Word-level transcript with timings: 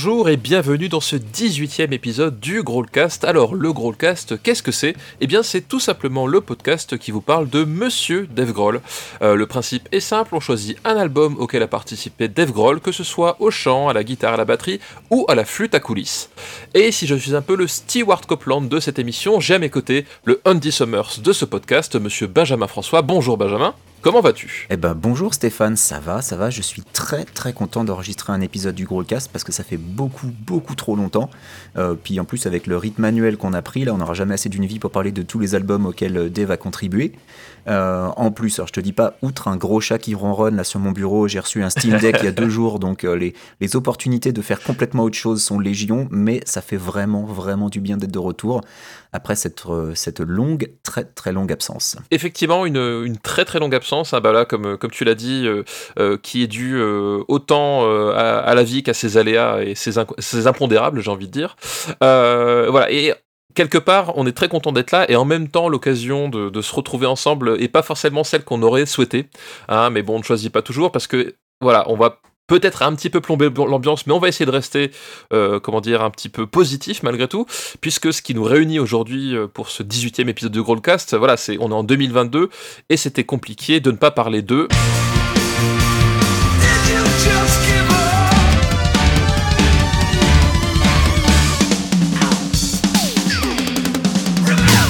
Bonjour 0.00 0.28
et 0.28 0.36
bienvenue 0.36 0.88
dans 0.88 1.00
ce 1.00 1.16
18e 1.16 1.92
épisode 1.92 2.38
du 2.38 2.62
Growlcast. 2.62 3.24
Alors, 3.24 3.56
le 3.56 3.72
Growlcast, 3.72 4.40
qu'est-ce 4.40 4.62
que 4.62 4.70
c'est? 4.70 4.94
Eh 5.20 5.26
bien, 5.26 5.42
c'est 5.42 5.62
tout 5.66 5.80
simplement 5.80 6.28
le 6.28 6.40
podcast 6.40 6.96
qui 6.98 7.10
vous 7.10 7.20
parle 7.20 7.48
de 7.48 7.64
Monsieur 7.64 8.28
Dave 8.30 8.52
Grohl. 8.52 8.80
Euh, 9.22 9.34
le 9.34 9.46
principe 9.46 9.88
est 9.90 9.98
simple, 9.98 10.36
on 10.36 10.40
choisit 10.40 10.78
un 10.84 10.96
album 10.96 11.34
auquel 11.40 11.64
a 11.64 11.66
participé 11.66 12.28
Dave 12.28 12.52
Grohl, 12.52 12.78
que 12.78 12.92
ce 12.92 13.02
soit 13.02 13.38
au 13.40 13.50
chant, 13.50 13.88
à 13.88 13.92
la 13.92 14.04
guitare, 14.04 14.34
à 14.34 14.36
la 14.36 14.44
batterie 14.44 14.78
ou 15.10 15.26
à 15.26 15.34
la 15.34 15.44
flûte 15.44 15.74
à 15.74 15.80
coulisses. 15.80 16.30
Et 16.74 16.92
si 16.92 17.08
je 17.08 17.16
suis 17.16 17.34
un 17.34 17.42
peu 17.42 17.56
le 17.56 17.66
Stewart 17.66 18.20
Copeland 18.20 18.60
de 18.60 18.78
cette 18.78 19.00
émission, 19.00 19.40
j'ai 19.40 19.54
à 19.54 19.58
mes 19.58 19.68
côtés 19.68 20.06
le 20.22 20.40
Andy 20.44 20.70
Summers 20.70 21.18
de 21.24 21.32
ce 21.32 21.44
podcast, 21.44 21.96
Monsieur 21.96 22.28
Benjamin 22.28 22.68
François. 22.68 23.02
Bonjour 23.02 23.36
Benjamin. 23.36 23.74
Comment 24.00 24.20
vas-tu? 24.20 24.68
Eh 24.70 24.76
ben 24.76 24.94
bonjour 24.94 25.34
Stéphane, 25.34 25.74
ça 25.74 25.98
va, 25.98 26.22
ça 26.22 26.36
va. 26.36 26.50
Je 26.50 26.62
suis 26.62 26.82
très 26.82 27.24
très 27.24 27.52
content 27.52 27.82
d'enregistrer 27.82 28.32
un 28.32 28.40
épisode 28.40 28.76
du 28.76 28.84
Growlcast 28.84 29.28
parce 29.32 29.42
que 29.42 29.50
ça 29.50 29.64
fait 29.64 29.76
beaucoup 29.76 30.28
beaucoup 30.46 30.76
trop 30.76 30.94
longtemps. 30.94 31.28
Euh, 31.76 31.96
puis 32.00 32.20
en 32.20 32.24
plus 32.24 32.46
avec 32.46 32.68
le 32.68 32.76
rythme 32.76 33.02
manuel 33.02 33.36
qu'on 33.36 33.52
a 33.54 33.60
pris, 33.60 33.84
là 33.84 33.92
on 33.92 33.98
n'aura 33.98 34.14
jamais 34.14 34.34
assez 34.34 34.48
d'une 34.48 34.66
vie 34.66 34.78
pour 34.78 34.92
parler 34.92 35.10
de 35.10 35.22
tous 35.22 35.40
les 35.40 35.56
albums 35.56 35.84
auxquels 35.84 36.16
euh, 36.16 36.28
Dave 36.28 36.52
a 36.52 36.56
contribué. 36.56 37.10
Euh, 37.66 38.08
en 38.16 38.30
plus, 38.30 38.58
alors 38.58 38.68
je 38.68 38.72
te 38.72 38.80
dis 38.80 38.92
pas, 38.92 39.14
outre 39.22 39.48
un 39.48 39.56
gros 39.56 39.80
chat 39.80 39.98
qui 39.98 40.14
ronronne 40.14 40.56
là 40.56 40.64
sur 40.64 40.80
mon 40.80 40.92
bureau, 40.92 41.28
j'ai 41.28 41.40
reçu 41.40 41.62
un 41.62 41.70
Steam 41.70 41.98
Deck 41.98 42.16
il 42.20 42.24
y 42.24 42.28
a 42.28 42.32
deux 42.32 42.48
jours, 42.48 42.78
donc 42.78 43.02
les, 43.02 43.34
les 43.60 43.76
opportunités 43.76 44.32
de 44.32 44.42
faire 44.42 44.62
complètement 44.62 45.04
autre 45.04 45.16
chose 45.16 45.42
sont 45.42 45.58
légion, 45.58 46.08
mais 46.10 46.40
ça 46.44 46.60
fait 46.60 46.76
vraiment 46.76 47.24
vraiment 47.24 47.68
du 47.68 47.80
bien 47.80 47.96
d'être 47.96 48.12
de 48.12 48.18
retour 48.18 48.62
après 49.12 49.36
cette, 49.36 49.62
cette 49.94 50.20
longue, 50.20 50.70
très 50.82 51.04
très 51.04 51.32
longue 51.32 51.52
absence. 51.52 51.96
Effectivement, 52.10 52.66
une, 52.66 52.76
une 52.76 53.16
très 53.16 53.44
très 53.44 53.58
longue 53.58 53.74
absence, 53.74 54.12
hein, 54.12 54.20
bah 54.20 54.32
là, 54.32 54.44
comme, 54.44 54.76
comme 54.76 54.90
tu 54.90 55.04
l'as 55.04 55.14
dit, 55.14 55.46
euh, 55.46 55.64
euh, 55.98 56.16
qui 56.20 56.42
est 56.42 56.46
due 56.46 56.76
euh, 56.76 57.22
autant 57.28 57.84
à, 58.12 58.38
à, 58.38 58.54
la 58.54 58.62
vie 58.62 58.82
qu'à 58.82 58.94
ses 58.94 59.16
aléas 59.16 59.62
et 59.62 59.74
ses, 59.74 59.92
ses 60.18 60.46
impondérables, 60.46 61.00
j'ai 61.00 61.10
envie 61.10 61.26
de 61.26 61.32
dire. 61.32 61.56
voilà, 62.00 62.90
et 62.90 63.14
quelque 63.54 63.78
part, 63.78 64.12
on 64.16 64.26
est 64.26 64.32
très 64.32 64.48
content 64.48 64.72
d'être 64.72 64.90
là 64.90 65.10
et 65.10 65.16
en 65.16 65.24
même 65.24 65.48
temps, 65.48 65.68
l'occasion 65.68 66.28
de, 66.28 66.60
se 66.60 66.74
retrouver 66.74 67.06
ensemble 67.06 67.60
est 67.60 67.68
pas 67.68 67.82
forcément 67.82 68.24
celle 68.24 68.44
qu'on 68.44 68.62
aurait 68.62 68.86
souhaité. 68.86 69.26
Hein, 69.68 69.90
mais 69.90 70.02
bon, 70.02 70.16
on 70.16 70.18
ne 70.18 70.24
choisit 70.24 70.52
pas 70.52 70.62
toujours 70.62 70.92
parce 70.92 71.06
que 71.06 71.34
voilà, 71.60 71.84
on 71.90 71.96
va 71.96 72.20
peut-être 72.46 72.82
un 72.82 72.94
petit 72.94 73.10
peu 73.10 73.20
plomber 73.20 73.50
l'ambiance, 73.50 74.06
mais 74.06 74.12
on 74.12 74.18
va 74.18 74.28
essayer 74.28 74.46
de 74.46 74.50
rester, 74.50 74.90
euh, 75.32 75.60
comment 75.60 75.80
dire, 75.80 76.02
un 76.02 76.10
petit 76.10 76.28
peu 76.28 76.46
positif 76.46 77.02
malgré 77.02 77.28
tout, 77.28 77.46
puisque 77.80 78.12
ce 78.12 78.22
qui 78.22 78.34
nous 78.34 78.44
réunit 78.44 78.80
aujourd'hui 78.80 79.36
euh, 79.36 79.46
pour 79.46 79.68
ce 79.68 79.82
18e 79.82 80.28
épisode 80.28 80.52
de 80.52 80.60
Growlcast, 80.60 81.14
voilà, 81.14 81.36
c'est 81.36 81.58
on 81.60 81.70
est 81.70 81.74
en 81.74 81.84
2022 81.84 82.48
et 82.88 82.96
c'était 82.96 83.24
compliqué 83.24 83.80
de 83.80 83.90
ne 83.90 83.96
pas 83.96 84.10
parler 84.10 84.42
d'eux. 84.42 84.66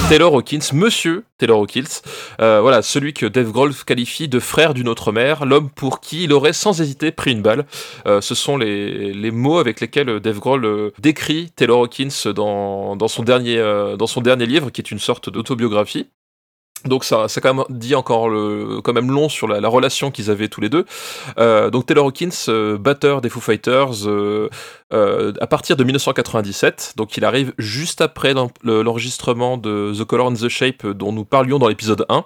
Taylor 0.08 0.34
Hawkins, 0.34 0.72
monsieur 0.72 1.24
Taylor 1.36 1.60
Hawkins, 1.60 2.00
euh, 2.40 2.60
voilà, 2.62 2.80
celui 2.80 3.12
que 3.12 3.26
Dave 3.26 3.52
Grohl 3.52 3.74
qualifie 3.74 4.26
de 4.26 4.40
frère 4.40 4.72
d'une 4.72 4.88
autre 4.88 5.12
mère, 5.12 5.44
l'homme 5.44 5.68
pour 5.68 6.00
qui 6.00 6.24
il 6.24 6.32
aurait 6.32 6.54
sans 6.54 6.80
hésiter 6.80 7.12
pris 7.12 7.32
une 7.32 7.42
balle. 7.42 7.66
Euh, 8.06 8.22
ce 8.22 8.34
sont 8.34 8.56
les, 8.56 9.30
mots 9.30 9.58
avec 9.58 9.80
lesquels 9.80 10.18
Dave 10.20 10.38
Grohl 10.38 10.64
euh, 10.64 10.92
décrit 10.98 11.50
Taylor 11.54 11.82
Hawkins 11.82 12.32
dans, 12.34 12.96
dans, 12.96 13.08
son 13.08 13.22
dernier, 13.22 13.58
dans 13.98 14.06
son 14.06 14.22
dernier 14.22 14.46
livre, 14.46 14.70
qui 14.70 14.80
est 14.80 14.90
une 14.90 14.98
sorte 14.98 15.28
d'autobiographie. 15.28 16.08
Donc 16.86 17.04
ça, 17.04 17.28
ça 17.28 17.40
quand 17.42 17.66
dit 17.68 17.94
encore 17.94 18.30
le, 18.30 18.80
quand 18.82 18.94
même 18.94 19.10
long 19.10 19.28
sur 19.28 19.46
la, 19.46 19.60
la 19.60 19.68
relation 19.68 20.10
qu'ils 20.10 20.30
avaient 20.30 20.48
tous 20.48 20.62
les 20.62 20.70
deux. 20.70 20.86
Donc 21.36 21.84
Taylor 21.84 22.06
Hawkins, 22.06 22.76
batteur 22.78 23.20
des 23.20 23.28
Foo 23.28 23.40
Fighters, 23.40 24.08
euh 24.92 25.32
à 25.40 25.46
partir 25.46 25.76
de 25.76 25.84
1997. 25.84 26.94
Donc 26.96 27.16
il 27.16 27.24
arrive 27.24 27.52
juste 27.58 28.00
après 28.00 28.34
l'enregistrement 28.64 29.56
de 29.56 29.92
The 29.96 30.04
Color 30.04 30.26
and 30.28 30.34
the 30.34 30.48
Shape 30.48 30.86
dont 30.86 31.12
nous 31.12 31.24
parlions 31.24 31.58
dans 31.58 31.68
l'épisode 31.68 32.06
1. 32.08 32.24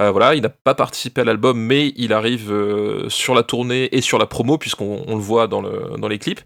Euh, 0.00 0.10
voilà, 0.10 0.34
il 0.34 0.42
n'a 0.42 0.48
pas 0.48 0.74
participé 0.74 1.22
à 1.22 1.24
l'album, 1.24 1.58
mais 1.58 1.92
il 1.96 2.12
arrive 2.12 2.52
euh, 2.52 3.08
sur 3.08 3.34
la 3.34 3.42
tournée 3.42 3.88
et 3.96 4.00
sur 4.00 4.18
la 4.18 4.26
promo 4.26 4.58
puisqu'on 4.58 5.04
le 5.08 5.22
voit 5.22 5.46
dans, 5.46 5.60
le, 5.60 5.96
dans 5.98 6.08
les 6.08 6.18
clips. 6.18 6.40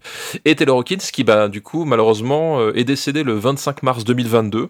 Et 0.45 0.55
Taylor 0.55 0.77
Hawkins 0.77 0.97
qui, 1.11 1.23
bah, 1.23 1.47
du 1.47 1.61
coup, 1.61 1.85
malheureusement, 1.85 2.69
est 2.71 2.83
décédé 2.83 3.23
le 3.23 3.33
25 3.33 3.83
mars 3.83 4.03
2022. 4.03 4.69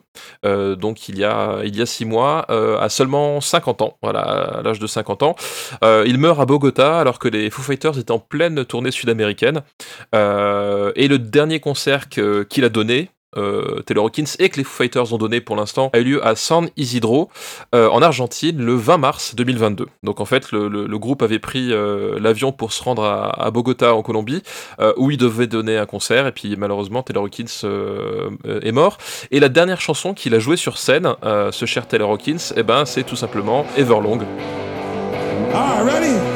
donc 0.76 1.10
il 1.10 1.18
y 1.18 1.24
a 1.24 1.62
il 1.64 1.76
y 1.76 1.82
a 1.82 1.86
six 1.86 2.06
mois 2.06 2.46
à 2.50 2.90
seulement 2.90 3.42
50 3.42 3.82
ans, 3.82 3.98
voilà, 4.02 4.22
à 4.22 4.62
l'âge 4.62 4.80
de 4.80 4.88
50 4.88 5.24
ans. 5.24 5.36
Euh, 5.84 6.04
il 6.08 6.18
meurt 6.18 6.40
à 6.40 6.46
Bogota 6.46 7.00
alors 7.00 7.20
que 7.20 7.28
les 7.28 7.50
Foo 7.50 7.62
Fighters 7.62 7.98
étaient 7.98 8.12
en 8.12 8.20
pleine 8.20 8.66
tournée 8.66 8.92
sud-américaine. 8.92 9.62
Euh, 10.16 10.87
et 10.96 11.08
le 11.08 11.20
dernier 11.20 11.60
concert 11.60 12.10
qu'il 12.10 12.64
a 12.64 12.70
donné, 12.70 13.10
euh, 13.36 13.82
Taylor 13.86 14.06
Hawkins 14.06 14.26
et 14.40 14.50
que 14.50 14.58
les 14.58 14.64
Foo 14.64 14.84
Fighters 14.84 15.14
ont 15.14 15.18
donné 15.18 15.42
pour 15.42 15.56
l'instant 15.56 15.90
a 15.94 16.00
eu 16.00 16.04
lieu 16.04 16.26
à 16.26 16.36
San 16.36 16.70
Isidro 16.78 17.30
euh, 17.76 17.90
en 17.90 18.02
Argentine 18.02 18.64
le 18.64 18.74
20 18.74 18.98
mars 18.98 19.36
2022. 19.36 19.86
Donc 20.04 20.20
en 20.20 20.26
fait 20.26 20.52
le, 20.52 20.98
groupe 20.98 21.22
avait 21.22 21.40
pris 21.40 21.72
euh, 21.72 22.20
l'avion 22.20 22.52
pour 22.52 22.72
se 22.72 22.84
rendre 22.84 23.04
à, 23.04 23.52
Bogota 23.52 23.94
en 23.94 24.02
Colombie 24.02 24.42
euh, 24.80 24.94
où 24.98 25.12
il 25.12 25.18
devait 25.18 25.48
donner 25.48 25.78
un 25.78 25.86
concert 25.86 26.26
et 26.26 26.32
puis 26.32 26.56
malheureusement 26.58 27.04
Taylor 27.04 27.26
Hawkins 27.26 27.46
euh, 27.64 28.30
est 28.62 28.72
mort. 28.72 28.98
Et 29.32 29.40
la 29.40 29.50
dernière 29.50 29.82
chanson 29.82 30.14
qu'il 30.14 30.34
a 30.34 30.40
jouée 30.40 30.58
sur 30.58 30.78
scène, 30.78 31.14
euh, 31.24 31.52
ce 31.52 31.66
cher 31.66 31.88
Taylor 31.88 32.10
Hawkins, 32.10 32.54
eh 32.56 32.64
ben, 32.64 32.86
c'est 32.86 33.04
tout 33.04 33.16
simplement 33.16 33.66
Everlong. 33.78 34.20
Right, 35.54 35.84
ready? 35.84 36.27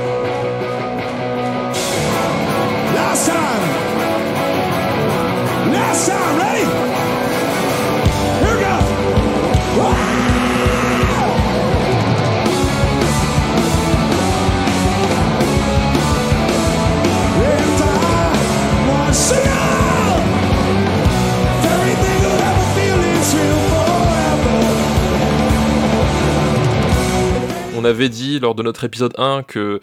On 27.82 27.86
avait 27.86 28.10
dit 28.10 28.40
lors 28.40 28.54
de 28.54 28.62
notre 28.62 28.84
épisode 28.84 29.16
1 29.18 29.42
que 29.42 29.80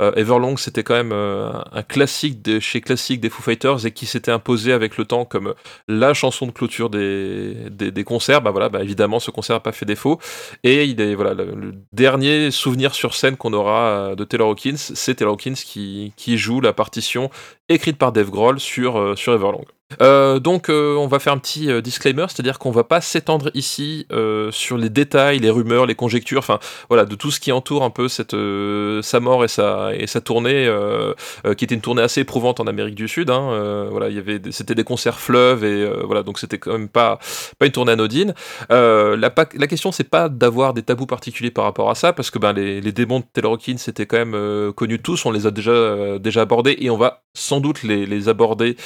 euh, 0.00 0.12
Everlong 0.14 0.56
c'était 0.56 0.82
quand 0.82 0.94
même 0.94 1.12
euh, 1.12 1.52
un 1.70 1.82
classique 1.82 2.40
de 2.40 2.60
chez 2.60 2.80
classique 2.80 3.20
des 3.20 3.28
Foo 3.28 3.42
Fighters 3.42 3.84
et 3.84 3.90
qui 3.90 4.06
s'était 4.06 4.30
imposé 4.30 4.72
avec 4.72 4.96
le 4.96 5.04
temps 5.04 5.26
comme 5.26 5.52
la 5.86 6.14
chanson 6.14 6.46
de 6.46 6.50
clôture 6.50 6.88
des, 6.88 8.04
concerts. 8.06 8.40
Bah 8.40 8.52
voilà, 8.52 8.70
bah 8.70 8.82
évidemment 8.82 9.20
ce 9.20 9.30
concert 9.30 9.56
n'a 9.56 9.60
pas 9.60 9.72
fait 9.72 9.84
défaut 9.84 10.18
et 10.64 10.86
il 10.86 10.98
est 11.02 11.14
voilà 11.14 11.34
le, 11.34 11.74
dernier 11.92 12.50
souvenir 12.50 12.94
sur 12.94 13.14
scène 13.14 13.36
qu'on 13.36 13.52
aura 13.52 13.82
euh, 13.82 14.14
de 14.14 14.24
Taylor 14.24 14.48
Hawkins, 14.48 14.78
c'est 14.78 15.16
Taylor 15.16 15.34
Hawkins 15.34 15.52
qui, 15.52 16.12
joue 16.38 16.62
la 16.62 16.72
partition 16.72 17.28
écrite 17.68 17.98
par 17.98 18.12
Dave 18.12 18.30
Grohl 18.30 18.60
sur 18.60 19.14
Everlong. 19.28 19.66
Euh, 20.00 20.38
donc 20.38 20.68
euh, 20.68 20.96
on 20.96 21.06
va 21.06 21.18
faire 21.18 21.32
un 21.32 21.38
petit 21.38 21.70
euh, 21.70 21.80
disclaimer, 21.80 22.26
c'est-à-dire 22.28 22.58
qu'on 22.58 22.70
va 22.70 22.84
pas 22.84 23.00
s'étendre 23.00 23.50
ici 23.54 24.06
sur 24.50 24.76
les 24.76 24.90
détails, 24.90 25.38
les 25.38 25.50
rumeurs, 25.50 25.86
les 25.86 25.94
conjectures, 25.94 26.38
enfin 26.38 26.58
voilà, 26.88 27.04
de 27.04 27.14
tout 27.14 27.30
ce 27.30 27.40
qui 27.40 27.52
entoure 27.52 27.82
un 27.82 27.90
peu 27.90 28.08
sa 28.08 29.20
mort 29.20 29.44
et 29.44 29.48
sa 29.48 30.20
tournée, 30.22 30.70
qui 31.56 31.64
était 31.64 31.74
une 31.74 31.80
tournée 31.80 32.02
assez 32.02 32.20
éprouvante 32.20 32.60
en 32.60 32.66
Amérique 32.66 32.94
du 32.94 33.08
Sud. 33.08 33.30
Hein, 33.30 33.88
voilà, 33.90 34.08
c'était 34.50 34.74
des 34.74 34.84
concerts 34.84 35.18
fleuves 35.18 35.64
et 35.64 35.90
voilà, 36.04 36.22
donc 36.22 36.38
c'était 36.38 36.58
quand 36.58 36.72
même 36.72 36.88
pas 36.88 37.18
une 37.60 37.70
tournée 37.70 37.92
anodine. 37.92 38.34
la, 38.70 39.16
la 39.16 39.66
question 39.66 39.92
c'est 39.92 40.08
pas 40.08 40.28
d'avoir 40.28 40.74
des 40.74 40.82
tabous 40.82 41.06
particuliers 41.06 41.50
par 41.50 41.64
rapport 41.64 41.90
à 41.90 41.94
ça, 41.94 42.12
parce 42.12 42.30
que 42.30 42.38
ben 42.38 42.52
les, 42.52 42.92
démons 42.92 43.20
de 43.20 43.24
Taylor 43.32 43.52
Hawkins 43.52 43.78
c'était 43.78 44.06
quand 44.06 44.24
même 44.24 44.72
connus 44.72 45.00
tous, 45.00 45.24
on 45.26 45.30
les 45.30 45.46
a 45.46 45.50
déjà 45.50 46.40
abordés 46.40 46.76
et 46.78 46.90
on 46.90 46.96
va 46.96 47.22
sans 47.34 47.60
doute 47.60 47.82
les, 47.82 48.28
aborder 48.28 48.76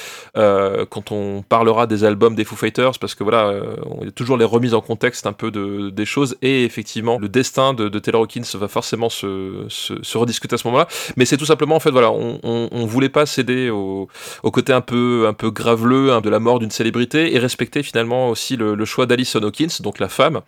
quand 0.96 1.12
on 1.12 1.42
parlera 1.42 1.86
des 1.86 2.04
albums 2.04 2.34
des 2.34 2.44
Foo 2.44 2.56
Fighters, 2.56 2.98
parce 2.98 3.14
que 3.14 3.22
voilà, 3.22 3.48
euh, 3.48 3.76
il 4.00 4.06
y 4.06 4.08
a 4.08 4.12
toujours 4.12 4.38
les 4.38 4.46
remises 4.46 4.72
en 4.72 4.80
contexte 4.80 5.26
un 5.26 5.34
peu 5.34 5.50
de, 5.50 5.90
des 5.90 6.06
choses, 6.06 6.36
et 6.40 6.64
effectivement, 6.64 7.18
le 7.18 7.28
destin 7.28 7.74
de, 7.74 7.90
de 7.90 7.98
Taylor 7.98 8.22
Hawkins 8.22 8.46
va 8.54 8.68
forcément 8.68 9.10
se, 9.10 9.66
se, 9.68 10.02
se 10.02 10.16
rediscuter 10.16 10.54
à 10.54 10.58
ce 10.58 10.66
moment-là. 10.68 10.88
Mais 11.16 11.26
c'est 11.26 11.36
tout 11.36 11.44
simplement, 11.44 11.76
en 11.76 11.80
fait, 11.80 11.90
voilà, 11.90 12.10
on, 12.10 12.40
on, 12.42 12.68
on 12.72 12.86
voulait 12.86 13.10
pas 13.10 13.26
céder 13.26 13.68
au, 13.68 14.08
au, 14.42 14.50
côté 14.50 14.72
un 14.72 14.80
peu, 14.80 15.26
un 15.28 15.34
peu 15.34 15.50
graveleux 15.50 16.12
hein, 16.14 16.22
de 16.22 16.30
la 16.30 16.38
mort 16.38 16.60
d'une 16.60 16.70
célébrité, 16.70 17.34
et 17.34 17.38
respecter 17.38 17.82
finalement 17.82 18.30
aussi 18.30 18.56
le, 18.56 18.74
le 18.74 18.84
choix 18.86 19.04
d'Alison 19.04 19.42
Hawkins, 19.42 19.80
donc 19.80 19.98
la 19.98 20.08
femme 20.08 20.40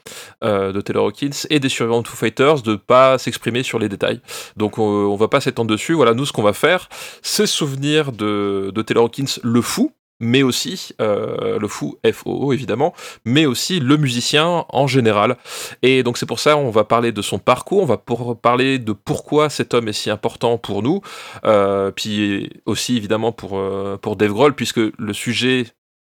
euh, 0.45 0.73
de 0.73 0.81
Taylor 0.81 1.05
Hawkins, 1.05 1.47
et 1.51 1.61
des 1.61 1.69
survivants 1.69 2.01
de 2.01 2.09
Foo 2.09 2.17
Fighters, 2.17 2.63
de 2.63 2.77
pas 2.77 3.19
s'exprimer 3.19 3.63
sur 3.63 3.79
les 3.79 3.91
détails. 3.91 4.21
Donc 4.57 4.79
on, 4.79 4.83
on 4.83 5.17
va 5.17 5.29
pas 5.29 5.43
s'étendre 5.43 5.71
dessus. 5.71 5.93
Voilà, 5.93 6.15
nous, 6.15 6.25
ce 6.25 6.33
qu'on 6.33 6.43
va 6.43 6.55
faire, 6.55 6.89
c'est 7.21 7.47
souvenir 7.47 8.13
de, 8.13 8.73
de 8.75 8.83
Taylor 8.83 9.05
Hawkins 9.05 9.41
le 9.43 9.61
fou, 9.61 9.93
mais 10.21 10.43
aussi 10.43 10.95
euh, 11.01 11.59
le 11.59 11.69
fou 11.69 11.99
FOO 12.13 12.53
évidemment, 12.53 12.95
mais 13.25 13.47
aussi 13.47 13.81
le 13.81 13.97
musicien 13.97 14.65
en 14.69 14.87
général. 14.87 15.37
Et 15.83 16.03
donc 16.03 16.19
c'est 16.19 16.27
pour 16.27 16.41
ça 16.41 16.57
on 16.57 16.71
va 16.71 16.85
parler 16.85 17.13
de 17.13 17.23
son 17.23 17.39
parcours, 17.39 17.83
on 17.83 17.87
va 17.87 17.97
pour 17.97 18.39
parler 18.39 18.79
de 18.79 18.93
pourquoi 18.93 19.51
cet 19.51 19.75
homme 19.75 19.89
est 19.89 19.93
si 19.93 20.11
important 20.11 20.59
pour 20.59 20.83
nous, 20.83 21.01
euh, 21.45 21.91
puis 21.91 22.51
aussi 22.67 22.97
évidemment 22.97 23.33
pour, 23.33 23.59
euh, 23.59 23.97
pour 24.01 24.17
Dave 24.17 24.33
Grohl, 24.33 24.55
puisque 24.55 24.79
le 24.79 25.13
sujet 25.13 25.67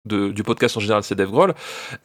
du 0.07 0.43
podcast 0.43 0.77
en 0.77 0.81
général, 0.81 1.03
c'est 1.03 1.15
Dave 1.15 1.31
Grohl. 1.31 1.55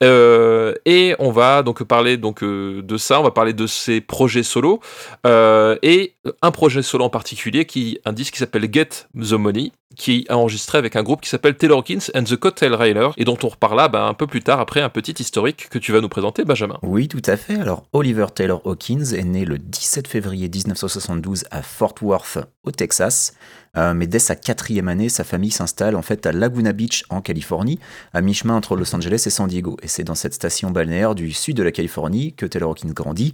Euh, 0.03 0.74
et 0.86 1.15
on 1.19 1.31
va 1.31 1.63
donc 1.63 1.83
parler 1.83 2.18
donc 2.18 2.44
euh, 2.44 2.81
de 2.81 2.97
ça, 2.97 3.19
on 3.19 3.24
va 3.24 3.31
parler 3.31 3.53
de 3.53 3.68
ses 3.68 4.01
projets 4.01 4.44
solo 4.44 4.81
euh, 5.25 5.77
et 5.81 6.15
un 6.42 6.51
projet 6.51 6.81
solo 6.81 7.06
en 7.06 7.09
particulier 7.09 7.65
qui 7.65 8.00
un 8.06 8.13
disque 8.13 8.33
qui 8.33 8.39
s'appelle 8.39 8.68
Get 8.71 8.89
the 9.15 9.33
Money, 9.33 9.71
qui 9.95 10.25
a 10.27 10.38
enregistré 10.38 10.77
avec 10.77 10.95
un 10.95 11.03
groupe 11.03 11.21
qui 11.21 11.30
s'appelle 11.30 11.56
Taylor 11.56 11.80
Hawkins 11.80 12.12
and 12.13 12.24
the 12.24 12.36
Cocktail 12.36 12.74
Railer 12.74 13.12
et 13.18 13.24
dont 13.24 13.38
on 13.44 13.47
reparlera 13.47 13.88
bah, 13.88 14.06
un 14.06 14.13
peu 14.13 14.27
plus 14.27 14.42
tard 14.42 14.59
après 14.59 14.81
un 14.81 14.89
petit 14.89 15.15
historique 15.19 15.69
que 15.69 15.80
tu 15.80 15.94
vas 15.94 16.01
nous 16.01 16.09
présenter, 16.09 16.44
Benjamin. 16.44 16.77
Oui, 16.81 17.07
tout 17.07 17.21
à 17.25 17.38
fait. 17.38 17.56
Alors 17.56 17.86
Oliver 17.94 18.27
Taylor 18.33 18.62
Hawkins 18.65 19.13
est 19.13 19.24
né 19.24 19.45
le 19.45 19.57
17 19.57 20.07
février 20.07 20.50
1972 20.50 21.45
à 21.50 21.62
Fort 21.62 21.95
Worth, 22.01 22.39
au 22.63 22.71
Texas. 22.71 23.33
Euh, 23.77 23.94
mais 23.94 24.07
dès 24.07 24.19
sa 24.19 24.36
quatrième 24.36 24.88
année, 24.88 25.10
sa 25.10 25.24
famille 25.24 25.51
s'installe 25.51 25.95
en 25.95 26.01
fait 26.01 26.25
à 26.25 26.31
Laguna 26.31 26.74
Beach 26.74 27.04
en 27.10 27.22
Californie, 27.22 27.80
à 28.13 28.22
mi-chemin 28.22 28.56
entre 28.56 28.75
Los 28.75 28.95
Angeles 28.95 29.24
et 29.25 29.30
San 29.30 29.48
Diego. 29.48 29.77
Et 29.81 29.88
c'est 29.88 30.04
dans 30.04 30.16
cette 30.16 30.33
station 30.33 30.72
balnéaire 30.72 31.16
du 31.16 31.31
sud 31.31 31.57
de 31.57 31.63
la 31.63 31.72
Californie 31.72 32.33
que 32.33 32.45
Taylor 32.45 32.72
Hawkins 32.72 32.94
grandit. 32.94 33.33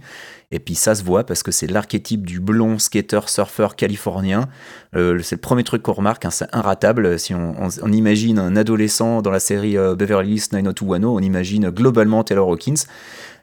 Et 0.50 0.58
puis 0.58 0.74
ça 0.74 0.94
se 0.94 1.02
voit 1.02 1.24
parce 1.24 1.42
que 1.42 1.50
c'est 1.50 1.66
l'archétype 1.66 2.26
du 2.26 2.40
blond 2.40 2.78
skater 2.78 3.20
surfeur 3.26 3.76
californien. 3.76 4.48
Euh, 4.94 5.18
c'est 5.22 5.36
le 5.36 5.40
premier 5.40 5.64
truc 5.64 5.82
qu'on 5.82 5.92
remarque, 5.92 6.24
hein, 6.24 6.30
c'est 6.30 6.48
inratable. 6.52 7.18
Si 7.18 7.34
on, 7.34 7.92
imagine 7.92 8.38
un 8.38 8.56
adolescent 8.56 9.22
dans 9.22 9.30
la 9.30 9.40
série 9.40 9.76
euh, 9.76 9.94
Beverly 9.94 10.34
Hills 10.34 10.48
90210, 10.52 11.06
on 11.06 11.20
imagine 11.20 11.70
globalement 11.70 12.22
Taylor 12.24 12.48
Hawkins. 12.48 12.84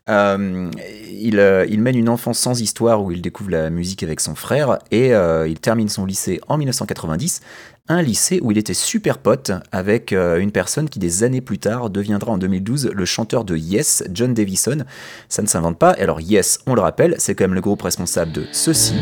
Euh, 0.09 0.71
euh, 1.33 1.65
il, 1.69 1.81
mène 1.81 1.97
une 1.97 2.09
enfance 2.09 2.39
sans 2.39 2.59
histoire 2.61 3.03
où 3.03 3.11
il 3.11 3.21
découvre 3.21 3.51
la 3.51 3.69
musique 3.69 4.03
avec 4.03 4.19
son 4.19 4.35
frère 4.35 4.79
et 4.89 5.13
euh, 5.13 5.47
il 5.47 5.59
termine 5.59 5.89
son 5.89 6.05
lycée 6.05 6.39
en 6.47 6.57
1990, 6.57 7.41
un 7.89 8.01
lycée 8.01 8.39
où 8.41 8.51
il 8.51 8.57
était 8.57 8.73
super 8.73 9.17
pote 9.17 9.51
avec 9.71 10.11
une 10.11 10.51
personne 10.51 10.89
qui 10.89 10.99
des 10.99 11.23
années 11.23 11.41
plus 11.41 11.59
tard 11.59 11.89
deviendra 11.89 12.31
en 12.31 12.37
2012 12.37 12.91
le 12.93 13.05
chanteur 13.05 13.43
de 13.43 13.57
Yes, 13.57 14.03
John 14.11 14.33
Davison. 14.33 14.85
Ça 15.27 15.41
ne 15.41 15.47
s'invente 15.47 15.77
pas, 15.77 15.91
alors 15.91 16.21
Yes, 16.21 16.59
on 16.67 16.75
le 16.75 16.81
rappelle, 16.81 17.15
c'est 17.17 17.35
quand 17.35 17.45
même 17.45 17.55
le 17.55 17.61
groupe 17.61 17.81
responsable 17.81 18.31
de 18.31 18.45
ceci. 18.51 18.93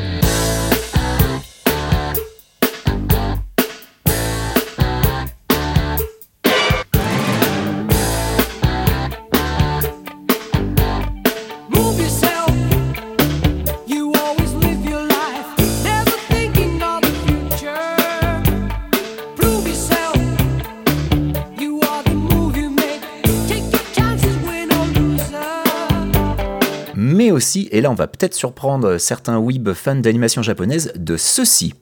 Et 27.78 27.82
là 27.82 27.92
on 27.92 27.96
va 27.96 28.08
peut-être 28.08 28.34
surprendre 28.34 28.98
certains 28.98 29.38
weeb 29.38 29.72
fans 29.74 29.96
d'animation 29.96 30.42
japonaise, 30.42 30.92
de 30.96 31.16
ceci. 31.16 31.76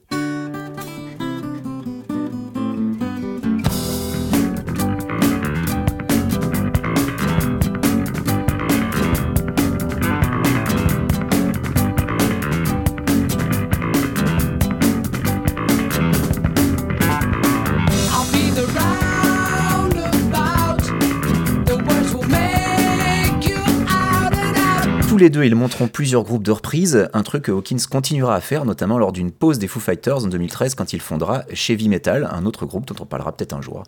Ils 25.44 25.54
montreront 25.54 25.88
plusieurs 25.88 26.22
groupes 26.22 26.42
de 26.42 26.52
reprises, 26.52 27.08
un 27.12 27.22
truc 27.22 27.44
que 27.44 27.52
Hawkins 27.52 27.78
continuera 27.90 28.34
à 28.34 28.40
faire, 28.40 28.64
notamment 28.64 28.98
lors 28.98 29.12
d'une 29.12 29.32
pause 29.32 29.58
des 29.58 29.68
Foo 29.68 29.80
Fighters 29.80 30.24
en 30.24 30.28
2013 30.28 30.74
quand 30.74 30.92
il 30.92 31.00
fondera 31.00 31.44
Chevy 31.52 31.88
Metal, 31.88 32.28
un 32.32 32.46
autre 32.46 32.66
groupe 32.66 32.86
dont 32.86 32.94
on 33.00 33.06
parlera 33.06 33.32
peut-être 33.32 33.52
un 33.52 33.60
jour. 33.60 33.82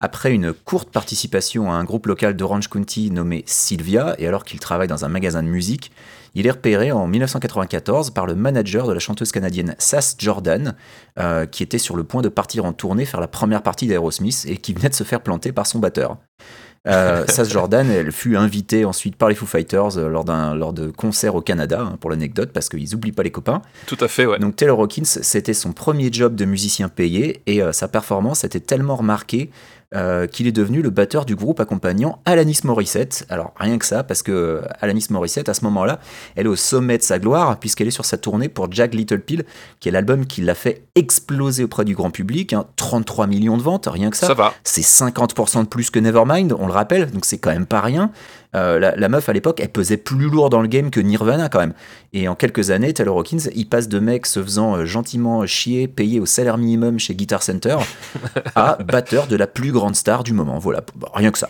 Après 0.00 0.32
une 0.32 0.54
courte 0.54 0.90
participation 0.90 1.70
à 1.70 1.74
un 1.74 1.84
groupe 1.84 2.06
local 2.06 2.34
d'Orange 2.34 2.68
County 2.68 3.10
nommé 3.10 3.44
Sylvia, 3.46 4.14
et 4.18 4.26
alors 4.26 4.44
qu'il 4.44 4.58
travaille 4.58 4.88
dans 4.88 5.04
un 5.04 5.08
magasin 5.08 5.42
de 5.42 5.48
musique, 5.48 5.92
il 6.34 6.46
est 6.46 6.50
repéré 6.50 6.92
en 6.92 7.06
1994 7.06 8.10
par 8.10 8.26
le 8.26 8.34
manager 8.34 8.86
de 8.86 8.92
la 8.92 9.00
chanteuse 9.00 9.32
canadienne 9.32 9.74
Sass 9.78 10.16
Jordan, 10.18 10.74
euh, 11.18 11.44
qui 11.44 11.62
était 11.62 11.78
sur 11.78 11.96
le 11.96 12.04
point 12.04 12.22
de 12.22 12.28
partir 12.28 12.64
en 12.64 12.72
tournée 12.72 13.04
faire 13.04 13.20
la 13.20 13.28
première 13.28 13.62
partie 13.62 13.86
d'Aerosmith 13.86 14.46
et 14.48 14.56
qui 14.56 14.72
venait 14.72 14.88
de 14.88 14.94
se 14.94 15.04
faire 15.04 15.20
planter 15.20 15.52
par 15.52 15.66
son 15.66 15.78
batteur. 15.78 16.16
Euh, 16.88 17.26
Sass 17.28 17.50
Jordan, 17.50 17.90
elle 17.90 18.10
fut 18.10 18.36
invitée 18.36 18.86
ensuite 18.86 19.16
par 19.16 19.28
les 19.28 19.34
Foo 19.34 19.44
Fighters 19.44 19.98
euh, 19.98 20.08
lors, 20.08 20.24
lors 20.24 20.72
de 20.72 20.90
concerts 20.90 21.34
au 21.34 21.42
Canada, 21.42 21.82
hein, 21.82 21.98
pour 22.00 22.08
l'anecdote, 22.10 22.50
parce 22.54 22.70
qu'ils 22.70 22.92
n'oublient 22.92 23.12
pas 23.12 23.22
les 23.22 23.30
copains. 23.30 23.60
Tout 23.86 23.98
à 24.00 24.08
fait, 24.08 24.24
ouais. 24.24 24.38
Donc 24.38 24.56
Taylor 24.56 24.80
Hawkins, 24.80 25.04
c'était 25.04 25.52
son 25.52 25.72
premier 25.72 26.10
job 26.10 26.34
de 26.34 26.46
musicien 26.46 26.88
payé, 26.88 27.42
et 27.46 27.62
euh, 27.62 27.72
sa 27.72 27.86
performance 27.86 28.44
était 28.44 28.60
tellement 28.60 28.96
remarquée 28.96 29.50
euh, 29.92 30.28
qu'il 30.28 30.46
est 30.46 30.52
devenu 30.52 30.82
le 30.82 30.90
batteur 30.90 31.24
du 31.24 31.34
groupe 31.34 31.58
accompagnant 31.58 32.20
Alanis 32.24 32.60
Morissette. 32.62 33.26
Alors 33.28 33.52
rien 33.58 33.76
que 33.76 33.84
ça, 33.84 34.04
parce 34.04 34.22
que 34.22 34.30
euh, 34.30 34.60
Alanis 34.80 35.06
Morissette, 35.10 35.48
à 35.48 35.54
ce 35.54 35.64
moment-là, 35.64 35.98
elle 36.36 36.46
est 36.46 36.48
au 36.48 36.54
sommet 36.54 36.96
de 36.96 37.02
sa 37.02 37.18
gloire, 37.18 37.58
puisqu'elle 37.58 37.88
est 37.88 37.90
sur 37.90 38.04
sa 38.04 38.16
tournée 38.16 38.48
pour 38.48 38.70
Jack 38.70 38.94
Little 38.94 39.20
Pill, 39.20 39.44
qui 39.80 39.88
est 39.88 39.92
l'album 39.92 40.26
qui 40.26 40.42
l'a 40.42 40.54
fait 40.54 40.84
exploser 40.94 41.64
auprès 41.64 41.84
du 41.84 41.96
grand 41.96 42.12
public. 42.12 42.54
33 42.76 43.24
hein. 43.24 43.28
millions 43.28 43.56
de 43.56 43.62
ventes, 43.62 43.88
rien 43.90 44.10
que 44.10 44.16
ça. 44.16 44.28
Ça 44.28 44.34
va. 44.34 44.54
C'est 44.62 44.82
50% 44.82 45.62
de 45.62 45.66
plus 45.66 45.90
que 45.90 45.98
Nevermind, 45.98 46.54
on 46.56 46.68
le 46.68 46.72
rappelle, 46.72 47.10
donc 47.10 47.24
c'est 47.24 47.38
quand 47.38 47.50
même 47.50 47.66
pas 47.66 47.80
rien. 47.80 48.12
Euh, 48.56 48.78
la, 48.78 49.08
meuf 49.08 49.28
à 49.28 49.32
l'époque, 49.32 49.60
elle 49.60 49.68
pesait 49.68 49.96
plus 49.96 50.28
lourd 50.28 50.50
dans 50.50 50.60
le 50.60 50.68
game 50.68 50.90
que 50.90 51.00
Nirvana 51.00 51.48
quand 51.48 51.60
même. 51.60 51.74
Et 52.12 52.26
en 52.28 52.34
quelques 52.34 52.70
années, 52.70 52.92
Taylor 52.92 53.16
Hawkins, 53.16 53.50
il 53.54 53.68
passe 53.68 53.88
de 53.88 53.98
mec 54.00 54.26
se 54.26 54.42
faisant 54.42 54.76
euh, 54.76 54.84
gentiment 54.84 55.46
chier, 55.46 55.86
payé 55.86 56.18
au 56.18 56.26
salaire 56.26 56.58
minimum 56.58 56.98
chez 56.98 57.14
Guitar 57.14 57.42
Center, 57.42 57.76
à 58.54 58.78
batteur 58.82 59.26
de 59.26 59.36
la 59.36 59.46
plus 59.46 59.72
grande 59.72 59.94
star 59.94 60.24
du 60.24 60.32
moment. 60.32 60.58
Voilà, 60.58 60.82
rien 61.14 61.30
que 61.30 61.38
ça. 61.38 61.48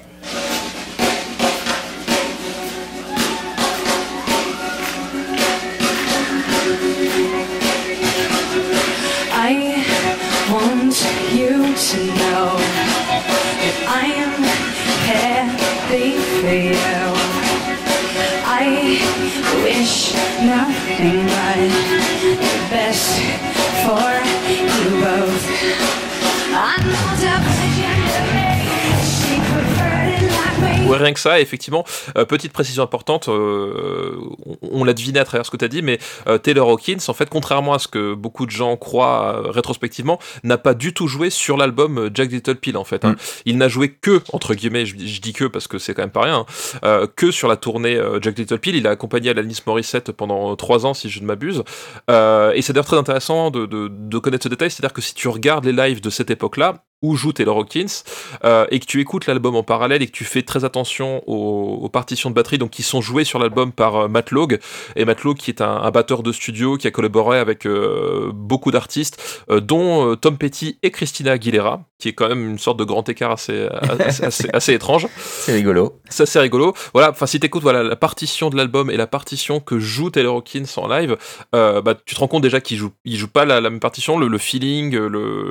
Rien 30.97 31.13
que 31.13 31.21
ça, 31.21 31.41
effectivement. 31.41 31.85
Euh, 32.17 32.25
petite 32.25 32.53
précision 32.53 32.83
importante, 32.83 33.29
euh, 33.29 34.17
on, 34.63 34.85
l'a 34.85 34.93
deviné 34.93 35.19
à 35.19 35.25
travers 35.25 35.47
ce 35.47 35.51
que 35.51 35.57
tu 35.57 35.65
as 35.65 35.69
dit, 35.69 35.83
mais 35.83 35.99
euh, 36.27 36.39
Taylor 36.39 36.69
Hawkins, 36.69 36.99
en 37.09 37.15
fait, 37.15 37.29
contrairement 37.29 37.75
à 37.75 37.79
ce 37.79 37.89
que 37.89 38.15
beaucoup 38.15 38.47
de 38.47 38.51
gens 38.51 38.77
croient 38.77 39.43
rétrospectivement, 39.51 40.19
n'a 40.45 40.59
pas 40.59 40.75
du 40.75 40.93
tout 40.95 41.07
joué 41.07 41.31
sur 41.31 41.57
l'album 41.57 42.11
Jack 42.15 42.31
Little 42.31 42.57
Pill, 42.57 42.77
en 42.77 42.85
fait. 42.85 43.05
Hein. 43.05 43.13
Mm. 43.13 43.17
Il 43.47 43.59
n'a 43.59 43.69
joué 43.69 43.91
que, 43.91 44.21
entre 44.33 44.55
guillemets, 44.55 44.87
je, 44.87 44.95
dis 44.95 45.33
que 45.33 45.45
parce 45.45 45.67
que 45.67 45.79
c'est 45.79 45.95
quand 45.95 46.03
même 46.03 46.11
pas 46.11 46.23
rien, 46.23 46.47
hein, 46.83 47.07
que 47.17 47.31
sur 47.31 47.49
la 47.49 47.57
tournée 47.57 48.01
Jack 48.23 48.39
Little 48.39 48.59
Pill. 48.59 48.77
Il 48.77 48.87
a 48.87 48.91
accompagné 48.91 49.31
Alanis 49.31 49.61
Morissette 49.67 50.13
pendant 50.13 50.57
trois 50.57 50.87
ans, 50.87 50.95
si 50.95 51.11
je 51.11 51.21
ne 51.21 51.27
m'abuse. 51.27 51.63
et 52.09 52.63
c'est 52.63 52.73
d'ailleurs 52.73 52.85
très 52.87 52.97
intéressant 52.97 53.51
de, 53.51 53.67
de 53.67 54.19
connaître 54.19 54.45
ce 54.45 54.49
détail, 54.49 54.71
c'est-à-dire 54.71 54.93
que 54.93 55.03
si 55.03 55.15
tu 55.15 55.29
regardes 55.29 55.65
les 55.65 55.73
lives 55.73 56.01
de 56.01 56.11
cette 56.11 56.31
époque-là, 56.31 56.85
où 57.03 57.17
joue 57.17 57.33
Taylor 57.33 57.57
Hawkins 57.57 58.03
euh, 58.45 58.67
et 58.71 58.79
que 58.79 58.85
tu 58.85 59.01
écoutes 59.01 59.27
l'album 59.27 59.57
en 59.57 59.63
parallèle 59.63 60.03
et 60.03 60.07
que 60.07 60.13
tu 60.13 60.25
fais 60.25 60.43
très 60.43 60.65
attention 60.65 61.23
aux, 61.27 61.89
partitions 61.89 62.31
de 62.31 62.35
batterie 62.35 62.59
donc 62.59 62.71
qui 62.71 62.83
sont 62.83 63.01
jouées 63.01 63.25
sur 63.25 63.39
l'album 63.39 63.73
par 63.73 63.97
euh, 63.97 64.09
Matt 64.09 64.31
Logue 64.31 64.59
et 64.97 65.05
Matt 65.05 65.25
Logue 65.25 65.39
qui 65.39 65.51
est 65.51 65.61
un, 65.61 65.91
batteur 65.91 66.23
de 66.23 66.31
studio 66.31 66.77
qui 66.77 66.87
a 66.87 66.91
collaboré 66.91 67.39
avec 67.39 67.67
euh, 67.67 68.31
beaucoup 68.33 68.71
d'artistes 68.71 69.45
dont 69.51 70.15
Tom 70.17 70.39
Petty 70.39 70.79
et 70.83 70.91
Christina 70.91 71.33
Aguilera 71.33 71.83
qui 71.99 72.09
est 72.09 72.13
quand 72.13 72.29
même 72.29 72.49
une 72.49 72.59
sorte 72.59 72.79
de 72.79 72.85
grand 72.85 73.07
écart 73.09 73.33
assez, 73.33 73.69
assez, 74.53 74.73
étrange. 74.73 75.07
C'est 75.17 75.53
rigolo. 75.53 76.01
Ça 76.09 76.25
c'est 76.27 76.41
rigolo. 76.41 76.75
Voilà, 76.95 77.11
enfin 77.11 77.27
si 77.27 77.41
t'écoutes 77.41 77.63
voilà 77.63 77.83
la 77.83 77.97
partition 77.97 78.49
de 78.51 78.57
l'album 78.57 78.91
et 78.91 78.97
la 78.97 79.07
partition 79.07 79.61
que 79.61 79.79
joue 79.79 80.11
Taylor 80.11 80.37
Hawkins 80.37 80.65
en 80.77 80.89
live, 80.89 81.17
bah 81.53 81.95
tu 82.05 82.15
te 82.15 82.21
rends 82.21 82.29
compte 82.29 82.43
déjà 82.43 82.61
qu'il 82.61 82.79
joue 82.79 82.91
il 83.05 83.17
joue 83.17 83.29
pas 83.29 83.45
la, 83.45 83.61
même 83.61 83.81
partition, 83.81 84.19
le, 84.19 84.39
feeling, 84.39 84.97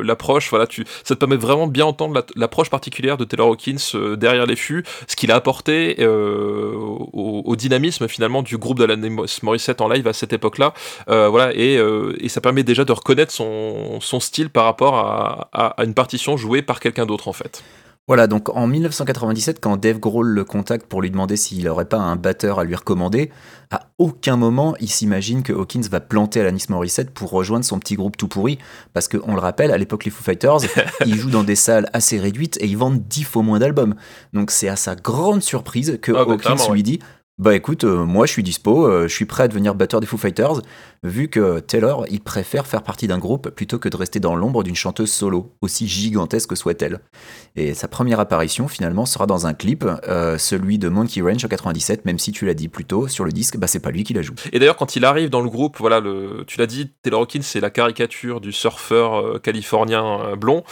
l'approche, 0.04 0.50
voilà, 0.50 0.68
tu 0.68 0.86
ça 1.04 1.16
te 1.16 1.20
permet 1.20 1.38
vraiment 1.40 1.68
bien 1.68 1.86
entendre 1.86 2.14
la- 2.14 2.26
l'approche 2.36 2.70
particulière 2.70 3.18
de 3.18 3.26
Taylor 3.26 3.48
Hawkins 3.48 3.78
euh, 3.96 4.16
derrière 4.16 4.46
les 4.46 4.56
fûts, 4.56 4.84
ce 5.08 5.16
qu'il 5.16 5.32
a 5.32 5.36
apporté 5.36 5.98
euh, 6.00 6.74
au, 6.76 7.56
dynamisme 7.56 8.08
finalement 8.08 8.42
du 8.42 8.58
groupe 8.58 8.80
de 8.80 8.86
la 8.86 8.96
Morissette 9.42 9.82
en 9.82 9.90
live 9.90 10.08
à 10.08 10.14
cette 10.14 10.34
époque-là. 10.34 10.74
Euh, 11.10 11.28
voilà, 11.28 11.52
et, 11.54 11.80
ça 12.30 12.42
permet 12.42 12.64
déjà 12.64 12.86
de 12.86 12.92
reconnaître 12.92 13.32
son, 13.32 14.00
style 14.20 14.50
par 14.50 14.66
rapport 14.66 14.96
à 14.98 15.84
une 15.84 15.94
partition 15.94 16.38
jouée 16.38 16.62
par 16.62 16.80
quelqu'un 16.80 17.06
d'autre 17.06 17.28
en 17.28 17.34
fait. 17.34 17.64
Voilà, 18.10 18.26
donc 18.26 18.50
en 18.58 18.66
1997, 18.66 19.60
quand 19.62 19.78
Dave 19.78 20.00
Grohl 20.00 20.30
le 20.30 20.44
contacte 20.44 20.88
pour 20.88 21.04
lui 21.04 21.12
demander 21.12 21.38
s'il 21.38 21.64
n'aurait 21.64 21.86
pas 21.86 22.00
un 22.00 22.16
batteur 22.16 22.58
à 22.58 22.64
lui 22.64 22.74
recommander, 22.74 23.30
à 23.70 23.82
aucun 24.00 24.36
moment 24.36 24.74
il 24.80 24.90
s'imagine 24.90 25.44
que 25.44 25.54
Hawkins 25.54 25.84
va 25.92 26.00
planter 26.00 26.40
Alanis 26.40 26.66
Morissette 26.70 27.12
pour 27.12 27.30
rejoindre 27.30 27.66
son 27.66 27.78
petit 27.78 27.94
groupe 27.94 28.18
tout 28.18 28.28
pourri. 28.28 28.58
Parce 28.94 29.08
qu'on 29.08 29.36
le 29.36 29.40
rappelle, 29.40 29.70
à 29.70 29.78
l'époque, 29.78 30.06
les 30.06 30.12
Foo 30.12 30.24
Fighters, 30.24 30.62
ils 31.06 31.18
jouent 31.18 31.30
dans 31.30 31.44
des 31.44 31.54
salles 31.54 31.88
assez 31.94 32.18
réduites 32.18 32.58
et 32.60 32.66
ils 32.66 32.78
vendent 32.78 33.08
10 33.08 33.26
fois 33.26 33.44
moins 33.44 33.60
d'albums. 33.60 33.94
Donc 34.34 34.50
c'est 34.50 34.70
à 34.70 34.76
sa 34.76 34.96
grande 34.96 35.44
surprise 35.44 36.00
que 36.02 36.12
Ah 36.12 36.26
bah, 36.26 36.34
Hawkins 36.34 36.74
lui 36.74 36.82
dit 36.82 36.98
Bah 37.38 37.54
écoute, 37.54 37.84
euh, 37.84 38.06
moi 38.06 38.26
je 38.26 38.32
suis 38.32 38.42
dispo, 38.42 38.88
euh, 38.88 39.08
je 39.08 39.14
suis 39.14 39.26
prêt 39.26 39.44
à 39.44 39.48
devenir 39.48 39.76
batteur 39.76 40.00
des 40.00 40.08
Foo 40.08 40.18
Fighters, 40.18 40.64
vu 41.04 41.30
que 41.30 41.60
Taylor, 41.60 42.06
il 42.10 42.22
préfère 42.22 42.68
faire 42.68 42.84
partie 42.84 43.08
d'un 43.08 43.18
groupe 43.18 43.50
plutôt 43.50 43.80
que 43.80 43.90
de 43.90 43.96
rester 43.96 44.20
dans 44.20 44.36
l'ombre 44.36 44.64
d'une 44.64 44.76
chanteuse 44.76 45.12
solo, 45.12 45.54
aussi 45.62 45.88
gigantesque 45.88 46.56
soit-elle. 46.58 47.00
Et 47.56 47.74
sa 47.74 47.88
première 47.88 48.20
apparition, 48.20 48.68
finalement, 48.68 49.06
sera 49.06 49.26
dans 49.26 49.48
un 49.48 49.54
clip, 49.54 49.86
euh, 50.08 50.38
celui 50.38 50.78
de 50.78 50.90
Monkey 50.90 51.22
Ranch 51.22 51.44
en 51.44 51.48
97, 51.48 52.06
même 52.06 52.20
si 52.20 52.32
tu 52.32 52.46
l'as 52.46 52.54
dit 52.54 52.68
plus 52.68 52.86
tôt, 52.86 53.08
sur 53.08 53.26
le 53.26 53.32
disque, 53.32 53.58
bah 53.58 53.68
c'est 53.68 53.80
pas 53.80 53.92
lui 53.92 54.04
qui 54.04 54.14
la 54.14 54.22
joue. 54.22 54.34
Et 54.52 54.60
d'ailleurs, 54.60 54.78
quand 54.78 54.96
il 54.96 55.06
arrive 55.06 55.30
dans 55.30 55.42
le 55.42 55.50
groupe, 55.50 55.78
voilà, 55.80 56.02
tu 56.48 56.58
l'as 56.60 56.68
dit, 56.68 56.92
Taylor 57.02 57.22
Hawkins, 57.22 57.42
c'est 57.42 57.60
la 57.60 57.70
caricature 57.70 58.42
du 58.42 58.52
surfeur 58.52 59.16
euh, 59.20 59.40
californien 59.40 60.22
euh, 60.22 60.36
blond. 60.36 60.64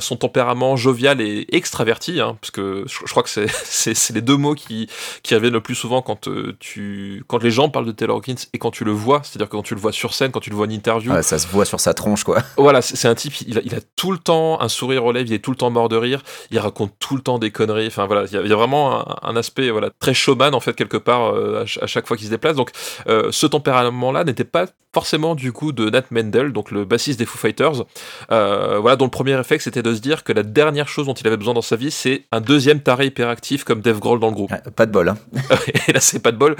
Son 0.00 0.16
tempérament 0.16 0.76
jovial 0.76 1.20
et 1.20 1.46
extraverti, 1.52 2.20
hein, 2.20 2.36
parce 2.40 2.50
que 2.50 2.84
je, 2.86 3.10
crois 3.10 3.22
que 3.22 3.28
c'est- 3.64 4.12
les 4.14 4.20
deux 4.22 4.36
mots 4.36 4.54
qui, 4.54 4.88
qui 5.22 5.34
reviennent 5.34 5.52
le 5.52 5.60
plus 5.60 5.74
souvent 5.74 6.02
quand, 6.02 6.28
tu, 6.58 7.22
quand 7.26 7.42
les 7.42 7.50
gens 7.50 7.68
parlent 7.68 7.86
de 7.86 7.92
Taylor 7.92 8.16
Hawkins 8.16 8.34
et 8.52 8.58
quand 8.58 8.70
tu 8.70 8.84
le 8.84 8.92
vois, 8.92 9.20
c'est-à-dire 9.22 9.47
quand 9.48 9.62
tu 9.62 9.74
le 9.74 9.80
vois 9.80 9.92
sur 9.92 10.14
scène, 10.14 10.30
quand 10.30 10.40
tu 10.40 10.50
le 10.50 10.56
vois 10.56 10.66
en 10.66 10.70
interview. 10.70 11.12
Ouais, 11.12 11.22
ça 11.22 11.38
se 11.38 11.46
voit 11.48 11.64
sur 11.64 11.80
sa 11.80 11.94
tronche, 11.94 12.24
quoi. 12.24 12.42
Voilà, 12.56 12.82
c'est 12.82 13.08
un 13.08 13.14
type, 13.14 13.40
il 13.46 13.58
a, 13.58 13.60
il 13.64 13.74
a 13.74 13.78
tout 13.96 14.12
le 14.12 14.18
temps 14.18 14.60
un 14.60 14.68
sourire 14.68 15.04
aux 15.04 15.12
lèvres, 15.12 15.28
il 15.28 15.32
est 15.34 15.38
tout 15.38 15.50
le 15.50 15.56
temps 15.56 15.70
mort 15.70 15.88
de 15.88 15.96
rire, 15.96 16.22
il 16.50 16.58
raconte 16.58 16.92
tout 16.98 17.16
le 17.16 17.22
temps 17.22 17.38
des 17.38 17.50
conneries. 17.50 17.86
Enfin 17.86 18.06
voilà, 18.06 18.24
il 18.26 18.32
y 18.32 18.36
a, 18.36 18.42
il 18.42 18.48
y 18.48 18.52
a 18.52 18.56
vraiment 18.56 19.00
un, 19.00 19.16
un 19.22 19.36
aspect 19.36 19.70
voilà 19.70 19.90
très 20.00 20.14
showman 20.14 20.54
en 20.54 20.60
fait 20.60 20.74
quelque 20.74 20.96
part 20.96 21.34
euh, 21.34 21.56
à, 21.62 21.66
ch- 21.66 21.78
à 21.82 21.86
chaque 21.86 22.06
fois 22.06 22.16
qu'il 22.16 22.26
se 22.26 22.30
déplace. 22.30 22.56
Donc 22.56 22.70
euh, 23.08 23.28
ce 23.32 23.46
tempérament-là 23.46 24.24
n'était 24.24 24.44
pas 24.44 24.66
forcément 24.94 25.34
du 25.34 25.52
coup 25.52 25.72
de 25.72 25.90
Nat 25.90 26.04
Mendel, 26.10 26.52
donc 26.52 26.70
le 26.70 26.84
bassiste 26.84 27.18
des 27.18 27.26
Foo 27.26 27.38
Fighters. 27.38 27.84
Euh, 28.32 28.78
voilà, 28.78 28.96
dont 28.96 29.04
le 29.04 29.10
premier 29.10 29.38
effet 29.38 29.58
c'était 29.58 29.82
de 29.82 29.94
se 29.94 30.00
dire 30.00 30.24
que 30.24 30.32
la 30.32 30.42
dernière 30.42 30.88
chose 30.88 31.06
dont 31.06 31.14
il 31.14 31.26
avait 31.26 31.36
besoin 31.36 31.54
dans 31.54 31.62
sa 31.62 31.76
vie, 31.76 31.90
c'est 31.90 32.24
un 32.32 32.40
deuxième 32.40 32.80
taré 32.80 33.06
hyperactif 33.06 33.64
comme 33.64 33.80
Dave 33.80 33.98
Grohl 33.98 34.18
dans 34.20 34.28
le 34.28 34.34
groupe. 34.34 34.52
Pas 34.76 34.86
de 34.86 34.92
bol, 34.92 35.08
hein. 35.10 35.16
Et 35.88 35.92
là, 35.92 36.00
c'est 36.00 36.20
pas 36.20 36.32
de 36.32 36.36
bol. 36.36 36.56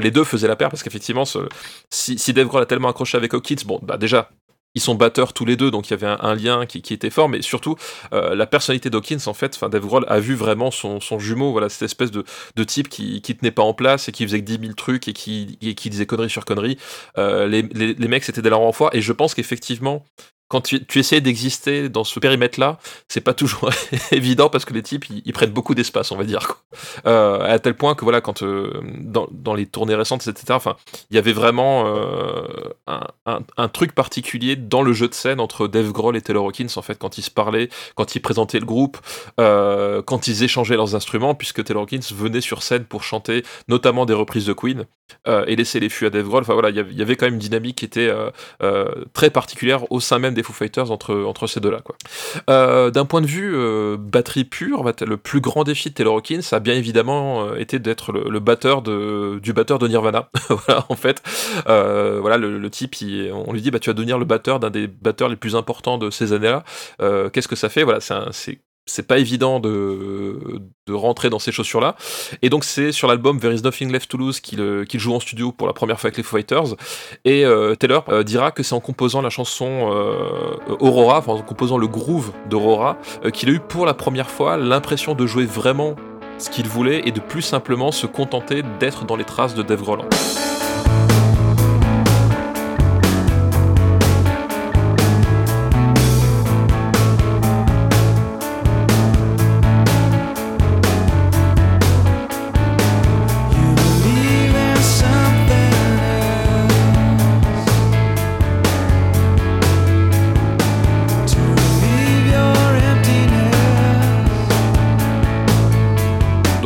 Les 0.00 0.10
deux 0.10 0.24
faisaient 0.24 0.48
la 0.48 0.56
paire 0.56 0.70
parce 0.70 0.82
qu'effectivement, 0.82 1.24
ce- 1.24 1.38
si, 2.12 2.18
si 2.18 2.32
Dave 2.32 2.46
Grohl 2.46 2.62
a 2.62 2.66
tellement 2.66 2.88
accroché 2.88 3.16
avec 3.16 3.34
Hawkins, 3.34 3.64
bon, 3.66 3.78
bah 3.82 3.96
déjà. 3.96 4.30
Ils 4.74 4.80
sont 4.80 4.94
batteurs 4.94 5.34
tous 5.34 5.44
les 5.44 5.56
deux, 5.56 5.70
donc 5.70 5.88
il 5.88 5.90
y 5.90 5.94
avait 5.94 6.06
un, 6.06 6.34
lien 6.34 6.64
qui, 6.64 6.94
était 6.94 7.10
fort, 7.10 7.28
mais 7.28 7.42
surtout 7.42 7.76
euh, 8.14 8.34
la 8.34 8.46
personnalité 8.46 8.88
d'Hawkins, 8.88 9.18
en 9.26 9.34
fait, 9.34 9.54
enfin 9.54 9.68
Dave 9.68 9.84
Grohl 9.84 10.06
a 10.08 10.18
vu 10.18 10.34
vraiment 10.34 10.70
son, 10.70 10.98
jumeau, 11.18 11.52
voilà, 11.52 11.68
cette 11.68 11.82
espèce 11.82 12.10
de, 12.10 12.24
type 12.64 12.88
qui, 12.88 13.20
qui 13.20 13.36
tenait 13.36 13.50
pas 13.50 13.62
en 13.62 13.74
place 13.74 14.08
et 14.08 14.12
qui 14.12 14.24
faisait 14.24 14.40
que 14.40 14.46
10 14.46 14.60
000 14.60 14.72
trucs 14.72 15.08
et 15.08 15.12
qui, 15.12 15.58
disait 15.58 16.06
conneries 16.06 16.30
sur 16.30 16.46
conneries. 16.46 16.78
Euh, 17.18 17.46
les, 17.48 18.08
mecs, 18.08 18.24
c'était 18.24 18.40
des 18.40 18.50
en 18.50 18.72
et 18.94 19.02
je 19.02 19.12
pense 19.12 19.34
qu'effectivement, 19.34 20.06
quand 20.52 20.60
tu, 20.60 20.84
tu 20.84 20.98
essayes 20.98 21.22
d'exister 21.22 21.88
dans 21.88 22.04
ce 22.04 22.20
périmètre-là, 22.20 22.78
c'est 23.08 23.22
pas 23.22 23.32
toujours 23.32 23.70
évident 24.12 24.50
parce 24.50 24.66
que 24.66 24.74
les 24.74 24.82
types, 24.82 25.06
ils, 25.24 25.32
prennent 25.32 25.50
beaucoup 25.50 25.74
d'espace, 25.74 26.12
on 26.12 26.16
va 26.18 26.24
dire. 26.24 26.46
quoi. 26.46 26.56
Euh, 27.06 27.40
à 27.40 27.58
tel 27.58 27.74
point 27.74 27.94
que 27.94 28.04
voilà, 28.04 28.20
quand 28.20 28.42
euh, 28.42 28.82
dans, 29.00 29.54
les 29.54 29.64
tournées 29.64 29.94
récentes, 29.94 30.26
etc. 30.26 30.44
Enfin, 30.50 30.76
il 31.10 31.16
y 31.16 31.18
avait 31.18 31.32
vraiment 31.32 31.86
euh, 31.86 32.44
un, 32.86 33.68
truc 33.68 33.94
particulier 33.94 34.54
dans 34.54 34.82
le 34.82 34.92
jeu 34.92 35.08
de 35.08 35.14
scène 35.14 35.40
entre 35.40 35.68
Dave 35.68 35.90
Grohl 35.90 36.18
et 36.18 36.20
Taylor 36.20 36.44
Hawkins 36.44 36.66
en 36.76 36.82
fait 36.82 36.98
quand 36.98 37.16
ils 37.16 37.22
se 37.22 37.30
parlaient, 37.30 37.70
quand 37.94 38.14
ils 38.14 38.20
présentaient 38.20 38.60
le 38.60 38.66
groupe, 38.66 38.98
quand 39.38 40.28
ils 40.28 40.42
échangeaient 40.42 40.76
leurs 40.76 40.94
instruments, 40.94 41.34
puisque 41.34 41.64
Taylor 41.64 41.84
Hawkins 41.84 42.00
venait 42.14 42.42
sur 42.42 42.62
scène 42.62 42.84
pour 42.84 43.04
chanter 43.04 43.42
notamment 43.68 44.04
des 44.04 44.12
reprises 44.12 44.44
de 44.44 44.52
Queen 44.52 44.84
euh, 45.28 45.44
et 45.46 45.56
laisser 45.56 45.80
les 45.80 45.88
fûts 45.88 46.06
à 46.06 46.10
Dave 46.10 46.26
Grohl. 46.26 46.42
Enfin 46.42 46.54
voilà, 46.54 46.70
il 46.70 46.76
y 46.76 47.02
avait- 47.02 47.16
quand 47.16 47.26
même 47.26 47.34
une 47.34 47.40
dynamique 47.40 47.76
qui 47.78 47.84
était 47.84 48.08
euh, 48.08 48.30
euh, 48.62 48.86
très 49.12 49.30
particulière 49.30 49.90
au 49.90 50.00
sein 50.00 50.18
même 50.18 50.34
des 50.34 50.42
Foo 50.42 50.52
Fighters 50.52 50.90
entre, 50.90 51.14
entre 51.14 51.46
ces 51.46 51.60
deux-là. 51.60 51.80
D'un 52.90 53.04
point 53.04 53.20
de 53.20 53.26
vue 53.26 53.54
batterie 53.98 54.44
pure, 54.44 54.84
le 54.84 55.16
plus 55.16 55.40
grand 55.40 55.64
défi 55.64 55.90
de 55.90 55.94
Taylor 55.94 56.16
Hawkins 56.16 56.40
a 56.52 56.60
bien 56.60 56.74
évidemment 56.74 57.54
été 57.54 57.78
d'être 57.78 58.12
le, 58.12 58.40
batteur 58.40 58.82
de, 58.82 59.38
du 59.42 59.52
batteur 59.52 59.78
de 59.78 59.88
Nirvana. 59.88 60.30
voilà, 60.48 60.86
en 60.88 60.96
fait, 60.96 61.22
voilà, 61.66 62.36
le, 62.38 62.70
type, 62.70 62.96
on 63.32 63.52
lui 63.52 63.60
dit, 63.62 63.70
bah, 63.70 63.78
tu 63.78 63.90
vas 63.90 63.94
devenir 63.94 64.18
le 64.18 64.24
batteur 64.24 64.60
d'un 64.60 64.70
des 64.70 64.86
batteurs 64.86 65.28
les 65.28 65.36
plus 65.36 65.56
importants 65.56 65.98
de 65.98 66.10
ces 66.10 66.32
années-là. 66.32 66.64
Qu'est-ce 67.32 67.48
que 67.48 67.56
ça 67.56 67.68
fait? 67.68 67.84
Voilà, 67.84 68.00
c'est 68.00 68.60
c'est 68.86 69.06
pas 69.06 69.18
évident 69.18 69.60
de, 69.60 70.60
de 70.86 70.92
rentrer 70.92 71.30
dans 71.30 71.38
ces 71.38 71.52
chaussures-là. 71.52 71.94
Et 72.42 72.50
donc, 72.50 72.64
c'est 72.64 72.92
sur 72.92 73.06
l'album 73.06 73.38
There 73.38 73.54
is 73.54 73.62
Nothing 73.62 73.92
Left 73.92 74.10
to 74.10 74.18
Lose 74.18 74.40
qu'il 74.40 74.60
euh, 74.60 74.84
qu'il 74.84 74.98
joue 74.98 75.14
en 75.14 75.20
studio 75.20 75.52
pour 75.52 75.66
la 75.66 75.72
première 75.72 76.00
fois 76.00 76.08
avec 76.08 76.16
les 76.16 76.22
Fighters. 76.22 76.74
Et 77.24 77.44
euh, 77.44 77.74
Taylor 77.76 78.04
euh, 78.08 78.22
dira 78.24 78.50
que 78.50 78.62
c'est 78.62 78.74
en 78.74 78.80
composant 78.80 79.22
la 79.22 79.30
chanson 79.30 79.62
Aurora, 80.80 81.18
enfin 81.18 81.32
en 81.32 81.42
composant 81.42 81.78
le 81.78 81.86
groove 81.86 82.32
d'Aurora, 82.48 82.98
qu'il 83.32 83.48
a 83.48 83.52
eu 83.52 83.60
pour 83.60 83.86
la 83.86 83.94
première 83.94 84.30
fois 84.30 84.56
l'impression 84.56 85.14
de 85.14 85.26
jouer 85.26 85.44
vraiment 85.44 85.96
ce 86.38 86.50
qu'il 86.50 86.66
voulait 86.66 87.02
et 87.06 87.12
de 87.12 87.20
plus 87.20 87.42
simplement 87.42 87.92
se 87.92 88.06
contenter 88.06 88.62
d'être 88.80 89.04
dans 89.04 89.16
les 89.16 89.24
traces 89.24 89.54
de 89.54 89.62
Dave 89.62 89.82
Grohl. 89.82 90.00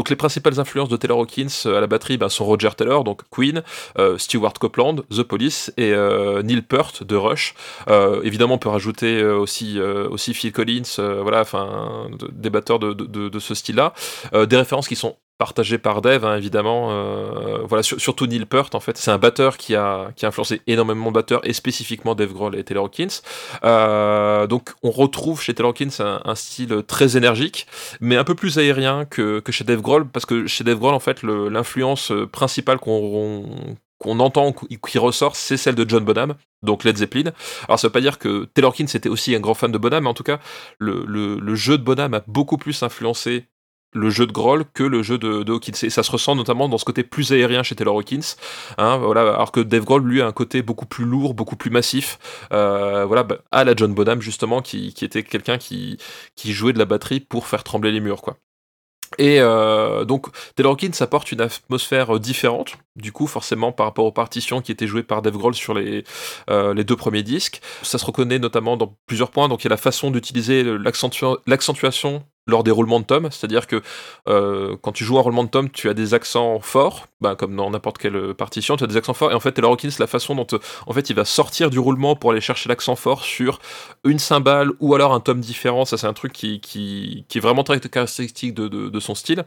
Donc 0.06 0.10
les 0.10 0.14
principales 0.14 0.60
influences 0.60 0.88
de 0.88 0.96
Taylor 0.96 1.18
Hawkins 1.18 1.48
euh, 1.66 1.78
à 1.78 1.80
la 1.80 1.88
batterie 1.88 2.16
ben, 2.16 2.28
sont 2.28 2.44
Roger 2.44 2.68
Taylor, 2.76 3.02
donc 3.02 3.22
Queen, 3.32 3.64
euh, 3.98 4.16
Stewart 4.18 4.52
Copeland, 4.52 4.98
The 5.10 5.24
Police 5.24 5.72
et 5.76 5.90
euh, 5.90 6.44
Neil 6.44 6.62
Peart 6.62 7.02
de 7.02 7.16
Rush. 7.16 7.56
Euh, 7.88 8.20
évidemment, 8.22 8.54
on 8.54 8.58
peut 8.58 8.68
rajouter 8.68 9.24
aussi, 9.24 9.80
aussi 9.80 10.32
Phil 10.32 10.52
Collins, 10.52 10.82
voilà, 10.96 11.40
enfin 11.40 12.06
de- 12.16 12.30
des 12.32 12.50
batteurs 12.50 12.78
de, 12.78 12.92
de- 12.92 13.38
ce 13.40 13.54
style-là. 13.56 13.94
Des 14.32 14.56
références 14.56 14.86
qui 14.86 14.94
sont 14.94 15.16
partagées 15.38 15.78
par 15.78 16.00
Dave, 16.02 16.24
hein, 16.24 16.36
évidemment. 16.36 16.88
Euh, 16.90 17.58
voilà, 17.64 17.82
sur- 17.82 18.00
surtout 18.00 18.26
Neil 18.26 18.46
Peart, 18.46 18.74
en 18.74 18.80
fait, 18.80 18.96
c'est 18.96 19.10
un 19.10 19.18
batteur 19.18 19.56
qui 19.58 19.74
a, 19.74 20.10
qui 20.16 20.24
a 20.24 20.28
influencé 20.28 20.62
énormément 20.66 21.10
de 21.10 21.14
batteurs 21.14 21.46
et 21.46 21.52
spécifiquement 21.52 22.14
Dave 22.14 22.32
Grohl 22.32 22.56
et 22.56 22.64
Taylor 22.64 22.84
Hawkins. 22.86 23.20
Euh, 23.64 24.46
donc, 24.46 24.70
on 24.82 24.90
retrouve 24.90 25.40
chez 25.42 25.54
Taylor 25.54 25.70
Hawkins 25.70 25.90
un, 26.00 26.34
style 26.34 26.82
très 26.86 27.16
énergique, 27.16 27.66
mais 28.00 28.16
un 28.16 28.24
peu 28.24 28.34
plus 28.34 28.58
aérien 28.58 29.04
que, 29.04 29.40
que 29.40 29.52
chez 29.52 29.64
Dave 29.64 29.80
Grohl, 29.82 30.06
parce 30.08 30.26
que 30.26 30.46
chez 30.46 30.64
Dave 30.64 30.78
Grohl, 30.78 30.94
en 30.94 31.00
fait, 31.00 31.22
l'influence 31.22 32.12
principale 32.32 32.78
qu'on 32.78 33.76
qu'on 33.98 34.20
entend, 34.20 34.52
qui 34.86 34.98
ressort, 34.98 35.36
c'est 35.36 35.56
celle 35.56 35.74
de 35.74 35.88
John 35.88 36.04
Bonham, 36.04 36.34
donc 36.62 36.84
Led 36.84 36.98
Zeppelin. 36.98 37.30
Alors 37.66 37.78
ça 37.78 37.88
veut 37.88 37.92
pas 37.92 38.02
dire 38.02 38.18
que 38.18 38.44
Taylor 38.52 38.70
Hawkins 38.72 38.84
était 38.94 39.08
aussi 39.08 39.34
un 39.34 39.40
grand 39.40 39.54
fan 39.54 39.72
de 39.72 39.78
Bonham, 39.78 40.04
mais 40.04 40.10
en 40.10 40.14
tout 40.14 40.22
cas, 40.22 40.38
le, 40.78 41.02
le- 41.06 41.38
le 41.40 41.54
jeu 41.54 41.78
de 41.78 41.82
Bonham 41.82 42.12
a 42.12 42.20
beaucoup 42.26 42.58
plus 42.58 42.82
influencé 42.82 43.46
le 43.92 44.10
jeu 44.10 44.26
de 44.26 44.32
Grohl 44.32 44.64
que 44.72 44.82
le 44.82 45.02
jeu 45.02 45.18
de, 45.18 45.50
Hawkins. 45.50 45.72
Et 45.82 45.90
ça 45.90 46.02
se 46.02 46.10
ressent 46.10 46.34
notamment 46.34 46.68
dans 46.68 46.78
ce 46.78 46.84
côté 46.84 47.02
plus 47.02 47.32
aérien 47.32 47.62
chez 47.62 47.74
Taylor 47.74 47.96
Hawkins. 47.96 48.36
Hein, 48.78 48.98
voilà, 48.98 49.22
alors 49.34 49.52
que 49.52 49.60
Dave 49.60 49.84
Grohl, 49.84 50.04
lui, 50.04 50.20
a 50.20 50.26
un 50.26 50.32
côté 50.32 50.62
beaucoup 50.62 50.86
plus 50.86 51.04
lourd, 51.04 51.34
beaucoup 51.34 51.56
plus 51.56 51.70
massif. 51.70 52.18
Euh, 52.52 53.04
voilà, 53.06 53.22
bah, 53.22 53.38
à 53.50 53.64
la 53.64 53.74
John 53.74 53.94
Bonham, 53.94 54.20
justement, 54.20 54.62
qui, 54.62 54.94
était 55.00 55.22
quelqu'un 55.22 55.58
qui, 55.58 55.98
jouait 56.44 56.72
de 56.72 56.78
la 56.78 56.84
batterie 56.84 57.20
pour 57.20 57.46
faire 57.46 57.64
trembler 57.64 57.92
les 57.92 58.00
murs, 58.00 58.22
quoi. 58.22 58.36
Et 59.18 59.40
euh, 59.40 60.04
donc 60.04 60.26
Taylor 60.56 60.72
Hawkins 60.72 60.90
apporte 60.98 61.30
une 61.30 61.40
atmosphère 61.40 62.18
différente, 62.18 62.76
du 62.96 63.12
coup 63.12 63.28
forcément 63.28 63.70
par 63.70 63.86
rapport 63.86 64.04
aux 64.04 64.12
partitions 64.12 64.60
qui 64.60 64.72
étaient 64.72 64.88
jouées 64.88 65.04
par 65.04 65.22
Dave 65.22 65.36
Grohl 65.36 65.54
sur 65.54 65.74
les, 65.74 66.02
euh, 66.50 66.74
les 66.74 66.82
deux 66.82 66.96
premiers 66.96 67.22
disques. 67.22 67.60
Ça 67.82 67.98
se 67.98 68.04
reconnaît 68.04 68.40
notamment 68.40 68.76
dans 68.76 68.96
plusieurs 69.06 69.30
points, 69.30 69.48
donc 69.48 69.62
il 69.62 69.66
y 69.66 69.68
a 69.68 69.70
la 69.70 69.76
façon 69.76 70.10
d'utiliser 70.10 70.64
l'accentuation 70.64 72.24
lors 72.46 72.62
des 72.62 72.70
roulements 72.70 73.00
de 73.00 73.04
tomes, 73.04 73.28
c'est-à-dire 73.30 73.66
que 73.66 73.82
euh, 74.28 74.76
quand 74.80 74.92
tu 74.92 75.04
joues 75.04 75.18
un 75.18 75.22
roulement 75.22 75.44
de 75.44 75.48
tomes, 75.48 75.70
tu 75.70 75.88
as 75.88 75.94
des 75.94 76.14
accents 76.14 76.60
forts, 76.60 77.06
bah, 77.20 77.34
comme 77.34 77.56
dans 77.56 77.70
n'importe 77.70 77.98
quelle 77.98 78.34
partition, 78.34 78.76
tu 78.76 78.84
as 78.84 78.86
des 78.86 78.96
accents 78.96 79.14
forts, 79.14 79.32
et 79.32 79.34
en 79.34 79.40
fait, 79.40 79.52
Taylor 79.52 79.72
Hawkins, 79.72 79.90
la 79.98 80.06
façon 80.06 80.34
dont 80.34 80.46
en 80.86 80.92
fait, 80.92 81.10
il 81.10 81.16
va 81.16 81.24
sortir 81.24 81.70
du 81.70 81.78
roulement 81.78 82.14
pour 82.16 82.30
aller 82.30 82.40
chercher 82.40 82.68
l'accent 82.68 82.96
fort 82.96 83.24
sur 83.24 83.58
une 84.04 84.18
cymbale 84.18 84.70
ou 84.80 84.94
alors 84.94 85.12
un 85.12 85.20
tome 85.20 85.40
différent, 85.40 85.84
ça 85.84 85.96
c'est 85.96 86.06
un 86.06 86.12
truc 86.12 86.32
qui, 86.32 86.60
qui, 86.60 87.24
est 87.34 87.40
vraiment 87.40 87.64
très 87.64 87.80
caractéristique 87.80 88.54
de, 88.54 89.00
son 89.00 89.14
style. 89.14 89.44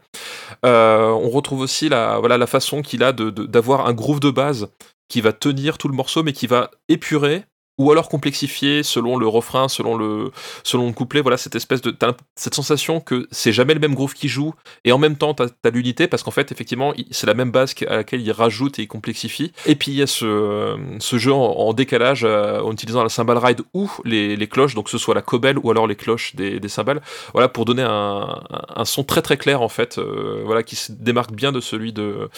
Euh, 0.65 1.07
on 1.09 1.29
retrouve 1.29 1.61
aussi 1.61 1.89
la, 1.89 2.19
la 2.21 2.47
façon 2.47 2.81
qu'il 2.81 3.03
a 3.03 3.13
d'avoir 3.13 3.87
un 3.87 3.93
groove 3.93 4.19
de 4.19 4.29
base 4.29 4.69
qui 5.07 5.21
va 5.21 5.33
tenir 5.33 5.77
tout 5.77 5.87
le 5.87 5.95
morceau, 5.95 6.23
mais 6.23 6.33
qui 6.33 6.47
va 6.47 6.71
épurer 6.87 7.43
ou 7.79 7.91
alors 7.91 8.09
complexifier 8.09 8.83
selon 8.83 9.17
le 9.17 9.27
refrain, 9.27 9.67
selon 9.67 9.97
le, 9.97 10.31
selon 10.63 10.87
le 10.87 10.93
couplet. 10.93 11.21
Voilà, 11.21 11.37
cette 11.37 11.55
espèce 11.55 11.81
de. 11.81 11.89
t'as 11.89 12.13
cette 12.35 12.53
sensation 12.53 12.99
que 12.99 13.27
c'est 13.31 13.53
jamais 13.53 13.73
le 13.73 13.79
même 13.79 13.95
groove 13.95 14.13
qui 14.13 14.27
joue, 14.27 14.53
et 14.83 14.91
en 14.91 14.97
même 14.97 15.15
temps, 15.15 15.33
t'as 15.33 15.47
as, 15.63 15.69
l'unité, 15.69 16.07
parce 16.07 16.21
qu'en 16.21 16.31
fait, 16.31 16.51
effectivement, 16.51 16.93
c'est 17.09 17.25
la 17.25 17.33
même 17.33 17.51
base 17.51 17.73
à 17.87 17.97
laquelle 17.97 18.21
il 18.21 18.31
rajoute 18.31 18.77
et 18.77 18.83
il 18.83 18.87
complexifie. 18.87 19.53
Et 19.65 19.75
puis, 19.75 19.91
il 19.91 19.97
y 19.97 20.01
a 20.01 20.07
ce, 20.07 20.77
jeu 21.17 21.33
en, 21.33 21.73
décalage 21.73 22.23
euh, 22.25 22.61
en 22.61 22.73
utilisant 22.73 23.01
la 23.01 23.09
cymbal 23.09 23.37
ride 23.37 23.61
ou 23.73 23.89
les, 24.03 24.47
cloches, 24.47 24.75
donc 24.75 24.85
que 24.85 24.91
ce 24.91 24.97
soit 24.97 25.15
la 25.15 25.21
cobelle 25.21 25.57
ou 25.57 25.71
alors 25.71 25.87
les 25.87 25.95
cloches 25.95 26.35
des, 26.35 26.59
cymbales, 26.67 27.01
voilà, 27.33 27.47
pour 27.47 27.65
donner 27.65 27.83
un, 27.83 28.41
un 28.75 28.85
son 28.85 29.03
très 29.03 29.21
très 29.21 29.37
clair, 29.37 29.61
en 29.61 29.69
fait, 29.69 29.97
euh, 29.97 30.41
voilà, 30.45 30.63
qui 30.63 30.75
se 30.75 30.91
démarque 30.91 31.31
bien 31.31 31.51
de 31.51 31.61
celui 31.61 31.93
de, 31.93 32.29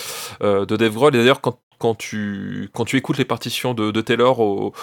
euh, 0.43 0.65
de 0.65 0.75
Dave 0.77 0.93
Grohl. 0.93 1.15
Et 1.15 1.17
d'ailleurs, 1.17 1.41
quand 1.41 1.57
quand 1.81 1.95
tu, 1.95 2.69
quand 2.73 2.93
écoutes 2.93 3.17
les 3.17 3.25
partitions 3.25 3.73
de, 3.73 4.01
Taylor 4.01 4.39
au, 4.39 4.73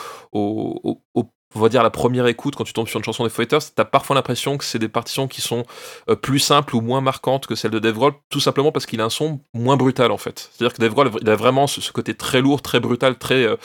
on 1.55 1.61
va 1.61 1.69
dire 1.69 1.83
la 1.83 1.91
première 1.91 2.27
écoute, 2.27 2.57
quand 2.57 2.65
tu 2.65 2.73
tombes 2.73 2.89
sur 2.89 2.99
une 2.99 3.05
chanson 3.05 3.25
des 3.25 3.31
Fighters, 3.31 3.61
t'as 3.75 3.85
parfois 3.85 4.15
l'impression 4.15 4.59
que 4.59 4.65
c'est 4.65 4.79
des 4.79 4.89
partitions 4.89 5.29
qui 5.29 5.41
sont 5.41 5.65
euh, 6.11 6.15
plus 6.15 6.41
simples 6.41 6.77
ou 6.77 6.81
moins 6.81 7.01
marquantes 7.01 7.47
que 7.47 7.55
celles 7.55 7.71
de 7.71 7.79
Dave 7.79 7.95
Grohl, 7.95 8.13
tout 8.29 8.41
simplement 8.41 8.73
parce 8.73 8.85
qu'il 8.85 9.01
a 9.01 9.05
un 9.05 9.11
son 9.11 9.41
moins 9.55 9.77
brutal 9.77 10.11
en 10.11 10.19
fait. 10.19 10.51
C'est-à-dire 10.53 10.77
que 10.77 10.81
Dave 10.81 11.19
il 11.23 11.31
a 11.31 11.37
vraiment 11.37 11.67
ce, 11.67 11.93
côté 11.93 12.15
très 12.15 12.41
lourd, 12.41 12.61
très 12.61 12.81
brutal, 12.81 13.17
très, 13.17 13.45
euh, 13.45 13.57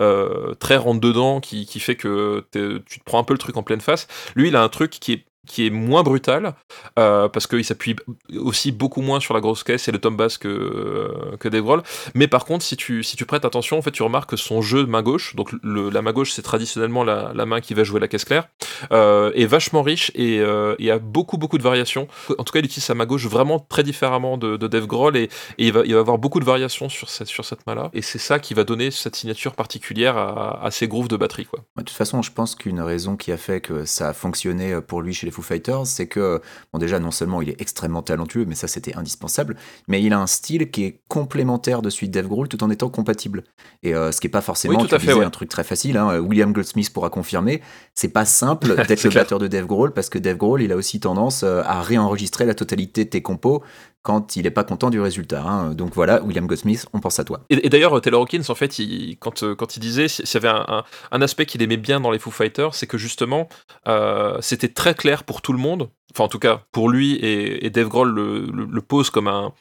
euh, 0.00 0.54
rentre 0.78 1.00
dedans, 1.00 1.40
qui, 1.40 1.66
qui 1.66 1.78
fait 1.78 1.96
que 1.96 2.44
tu 2.52 2.98
te 2.98 3.04
prends 3.04 3.20
un 3.20 3.24
peu 3.24 3.34
le 3.34 3.38
truc 3.38 3.56
en 3.56 3.62
pleine 3.62 3.80
face. 3.80 4.08
Lui, 4.34 4.48
il 4.48 4.56
a 4.56 4.62
un 4.62 4.68
truc 4.68 4.90
qui 4.90 5.12
est 5.12 5.24
qui 5.48 5.66
est 5.66 5.70
moins 5.70 6.02
brutal 6.02 6.54
euh, 6.98 7.28
parce 7.28 7.46
qu'il 7.46 7.64
s'appuie 7.64 7.96
aussi 8.36 8.70
beaucoup 8.70 9.00
moins 9.00 9.20
sur 9.20 9.34
la 9.34 9.40
grosse 9.40 9.64
caisse 9.64 9.88
et 9.88 9.92
le 9.92 9.98
tom 9.98 10.16
bass 10.16 10.38
que, 10.38 10.48
euh, 10.48 11.36
que 11.38 11.48
Dave 11.48 11.62
Grohl. 11.62 11.82
Mais 12.14 12.28
par 12.28 12.44
contre 12.44 12.64
si 12.64 12.76
tu, 12.76 13.02
si 13.02 13.16
tu 13.16 13.24
prêtes 13.26 13.44
attention 13.44 13.78
en 13.78 13.82
fait 13.82 13.90
tu 13.90 14.02
remarques 14.02 14.30
que 14.30 14.36
son 14.36 14.62
jeu 14.62 14.84
de 14.84 14.90
main 14.90 15.02
gauche 15.02 15.34
donc 15.34 15.52
la 15.62 16.02
main 16.02 16.12
gauche 16.12 16.32
c'est 16.32 16.42
traditionnellement 16.42 17.02
la, 17.04 17.46
main 17.46 17.60
qui 17.60 17.74
va 17.74 17.82
jouer 17.82 17.98
la 17.98 18.08
caisse 18.08 18.24
claire 18.24 18.48
euh, 18.92 19.32
est 19.34 19.46
vachement 19.46 19.82
riche 19.82 20.12
et 20.14 20.40
euh, 20.40 20.74
y 20.78 20.90
a 20.90 20.98
beaucoup 20.98 21.38
beaucoup 21.38 21.58
de 21.58 21.62
variations. 21.62 22.08
En 22.36 22.44
tout 22.44 22.52
cas 22.52 22.58
il 22.58 22.66
utilise 22.66 22.84
sa 22.84 22.94
main 22.94 23.06
gauche 23.06 23.26
vraiment 23.26 23.58
très 23.58 23.82
différemment 23.82 24.36
de, 24.36 24.56
de 24.56 24.66
Dave 24.66 24.86
Grohl 24.86 25.16
et, 25.16 25.24
et 25.24 25.30
il, 25.66 25.72
va, 25.72 25.82
il 25.84 25.94
va 25.94 26.00
avoir 26.00 26.18
beaucoup 26.18 26.40
de 26.40 26.44
variations 26.44 26.88
sur 26.88 27.08
cette, 27.08 27.28
sur 27.28 27.44
cette 27.44 27.66
main 27.66 27.74
là 27.74 27.90
et 27.94 28.02
c'est 28.02 28.18
ça 28.18 28.38
qui 28.38 28.54
va 28.54 28.64
donner 28.64 28.90
cette 28.90 29.16
signature 29.16 29.54
particulière 29.54 30.16
à, 30.16 30.62
à 30.62 30.70
ses 30.70 30.88
grooves 30.88 31.08
de 31.08 31.16
batterie 31.16 31.46
quoi. 31.46 31.60
Ouais, 31.76 31.82
De 31.82 31.88
toute 31.88 31.96
façon, 31.96 32.22
je 32.22 32.32
pense 32.32 32.54
qu'une 32.54 32.80
raison 32.80 33.16
qui 33.16 33.32
a 33.32 33.36
fait 33.36 33.60
que 33.60 33.84
ça 33.84 34.10
a 34.10 34.12
fonctionné 34.12 34.80
pour 34.80 35.00
lui 35.00 35.14
chez 35.14 35.26
les 35.26 35.32
Foo 35.38 35.42
Fighters, 35.42 35.86
c'est 35.86 36.06
que, 36.08 36.40
bon, 36.72 36.78
déjà, 36.78 36.98
non 36.98 37.10
seulement 37.10 37.40
il 37.42 37.48
est 37.50 37.60
extrêmement 37.60 38.02
talentueux, 38.02 38.44
mais 38.46 38.54
ça 38.54 38.66
c'était 38.68 38.96
indispensable, 38.96 39.56
mais 39.86 40.02
il 40.02 40.12
a 40.12 40.18
un 40.18 40.26
style 40.26 40.70
qui 40.70 40.84
est 40.84 41.00
complémentaire 41.08 41.80
de 41.82 41.90
celui 41.90 42.08
de 42.08 42.12
Dave 42.12 42.26
Grohl 42.26 42.48
tout 42.48 42.62
en 42.64 42.70
étant 42.70 42.88
compatible. 42.88 43.44
Et 43.82 43.94
euh, 43.94 44.10
ce 44.12 44.20
qui 44.20 44.26
n'est 44.26 44.30
pas 44.32 44.40
forcément, 44.40 44.74
Oui, 44.74 44.82
tout 44.82 44.88
tu 44.88 44.94
à 44.94 44.98
fait, 44.98 45.06
disais 45.06 45.18
ouais. 45.18 45.24
un 45.24 45.30
truc 45.30 45.48
très 45.48 45.64
facile, 45.64 45.96
hein, 45.96 46.18
William 46.18 46.52
Goldsmith 46.52 46.92
pourra 46.92 47.10
confirmer, 47.10 47.62
c'est 47.94 48.08
pas 48.08 48.24
simple 48.24 48.74
d'être 48.88 49.04
le 49.04 49.10
clair. 49.10 49.22
batteur 49.24 49.38
de 49.38 49.46
Dave 49.46 49.66
Grohl 49.66 49.92
parce 49.92 50.08
que 50.08 50.18
Dave 50.18 50.36
Grohl, 50.36 50.62
il 50.62 50.72
a 50.72 50.76
aussi 50.76 50.98
tendance 51.00 51.42
euh, 51.44 51.62
à 51.64 51.82
réenregistrer 51.82 52.44
la 52.44 52.54
totalité 52.54 53.04
de 53.04 53.10
tes 53.10 53.22
compos 53.22 53.62
quand 54.02 54.36
il 54.36 54.44
n'est 54.44 54.50
pas 54.50 54.64
content 54.64 54.90
du 54.90 55.00
résultat. 55.00 55.42
hein. 55.42 55.74
Donc 55.74 55.94
voilà, 55.94 56.22
William 56.22 56.46
Goldsmith, 56.46 56.86
on 56.92 57.00
pense 57.00 57.18
à 57.18 57.24
toi. 57.24 57.40
Et, 57.50 57.68
d'ailleurs, 57.68 58.00
Taylor 58.00 58.22
Hawkins, 58.22 58.42
en 58.48 58.54
fait, 58.54 58.74
quand, 59.20 59.42
euh, 59.42 59.54
quand 59.54 59.76
il 59.76 59.80
disait, 59.80 60.08
s'il 60.08 60.24
y 60.32 60.36
avait 60.36 60.48
un, 60.48 61.22
aspect 61.22 61.46
qu'il 61.46 61.62
aimait 61.62 61.76
bien 61.76 62.00
dans 62.00 62.10
les 62.10 62.18
Foo 62.18 62.30
Fighters, 62.30 62.74
c'est 62.74 62.86
que 62.86 62.96
justement, 62.96 63.48
euh, 63.86 64.38
c'était 64.40 64.68
très 64.68 64.94
clair 64.94 65.24
pour 65.24 65.42
tout 65.42 65.52
le 65.52 65.58
monde. 65.58 65.90
Enfin, 66.14 66.24
en 66.24 66.28
tout 66.28 66.38
cas, 66.38 66.62
pour 66.72 66.88
lui 66.88 67.16
et, 67.16 67.66
et 67.66 67.70
Dave 67.70 67.88
Grohl 67.88 68.14
le, 68.14 68.80
pose 68.80 69.10
comme 69.10 69.28
un, 69.28 69.52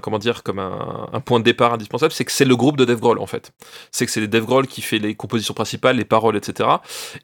comment 0.00 0.18
dire, 0.18 0.42
comme 0.42 0.58
un, 0.58 1.20
point 1.20 1.38
de 1.38 1.44
départ 1.44 1.74
indispensable, 1.74 2.12
c'est 2.12 2.24
que 2.24 2.32
c'est 2.32 2.44
le 2.44 2.56
groupe 2.56 2.76
de 2.76 2.84
Dave 2.84 2.98
Grohl 2.98 3.20
en 3.20 3.26
fait. 3.26 3.52
C'est 3.92 4.04
que 4.04 4.10
c'est 4.10 4.26
Dave 4.26 4.44
Grohl 4.44 4.66
qui 4.66 4.82
fait 4.82 4.98
les 4.98 5.14
compositions 5.14 5.54
principales, 5.54 5.96
les 5.96 6.04
paroles, 6.04 6.36
etc. 6.36 6.68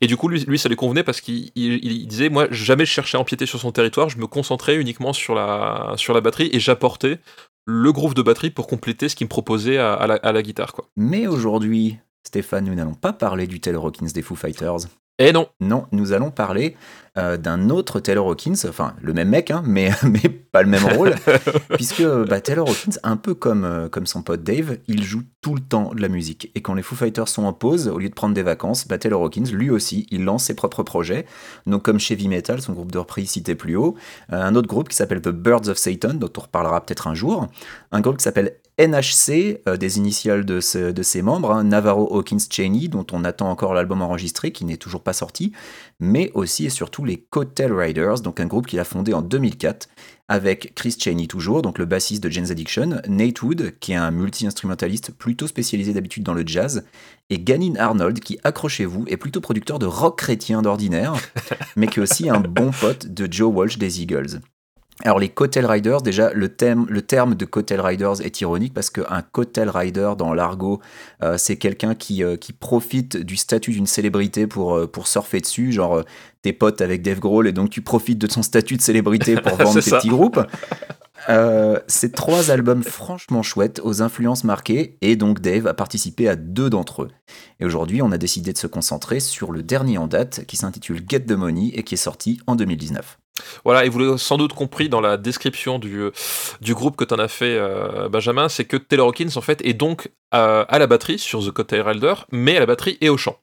Et 0.01 0.07
du 0.07 0.17
coup, 0.17 0.29
lui, 0.29 0.45
lui 0.47 0.59
ça 0.59 0.69
lui 0.69 0.77
convenait 0.77 1.03
parce 1.03 1.21
qu'il 1.21 1.51
il- 1.57 1.85
il 1.85 2.07
disait, 2.07 2.29
moi, 2.29 2.47
jamais 2.51 2.85
je 2.85 2.93
cherchais 2.93 3.17
à 3.17 3.21
empiéter 3.21 3.47
sur 3.47 3.59
son 3.59 3.73
territoire, 3.73 4.09
je 4.09 4.19
me 4.19 4.29
concentrais 4.29 4.77
uniquement 4.77 5.13
sur 5.13 5.35
la, 5.35 5.95
sur 5.97 6.15
la 6.15 6.21
batterie 6.21 6.34
et 6.41 6.61
j'apportais 6.61 7.21
le 7.67 7.93
groove 7.93 8.15
de 8.15 8.23
batterie 8.23 8.51
pour 8.51 8.67
compléter 8.67 9.09
ce 9.09 9.17
qu'il 9.17 9.27
me 9.27 9.31
proposait 9.31 9.79
à, 9.79 10.07
la, 10.07 10.43
guitare, 10.43 10.73
quoi. 10.73 10.87
Mais 10.97 11.27
aujourd'hui, 11.27 11.99
Stéphane, 12.27 12.67
nous 12.67 12.75
n'allons 12.75 12.95
pas 12.95 13.13
parler 13.13 13.47
du 13.47 13.61
Taylor 13.61 13.87
Hawkins 13.87 14.09
des 14.13 14.23
Foo 14.23 14.35
Fighters. 14.35 14.89
Et 15.21 15.33
non, 15.33 15.47
Non, 15.61 15.87
nous 15.93 16.13
allons 16.13 16.33
parler 16.33 16.77
euh, 17.17 17.37
d'un 17.37 17.71
autre 17.71 18.01
Taylor 18.01 18.27
Hawkins, 18.27 18.57
enfin 18.69 18.97
le 19.01 19.13
même 19.13 19.29
mec, 19.29 19.53
hein, 19.53 19.63
mais, 19.65 19.91
mais 20.03 20.29
pas 20.29 20.65
le 20.65 20.69
même 20.69 20.85
rôle, 20.85 21.15
puisque 21.75 22.05
bah, 22.05 22.41
Taylor 22.41 22.69
Hawkins, 22.69 22.99
un 23.05 23.17
peu 23.17 23.35
comme, 23.35 23.65
euh, 23.65 23.89
comme 23.89 24.07
son 24.07 24.23
pote 24.23 24.43
Dave, 24.43 24.79
il 24.89 25.05
joue 25.05 25.23
tout 25.41 25.55
le 25.55 25.61
temps 25.61 25.95
de 25.95 26.03
la 26.03 26.09
musique. 26.09 26.51
Et 26.57 26.63
quand 26.63 26.75
les 26.75 26.83
Foo 26.83 26.97
Fighters 26.97 27.29
sont 27.29 27.45
en 27.45 27.53
pause, 27.53 27.87
au 27.87 27.99
lieu 27.99 28.09
de 28.09 28.15
prendre 28.15 28.35
des 28.35 28.43
vacances, 28.43 28.89
bah, 28.89 28.99
Taylor 28.99 29.23
Hawkins, 29.23 29.45
lui 29.53 29.71
aussi, 29.71 30.09
il 30.11 30.25
lance 30.25 30.47
ses 30.47 30.55
propres 30.57 30.83
projets. 30.83 31.27
Donc 31.67 31.85
comme 31.85 32.01
Chevy 32.01 32.27
Metal, 32.27 32.61
son 32.61 32.73
groupe 32.73 32.91
de 32.91 32.99
reprise 32.99 33.31
cité 33.31 33.55
plus 33.55 33.77
haut, 33.77 33.95
euh, 34.33 34.43
un 34.43 34.57
autre 34.57 34.67
groupe 34.67 34.89
qui 34.89 34.97
s'appelle 34.97 35.23
The 35.23 35.29
Birds 35.29 35.69
of 35.69 35.79
Satan, 35.79 36.15
dont 36.15 36.33
on 36.37 36.41
reparlera 36.41 36.85
peut-être 36.85 37.07
un 37.07 37.15
jour, 37.15 37.47
un 37.93 38.01
groupe 38.01 38.17
qui 38.17 38.25
s'appelle 38.25 38.57
NHC, 38.79 39.61
euh, 39.69 39.77
des 39.77 39.99
initiales 39.99 40.45
de, 40.45 40.61
ce- 40.61 40.91
de 40.91 41.03
ses 41.03 41.23
membres, 41.23 41.53
hein, 41.53 41.65
Navarro 41.65 42.17
Hawkins 42.17 42.39
Cheney, 42.51 42.89
dont 42.89 43.07
on 43.13 43.25
attend 43.25 43.51
encore 43.51 43.73
l'album 43.75 44.03
enregistré, 44.03 44.51
qui 44.53 44.65
n'est 44.65 44.77
toujours 44.77 45.03
pas 45.03 45.13
sorti, 45.13 45.53
mais 46.01 46.31
aussi 46.35 46.67
et 46.67 46.71
surtout 46.71 47.05
les 47.05 47.19
Coattail 47.19 47.71
Riders, 47.73 48.21
donc 48.21 48.41
un 48.41 48.47
groupe 48.47 48.67
qu'il 48.67 48.81
a 48.81 48.85
fondé 48.85 49.15
en 49.15 49.23
2004, 49.23 49.89
avec 50.29 50.75
Chris 50.75 50.97
Cheney 50.99 51.27
toujours, 51.27 51.63
donc 51.63 51.79
le 51.79 51.85
bassiste 51.85 52.23
de 52.25 52.31
Jane's 52.31 52.51
Addiction, 52.51 53.01
Nate 53.09 53.43
Wood, 53.43 53.75
qui 53.79 53.93
est 53.93 53.97
un 53.97 54.11
multi-instrumentaliste 54.11 55.13
plutôt 55.13 55.47
spécialisé 55.47 55.93
d'habitude 55.93 56.25
dans 56.25 56.35
le 56.35 56.45
jazz, 56.47 56.85
et 57.31 57.39
Ganin 57.39 57.77
Arnold, 57.77 58.21
qui, 58.21 58.39
accrochez-vous, 58.43 59.05
est 59.07 59.17
plutôt 59.17 59.41
producteur 59.41 59.79
de 59.79 59.87
rock 59.87 60.19
chrétien 60.19 60.63
d'ordinaire, 60.63 61.15
mais 61.77 61.87
qui 61.87 62.01
est 62.01 62.03
aussi 62.03 62.29
un 62.29 62.41
bon 62.41 62.71
pote 62.73 63.07
de 63.07 63.31
Joe 63.31 63.53
Walsh 63.55 63.79
des 63.79 64.03
Eagles. 64.03 64.41
Alors 65.03 65.19
les 65.19 65.29
Coattail 65.29 65.67
Riders, 65.67 66.03
déjà 66.03 66.33
le, 66.33 66.49
thème, 66.49 66.87
le 66.89 67.03
terme 67.03 67.35
de 67.35 67.45
Coattail 67.45 67.81
Riders 67.81 68.21
est 68.21 68.41
ironique 68.41 68.73
parce 68.73 68.91
qu'un 68.91 69.23
Coattail 69.33 69.69
Rider 69.69 70.13
dans 70.17 70.33
l'argot, 70.33 70.81
euh, 71.23 71.37
c'est 71.37 71.57
quelqu'un 71.57 71.97
qui, 71.97 72.23
euh, 72.23 72.37
qui 72.37 72.53
profite 72.53 73.17
du 73.17 73.37
statut 73.37 73.73
d'une 73.73 73.89
célébrité 73.89 74.47
pour, 74.47 74.77
euh, 74.77 74.87
pour 74.87 75.09
surfer 75.09 75.41
dessus, 75.41 75.73
genre 75.73 76.05
t'es 76.43 76.53
potes 76.53 76.81
avec 76.81 77.03
Dave 77.03 77.19
Grohl 77.19 77.49
et 77.49 77.53
donc 77.53 77.71
tu 77.71 77.83
profites 77.83 78.19
de 78.19 78.31
son 78.31 78.43
statut 78.43 78.77
de 78.77 78.83
célébrité 78.83 79.35
pour 79.43 79.57
vendre 79.57 79.75
tes 79.75 79.91
ça. 79.91 79.99
petits 79.99 80.11
groupes. 80.11 80.39
Euh, 81.29 81.81
c'est 81.87 82.15
trois 82.15 82.51
albums 82.51 82.83
franchement 82.83 83.43
chouettes, 83.43 83.81
aux 83.83 84.03
influences 84.03 84.45
marquées, 84.45 84.99
et 85.01 85.17
donc 85.17 85.41
Dave 85.41 85.67
a 85.67 85.75
participé 85.75 86.29
à 86.29 86.37
deux 86.37 86.71
d'entre 86.71 87.05
eux. 87.05 87.11
Et 87.61 87.65
aujourd'hui, 87.65 88.03
on 88.03 88.13
a 88.13 88.19
décidé 88.19 88.53
de 88.53 88.59
se 88.59 88.67
concentrer 88.67 89.21
sur 89.21 89.53
le 89.53 89.63
dernier 89.63 89.99
en 89.99 90.07
date, 90.07 90.45
qui 90.47 90.57
s'intitule 90.57 91.03
Get 91.09 91.21
the 91.21 91.33
Money 91.33 91.71
et 91.75 91.83
qui 91.83 91.95
est 91.95 91.99
sorti 91.99 92.41
en 92.47 92.57
2019. 92.57 93.19
Voilà, 93.65 93.85
et 93.85 93.89
vous 93.89 93.99
l'avez 93.99 94.19
sans 94.19 94.37
doute 94.37 94.53
compris 94.53 94.89
dans 94.89 95.01
la 95.01 95.17
description 95.17 95.79
du, 95.79 95.99
euh, 95.99 96.11
du 96.61 96.75
groupe 96.75 96.97
que 96.97 97.05
tu 97.05 97.15
en 97.15 97.19
as 97.19 97.29
fait, 97.29 97.57
euh, 97.57 98.09
Benjamin, 98.09 98.49
c'est 98.49 98.65
que 98.65 98.77
Taylor 98.77 99.09
Hawkins, 99.09 99.37
en 99.37 99.41
fait, 99.41 99.61
est 99.65 99.75
donc 99.75 100.11
euh, 100.35 100.65
à 100.69 100.79
la 100.79 100.87
batterie 100.87 101.19
sur 101.19 101.45
The 101.45 101.51
Coattail 101.51 101.81
Rider, 101.81 102.15
mais 102.33 102.57
à 102.57 102.61
la 102.61 102.67
batterie 102.67 102.99
et 103.01 103.09
au 103.09 103.17
chant. 103.17 103.39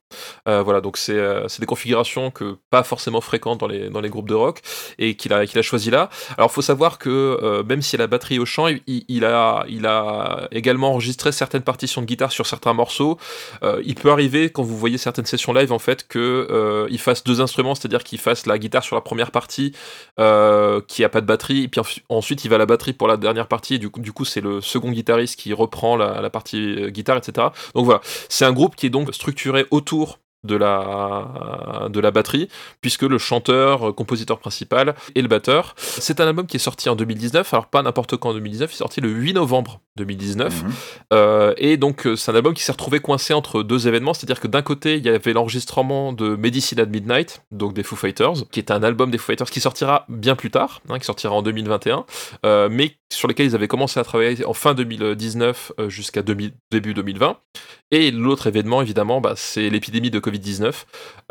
Euh, 0.47 0.61
voilà, 0.61 0.81
donc 0.81 0.97
c'est 0.97 1.15
euh, 1.15 1.47
des 1.59 1.65
configurations 1.65 2.31
que 2.31 2.57
pas 2.69 2.83
forcément 2.83 3.21
fréquentes 3.21 3.59
dans 3.59 3.67
les, 3.67 3.89
dans 3.89 4.01
les 4.01 4.09
groupes 4.09 4.27
de 4.27 4.33
rock, 4.33 4.59
et 4.99 5.15
qu'il 5.15 5.33
a, 5.33 5.45
qu'il 5.45 5.57
a 5.57 5.61
choisi 5.61 5.89
là. 5.89 6.09
Alors, 6.37 6.51
faut 6.51 6.61
savoir 6.61 6.97
que 6.97 7.09
euh, 7.09 7.63
même 7.63 7.81
si 7.81 7.97
la 7.97 8.07
batterie 8.07 8.39
au 8.39 8.45
chant, 8.45 8.67
il, 8.87 9.25
a, 9.25 9.63
il 9.69 9.85
a 9.85 10.47
également 10.51 10.91
enregistré 10.91 11.31
certaines 11.31 11.61
partitions 11.61 12.01
de 12.01 12.07
guitare 12.07 12.31
sur 12.31 12.45
certains 12.45 12.73
morceaux. 12.73 13.17
Il 13.83 13.95
peut 13.95 14.11
arriver, 14.11 14.49
quand 14.49 14.63
vous 14.63 14.77
voyez 14.77 14.97
certaines 14.97 15.25
sessions 15.25 15.53
live, 15.53 15.71
en 15.71 15.79
fait, 15.79 16.07
que 16.07 16.87
il 16.89 16.99
fasse 16.99 17.23
deux 17.23 17.41
instruments, 17.41 17.75
c'est-à-dire 17.75 18.03
qu'il 18.03 18.19
fasse 18.19 18.45
la 18.45 18.57
guitare 18.57 18.83
sur 18.83 18.95
la 18.95 19.01
première 19.01 19.31
partie, 19.31 19.71
qui 20.87 21.03
a 21.03 21.09
pas 21.09 21.21
de 21.21 21.25
batterie, 21.25 21.63
et 21.63 21.67
puis 21.67 21.81
ensuite 22.09 22.43
il 22.43 22.49
va 22.49 22.55
à 22.55 22.59
la 22.59 22.65
batterie 22.65 22.93
pour 22.93 23.07
la 23.07 23.17
dernière 23.17 23.47
partie, 23.47 23.75
et 23.75 23.79
du 23.79 23.89
coup, 23.89 23.99
du 23.99 24.11
coup 24.11 24.25
c'est 24.25 24.41
le 24.41 24.61
second 24.61 24.91
guitariste 24.91 25.39
qui 25.39 25.53
reprend 25.53 25.95
la, 25.95 26.21
la 26.21 26.29
partie 26.29 26.80
guitare, 26.89 27.17
etc. 27.17 27.47
Donc 27.75 27.85
voilà, 27.85 28.01
c'est 28.29 28.45
un 28.45 28.53
groupe 28.53 28.75
qui 28.75 28.87
est 28.87 28.89
donc 28.89 29.13
structuré 29.13 29.65
autour 29.71 30.19
de 30.43 30.55
la, 30.55 31.87
de 31.89 31.99
la 31.99 32.11
batterie, 32.11 32.49
puisque 32.81 33.03
le 33.03 33.17
chanteur, 33.17 33.89
euh, 33.89 33.93
compositeur 33.93 34.39
principal 34.39 34.95
et 35.15 35.21
le 35.21 35.27
batteur. 35.27 35.75
C'est 35.77 36.19
un 36.19 36.27
album 36.27 36.47
qui 36.47 36.57
est 36.57 36.59
sorti 36.59 36.89
en 36.89 36.95
2019, 36.95 37.53
alors 37.53 37.67
pas 37.67 37.81
n'importe 37.81 38.17
quand 38.17 38.29
en 38.29 38.33
2019, 38.33 38.71
il 38.71 38.73
est 38.73 38.77
sorti 38.77 39.01
le 39.01 39.09
8 39.09 39.33
novembre 39.33 39.81
2019. 39.97 40.63
Mhm. 40.63 40.71
Euh, 41.13 41.53
et 41.57 41.77
donc, 41.77 42.07
euh, 42.07 42.15
c'est 42.15 42.31
un 42.31 42.35
album 42.35 42.53
qui 42.53 42.63
s'est 42.63 42.71
retrouvé 42.71 42.99
coincé 42.99 43.33
entre 43.33 43.63
deux 43.63 43.87
événements, 43.87 44.13
c'est-à-dire 44.13 44.39
que 44.39 44.47
d'un 44.47 44.61
côté, 44.61 44.97
il 44.97 45.05
y 45.05 45.09
avait 45.09 45.33
l'enregistrement 45.33 46.13
de 46.13 46.35
Medicine 46.35 46.79
at 46.79 46.85
Midnight, 46.85 47.43
donc 47.51 47.73
des 47.73 47.83
Foo 47.83 47.95
Fighters, 47.95 48.49
qui 48.51 48.59
est 48.59 48.71
un 48.71 48.83
album 48.83 49.11
des 49.11 49.17
Foo 49.17 49.27
Fighters 49.27 49.49
qui 49.49 49.59
sortira 49.59 50.05
bien 50.09 50.35
plus 50.35 50.51
tard, 50.51 50.81
hein, 50.89 50.97
qui 50.99 51.05
sortira 51.05 51.33
en 51.35 51.41
2021, 51.41 52.05
euh, 52.45 52.69
mais 52.71 52.95
sur 53.09 53.27
lequel 53.27 53.47
ils 53.47 53.55
avaient 53.55 53.67
commencé 53.67 53.99
à 53.99 54.03
travailler 54.03 54.45
en 54.45 54.53
fin 54.53 54.73
2019 54.73 55.73
euh, 55.79 55.89
jusqu'à 55.89 56.21
2000 56.21 56.53
début 56.71 56.93
2020. 56.93 57.37
Et 57.91 58.11
l'autre 58.11 58.47
événement, 58.47 58.81
évidemment, 58.81 59.19
bah, 59.19 59.33
c'est 59.35 59.69
l'épidémie 59.69 60.09
de 60.09 60.19
Covid-19. 60.31 60.73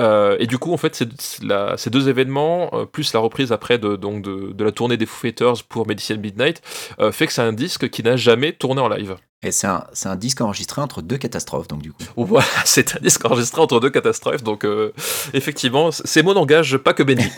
Euh, 0.00 0.36
et 0.38 0.46
du 0.46 0.58
coup, 0.58 0.72
en 0.72 0.76
fait, 0.76 1.02
la- 1.42 1.76
ces 1.76 1.90
deux 1.90 2.08
événements, 2.08 2.70
euh, 2.74 2.84
plus 2.84 3.12
la 3.12 3.20
reprise 3.20 3.52
après 3.52 3.78
de, 3.78 3.96
donc 3.96 4.22
de, 4.22 4.52
de 4.52 4.64
la 4.64 4.72
tournée 4.72 4.96
des 4.96 5.06
Foo 5.06 5.16
Fighters 5.20 5.64
pour 5.68 5.86
Medicine 5.86 6.20
Midnight, 6.20 6.62
euh, 7.00 7.12
fait 7.12 7.26
que 7.26 7.32
c'est 7.32 7.42
un 7.42 7.52
disque 7.52 7.88
qui 7.90 8.02
n'a 8.02 8.16
jamais 8.16 8.52
tourné 8.52 8.80
en 8.80 8.88
live. 8.88 9.16
Et 9.42 9.52
c'est 9.52 9.66
un, 9.68 9.84
un 10.04 10.16
disque 10.16 10.42
enregistré 10.42 10.82
entre 10.82 11.00
deux 11.00 11.16
catastrophes, 11.16 11.66
donc 11.66 11.80
du 11.80 11.92
coup. 11.92 12.02
Voilà, 12.16 12.46
c'est 12.66 12.96
un 12.96 13.00
disque 13.00 13.24
enregistré 13.24 13.60
entre 13.62 13.80
deux 13.80 13.88
catastrophes, 13.88 14.42
donc 14.42 14.64
euh, 14.64 14.92
effectivement, 15.32 15.90
c- 15.90 16.02
ces 16.04 16.22
mots 16.22 16.34
n'engagent 16.34 16.76
pas 16.76 16.92
que 16.92 17.02
Benny. 17.02 17.24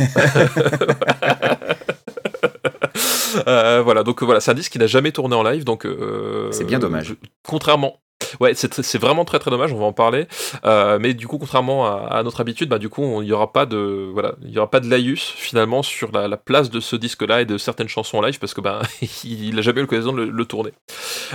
Euh, 3.48 3.80
voilà, 3.82 4.02
donc 4.02 4.22
voilà, 4.22 4.40
c'est 4.40 4.50
un 4.50 4.54
disque 4.54 4.72
qui 4.72 4.78
n'a 4.78 4.86
jamais 4.86 5.10
tourné 5.10 5.34
en 5.34 5.42
live, 5.42 5.64
donc 5.64 5.86
euh, 5.86 6.50
C'est 6.52 6.64
bien 6.64 6.78
dommage. 6.78 7.14
contrairement. 7.46 7.98
Ouais, 8.40 8.52
c'est 8.54 8.98
vraiment 8.98 9.24
très 9.24 9.38
très 9.38 9.50
dommage, 9.50 9.72
on 9.72 9.78
va 9.78 9.86
en 9.86 9.92
parler. 9.92 10.26
Euh, 10.64 10.98
mais 11.00 11.14
du 11.14 11.26
coup, 11.26 11.38
contrairement 11.38 11.86
à, 11.86 12.22
notre 12.22 12.40
habitude, 12.40 12.68
bah, 12.68 12.78
du 12.78 12.88
coup, 12.88 13.22
il 13.22 13.26
n'y 13.26 13.32
aura 13.32 13.52
pas 13.52 13.66
de 13.66 14.10
voilà, 14.12 14.34
il 14.42 14.50
y 14.50 14.58
aura 14.58 14.70
pas 14.70 14.80
de 14.80 14.88
laïus 14.88 15.32
finalement 15.36 15.82
sur 15.82 16.12
la, 16.12 16.28
la 16.28 16.36
place 16.36 16.70
de 16.70 16.80
ce 16.80 16.96
disque-là 16.96 17.42
et 17.42 17.44
de 17.44 17.58
certaines 17.58 17.88
chansons 17.88 18.18
en 18.18 18.22
live 18.22 18.38
parce 18.38 18.54
que 18.54 18.60
bah, 18.60 18.82
il 19.24 19.54
n'a 19.54 19.62
jamais 19.62 19.80
eu 19.80 19.82
l'occasion 19.82 20.12
de 20.12 20.22
le, 20.22 20.44
tourner. 20.44 20.72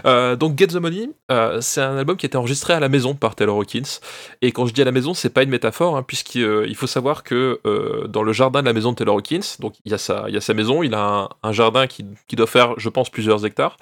Euh, 0.06 0.36
donc 0.36 0.58
Get 0.58 0.68
the 0.68 0.76
Money, 0.76 1.10
euh, 1.32 1.62
c'est 1.62 1.82
un 1.82 1.98
album 1.98 2.18
qui 2.18 2.26
a 2.26 2.28
été 2.28 2.38
enregistré 2.38 2.74
à 2.74 2.80
la 2.80 2.90
maison 2.90 3.16
par 3.16 3.36
Taylor 3.36 3.58
Hawkins. 3.58 4.00
Et 4.42 4.52
quand 4.52 4.66
je 4.66 4.74
dis 4.74 4.82
à 4.82 4.86
la 4.86 4.92
maison, 4.92 5.14
c'est 5.14 5.30
pas 5.30 5.44
une 5.44 5.50
métaphore, 5.50 5.98
hein, 5.98 6.04
puisqu'il 6.04 6.66
il 6.68 6.76
faut 6.76 6.88
savoir 6.88 7.24
que 7.24 7.60
dans 8.08 8.24
le 8.24 8.34
jardin 8.34 8.62
de 8.62 8.66
la 8.66 8.74
maison 8.74 8.92
de 8.92 8.98
Taylor 8.98 9.16
Hawkins, 9.16 9.58
donc 9.60 9.76
il 9.86 9.92
y 9.92 9.96
a 9.96 9.98
sa, 9.98 10.26
il 10.28 10.34
y 10.34 10.38
a 10.38 10.42
sa 10.42 10.54
maison, 10.54 10.84
il 10.84 10.94
a 10.94 11.02
un, 11.02 11.30
un 11.44 11.52
jardin 11.52 11.88
qui, 11.88 12.06
qui 12.28 12.36
doit 12.36 12.48
faire, 12.48 12.74
je 12.78 12.90
pense, 12.90 13.10
plusieurs 13.10 13.46
hectares. 13.46 13.78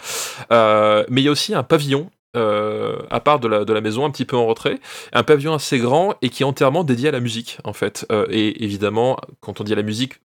Mais 0.51 1.21
il 1.21 1.25
y 1.25 1.28
a 1.28 1.32
aussi 1.32 1.54
un 1.54 1.63
pavillon. 1.63 2.10
Euh, 2.36 2.98
à 3.10 3.19
part 3.19 3.39
de 3.39 3.48
la, 3.48 3.82
maison, 3.82 4.06
un 4.06 4.12
petit 4.12 4.26
peu 4.26 4.36
en 4.36 4.45
retrait, 4.45 4.80
un 5.13 5.24
pavillon 5.24 5.54
assez 5.54 5.80
grand 5.80 6.15
et 6.21 6.30
qui 6.30 6.43
est 6.43 6.45
entièrement 6.45 6.84
dédié 6.84 7.10
à 7.10 7.12
la 7.12 7.19
musique, 7.19 7.58
en 7.63 7.74
fait. 7.74 8.06
Euh, 8.12 8.26
et 8.30 8.63
évidemment, 8.63 9.17
quand 9.41 9.62
on 9.62 9.63
dit 9.63 9.74
à 9.74 9.76
la 9.76 9.84
musique, 9.84 10.19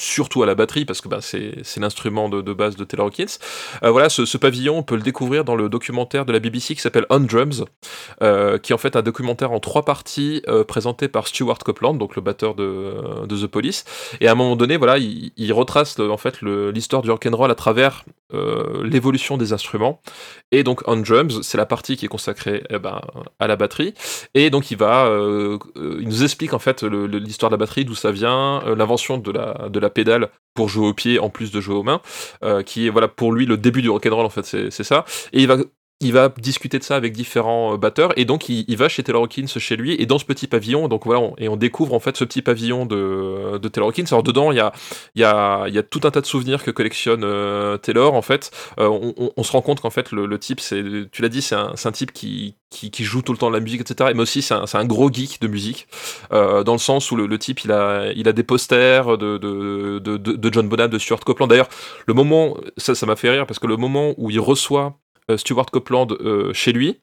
surtout 0.00 0.42
à 0.42 0.46
la 0.46 0.54
batterie, 0.54 0.84
parce 0.84 1.00
que 1.00 1.08
bah, 1.08 1.20
c'est 1.20 1.76
l'instrument 1.78 2.28
de, 2.28 2.52
base 2.52 2.76
de 2.76 2.84
Taylor 2.84 3.06
Hawkins. 3.06 3.38
Euh, 3.82 3.90
voilà, 3.90 4.08
ce, 4.08 4.36
pavillon, 4.36 4.78
on 4.78 4.82
peut 4.82 4.96
le 4.96 5.02
découvrir 5.02 5.44
dans 5.44 5.56
le 5.56 5.68
documentaire 5.68 6.24
de 6.24 6.32
la 6.32 6.38
BBC 6.38 6.74
qui 6.74 6.80
s'appelle 6.80 7.06
On 7.10 7.20
Drums, 7.20 7.64
euh, 8.22 8.58
qui 8.58 8.72
est 8.72 8.74
en 8.74 8.78
fait 8.78 8.96
un 8.96 9.02
documentaire 9.02 9.52
en 9.52 9.60
trois 9.60 9.84
parties 9.84 10.42
euh, 10.48 10.64
présenté 10.64 11.08
par 11.08 11.28
Stuart 11.28 11.58
Copeland, 11.58 11.94
donc 11.94 12.16
le 12.16 12.22
batteur 12.22 12.54
de, 12.54 13.26
The 13.28 13.46
Police. 13.46 13.84
Et 14.20 14.28
à 14.28 14.32
un 14.32 14.34
moment 14.34 14.56
donné, 14.56 14.76
voilà, 14.76 14.98
il, 14.98 15.52
retrace 15.52 15.98
en 15.98 16.16
fait 16.16 16.42
l'histoire 16.42 17.02
du 17.02 17.10
rock'n'roll 17.10 17.50
à 17.50 17.54
travers 17.54 18.04
l'évolution 18.84 19.36
des 19.36 19.52
instruments. 19.52 20.00
Et 20.52 20.62
donc 20.62 20.82
On 20.86 20.96
Drums, 20.96 21.42
c'est 21.42 21.58
la 21.58 21.66
partie 21.66 21.96
qui 21.96 22.04
est 22.04 22.08
consacrée 22.08 22.62
eh 22.70 22.78
ben, 22.78 23.00
à 23.40 23.48
la 23.48 23.56
batterie. 23.56 23.94
Et 24.34 24.50
donc 24.50 24.70
il 24.70 24.76
va, 24.76 25.10
il 25.76 26.08
nous 26.08 26.22
explique 26.22 26.54
en 26.54 26.60
fait 26.60 26.84
l'histoire 26.84 27.50
de 27.50 27.54
la 27.54 27.58
batterie, 27.58 27.84
d'où 27.84 27.96
ça 27.96 28.12
vient, 28.12 28.62
l'invention 28.76 29.18
de 29.18 29.32
la, 29.32 29.68
de 29.68 29.79
la 29.80 29.90
pédale 29.90 30.28
pour 30.54 30.68
jouer 30.68 30.88
au 30.88 30.94
pied 30.94 31.18
en 31.18 31.30
plus 31.30 31.50
de 31.52 31.60
jouer 31.60 31.74
aux 31.74 31.82
mains, 31.82 32.00
euh, 32.42 32.62
qui 32.62 32.86
est 32.86 32.90
voilà 32.90 33.08
pour 33.08 33.32
lui 33.32 33.46
le 33.46 33.56
début 33.56 33.82
du 33.82 33.90
rock'n'roll 33.90 34.26
en 34.26 34.30
fait, 34.30 34.44
c'est 34.44 34.70
c'est 34.70 34.84
ça. 34.84 35.04
Et 35.32 35.40
il 35.40 35.46
va 35.46 35.58
il 36.00 36.14
va 36.14 36.30
discuter 36.38 36.78
de 36.78 36.84
ça 36.84 36.96
avec 36.96 37.12
différents 37.12 37.74
euh, 37.74 37.76
batteurs 37.76 38.18
et 38.18 38.24
donc 38.24 38.48
il, 38.48 38.76
va 38.76 38.88
chez 38.88 39.02
Taylor 39.02 39.22
Hawkins 39.22 39.46
chez 39.46 39.76
lui 39.76 39.94
et 40.00 40.06
dans 40.06 40.18
ce 40.18 40.24
petit 40.24 40.46
pavillon 40.46 40.88
donc 40.88 41.04
voilà 41.04 41.30
et 41.36 41.48
on 41.48 41.56
découvre 41.56 41.92
en 41.92 42.00
fait 42.00 42.16
ce 42.16 42.24
petit 42.24 42.40
pavillon 42.40 42.86
de, 42.86 43.58
de 43.58 43.68
Taylor 43.68 43.90
Hawkins. 43.90 44.06
Alors 44.10 44.22
dedans 44.22 44.50
il 44.50 44.56
y 44.56 44.60
a, 44.60 44.72
y, 45.14 45.24
a, 45.24 45.68
y 45.68 45.76
a 45.76 45.82
tout 45.82 46.00
un 46.04 46.10
tas 46.10 46.22
de 46.22 46.26
souvenirs 46.26 46.64
que 46.64 46.70
collectionne 46.70 47.22
euh, 47.24 47.76
Taylor 47.76 48.14
en 48.14 48.22
fait. 48.22 48.50
Euh, 48.78 48.88
on, 49.36 49.42
se 49.42 49.52
rend 49.52 49.60
compte 49.60 49.80
qu'en 49.80 49.90
fait 49.90 50.12
le, 50.12 50.38
type 50.38 50.60
c'est 50.60 50.82
tu 51.12 51.22
l'as 51.22 51.28
dit 51.28 51.42
c'est 51.42 51.54
un, 51.54 51.74
un 51.84 51.92
type 51.92 52.12
qui, 52.12 52.56
qui, 52.70 53.04
joue 53.04 53.20
tout 53.20 53.32
le 53.32 53.38
temps 53.38 53.50
de 53.50 53.54
la 53.54 53.60
musique 53.60 53.82
etc 53.82 54.10
mais 54.14 54.22
aussi 54.22 54.42
c'est 54.42 54.54
un, 54.54 54.64
un 54.72 54.84
gros 54.86 55.12
geek 55.12 55.40
de 55.40 55.48
musique 55.48 55.88
dans 56.30 56.72
le 56.72 56.78
sens 56.78 57.10
où 57.10 57.16
le, 57.16 57.38
type 57.38 57.64
il 57.64 57.72
a, 57.72 58.12
il 58.14 58.28
a 58.28 58.32
des 58.32 58.42
posters 58.42 59.18
de, 59.18 59.36
de, 59.38 59.98
de, 59.98 60.52
John 60.52 60.68
Bonham 60.68 60.90
de 60.90 60.98
Stuart 60.98 61.20
Copeland. 61.20 61.48
D'ailleurs 61.48 61.68
le 62.06 62.14
moment 62.14 62.56
ça 62.78 62.94
ça 62.94 63.04
m'a 63.06 63.16
fait 63.16 63.30
rire 63.30 63.46
parce 63.46 63.58
que 63.58 63.66
le 63.66 63.76
moment 63.76 64.14
où 64.16 64.30
il 64.30 64.40
reçoit 64.40 64.98
Stuart 65.36 65.66
Copeland 65.66 66.08
euh, 66.20 66.52
chez 66.52 66.72
lui. 66.72 67.00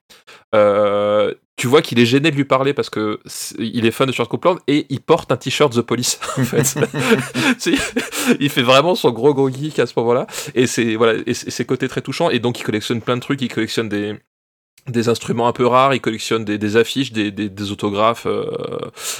Euh, 0.56 1.34
tu 1.56 1.66
vois 1.68 1.82
qu'il 1.82 2.00
est 2.00 2.06
gêné 2.06 2.30
de 2.30 2.36
lui 2.36 2.46
parler 2.46 2.74
parce 2.74 2.90
que 2.92 3.20
c'est- 3.26 3.56
il 3.60 3.86
est 3.86 3.92
fan 3.92 4.06
de 4.08 4.12
Stuart 4.12 4.30
Copeland 4.30 4.58
et 4.68 4.86
il 4.90 5.02
porte 5.02 5.32
un 5.32 5.38
t-shirt 5.38 5.74
The 5.74 5.82
Police 5.82 6.20
en 6.38 6.44
fait. 6.44 6.76
Il 8.40 8.50
fait 8.50 8.62
vraiment 8.62 8.94
son 8.96 9.12
gros 9.12 9.34
gros 9.34 9.50
geek 9.50 9.80
à 9.80 9.86
ce 9.88 9.94
moment-là 9.98 10.28
et 10.54 10.68
c'est 10.68 10.96
voilà 10.96 11.14
et 11.26 11.88
très 11.88 12.02
touchant 12.02 12.30
et 12.30 12.40
donc 12.40 12.60
il 12.60 12.64
collectionne 12.64 13.02
plein 13.02 13.16
de 13.16 13.22
trucs, 13.22 13.42
il 13.42 13.48
collectionne 13.52 13.90
des 13.90 14.16
des 14.88 15.10
instruments 15.10 15.48
un 15.48 15.54
peu 15.54 15.66
rares, 15.66 15.94
il 15.94 16.02
collectionne 16.02 16.46
des, 16.46 16.76
affiches, 16.78 17.12
des, 17.12 17.72
autographes, 17.72 18.26
euh, 18.26 18.46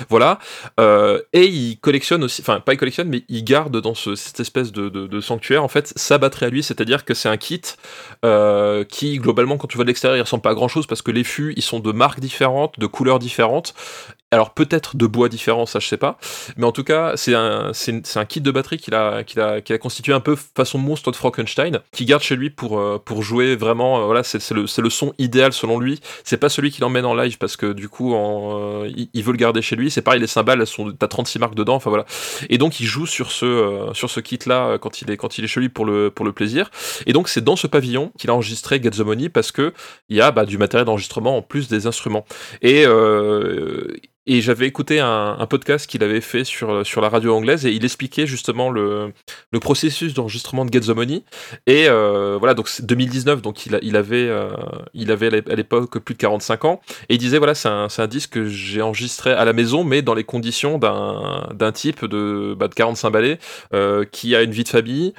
voilà. 0.10 0.40
Euh, 0.80 1.22
et 1.34 1.46
il 1.46 1.78
collectionne 1.80 2.24
aussi, 2.24 2.42
enfin 2.42 2.60
pas 2.60 2.74
il 2.74 2.78
collectionne, 2.78 3.10
mais 3.10 3.24
il 3.30 3.44
garde 3.44 3.80
dans 3.82 3.96
ce- 3.96 4.16
cette 4.16 4.40
espèce 4.40 4.72
de 4.72 5.22
sanctuaire 5.22 5.64
en 5.64 5.68
fait 5.68 5.94
sa 5.96 6.18
batterie 6.18 6.46
à 6.46 6.50
lui, 6.50 6.64
c'est-à-dire 6.64 7.06
que 7.06 7.14
c'est 7.14 7.30
un 7.30 7.38
kit 7.38 7.62
euh, 8.26 8.84
qui 8.84 9.18
globalement 9.18 9.58
quand 9.58 9.68
tu 9.68 9.78
vois 9.78 9.84
de 9.84 9.90
l'extérieur 9.90 10.18
il 10.18 10.22
ressemble 10.22 10.42
pas 10.44 10.52
à 10.52 10.54
grand 10.54 10.68
chose 10.68 10.88
parce 10.88 11.02
que 11.02 11.12
les 11.12 11.24
fûts 11.24 11.54
ils 11.56 11.64
sont 11.64 11.80
de 11.80 11.92
marques 11.92 12.20
différentes, 12.20 12.80
de 12.80 12.86
couleurs 12.86 13.20
différentes. 13.20 13.74
Alors 14.32 14.54
peut-être 14.54 14.98
de 14.98 15.08
bois 15.08 15.30
différents, 15.30 15.66
ça 15.66 15.80
je 15.80 15.88
sais 15.88 15.96
pas, 15.96 16.18
mais 16.58 16.66
en 16.66 16.74
tout 16.74 16.84
cas 16.84 17.16
c'est 17.16 17.34
un, 17.34 17.72
c'est 17.72 18.18
un 18.18 18.26
kit 18.26 18.42
de 18.42 18.52
batterie 18.52 18.78
qu'il 18.78 18.94
a, 18.94 19.24
qu'il 19.24 19.40
a, 19.40 19.62
qu'il 19.62 19.74
a 19.74 19.78
constitué 19.78 20.12
un 20.12 20.20
peu 20.20 20.36
façon 20.36 20.78
monstre 20.80 21.12
de 21.12 21.16
Frankenstein, 21.16 21.80
qui 21.94 22.04
garde 22.04 22.22
chez 22.22 22.36
lui 22.36 22.50
pour, 22.50 22.78
euh, 22.78 23.02
pour 23.04 23.24
jouer 23.24 23.56
vraiment, 23.56 24.02
euh, 24.02 24.06
voilà, 24.06 24.24
c'est 24.24 24.52
le, 24.52 24.66
le 24.82 24.90
son 24.90 25.14
idéal 25.18 25.54
selon 25.54 25.80
lui, 25.80 26.02
c'est 26.26 26.36
pas 26.36 26.50
celui 26.50 26.72
qu'il 26.72 26.84
emmène 26.84 27.06
en 27.06 27.16
live 27.16 27.38
parce 27.38 27.56
que 27.56 27.72
du 27.72 27.88
coup 27.88 28.14
en, 28.16 28.84
euh, 28.84 28.92
il, 29.14 29.24
veut 29.24 29.32
le 29.32 29.38
garder 29.38 29.62
chez 29.62 29.78
lui, 29.78 29.90
c'est 29.90 30.02
pareil 30.02 30.20
les 30.20 30.28
cymbales, 30.28 30.68
sont, 30.68 30.92
t'as 30.92 31.08
36 31.08 31.40
marques 31.40 31.56
dedans, 31.56 31.76
enfin 31.76 31.90
voilà, 31.90 32.06
et 32.50 32.58
donc 32.58 32.82
il 32.82 32.86
joue 32.86 33.06
sur 33.06 33.32
ce, 33.32 33.46
euh, 33.46 33.94
sur 33.94 34.10
ce 34.10 34.20
kit 34.20 34.40
là 34.46 34.78
quand 34.78 35.02
il 35.02 35.10
est, 35.10 35.16
quand 35.16 35.38
il 35.38 35.46
est 35.46 35.48
chez 35.48 35.62
lui 35.62 35.70
pour 35.70 35.86
le, 35.86 36.12
pour 36.12 36.26
le 36.26 36.34
plaisir, 36.34 36.70
et 37.06 37.14
donc 37.14 37.30
c'est 37.30 37.42
dans 37.42 37.56
ce 37.56 37.66
pavillon 37.66 38.12
qu'il 38.20 38.30
a 38.30 38.34
enregistré 38.34 38.82
Get 38.84 38.90
the 38.90 39.00
Money 39.00 39.30
parce 39.30 39.54
que 39.54 39.74
il 40.10 40.18
y 40.18 40.22
a 40.22 40.32
bah, 40.32 40.46
du 40.46 40.58
matériel 40.58 40.86
d'enregistrement 40.86 41.38
en 41.38 41.42
plus 41.42 41.70
des 41.70 41.88
instruments. 41.88 42.26
Et, 42.62 42.84
euh, 42.86 43.88
et 44.28 44.42
j'avais 44.42 44.68
écouté 44.68 45.00
un, 45.00 45.38
un 45.40 45.46
podcast 45.48 45.90
qu'il 45.90 46.04
avait 46.04 46.22
fait 46.22 46.44
sur, 46.44 46.86
sur 46.86 47.02
la 47.02 47.10
radio 47.10 47.34
anglaise 47.34 47.66
et 47.66 47.72
il 47.72 47.84
expliquait 47.86 48.28
justement 48.28 48.70
le, 48.70 49.14
le 49.52 49.60
processus 49.60 50.14
d'enregistrement 50.14 50.66
de 50.66 50.72
Get 50.72 50.82
the 50.82 50.90
Money. 50.90 51.24
Et 51.66 51.86
euh, 51.88 52.36
voilà, 52.38 52.54
donc 52.54 52.68
c'est 52.68 52.86
2019, 52.86 53.42
donc 53.42 53.66
il, 53.66 53.96
avait, 53.96 54.28
euh, 54.28 54.50
il 54.94 55.12
avait 55.12 55.28
à 55.28 55.56
l'époque 55.56 56.00
plus 56.00 56.14
de 56.14 56.20
45 56.20 56.66
ans. 56.66 56.82
Et 57.10 57.16
il 57.16 57.18
disait 57.18 57.38
voilà, 57.38 57.56
c'est 57.56 57.70
un, 57.70 57.88
un 57.98 58.08
disque 58.08 58.32
que 58.32 58.48
j'ai 58.48 58.82
enregistré 58.82 59.32
à 59.32 59.46
la 59.46 59.54
maison, 59.54 59.84
mais 59.84 60.02
dans 60.02 60.14
les 60.14 60.26
conditions 60.26 60.78
d'un 60.78 61.72
type 61.72 62.06
de, 62.06 62.56
bah, 62.58 62.68
de 62.68 62.74
45 62.74 63.10
ballets 63.10 63.40
euh, 63.74 64.04
qui 64.12 64.36
a 64.36 64.42
une 64.42 64.52
vie 64.52 64.64
de 64.64 64.70
famille, 64.70 65.14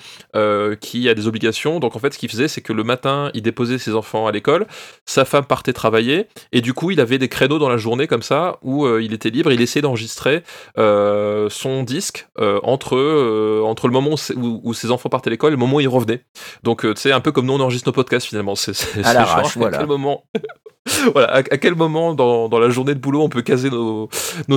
qui 0.81 1.09
a 1.09 1.14
des 1.14 1.27
obligations. 1.27 1.81
Donc 1.81 1.97
en 1.97 1.99
fait, 1.99 2.12
ce 2.12 2.18
qu'il 2.18 2.29
faisait, 2.29 2.49
c'est 2.49 2.61
que 2.61 2.73
le 2.73 2.85
matin, 2.85 3.31
il 3.35 3.42
déposait 3.42 3.79
ses 3.79 3.94
enfants 3.94 4.27
à 4.27 4.33
l'école, 4.33 4.66
sa 5.07 5.25
femme 5.25 5.47
partait 5.47 5.73
travailler, 5.73 6.27
et 6.53 6.61
du 6.61 6.75
coup, 6.75 6.90
il 6.90 7.01
avait 7.01 7.18
des 7.18 7.29
créneaux 7.29 7.59
dans 7.59 7.68
la 7.68 7.79
journée 7.79 8.07
comme 8.07 8.23
ça 8.23 8.59
où 8.62 8.87
il 9.00 9.12
était 9.12 9.30
libre. 9.30 9.50
Il 9.52 9.61
essayait 9.61 9.82
d'enregistrer 9.82 10.42
euh, 10.78 11.48
son 11.50 11.82
disque 11.82 12.28
euh, 12.38 12.61
entre, 12.62 12.96
euh, 12.96 13.62
entre 13.64 13.87
le 13.88 13.92
moment 13.92 14.11
où, 14.11 14.32
où- 14.38 14.61
où 14.64 14.74
ses 14.74 14.90
enfants 14.90 15.08
partaient 15.08 15.28
à 15.28 15.32
l'école 15.32 15.50
et 15.50 15.56
le 15.56 15.58
moment 15.58 15.76
où 15.76 15.80
il 15.80 15.88
revenait. 15.88 16.24
Donc, 16.62 16.84
euh, 16.84 16.94
tu 16.94 17.02
sais, 17.02 17.12
un 17.12 17.20
peu 17.20 17.32
comme 17.32 17.46
nous 17.46 17.52
on 17.54 17.61
enregistre 17.61 17.88
nos 17.88 17.92
podcasts 17.92 18.26
finalement. 18.26 18.54
C'est 18.54 18.74
c'est- 18.74 19.04
À 19.04 19.12
l'arrache, 19.14 19.56
voilà. 19.56 19.76
À 19.76 19.80
quel 19.80 19.88
moment? 19.88 20.24
voilà, 21.12 21.33
à, 21.33 21.42
quel 21.42 21.74
moment 21.74 22.14
dans, 22.14 22.59
la 22.59 22.70
journée 22.70 22.94
de 22.94 23.01
boulot 23.01 23.22
on 23.22 23.29
peut 23.29 23.42
caser 23.42 23.70
nos, 23.70 24.09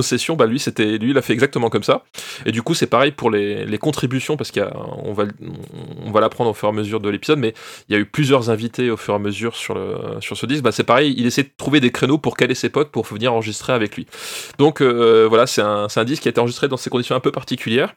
sessions? 0.02 0.36
Bah 0.36 0.46
lui, 0.46 0.58
c'était 0.58 0.98
lui, 0.98 1.10
il 1.10 1.18
a 1.18 1.22
fait 1.22 1.32
exactement 1.32 1.70
comme 1.70 1.82
ça. 1.82 2.04
Et 2.46 2.52
du 2.52 2.62
coup, 2.62 2.74
c'est 2.74 2.86
pareil 2.86 3.12
pour 3.12 3.30
les, 3.30 3.78
contributions 3.78 4.36
parce 4.36 4.52
qu'on 4.52 5.12
va 5.12 6.20
l'apprendre 6.20 6.50
au 6.50 6.54
fur 6.54 6.68
et 6.68 6.70
à 6.70 6.74
mesure 6.74 7.00
de 7.00 7.08
l'épisode, 7.08 7.38
mais 7.38 7.52
il 7.88 7.94
y 7.94 7.96
a 7.96 7.98
eu 7.98 8.04
plusieurs 8.04 8.50
invités 8.50 8.90
au 8.90 8.96
fur 8.96 9.14
et 9.14 9.16
à 9.16 9.18
mesure 9.18 9.56
sur 9.56 9.76
ce 10.20 10.46
disque. 10.46 10.62
Bah 10.62 10.72
c'est 10.72 10.84
pareil, 10.84 11.14
il 11.16 11.26
essaie 11.26 11.42
de 11.42 11.50
trouver 11.56 11.80
des 11.80 11.90
créneaux 11.90 12.18
pour 12.18 12.36
caler 12.36 12.54
ses 12.54 12.68
potes 12.68 12.90
pour 12.90 13.04
venir 13.04 13.32
enregistrer 13.32 13.72
avec 13.72 13.96
lui. 13.96 14.06
Donc 14.58 14.80
euh, 14.80 15.26
voilà, 15.28 15.46
c'est 15.46 15.62
un 15.62 15.88
un 16.02 16.04
disque 16.04 16.22
qui 16.22 16.28
a 16.28 16.30
été 16.30 16.40
enregistré 16.40 16.68
dans 16.68 16.76
ces 16.76 16.90
conditions 16.90 17.14
un 17.14 17.20
peu 17.20 17.32
particulières. 17.32 17.94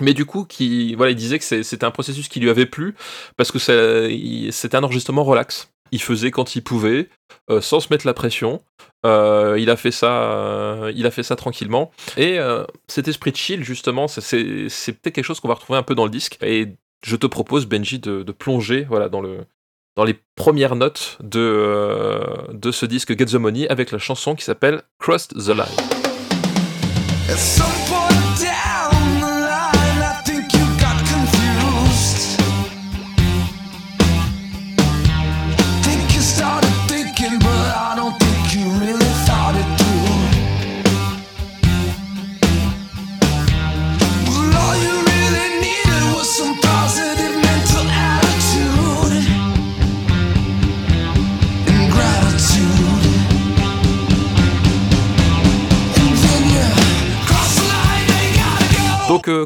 Mais 0.00 0.14
du 0.14 0.24
coup, 0.24 0.44
qui, 0.44 0.94
voilà, 0.94 1.12
il 1.12 1.16
disait 1.16 1.38
que 1.38 1.44
c'était 1.44 1.84
un 1.84 1.90
processus 1.90 2.28
qui 2.28 2.40
lui 2.40 2.48
avait 2.48 2.66
plu 2.66 2.94
parce 3.36 3.52
que 3.52 3.58
c'était 3.58 4.76
un 4.76 4.82
enregistrement 4.82 5.24
relax. 5.24 5.70
Il 5.92 6.00
faisait 6.02 6.30
quand 6.30 6.56
il 6.56 6.62
pouvait, 6.62 7.08
euh, 7.50 7.60
sans 7.60 7.80
se 7.80 7.88
mettre 7.92 8.06
la 8.06 8.14
pression. 8.14 8.62
Euh, 9.06 9.56
il 9.58 9.70
a 9.70 9.76
fait 9.76 9.90
ça, 9.90 10.22
euh, 10.22 10.92
il 10.94 11.06
a 11.06 11.10
fait 11.10 11.22
ça 11.22 11.36
tranquillement. 11.36 11.90
Et 12.16 12.38
cet 12.88 13.08
esprit 13.08 13.32
de 13.32 13.36
chill, 13.36 13.64
justement, 13.64 14.08
c'est- 14.08 14.68
peut-être 14.92 15.14
quelque 15.14 15.24
chose 15.24 15.40
qu'on 15.40 15.48
va 15.48 15.54
retrouver 15.54 15.78
un 15.78 15.82
peu 15.82 15.94
dans 15.94 16.04
le 16.04 16.10
disque. 16.10 16.38
Et 16.42 16.68
je 17.04 17.16
te 17.16 17.26
propose, 17.26 17.66
Benji, 17.66 17.98
de, 17.98 18.22
plonger, 18.32 18.86
voilà, 18.88 19.08
dans 19.08 19.20
le 19.20 19.38
dans 19.96 20.04
les 20.04 20.16
premières 20.36 20.76
notes 20.76 21.18
de, 21.20 22.20
de 22.52 22.70
ce 22.70 22.86
disque 22.86 23.18
Get 23.18 23.26
the 23.26 23.34
Money 23.34 23.68
avec 23.68 23.90
la 23.90 23.98
chanson 23.98 24.36
qui 24.36 24.44
s'appelle 24.44 24.82
Crossed 25.00 25.32
the 25.34 25.48
Line. 25.48 25.66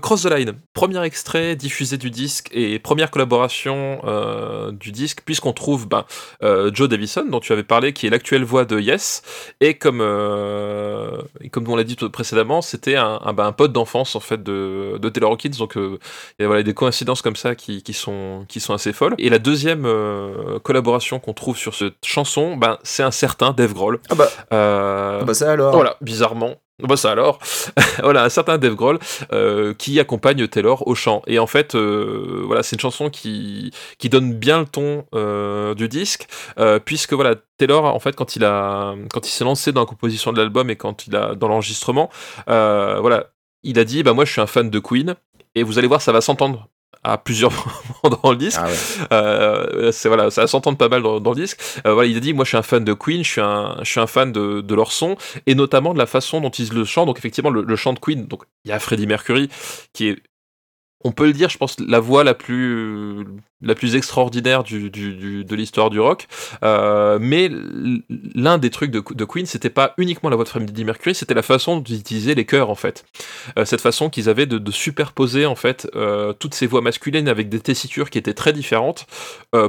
Cross 0.05 0.25
the 0.25 0.31
Line, 0.31 0.53
premier 0.75 1.03
extrait 1.03 1.57
diffusé 1.57 1.97
du 1.97 2.11
disque 2.11 2.51
et 2.53 2.79
première 2.79 3.11
collaboration 3.11 4.03
euh, 4.05 4.71
du 4.71 4.93
disque, 4.93 5.23
puisqu'on 5.25 5.55
trouve 5.55 5.88
ben, 5.88 6.05
euh, 6.43 6.71
Joe 6.75 6.90
Davison, 6.90 7.25
dont 7.25 7.40
tu 7.40 7.55
avais 7.55 7.62
parlé, 7.62 7.95
qui 7.95 8.07
est 8.07 8.11
l'actuelle 8.11 8.45
voix 8.45 8.67
de 8.67 8.79
Yes, 8.79 9.23
et 9.62 9.79
comme, 9.79 10.03
euh, 10.03 11.23
et 11.40 11.49
comme 11.49 11.67
on 11.71 11.75
l'a 11.75 11.85
dit 11.85 11.97
tout 11.97 12.11
précédemment, 12.11 12.61
c'était 12.61 12.97
un, 12.97 13.19
un, 13.25 13.33
ben, 13.33 13.47
un 13.47 13.53
pote 13.53 13.73
d'enfance 13.73 14.14
en 14.14 14.21
fait 14.21 14.43
de, 14.43 14.99
de 15.01 15.09
Taylor 15.09 15.33
Hawkins, 15.33 15.57
donc 15.59 15.73
il 15.77 15.99
y 16.38 16.45
a 16.45 16.49
voilà, 16.49 16.62
des 16.62 16.75
coïncidences 16.75 17.23
comme 17.23 17.37
ça 17.37 17.55
qui, 17.55 17.83
qui, 17.83 17.95
sont, 17.95 18.45
qui 18.47 18.61
sont 18.61 18.75
assez 18.75 18.93
folles. 18.93 19.14
Et 19.17 19.31
la 19.31 19.38
deuxième 19.38 19.88
collaboration 20.64 21.19
qu'on 21.19 21.33
trouve 21.33 21.57
sur 21.57 21.75
cette 21.75 22.05
chanson, 22.05 22.59
ben, 22.59 22.77
c'est 22.83 23.03
un 23.03 23.11
certain 23.11 23.53
Dave 23.53 23.73
Grohl. 23.73 24.01
Ah 24.11 24.14
bah, 24.14 24.29
ah 24.51 25.25
bah 25.25 25.33
ça 25.33 25.51
alors. 25.53 25.73
voilà, 25.73 25.97
bizarrement. 26.03 26.57
Bah 26.83 26.97
ça 26.97 27.13
alors. 27.13 27.39
voilà, 28.03 28.25
un 28.25 28.29
certain 28.29 28.59
Dave 28.59 28.75
Grohl 28.75 28.99
euh, 29.33 29.75
qui 29.75 30.01
accompagne 30.01 30.49
Taylor 30.49 30.87
au 30.89 30.97
chant. 30.97 31.23
Et 31.29 31.39
en 31.39 31.47
fait, 31.47 31.77
euh, 31.77 32.43
voilà, 32.47 32.65
c'est 32.65 32.75
une 32.75 32.81
chanson 32.81 33.11
qui, 33.11 33.71
donne 34.11 34.35
bien 34.35 34.61
le 34.61 34.67
ton 34.67 35.07
euh, 35.15 35.75
du 35.75 35.89
disque, 35.89 36.27
puisque 36.85 37.13
voilà, 37.13 37.37
Taylor, 37.59 37.85
en 37.85 38.01
fait, 38.01 38.17
quand 38.17 38.35
il 38.37 38.45
a, 38.45 38.95
quand 39.13 39.27
il 39.27 39.31
s'est 39.31 39.45
lancé 39.45 39.73
dans 39.73 39.81
la 39.83 39.87
composition 39.87 40.33
de 40.33 40.39
l'album 40.39 40.69
et 40.69 40.77
quand 40.77 41.07
il 41.07 41.15
a 41.15 41.35
dans 41.37 41.49
l'enregistrement, 41.49 42.11
voilà, 42.47 43.31
il 43.63 43.79
a 43.79 43.85
dit, 43.85 44.03
bah 44.03 44.13
moi, 44.13 44.25
je 44.25 44.33
suis 44.33 44.41
un 44.41 44.47
fan 44.47 44.69
de 44.69 44.79
Queen, 44.81 45.15
et 45.55 45.63
vous 45.63 45.79
allez 45.79 45.89
voir, 45.89 46.03
ça 46.03 46.13
va 46.13 46.21
s'entendre 46.21 46.69
à 47.03 47.19
plusieurs 47.19 47.53
moments 48.03 48.17
dans 48.23 48.31
le 48.31 48.37
disque. 48.37 48.61
Ah 48.63 48.67
ouais. 48.67 49.07
Euh, 49.13 49.93
c'est 49.93 50.09
voilà, 50.09 50.31
ça 50.31 50.47
s'entend 50.47 50.75
pas 50.75 50.89
mal 50.89 51.03
dans, 51.03 51.21
dans 51.21 51.31
le 51.31 51.37
disque. 51.37 51.61
Euh, 51.87 51.95
voilà, 51.95 52.09
il 52.09 52.17
a 52.17 52.21
dit 52.21 52.33
moi 52.33 52.45
je 52.45 52.51
suis 52.51 52.57
un 52.57 52.63
fan 52.63 52.85
de 52.85 52.93
Queen, 52.93 53.25
je 53.25 53.31
suis 53.31 53.41
un, 53.41 53.77
je 53.83 53.91
suis 53.91 54.01
un 54.01 54.07
fan 54.07 54.33
de, 54.33 54.61
de 54.61 54.75
leur 54.75 54.93
son 54.93 55.17
et 55.47 55.55
notamment 55.55 55.93
de 55.95 55.99
la 55.99 56.07
façon 56.07 56.41
dont 56.41 56.51
ils 56.51 56.73
le 56.73 56.85
chantent. 56.85 57.07
Donc 57.07 57.19
effectivement 57.19 57.51
le, 57.51 57.63
le 57.63 57.77
chant 57.77 57.93
de 57.93 57.99
Queen, 57.99 58.27
donc 58.27 58.43
il 58.65 58.71
y 58.71 58.73
a 58.73 58.79
Freddie 58.79 59.07
Mercury 59.07 59.49
qui 59.93 60.09
est 60.09 60.23
on 61.05 61.13
peut 61.13 61.27
le 61.27 61.35
dire, 61.35 61.51
je 61.51 61.59
pense, 61.59 61.77
la 61.81 62.01
voix 62.01 62.25
la 62.25 62.33
plus, 62.35 63.27
extraordinaire 63.95 64.65
de 64.65 65.55
l'histoire 65.55 65.91
du 65.91 66.01
rock. 66.01 66.27
Euh, 66.65 67.19
mais 67.21 67.51
l'un 68.35 68.57
des 68.57 68.71
trucs 68.71 68.91
de, 68.91 69.25
Queen, 69.25 69.45
c'était 69.45 69.71
pas 69.71 69.93
uniquement 69.99 70.31
la 70.31 70.37
voix 70.37 70.45
de 70.45 70.49
Freddie 70.49 70.85
Mercury, 70.85 71.15
c'était 71.15 71.35
la 71.35 71.43
façon 71.43 71.79
d'utiliser 71.79 72.35
les 72.35 72.47
chœurs, 72.47 72.71
en 72.71 72.75
fait. 72.75 73.05
Euh, 73.59 73.67
cette 73.67 73.83
façon 73.83 74.09
qu'ils 74.09 74.31
avaient 74.31 74.47
de, 74.47 74.71
superposer, 74.71 75.45
en 75.45 75.57
fait, 75.57 75.89
euh, 75.95 76.33
toutes 76.33 76.55
ces 76.55 76.67
voix 76.67 76.81
masculines 76.81 77.29
avec 77.29 77.51
des 77.51 77.61
tessitures 77.61 78.09
qui 78.09 78.19
étaient 78.19 78.35
très 78.35 78.53
différentes 78.53 79.07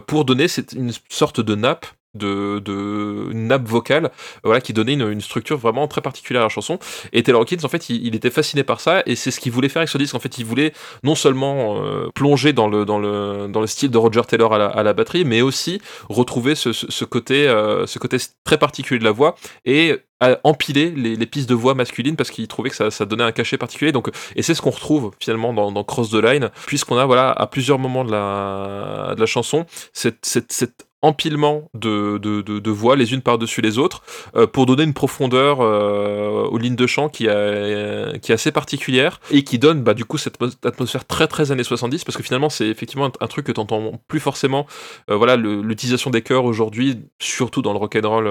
pour 0.07 0.25
donner 0.25 0.47
une 0.73 0.91
sorte 1.09 1.41
de 1.41 1.55
nappe 1.55 1.85
de, 2.15 3.31
nappe 3.33 3.67
vocale 3.67 4.11
voilà 4.43 4.61
qui 4.61 4.73
donnait 4.73 4.93
une, 4.93 5.21
structure 5.21 5.57
vraiment 5.57 5.87
très 5.87 6.01
particulière 6.01 6.41
à 6.41 6.45
la 6.45 6.49
chanson. 6.49 6.79
Et 7.13 7.23
Taylor 7.23 7.41
Hawkins 7.41 7.63
en 7.63 7.69
fait 7.69 7.89
il, 7.89 8.15
était 8.15 8.29
fasciné 8.29 8.63
par 8.63 8.79
ça 8.79 9.01
et 9.05 9.15
c'est 9.15 9.31
ce 9.31 9.39
qu'il 9.39 9.51
voulait 9.51 9.69
faire 9.69 9.81
avec 9.81 9.89
ce 9.89 9.97
disque. 9.97 10.15
En 10.15 10.19
fait 10.19 10.37
il 10.37 10.45
voulait 10.45 10.73
non 11.03 11.15
seulement 11.15 11.81
euh, 11.83 12.09
plonger 12.13 12.53
dans 12.53 12.67
le, 12.67 12.85
dans, 12.85 12.99
le, 12.99 13.47
dans 13.47 13.61
le 13.61 13.67
style 13.67 13.91
de 13.91 13.97
Roger 13.97 14.21
Taylor 14.27 14.53
à 14.53 14.57
la, 14.57 14.67
à 14.67 14.83
la 14.83 14.93
batterie 14.93 15.25
mais 15.25 15.41
aussi 15.41 15.81
retrouver 16.09 16.55
ce, 16.55 16.73
ce, 16.73 17.05
côté 17.05 17.47
euh, 17.47 17.85
ce 17.87 17.99
côté 17.99 18.17
très 18.43 18.57
particulier 18.57 18.99
de 18.99 19.05
la 19.05 19.11
voix 19.11 19.35
et 19.65 19.97
empiler 20.43 20.91
les, 20.91 21.15
les 21.15 21.25
pistes 21.25 21.49
de 21.49 21.55
voix 21.55 21.75
masculines 21.75 22.15
parce 22.15 22.31
qu'il 22.31 22.47
trouvait 22.47 22.69
que 22.69 22.75
ça, 22.75 22.89
ça 22.91 23.05
donnait 23.05 23.23
un 23.23 23.31
cachet 23.31 23.57
particulier. 23.57 23.91
Donc 23.91 24.09
et 24.35 24.41
c'est 24.41 24.53
ce 24.53 24.61
qu'on 24.61 24.71
retrouve 24.71 25.11
finalement 25.19 25.53
dans, 25.53 25.83
Cross 25.83 26.09
the 26.09 26.15
Line 26.15 26.49
puisqu'on 26.65 26.97
a 26.97 27.05
voilà 27.05 27.31
à 27.31 27.47
plusieurs 27.47 27.79
moments 27.79 28.03
de 28.03 28.11
la, 28.11 29.13
de 29.15 29.19
la 29.19 29.25
chanson 29.25 29.65
cette, 29.93 30.25
cette 30.25 30.87
empilement 31.05 31.69
de, 31.73 32.69
voix 32.69 32.95
les 32.95 33.13
unes 33.13 33.21
par-dessus 33.21 33.61
les 33.61 33.77
autres 33.77 34.01
euh, 34.35 34.47
pour 34.47 34.65
donner 34.65 34.83
une 34.83 34.93
profondeur 34.93 35.61
euh, 35.61 36.43
aux 36.43 36.57
lignes 36.57 36.75
de 36.75 36.87
chant 36.87 37.09
qui, 37.09 37.27
est 37.27 38.29
assez 38.29 38.51
particulière 38.51 39.19
et 39.31 39.43
qui 39.43 39.59
donne 39.59 39.81
bah, 39.81 39.93
du 39.93 40.03
coup 40.03 40.17
cette 40.17 40.39
atmos- 40.39 40.57
atmosphère 40.65 41.05
très 41.05 41.27
très 41.27 41.51
années 41.51 41.63
70 41.63 42.03
parce 42.03 42.17
que 42.17 42.23
finalement 42.23 42.49
c'est 42.49 42.67
effectivement 42.67 43.11
un, 43.19 43.27
truc 43.27 43.45
que 43.45 43.51
tu 43.51 43.59
entends 43.59 44.01
plus 44.07 44.19
forcément 44.19 44.65
euh, 45.09 45.15
voilà 45.15 45.35
l'utilisation 45.37 46.09
des 46.09 46.21
chœurs 46.21 46.45
aujourd'hui 46.45 46.99
surtout 47.19 47.61
dans 47.61 47.71
le 47.71 47.79
rock'n'roll 47.79 48.25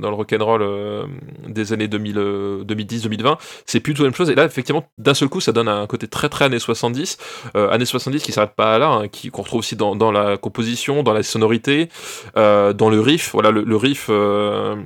dans 0.00 0.10
le 0.10 0.16
rock'n'roll 0.16 1.08
des 1.46 1.72
années 1.72 1.88
2000, 1.88 2.18
euh, 2.18 2.64
2010 2.64 3.02
2020 3.02 3.38
c'est 3.66 3.80
plus 3.80 3.94
tout 3.94 4.02
la 4.02 4.08
même 4.08 4.14
chose. 4.14 4.30
Et 4.30 4.34
là 4.34 4.44
effectivement 4.44 4.88
d'un 4.98 5.14
seul 5.14 5.28
coup 5.28 5.40
ça 5.40 5.52
donne 5.52 5.68
un 5.68 5.86
côté 5.86 6.08
très 6.08 6.28
très 6.28 6.46
années 6.46 6.58
70 6.58 7.18
euh, 7.56 7.70
années 7.70 7.84
70 7.84 8.22
qui 8.22 8.32
s'arrête 8.32 8.54
pas 8.54 8.78
là 8.78 8.88
hein, 8.88 9.08
qui 9.08 9.30
qu'on 9.30 9.42
retrouve 9.42 9.60
aussi 9.60 9.76
dans, 9.76 10.12
la 10.12 10.36
composition 10.36 11.02
dans 11.02 11.12
la 11.12 11.22
sonorité 11.22 11.88
dans 12.34 12.90
le 12.90 13.00
riff 13.00 13.32
voilà 13.32 13.50
le, 13.50 13.62
le 13.64 13.76
riff 13.76 14.06
euh, 14.10 14.76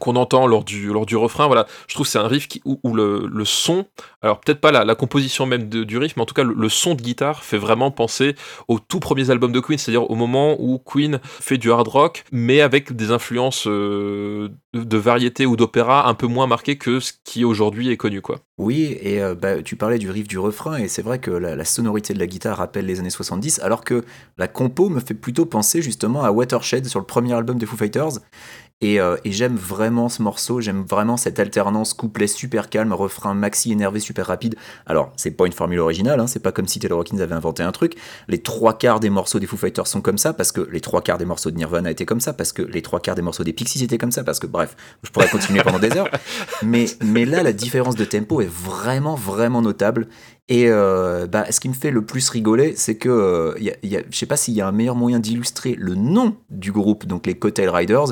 qu'on 0.00 0.16
entend 0.16 0.48
lors 0.48 0.64
du, 0.64 0.88
lors 0.88 1.06
du 1.06 1.16
refrain, 1.16 1.46
voilà, 1.46 1.66
je 1.86 1.94
trouve 1.94 2.06
que 2.06 2.10
c'est 2.10 2.18
un 2.18 2.26
riff 2.26 2.48
où, 2.64 2.94
le, 2.94 3.28
le 3.32 3.44
son, 3.44 3.86
alors 4.22 4.40
peut-être 4.40 4.60
pas 4.60 4.72
la, 4.72 4.94
composition 4.96 5.46
même 5.46 5.68
de- 5.68 5.84
du 5.84 5.98
riff, 5.98 6.16
mais 6.16 6.22
en 6.22 6.26
tout 6.26 6.34
cas 6.34 6.42
le, 6.42 6.68
son 6.68 6.94
de 6.94 7.02
guitare 7.02 7.44
fait 7.44 7.58
vraiment 7.58 7.90
penser 7.92 8.34
aux 8.66 8.78
tout 8.80 8.98
premiers 8.98 9.30
albums 9.30 9.52
de 9.52 9.60
Queen, 9.60 9.78
c'est-à-dire 9.78 10.10
au 10.10 10.14
moment 10.16 10.56
où 10.58 10.78
Queen 10.78 11.20
fait 11.22 11.58
du 11.58 11.70
hard 11.70 11.86
rock, 11.86 12.24
mais 12.32 12.60
avec 12.60 12.92
des 12.96 13.12
influences 13.12 13.66
euh, 13.68 14.48
de, 14.74 14.82
de 14.82 14.96
variété 14.96 15.46
ou 15.46 15.56
d'opéra 15.56 16.08
un 16.08 16.14
peu 16.14 16.26
moins 16.26 16.46
marquées 16.46 16.76
que 16.78 16.98
ce 16.98 17.12
qui 17.24 17.44
aujourd'hui 17.44 17.90
est 17.90 17.96
connu, 17.96 18.20
quoi. 18.20 18.40
Oui, 18.58 18.96
et 19.00 19.22
euh, 19.22 19.34
bah, 19.34 19.62
tu 19.62 19.76
parlais 19.76 19.98
du 19.98 20.10
riff 20.10 20.26
du 20.28 20.38
refrain, 20.38 20.76
et 20.78 20.88
c'est 20.88 21.02
vrai 21.02 21.18
que 21.18 21.30
la, 21.30 21.56
la 21.56 21.64
sonorité 21.64 22.12
de 22.14 22.18
la 22.18 22.26
guitare 22.26 22.58
rappelle 22.58 22.86
les 22.86 23.00
années 23.00 23.10
70, 23.10 23.60
alors 23.60 23.84
que 23.84 24.04
la 24.38 24.48
compo 24.48 24.88
me 24.88 25.00
fait 25.00 25.14
plutôt 25.14 25.46
penser 25.46 25.82
justement 25.82 26.24
à 26.24 26.30
Watershed 26.30 26.86
sur 26.86 26.98
le 27.00 27.06
premier 27.06 27.32
album 27.32 27.58
des 27.58 27.66
Foo 27.66 27.76
Fighters. 27.76 28.18
Et, 28.82 28.98
euh, 28.98 29.16
et 29.26 29.32
j'aime 29.32 29.56
vraiment 29.56 30.08
ce 30.08 30.22
morceau, 30.22 30.62
j'aime 30.62 30.84
vraiment 30.88 31.18
cette 31.18 31.38
alternance 31.38 31.92
couplet 31.92 32.26
super 32.26 32.70
calme, 32.70 32.94
refrain 32.94 33.34
maxi 33.34 33.72
énervé 33.72 34.00
super 34.00 34.26
rapide. 34.26 34.54
Alors, 34.86 35.12
c'est 35.16 35.32
pas 35.32 35.44
une 35.44 35.52
formule 35.52 35.80
originale, 35.80 36.18
hein, 36.18 36.26
c'est 36.26 36.40
pas 36.40 36.50
comme 36.50 36.66
si 36.66 36.78
Taylor 36.78 36.98
Hawkins 37.00 37.18
avait 37.20 37.34
inventé 37.34 37.62
un 37.62 37.72
truc. 37.72 37.96
Les 38.28 38.38
trois 38.38 38.78
quarts 38.78 38.98
des 38.98 39.10
morceaux 39.10 39.38
des 39.38 39.46
Foo 39.46 39.58
Fighters 39.58 39.86
sont 39.86 40.00
comme 40.00 40.16
ça, 40.16 40.32
parce 40.32 40.50
que 40.50 40.62
les 40.72 40.80
trois 40.80 41.02
quarts 41.02 41.18
des 41.18 41.26
morceaux 41.26 41.50
de 41.50 41.56
Nirvana 41.56 41.90
étaient 41.90 42.06
comme 42.06 42.20
ça, 42.20 42.32
parce 42.32 42.54
que 42.54 42.62
les 42.62 42.80
trois 42.80 43.00
quarts 43.00 43.16
des 43.16 43.20
morceaux 43.20 43.44
des 43.44 43.52
Pixies 43.52 43.84
étaient 43.84 43.98
comme 43.98 44.12
ça, 44.12 44.24
parce 44.24 44.38
que 44.38 44.46
bref, 44.46 44.74
je 45.02 45.10
pourrais 45.10 45.28
continuer 45.28 45.62
pendant 45.62 45.78
des 45.78 45.94
heures. 45.98 46.08
Mais, 46.62 46.86
mais 47.04 47.24
là, 47.26 47.42
la 47.42 47.52
différence 47.52 47.96
de 47.96 48.04
tempo 48.04 48.40
est 48.40 48.50
vraiment, 48.50 49.14
vraiment 49.14 49.60
notable. 49.62 50.08
Et 50.48 50.66
euh, 50.68 51.26
bah, 51.26 51.44
ce 51.50 51.60
qui 51.60 51.68
me 51.68 51.74
fait 51.74 51.90
le 51.90 52.02
plus 52.04 52.28
rigoler, 52.28 52.74
c'est 52.76 52.96
que 52.96 53.08
euh, 53.08 53.54
y 53.60 53.70
a- 53.70 53.76
y 53.82 53.96
a- 53.96 54.02
je 54.10 54.16
sais 54.16 54.26
pas 54.26 54.36
s'il 54.36 54.54
y 54.54 54.60
a 54.60 54.66
un 54.66 54.72
meilleur 54.72 54.94
moyen 54.96 55.20
d'illustrer 55.20 55.74
le 55.78 55.94
nom 55.94 56.36
du 56.50 56.72
groupe, 56.72 57.06
donc 57.06 57.26
les 57.26 57.34
Coattail 57.38 57.68
Riders, 57.68 58.06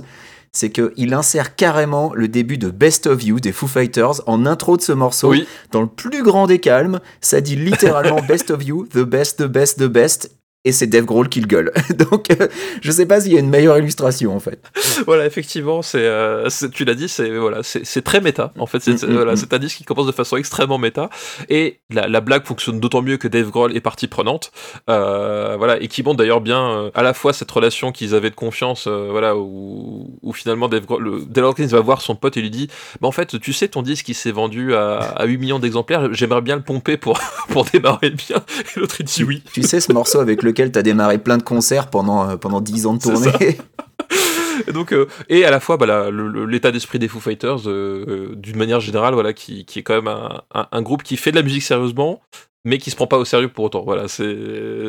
c'est 0.53 0.71
qu'il 0.71 1.15
insère 1.15 1.57
carrément 1.57 2.13
le 2.15 2.29
début 2.29 2.59
de 2.59 2.71
Best 2.71 3.07
of 3.07 3.23
You 3.23 3.41
des 3.41 3.53
Foo 3.53 3.67
Fighters 3.67 4.21
en 4.27 4.47
intro 4.47 4.77
de 4.77 4.83
ce 4.83 4.93
morceau. 4.93 5.31
Oui, 5.31 5.47
Dans 5.73 5.83
le 5.83 5.89
plus 5.89 6.23
grand 6.23 6.47
des 6.47 6.59
calmes, 6.59 7.01
ça 7.21 7.41
dit 7.41 7.57
littéralement 7.57 8.21
Best 8.29 8.51
of 8.51 8.65
You, 8.65 8.87
the 8.87 8.99
best, 8.99 9.39
the 9.39 9.47
best, 9.47 9.79
the 9.79 9.89
best. 9.89 10.31
Et 10.65 10.73
c'est 10.73 10.89
Dave 10.89 11.05
Grohl 11.05 11.29
qui 11.29 11.41
le 11.41 11.47
gueule. 11.47 11.73
Donc, 12.11 12.31
euh, 12.31 12.49
je 12.83 12.91
sais 12.91 13.07
pas 13.07 13.21
s'il 13.21 13.33
y 13.33 13.37
a 13.37 13.41
une 13.41 13.49
meilleure 13.49 13.79
illustration 13.79 14.35
en 14.35 14.41
fait. 14.41 14.61
voilà, 15.07 15.25
effectivement, 15.25 15.83
c'est, 15.83 15.99
euh, 16.05 16.49
c'est- 16.51 16.71
tu 16.71 16.85
l'as 16.85 16.97
dit, 16.97 17.09
c'est 17.09 17.31
voilà, 17.31 17.63
c'est 17.63 18.03
très 18.03 18.21
méta. 18.21 18.53
En 18.59 18.67
fait, 18.67 18.81
c'est 18.81 19.03
Mm, 19.03 19.11
mm, 19.11 19.15
voilà, 19.15 19.35
mm. 19.35 19.45
un 19.53 19.59
disque 19.59 19.77
qui 19.79 19.85
commence 19.85 20.07
de 20.07 20.13
façon 20.13 20.37
extrêmement 20.37 20.77
méta, 20.79 21.11
et 21.49 21.79
la, 21.91 22.09
la 22.09 22.21
blague 22.21 22.45
fonctionne 22.45 22.81
d'autant 22.81 23.03
mieux 23.03 23.17
que 23.19 23.29
Dave 23.29 23.51
Grohl 23.51 23.77
est 23.77 23.81
partie 23.81 24.09
prenante. 24.09 24.51
Euh, 24.91 25.55
voilà, 25.57 25.81
et 25.81 25.87
qui 25.89 26.03
montre 26.03 26.17
d'ailleurs 26.19 26.41
bien 26.41 26.61
euh, 26.71 26.91
à 26.95 27.03
la 27.03 27.15
fois 27.15 27.33
cette 27.33 27.51
relation 27.51 27.93
qu'ils 27.93 28.15
avaient 28.17 28.31
de 28.31 28.35
confiance, 28.35 28.89
voilà, 28.89 29.37
où, 29.37 30.19
où 30.23 30.33
finalement 30.33 30.69
Dave 30.69 30.85
Grohl, 30.87 31.03
le, 31.05 31.21
Dale 31.25 31.45
Hawkins 31.45 31.67
va 31.67 31.81
voir 31.81 32.01
son 32.03 32.17
pote 32.17 32.37
et 32.37 32.41
lui 32.41 32.51
dit, 32.51 32.69
bah 33.01 33.07
en 33.09 33.13
fait, 33.13 33.39
tu 33.41 33.53
sais, 33.53 33.69
ton 33.69 33.83
disque 33.83 34.09
il 34.09 34.15
s'est 34.15 34.33
vendu 34.33 34.75
à, 34.75 34.99
à 34.99 35.25
8 35.25 35.39
millions 35.39 35.59
d'exemplaires, 35.61 36.13
j'aimerais 36.13 36.43
bien 36.43 36.57
le 36.57 36.63
pomper 36.63 36.97
pour 36.97 37.21
pour 37.49 37.65
démarrer 37.65 38.11
le 38.11 38.17
bien. 38.17 38.39
Et 38.77 38.81
l'autre 38.81 38.97
il 39.01 39.05
dit 39.07 39.23
oui. 39.25 39.43
Tu 39.53 39.63
sais, 39.63 39.79
ce 39.81 39.93
morceau 39.93 40.19
avec 40.19 40.43
lequel 40.63 40.73
t'as 40.73 40.83
démarré 40.83 41.19
plein 41.19 41.39
de 41.39 41.43
concerts 41.43 41.89
pendant, 41.89 42.29
euh, 42.31 42.37
pendant 42.37 42.61
10 42.61 42.87
ans 42.87 42.95
de 42.95 43.01
tournée. 43.01 43.31
et 44.67 44.73
donc 44.73 44.93
euh, 44.93 45.07
et 45.29 45.45
à 45.45 45.51
la 45.51 45.61
fois 45.61 45.77
bah, 45.77 46.11
l'état 46.11 46.73
d'esprit 46.73 46.99
des 46.99 47.07
Foo 47.09 47.21
Fighters 47.21 47.69
euh, 47.69 48.05
euh, 48.09 48.35
d'une 48.35 48.57
manière 48.57 48.81
générale 48.81 49.15
voilà 49.15 49.33
qui, 49.33 49.65
qui 49.65 49.79
est 49.79 49.83
quand 49.83 49.95
même 49.95 50.09
un, 50.09 50.43
un- 50.53 50.67
un 50.73 50.83
groupe 50.83 51.03
qui 51.05 51.17
fait 51.17 51.31
de 51.31 51.37
la 51.37 51.43
musique 51.43 51.63
sérieusement 51.63 52.21
mais 52.65 52.79
qui 52.79 52.91
se 52.91 52.97
prend 52.97 53.07
pas 53.07 53.19
au 53.19 53.25
sérieux 53.25 53.49
pour 53.49 53.65
autant. 53.67 53.85
Voilà 53.85 54.09
c'est 54.09 54.37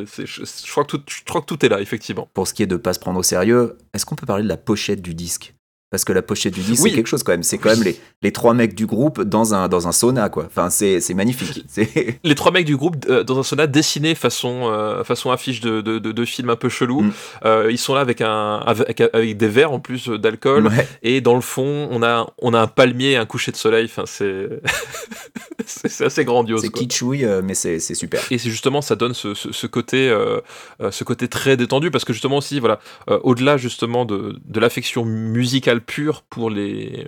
c'est- 0.07 0.25
je, 0.25 0.41
je 0.43 0.71
crois 0.71 0.83
que 0.85 0.97
tout 0.97 1.03
je 1.07 1.23
crois 1.23 1.41
que 1.41 1.45
tout 1.45 1.63
est 1.65 1.69
là 1.69 1.79
effectivement. 1.81 2.27
Pour 2.33 2.47
ce 2.47 2.53
qui 2.55 2.63
est 2.63 2.67
de 2.67 2.77
pas 2.77 2.93
se 2.93 2.99
prendre 2.99 3.19
au 3.19 3.23
sérieux, 3.23 3.77
est-ce 3.93 4.05
qu'on 4.07 4.15
peut 4.15 4.25
parler 4.25 4.43
de 4.43 4.49
la 4.49 4.57
pochette 4.57 5.01
du 5.03 5.13
disque? 5.13 5.53
Parce 5.91 6.03
que 6.05 6.13
la 6.13 6.21
pochette 6.21 6.53
du 6.53 6.61
disque, 6.61 6.83
Oui. 6.83 6.91
c'est 6.91 6.95
quelque 6.95 7.07
chose 7.07 7.23
quand 7.23 7.31
même. 7.31 7.41
C'est 7.41 7.57
quand 7.57 7.69
même 7.69 7.81
les, 7.81 7.99
les 8.21 8.31
trois 8.31 8.53
mecs 8.53 8.75
du 8.75 8.85
groupe 8.85 9.21
dans 9.23 9.55
un, 9.55 9.67
dans 9.67 9.87
un 9.87 9.91
sauna, 9.91 10.29
quoi. 10.29 10.45
Enfin, 10.45 10.69
c'est 10.69 11.01
c'est 11.01 11.15
magnifique. 11.15 11.63
C'est- 11.67 12.19
les 12.23 12.35
trois 12.35 12.51
mecs 12.51 12.65
du 12.65 12.77
groupe 12.77 12.97
euh, 13.09 13.23
dans 13.23 13.39
un 13.39 13.43
sauna 13.43 13.65
dessinés 13.65 14.13
façon 14.13 14.69
euh, 14.71 15.03
façon 15.03 15.31
affiche 15.31 15.61
de, 15.61 15.81
de, 15.81 15.97
de, 15.97 16.11
de 16.11 16.25
film 16.25 16.49
un 16.51 16.55
peu 16.55 16.69
chelou 16.69 17.01
Mm. 17.01 17.11
Euh, 17.45 17.67
ils 17.71 17.77
sont 17.77 17.93
là 17.95 18.01
avec 18.01 18.21
un 18.21 18.57
avec, 18.65 19.01
avec 19.01 19.37
des 19.37 19.47
verres 19.47 19.71
en 19.71 19.79
plus 19.79 20.09
d'alcool 20.09 20.67
Ouais. 20.67 20.87
et 21.01 21.21
dans 21.21 21.35
le 21.35 21.41
fond 21.41 21.87
on 21.91 22.03
a 22.03 22.27
on 22.39 22.53
a 22.53 22.59
un 22.61 22.67
palmier 22.67 23.11
et 23.11 23.17
un 23.17 23.25
coucher 23.25 23.51
de 23.51 23.57
soleil 23.57 23.85
enfin 23.85 24.03
c'est 24.05 24.49
c'est 25.65 25.89
c'est 25.89 26.05
assez 26.05 26.25
grandiose 26.25 26.61
C'est 26.61 26.69
quoi. 26.69 26.81
kitschouille, 26.81 27.27
mais 27.43 27.53
c'est 27.53 27.79
super. 27.79 28.21
Et 28.31 28.37
c'est 28.37 28.49
justement, 28.49 28.81
ça 28.81 28.95
donne 28.95 29.13
ce, 29.13 29.33
ce- 29.33 29.51
ce 29.51 29.67
côté, 29.67 30.13
ce 30.91 31.03
côté 31.03 31.27
très 31.27 31.57
détendu, 31.57 31.91
parce 31.91 32.05
que 32.05 32.13
justement 32.13 32.37
aussi, 32.37 32.59
voilà, 32.59 32.79
au-delà 33.23 33.57
justement 33.57 34.05
de, 34.05 34.37
de 34.45 34.59
l'affection 34.59 35.05
musicale 35.05 35.78
pure 35.79 36.23
pour 36.29 36.49
les, 36.49 37.07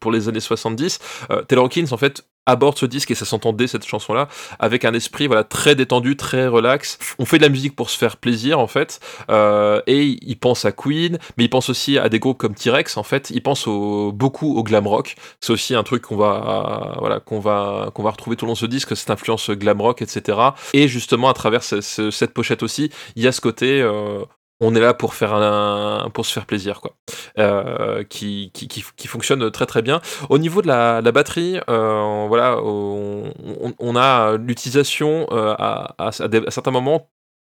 pour 0.00 0.12
les 0.12 0.28
années 0.28 0.40
70, 0.40 0.98
euh, 1.30 1.42
Taylor 1.42 1.64
Hawkins, 1.64 1.86
en 1.92 1.96
fait, 1.96 2.24
aborde 2.44 2.76
ce 2.76 2.86
disque, 2.86 3.12
et 3.12 3.14
ça 3.14 3.24
s'entendait 3.24 3.68
cette 3.68 3.86
chanson-là, 3.86 4.26
avec 4.58 4.84
un 4.84 4.92
esprit 4.94 5.28
voilà, 5.28 5.44
très 5.44 5.76
détendu, 5.76 6.16
très 6.16 6.48
relax. 6.48 6.98
On 7.20 7.24
fait 7.24 7.36
de 7.38 7.42
la 7.44 7.48
musique 7.48 7.76
pour 7.76 7.88
se 7.88 7.96
faire 7.96 8.16
plaisir, 8.16 8.58
en 8.58 8.66
fait, 8.66 8.98
euh, 9.30 9.80
et 9.86 10.18
il 10.20 10.36
pense 10.36 10.64
à 10.64 10.72
Queen, 10.72 11.18
mais 11.36 11.44
il 11.44 11.48
pense 11.50 11.70
aussi 11.70 11.98
à 11.98 12.08
des 12.08 12.18
groupes 12.18 12.38
comme 12.38 12.54
T-Rex, 12.56 12.96
en 12.96 13.04
fait, 13.04 13.30
il 13.30 13.42
pense 13.44 13.68
au, 13.68 14.10
beaucoup 14.10 14.56
au 14.56 14.64
glam 14.64 14.88
rock. 14.88 15.14
C'est 15.40 15.52
aussi 15.52 15.76
un 15.76 15.84
truc 15.84 16.02
qu'on 16.02 16.16
va, 16.16 16.96
voilà, 16.98 17.20
qu'on 17.20 17.38
va, 17.38 17.90
qu'on 17.94 18.02
va 18.02 18.10
retrouver 18.10 18.34
tout 18.36 18.44
le 18.44 18.48
long 18.48 18.54
de 18.54 18.58
ce 18.58 18.66
disque, 18.66 18.96
cette 18.96 19.10
influence 19.10 19.50
glam 19.50 19.80
rock, 19.80 20.02
etc. 20.02 20.36
Et 20.72 20.88
justement, 20.88 21.28
à 21.28 21.34
travers 21.34 21.62
ce- 21.62 21.80
ce- 21.80 22.10
cette 22.10 22.34
pochette 22.34 22.64
aussi, 22.64 22.90
il 23.14 23.22
y 23.22 23.28
a 23.28 23.32
ce 23.32 23.40
côté, 23.40 23.80
euh, 23.80 24.24
on 24.62 24.74
est 24.74 24.80
là 24.80 24.94
pour 24.94 25.14
faire 25.14 25.34
un, 25.34 26.08
pour 26.14 26.24
se 26.24 26.32
faire 26.32 26.46
plaisir, 26.46 26.80
quoi, 26.80 26.94
euh, 27.38 28.04
qui, 28.04 28.50
qui, 28.54 28.68
qui, 28.68 29.06
fonctionne 29.08 29.50
très 29.50 29.66
très 29.66 29.82
bien. 29.82 30.00
Au 30.30 30.38
niveau 30.38 30.62
de 30.62 30.68
la, 30.68 31.02
batterie, 31.02 31.58
euh, 31.68 32.26
voilà, 32.28 32.58
on, 32.62 33.96
a 33.96 34.36
l'utilisation 34.36 35.26
euh, 35.32 35.54
à, 35.58 35.94
à- 35.98 36.12
certains 36.12 36.70
moments 36.70 37.10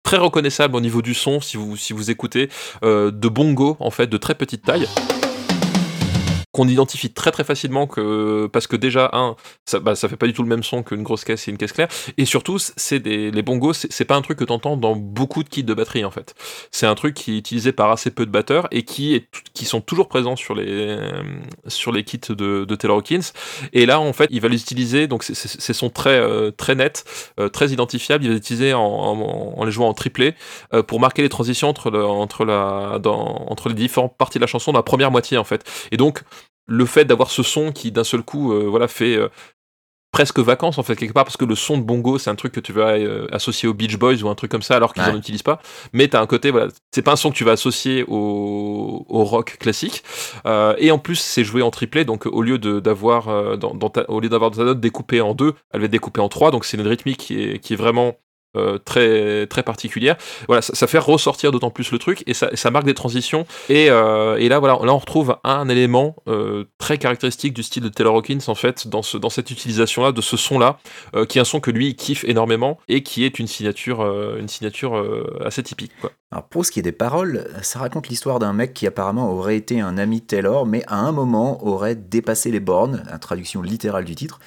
très 0.04 0.16
reconnaissable 0.16 0.76
au 0.76 0.80
niveau 0.80 1.02
du 1.02 1.14
son 1.14 1.40
si 1.40 1.56
vous, 1.56 1.76
si 1.76 1.92
vous 1.92 2.10
écoutez 2.10 2.48
de 2.82 3.28
bongos 3.28 3.76
en 3.78 3.90
fait 3.90 4.08
de 4.08 4.16
très 4.16 4.34
petite 4.34 4.64
taille 4.64 4.88
qu'on 6.52 6.68
identifie 6.68 7.10
très 7.10 7.30
très 7.30 7.44
facilement 7.44 7.86
que 7.86 8.46
parce 8.52 8.66
que 8.66 8.76
déjà 8.76 9.10
un 9.14 9.36
ça, 9.64 9.80
bah, 9.80 9.94
ça 9.94 10.08
fait 10.08 10.16
pas 10.16 10.26
du 10.26 10.34
tout 10.34 10.42
le 10.42 10.48
même 10.48 10.62
son 10.62 10.82
qu'une 10.82 11.02
grosse 11.02 11.24
caisse 11.24 11.48
et 11.48 11.50
une 11.50 11.56
caisse 11.56 11.72
claire. 11.72 11.88
Et 12.18 12.26
surtout 12.26 12.58
c'est 12.58 13.00
des 13.00 13.30
les 13.30 13.42
bongos 13.42 13.72
c'est 13.72 14.04
pas 14.04 14.16
un 14.16 14.22
truc 14.22 14.38
que 14.38 14.44
t'entends 14.44 14.76
dans 14.76 14.94
beaucoup 14.94 15.42
de 15.42 15.48
kits 15.48 15.64
de 15.64 15.74
batterie 15.74 16.04
en 16.04 16.10
fait. 16.10 16.34
C'est 16.70 16.86
un 16.86 16.94
truc 16.94 17.14
qui 17.14 17.34
est 17.34 17.38
utilisé 17.38 17.72
par 17.72 17.90
assez 17.90 18.10
peu 18.10 18.26
de 18.26 18.30
batteurs 18.30 18.68
et 18.70 18.82
qui 18.84 19.14
est 19.14 19.28
qui 19.54 19.64
sont 19.64 19.80
toujours 19.80 20.08
présents 20.08 20.36
sur 20.36 20.54
les 20.54 20.98
sur 21.68 21.90
les 21.90 22.04
kits 22.04 22.20
de, 22.28 22.64
de 22.64 22.74
Taylor 22.76 22.98
Hawkins. 22.98 23.32
Et 23.72 23.86
là 23.86 23.98
en 23.98 24.12
fait 24.12 24.28
il 24.30 24.40
va 24.40 24.48
les 24.48 24.60
utiliser 24.60 25.06
donc 25.06 25.22
c'est 25.24 25.72
son 25.72 25.88
très 25.90 26.18
euh, 26.18 26.50
très 26.50 26.74
net 26.74 27.04
euh, 27.40 27.48
très 27.48 27.68
identifiable. 27.70 28.24
Il 28.24 28.28
va 28.28 28.32
les 28.34 28.38
utiliser 28.38 28.74
en, 28.74 28.80
en, 28.82 29.54
en 29.58 29.64
les 29.64 29.72
jouant 29.72 29.88
en 29.88 29.94
triplé 29.94 30.34
euh, 30.74 30.82
pour 30.82 31.00
marquer 31.00 31.22
les 31.22 31.28
transitions 31.30 31.68
entre 31.68 31.90
le- 31.90 32.04
entre 32.04 32.44
la 32.44 32.98
dans, 33.00 33.46
entre 33.48 33.68
les 33.70 33.74
différentes 33.74 34.16
parties 34.18 34.38
de 34.38 34.42
la 34.42 34.46
chanson 34.46 34.72
dans 34.72 34.78
la 34.78 34.82
première 34.82 35.10
moitié 35.10 35.38
en 35.38 35.44
fait. 35.44 35.64
Et 35.92 35.96
donc 35.96 36.22
le 36.66 36.86
fait 36.86 37.04
d'avoir 37.04 37.30
ce 37.30 37.42
son 37.42 37.72
qui 37.72 37.92
d'un 37.92 38.04
seul 38.04 38.22
coup 38.22 38.52
euh, 38.52 38.68
voilà 38.68 38.88
fait 38.88 39.16
euh, 39.16 39.28
presque 40.12 40.38
vacances 40.40 40.76
en 40.76 40.82
fait 40.82 40.94
quelque 40.94 41.14
part 41.14 41.24
parce 41.24 41.38
que 41.38 41.46
le 41.46 41.54
son 41.54 41.78
de 41.78 41.82
bongo 41.82 42.18
c'est 42.18 42.28
un 42.28 42.34
truc 42.34 42.52
que 42.52 42.60
tu 42.60 42.72
vas 42.72 42.98
euh, 42.98 43.26
associer 43.32 43.66
aux 43.68 43.72
Beach 43.72 43.96
Boys 43.96 44.22
ou 44.22 44.28
un 44.28 44.34
truc 44.34 44.50
comme 44.50 44.60
ça 44.62 44.76
alors 44.76 44.92
qu'ils 44.92 45.02
Ouais. 45.04 45.10
en 45.10 45.16
utilisent 45.16 45.42
pas. 45.42 45.60
Mais 45.94 46.06
t'as 46.08 46.20
un 46.20 46.26
côté 46.26 46.50
voilà 46.50 46.68
c'est 46.94 47.00
pas 47.02 47.12
un 47.12 47.16
son 47.16 47.30
que 47.30 47.36
tu 47.36 47.44
vas 47.44 47.52
associer 47.52 48.04
au, 48.06 49.06
au 49.08 49.24
rock 49.24 49.56
classique. 49.58 50.02
Et 50.78 50.90
en 50.90 50.98
plus 50.98 51.16
c'est 51.16 51.44
joué 51.44 51.62
en 51.62 51.70
triplé 51.70 52.04
donc 52.04 52.26
au 52.26 52.42
lieu 52.42 52.58
de 52.58 52.78
d'avoir 52.78 53.56
dans, 53.56 53.74
dans 53.74 53.88
ta- 53.88 54.08
au 54.10 54.20
lieu 54.20 54.28
d'avoir 54.28 54.50
ta 54.50 54.64
note 54.64 54.80
découpée 54.80 55.22
en 55.22 55.34
deux 55.34 55.54
elle 55.72 55.80
va 55.80 55.86
être 55.86 55.90
découpée 55.92 56.20
en 56.20 56.28
trois. 56.28 56.50
Donc 56.50 56.66
c'est 56.66 56.76
une 56.76 56.86
rythmique 56.86 57.16
qui 57.18 57.42
est, 57.42 57.58
qui 57.58 57.72
est 57.72 57.76
vraiment 57.76 58.14
euh, 58.54 58.76
très 58.76 59.46
très 59.46 59.62
particulière 59.62 60.14
voilà 60.46 60.60
ça, 60.60 60.86
fait 60.86 60.98
ressortir 60.98 61.52
d'autant 61.52 61.70
plus 61.70 61.90
le 61.90 61.98
truc 61.98 62.22
et 62.26 62.34
ça, 62.34 62.70
marque 62.70 62.84
des 62.84 62.92
transitions 62.92 63.46
et, 63.70 63.88
euh, 63.88 64.36
et 64.36 64.50
là 64.50 64.58
voilà 64.58 64.78
là 64.84 64.92
on 64.92 64.98
retrouve 64.98 65.38
un 65.42 65.70
élément 65.70 66.16
euh, 66.28 66.64
très 66.76 66.98
caractéristique 66.98 67.54
du 67.54 67.62
style 67.62 67.82
de 67.82 67.88
Taylor 67.88 68.14
Hawkins 68.14 68.40
en 68.48 68.54
fait 68.54 68.88
dans 68.88 69.00
ce 69.00 69.16
dans 69.16 69.30
cette 69.30 69.50
utilisation 69.50 70.02
là 70.02 70.12
de 70.12 70.20
ce 70.20 70.36
son 70.36 70.58
là 70.58 70.76
qui 71.30 71.38
est 71.38 71.40
un 71.40 71.44
son 71.44 71.60
que 71.60 71.70
lui 71.70 71.88
il 71.88 71.96
kiffe 71.96 72.24
énormément 72.24 72.78
et 72.88 73.02
qui 73.02 73.24
est 73.24 73.38
une 73.38 73.46
signature 73.46 74.02
une 74.38 74.48
signature 74.48 75.02
assez 75.42 75.62
typique 75.62 75.92
quoi. 76.02 76.12
Alors 76.30 76.44
pour 76.44 76.66
ce 76.66 76.70
qui 76.70 76.78
est 76.78 76.82
des 76.82 76.92
paroles, 76.92 77.46
ça 77.62 77.78
raconte 77.78 78.08
l'histoire 78.08 78.38
d'un 78.38 78.52
mec 78.52 78.74
qui 78.74 78.86
apparemment 78.86 79.30
aurait 79.30 79.56
été 79.56 79.80
un 79.80 79.98
ami 79.98 80.22
Taylor, 80.22 80.64
mais 80.64 80.82
à 80.86 80.96
un 80.96 81.12
moment 81.12 81.66
aurait 81.66 81.94
dépassé 81.94 82.50
les 82.50 82.60
bornes, 82.60 83.02
la 83.10 83.18
traduction 83.18 83.60
littérale 83.60 84.06
du 84.06 84.14
titre. 84.14 84.40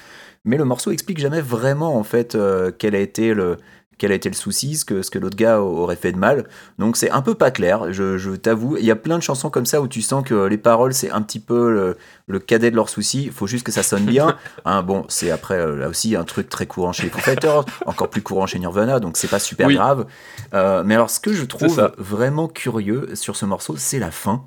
Mais 0.44 0.56
le 0.56 0.64
morceau 0.64 0.90
explique 0.90 1.18
jamais 1.18 1.40
vraiment 1.40 1.96
en 1.96 2.02
fait 2.02 2.36
quel 2.78 2.94
a 2.94 3.00
été 3.00 3.34
le 3.34 3.56
quel 3.98 4.12
a 4.12 4.14
été 4.14 4.28
le 4.28 4.34
souci, 4.34 4.76
ce 4.76 4.84
que, 4.84 5.02
ce 5.02 5.10
que 5.10 5.18
l'autre 5.18 5.36
gars 5.36 5.60
aurait 5.60 5.96
fait 5.96 6.12
de 6.12 6.18
mal. 6.18 6.46
Donc 6.78 6.96
c'est 6.96 7.10
un 7.10 7.22
peu 7.22 7.34
pas 7.34 7.50
clair, 7.50 7.92
je, 7.92 8.18
je 8.18 8.32
t'avoue. 8.32 8.76
Il 8.76 8.84
y 8.84 8.90
a 8.90 8.96
plein 8.96 9.16
de 9.18 9.22
chansons 9.22 9.48
comme 9.50 9.66
ça 9.66 9.80
où 9.80 9.88
tu 9.88 10.02
sens 10.02 10.22
que 10.24 10.46
les 10.46 10.58
paroles 10.58 10.92
c'est 10.94 11.10
un 11.10 11.22
petit 11.22 11.40
peu 11.40 11.70
le, 11.72 11.96
le 12.26 12.38
cadet 12.38 12.70
de 12.70 12.76
leurs 12.76 12.88
soucis. 12.90 13.24
Il 13.24 13.32
faut 13.32 13.46
juste 13.46 13.64
que 13.64 13.72
ça 13.72 13.82
sonne 13.82 14.04
bien. 14.04 14.36
Hein, 14.64 14.82
bon, 14.82 15.04
c'est 15.08 15.30
après 15.30 15.54
euh, 15.58 15.76
là 15.76 15.88
aussi 15.88 16.16
un 16.16 16.24
truc 16.24 16.48
très 16.48 16.66
courant 16.66 16.92
chez 16.92 17.04
les 17.04 17.08
Foo 17.10 17.20
Fighters, 17.20 17.64
encore 17.86 18.10
plus 18.10 18.22
courant 18.22 18.46
chez 18.46 18.58
Nirvana, 18.58 18.98
donc 19.00 19.16
c'est 19.16 19.28
pas 19.28 19.38
super 19.38 19.68
Oui. 19.68 19.74
grave. 19.76 20.06
Euh, 20.54 20.82
mais 20.84 20.94
alors 20.94 21.08
ce 21.10 21.20
que 21.20 21.32
je 21.32 21.44
trouve 21.44 21.92
vraiment 21.98 22.48
curieux 22.48 23.10
sur 23.14 23.36
ce 23.36 23.44
morceau, 23.46 23.76
c'est 23.76 23.98
la 23.98 24.10
fin. 24.10 24.44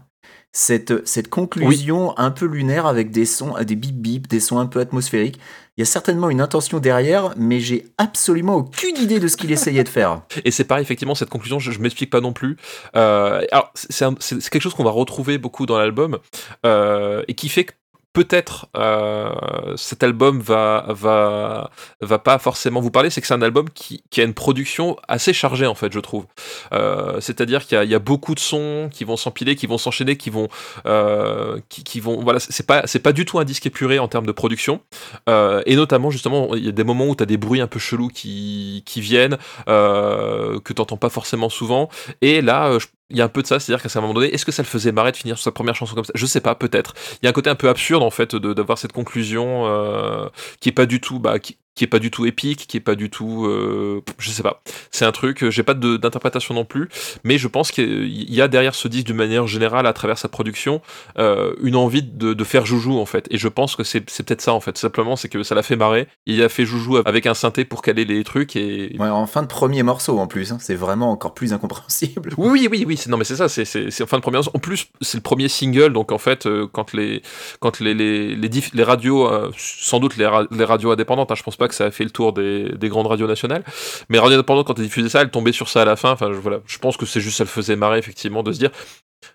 Cette, 0.52 1.08
cette 1.08 1.30
conclusion 1.30 2.18
un 2.18 2.32
peu 2.32 2.46
lunaire 2.46 2.88
avec 2.88 3.12
des 3.12 3.26
sons, 3.26 3.54
des 3.64 3.76
bip 3.76 3.96
bip, 4.02 4.28
des 4.28 4.40
sons 4.40 4.58
un 4.58 4.66
peu 4.66 4.80
atmosphériques. 4.80 5.40
Il 5.80 5.84
y 5.84 5.84
a 5.84 5.86
certainement 5.86 6.30
une 6.30 6.42
intention 6.42 6.80
derrière, 6.80 7.34
mais 7.38 7.62
j'ai 7.62 7.86
absolument 7.98 8.56
aucune 8.56 8.98
idée 8.98 9.22
de 9.22 9.30
ce 9.30 9.38
qu'il 9.38 9.50
essayait 9.50 9.86
de 9.86 9.88
faire. 9.88 10.24
Et 10.44 10.52
c'est 10.52 10.66
pareil, 10.66 10.82
effectivement, 10.82 11.16
cette 11.16 11.30
conclusion, 11.30 11.58
je, 11.58 11.72
je 11.72 11.80
m'explique 11.80 12.10
pas 12.10 12.20
non 12.20 12.34
plus. 12.34 12.58
Euh, 12.98 13.46
c'est 13.76 14.50
quelque 14.50 14.60
chose 14.60 14.74
qu'on 14.74 14.84
va 14.84 14.92
retrouver 14.92 15.38
beaucoup 15.38 15.66
dans 15.66 15.78
l'album, 15.78 16.20
euh, 16.66 17.24
et 17.30 17.34
qui 17.34 17.48
fait 17.48 17.64
que 17.64 17.72
peut-être 18.14 18.68
euh, 18.76 19.32
cet 19.76 20.04
album 20.04 20.40
va, 20.40 20.86
va, 20.90 21.70
va 22.02 22.20
pas 22.20 22.40
forcément 22.40 22.82
vous 22.82 22.92
parler, 22.92 23.10
c'est 23.10 23.22
que 23.22 23.28
c'est 23.28 23.34
un 23.34 23.42
album 23.42 23.70
qui, 23.70 24.04
a 24.18 24.24
une 24.24 24.34
production 24.34 24.98
assez 25.08 25.34
chargée, 25.34 25.66
en 25.68 25.76
fait, 25.76 25.94
je 25.94 26.00
trouve. 26.00 26.26
Euh, 26.74 27.20
C'est-à-dire 27.22 27.66
qu'il 27.66 27.84
y, 27.84 27.96
a- 27.96 28.00
beaucoup 28.00 28.34
de 28.34 28.40
sons 28.40 28.90
qui 28.92 29.04
vont 29.04 29.18
s'empiler, 29.18 29.56
qui 29.56 29.68
vont 29.68 29.78
s'enchaîner, 29.78 30.18
qui 30.18 30.30
vont. 30.30 30.48
euh, 30.86 31.60
qui, 31.70 32.00
vont 32.00 32.22
voilà, 32.24 32.40
c'est 32.40 32.66
pas, 32.66 32.84
pas 33.04 33.12
du 33.14 33.26
tout 33.26 33.40
un 33.40 33.44
disque 33.44 33.66
épuré 33.66 34.00
en 34.00 34.08
termes 34.08 34.26
de 34.26 34.32
production. 34.32 34.82
Et 35.28 35.76
notamment, 35.76 36.10
justement, 36.12 36.56
il 36.56 36.66
y 36.66 36.70
a 36.70 36.72
des 36.72 36.84
moments 36.84 37.08
où 37.08 37.16
tu 37.16 37.26
des 37.26 37.38
bruits 37.38 37.62
un 37.62 37.68
peu 37.68 37.80
chelous 37.80 38.08
qui, 38.08 38.84
qui 38.86 39.02
viennent 39.02 39.38
que 39.68 40.74
t'entends 40.74 40.98
pas 40.98 41.10
forcément 41.10 41.50
souvent. 41.50 41.90
Et 42.22 42.42
là, 42.42 42.78
il 43.10 43.18
y 43.18 43.22
a 43.22 43.26
un 43.26 43.30
peu 43.30 43.42
de 43.42 43.48
ça, 43.48 43.60
c'est-à-dire 43.60 43.82
qu'à 43.82 43.98
un 43.98 44.02
moment 44.02 44.14
donné, 44.14 44.34
est-ce 44.34 44.46
que 44.46 44.52
ça 44.52 44.62
le 44.62 44.68
faisait 44.68 44.92
marrer 44.92 45.12
de 45.12 45.18
finir 45.18 45.38
sur 45.38 45.44
sa 45.44 45.52
première 45.52 45.76
chanson 45.76 45.96
comme 45.96 46.06
ça? 46.06 46.14
Je 46.16 46.26
sais 46.26 46.42
pas, 46.42 46.56
peut-être. 46.56 46.94
Il 47.22 47.26
y 47.26 47.28
a 47.28 47.30
un 47.30 47.34
côté 47.34 47.50
un 47.50 47.56
peu 47.56 47.70
absurde 47.70 48.04
en 48.04 48.12
fait 48.12 48.36
d'avoir 48.36 48.78
cette 48.78 48.94
conclusion 48.94 49.66
euh, 49.68 50.30
qui 50.60 50.70
est 50.70 50.74
pas 50.74 50.86
du 50.86 51.02
tout, 51.02 51.20
bah, 51.20 51.40
qui, 51.40 51.58
qui 51.76 51.84
est 51.86 51.88
pas 51.88 52.00
du 52.00 52.12
tout 52.12 52.26
épique, 52.26 52.68
qui 52.68 52.76
est 52.78 52.82
pas 52.82 52.96
du 52.96 53.10
tout, 53.10 53.46
euh, 53.46 54.02
je 54.18 54.32
sais 54.32 54.44
pas. 54.44 54.62
C'est 54.92 55.06
un 55.06 55.12
truc, 55.14 55.44
euh, 55.44 55.50
j'ai 55.52 55.64
pas 55.64 55.74
d'interprétation 55.74 56.54
non 56.54 56.66
plus, 56.66 56.90
mais 57.24 57.38
je 57.38 57.48
pense 57.48 57.72
qu'il 57.72 58.34
y 58.34 58.42
a 58.42 58.48
derrière 58.50 58.76
ce 58.76 58.88
disque 58.90 59.06
d'une 59.06 59.16
manière 59.16 59.48
générale 59.48 59.88
à 59.88 59.94
travers 59.94 60.18
sa 60.18 60.28
production 60.28 60.82
euh, 61.18 61.54
une 61.62 61.76
envie 61.78 62.04
de, 62.04 62.34
de 62.34 62.44
faire 62.44 62.66
joujou 62.66 63.00
en 63.00 63.06
fait. 63.06 63.28
Et 63.32 63.38
je 63.38 63.48
pense 63.48 63.76
que 63.78 63.84
c'est 63.84 64.02
peut-être 64.02 64.42
ça 64.42 64.54
en 64.54 64.60
fait. 64.60 64.78
Simplement, 64.78 65.16
c'est 65.16 65.30
que 65.30 65.44
ça 65.44 65.56
l'a 65.56 65.64
fait 65.64 65.76
marrer. 65.78 66.08
Il 66.26 66.42
a 66.44 66.50
fait 66.50 66.66
joujou 66.66 66.98
avec 67.06 67.26
un 67.28 67.34
synthé 67.34 67.64
pour 67.66 67.82
caler 67.82 68.04
les 68.06 68.24
trucs 68.24 68.56
et 68.56 68.96
Ouais, 69.00 69.08
en 69.10 69.28
fin 69.28 69.42
de 69.44 69.48
premier 69.48 69.84
morceau 69.84 70.20
en 70.20 70.28
plus, 70.28 70.52
hein, 70.52 70.58
c'est 70.60 70.76
vraiment 70.76 71.12
encore 71.12 71.34
plus 71.34 71.54
incompréhensible. 71.54 72.34
Oui, 72.38 72.68
oui, 72.70 72.84
oui, 72.86 73.00
Non, 73.08 73.18
mais 73.18 73.24
c'est 73.24 73.36
ça. 73.38 73.48
C'est, 73.48 74.02
en 74.02 74.08
fin 74.08 74.18
de 74.18 74.22
première. 74.22 74.42
En 74.54 74.60
plus, 74.60 74.88
c'est 75.02 75.18
le 75.18 75.24
premier 75.24 75.48
single, 75.48 75.94
donc 75.94 76.12
en 76.12 76.18
fait, 76.18 76.46
euh, 76.46 76.68
quand 76.72 76.94
les, 76.94 77.22
quand 77.60 77.80
les, 77.80 77.94
les, 77.94 78.36
les, 78.36 78.50
diff- 78.50 78.72
les 78.74 78.84
radios, 78.84 79.30
sans 79.58 80.00
doute 80.00 80.18
les, 80.18 80.26
ra- 80.26 80.48
les 80.52 80.66
radios 80.66 80.92
indépendantes, 80.92 81.32
hein, 81.32 81.36
je 81.36 81.44
pense 81.44 81.56
pas 81.60 81.68
que 81.68 81.76
ça 81.76 81.86
a 81.86 81.92
fait 81.92 82.04
le 82.04 82.10
tour 82.10 82.34
des, 82.34 82.70
des 82.70 82.90
grandes 82.90 83.08
radios 83.08 83.28
nationales, 83.28 83.64
mais 84.10 84.18
les 84.18 84.20
radios 84.20 84.36
indépendantes, 84.36 84.66
quand 84.66 84.80
elles 84.80 84.86
diffusaient 84.86 85.10
ça, 85.10 85.22
elles 85.22 85.30
tombaient 85.30 85.52
sur 85.52 85.70
ça 85.70 85.84
à 85.84 85.86
la 85.86 85.96
fin. 85.96 86.12
Enfin, 86.12 86.32
je, 86.34 86.38
voilà. 86.40 86.62
Je 86.66 86.80
pense 86.80 86.98
que 86.98 87.06
c'est 87.06 87.22
juste, 87.22 87.38
ça 87.38 87.44
le 87.44 87.50
faisait 87.50 87.76
marrer 87.76 88.00
effectivement 88.00 88.42
de 88.42 88.52
se 88.52 88.58
dire, 88.60 88.72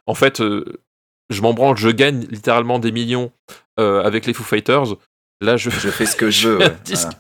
en 0.06 0.14
fait, 0.14 0.40
euh, 0.40 0.64
je 1.30 1.40
m'en 1.42 1.54
branle, 1.54 1.76
je 1.76 1.88
gagne 1.90 2.26
littéralement 2.30 2.78
des 2.78 2.92
millions 2.92 3.30
euh, 3.78 4.02
avec 4.02 4.26
les 4.26 4.34
Foo 4.34 4.42
Fighters. 4.42 4.96
Là, 5.40 5.56
je, 5.56 5.70
Je 5.70 5.88
fais 5.90 6.06
ce 6.06 6.16
que 6.16 6.30
je 6.30 6.48
veux. 6.48 6.58
ouais. 7.04 7.12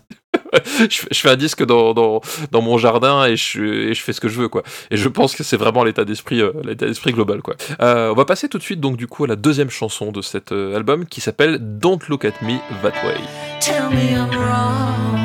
je, 0.90 1.06
fais- 1.14 1.30
un 1.30 1.36
disque 1.36 1.64
dans, 1.64 1.94
dans, 1.94 2.20
dans 2.50 2.62
mon 2.62 2.78
jardin 2.78 3.24
et 3.26 3.36
je, 3.36 3.62
et 3.62 3.94
je 3.94 4.02
fais 4.02 4.12
ce 4.12 4.20
que 4.20 4.28
je 4.28 4.38
veux, 4.40 4.48
quoi. 4.48 4.62
Et 4.90 4.96
je 4.96 5.08
pense 5.08 5.34
que 5.34 5.42
c'est 5.42 5.56
vraiment 5.56 5.84
l'état 5.84 6.04
d'esprit, 6.04 6.40
euh, 6.40 6.52
l'état 6.64 6.86
d'esprit 6.86 7.12
global, 7.12 7.42
quoi. 7.42 7.54
Euh, 7.80 8.10
on 8.10 8.14
va 8.14 8.24
passer 8.24 8.48
tout 8.48 8.58
de 8.58 8.62
suite, 8.62 8.80
donc, 8.80 8.96
du 8.96 9.06
coup, 9.06 9.24
à 9.24 9.26
la 9.28 9.36
deuxième 9.36 9.70
chanson 9.70 10.12
de 10.12 10.22
cet 10.22 10.52
euh, 10.52 10.76
album 10.76 11.06
qui 11.06 11.20
s'appelle 11.20 11.58
Don't 11.60 11.98
Look 12.08 12.24
at 12.24 12.32
Me 12.42 12.58
That 12.82 12.92
Way. 13.06 13.16
Tell 13.60 13.90
me 13.90 14.12
I'm 14.14 14.30
wrong 14.30 15.18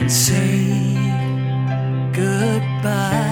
and 0.00 0.08
say 0.10 0.96
goodbye. 2.12 3.29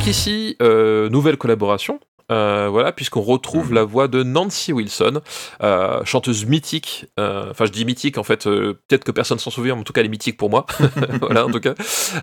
Donc 0.00 0.06
ici, 0.06 0.56
euh, 0.62 1.10
nouvelle 1.10 1.36
collaboration. 1.36 2.00
euh, 2.32 2.68
voilà, 2.70 2.90
puisqu'on 2.90 3.20
retrouve 3.20 3.74
la 3.74 3.84
voix 3.84 4.08
de 4.08 4.22
Nancy 4.22 4.72
Wilson, 4.72 5.20
euh, 5.62 6.00
chanteuse 6.06 6.46
mythique. 6.46 7.04
Enfin, 7.18 7.66
je 7.66 7.70
dis 7.70 7.84
mythique 7.84 8.16
en 8.16 8.22
fait. 8.22 8.44
Peut-être 8.44 9.04
que 9.04 9.10
personne 9.10 9.38
s'en 9.38 9.50
souvient, 9.50 9.74
mais 9.74 9.82
en 9.82 9.84
tout 9.84 9.92
cas, 9.92 10.00
elle 10.00 10.06
est 10.06 10.10
mythique 10.10 10.38
pour 10.38 10.48
moi. 10.48 10.64
voilà, 11.20 11.44
en 11.44 11.50
tout 11.50 11.60
cas, 11.60 11.74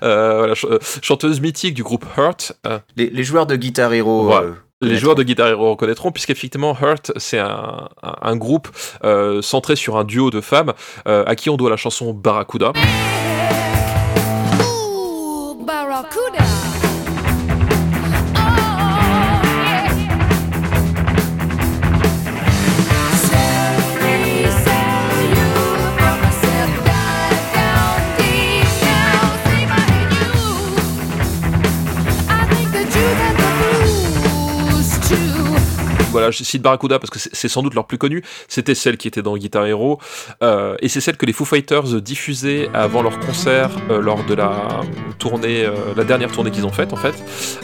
voilà, 0.01 0.55
ch- 0.55 0.65
chanteuse 1.03 1.39
mythique 1.39 1.75
du 1.75 1.83
groupe 1.83 2.03
Hurt. 2.17 2.53
euh, 2.65 2.79
Les, 2.95 3.11
les 3.11 3.23
joueurs 3.23 3.45
de 3.45 3.55
Guitar 3.55 3.93
Hero. 3.93 4.23
Voilà. 4.23 4.47
les 4.81 4.95
joueurs 4.97 5.13
de 5.15 5.21
Guitar 5.21 5.47
Hero 5.49 5.69
reconnaîtront, 5.69 6.11
puisqu'effectivement, 6.11 6.75
Hurt, 6.81 7.11
c'est 7.17 7.37
un, 7.39 7.89
un- 8.01 8.15
un 8.23 8.35
groupe 8.37 8.69
euh, 9.03 9.43
centré 9.43 9.75
sur 9.75 9.97
un 9.97 10.03
duo 10.03 10.31
de 10.31 10.41
femmes 10.41 10.73
euh, 11.07 11.23
à 11.27 11.35
qui 11.35 11.51
on 11.51 11.57
doit 11.57 11.69
la 11.69 11.77
chanson 11.77 12.11
Barracuda. 12.11 12.73
Voilà, 36.11 36.31
je 36.31 36.43
cite 36.43 36.61
Barracuda 36.61 36.99
parce 36.99 37.09
que 37.09 37.19
c'est 37.19 37.47
sans 37.47 37.61
doute 37.61 37.73
leur 37.73 37.85
plus 37.85 37.97
connue. 37.97 38.23
C'était 38.47 38.75
celle 38.75 38.97
qui 38.97 39.07
était 39.07 39.21
dans 39.21 39.35
Guitar 39.37 39.65
Hero. 39.65 39.99
euh, 40.41 40.75
et 40.81 40.87
c'est 40.89 41.01
celle 41.01 41.17
que 41.17 41.25
les 41.25 41.33
Foo 41.33 41.45
Fighters 41.45 42.01
diffusaient 42.01 42.69
avant 42.73 43.01
leur 43.01 43.19
concert 43.19 43.69
euh, 43.89 44.01
lors 44.01 44.23
de 44.23 44.33
la 44.33 44.81
tournée, 45.19 45.65
euh, 45.65 45.73
la 45.95 46.03
dernière 46.03 46.31
tournée 46.31 46.51
qu'ils 46.51 46.65
ont 46.65 46.71
faite 46.71 46.93
en 46.93 46.97
fait. 46.97 47.15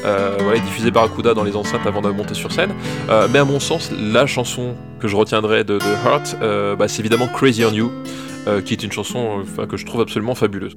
Voilà, 0.03 0.57
ils 0.57 0.63
diffusaient 0.63 0.91
Barracuda 0.91 1.33
dans 1.33 1.43
les 1.43 1.55
enceintes 1.55 1.85
avant 1.85 2.01
de 2.01 2.09
monter 2.09 2.33
sur 2.33 2.51
scène. 2.51 2.73
Mais 3.31 3.39
à 3.39 3.45
mon 3.45 3.59
sens, 3.59 3.91
la 3.91 4.25
chanson 4.25 4.75
que 4.99 5.07
je 5.07 5.15
retiendrai 5.15 5.63
de, 5.63 5.77
de 5.77 6.05
Heart, 6.05 6.77
bah, 6.77 6.87
c'est 6.87 6.99
évidemment 6.99 7.27
Crazy 7.27 7.63
on 7.65 7.73
You, 7.73 7.91
qui 8.65 8.73
est 8.73 8.83
une 8.83 8.91
chanson 8.91 9.43
que 9.69 9.77
je 9.77 9.85
trouve 9.85 10.01
absolument 10.01 10.35
fabuleuse. 10.35 10.75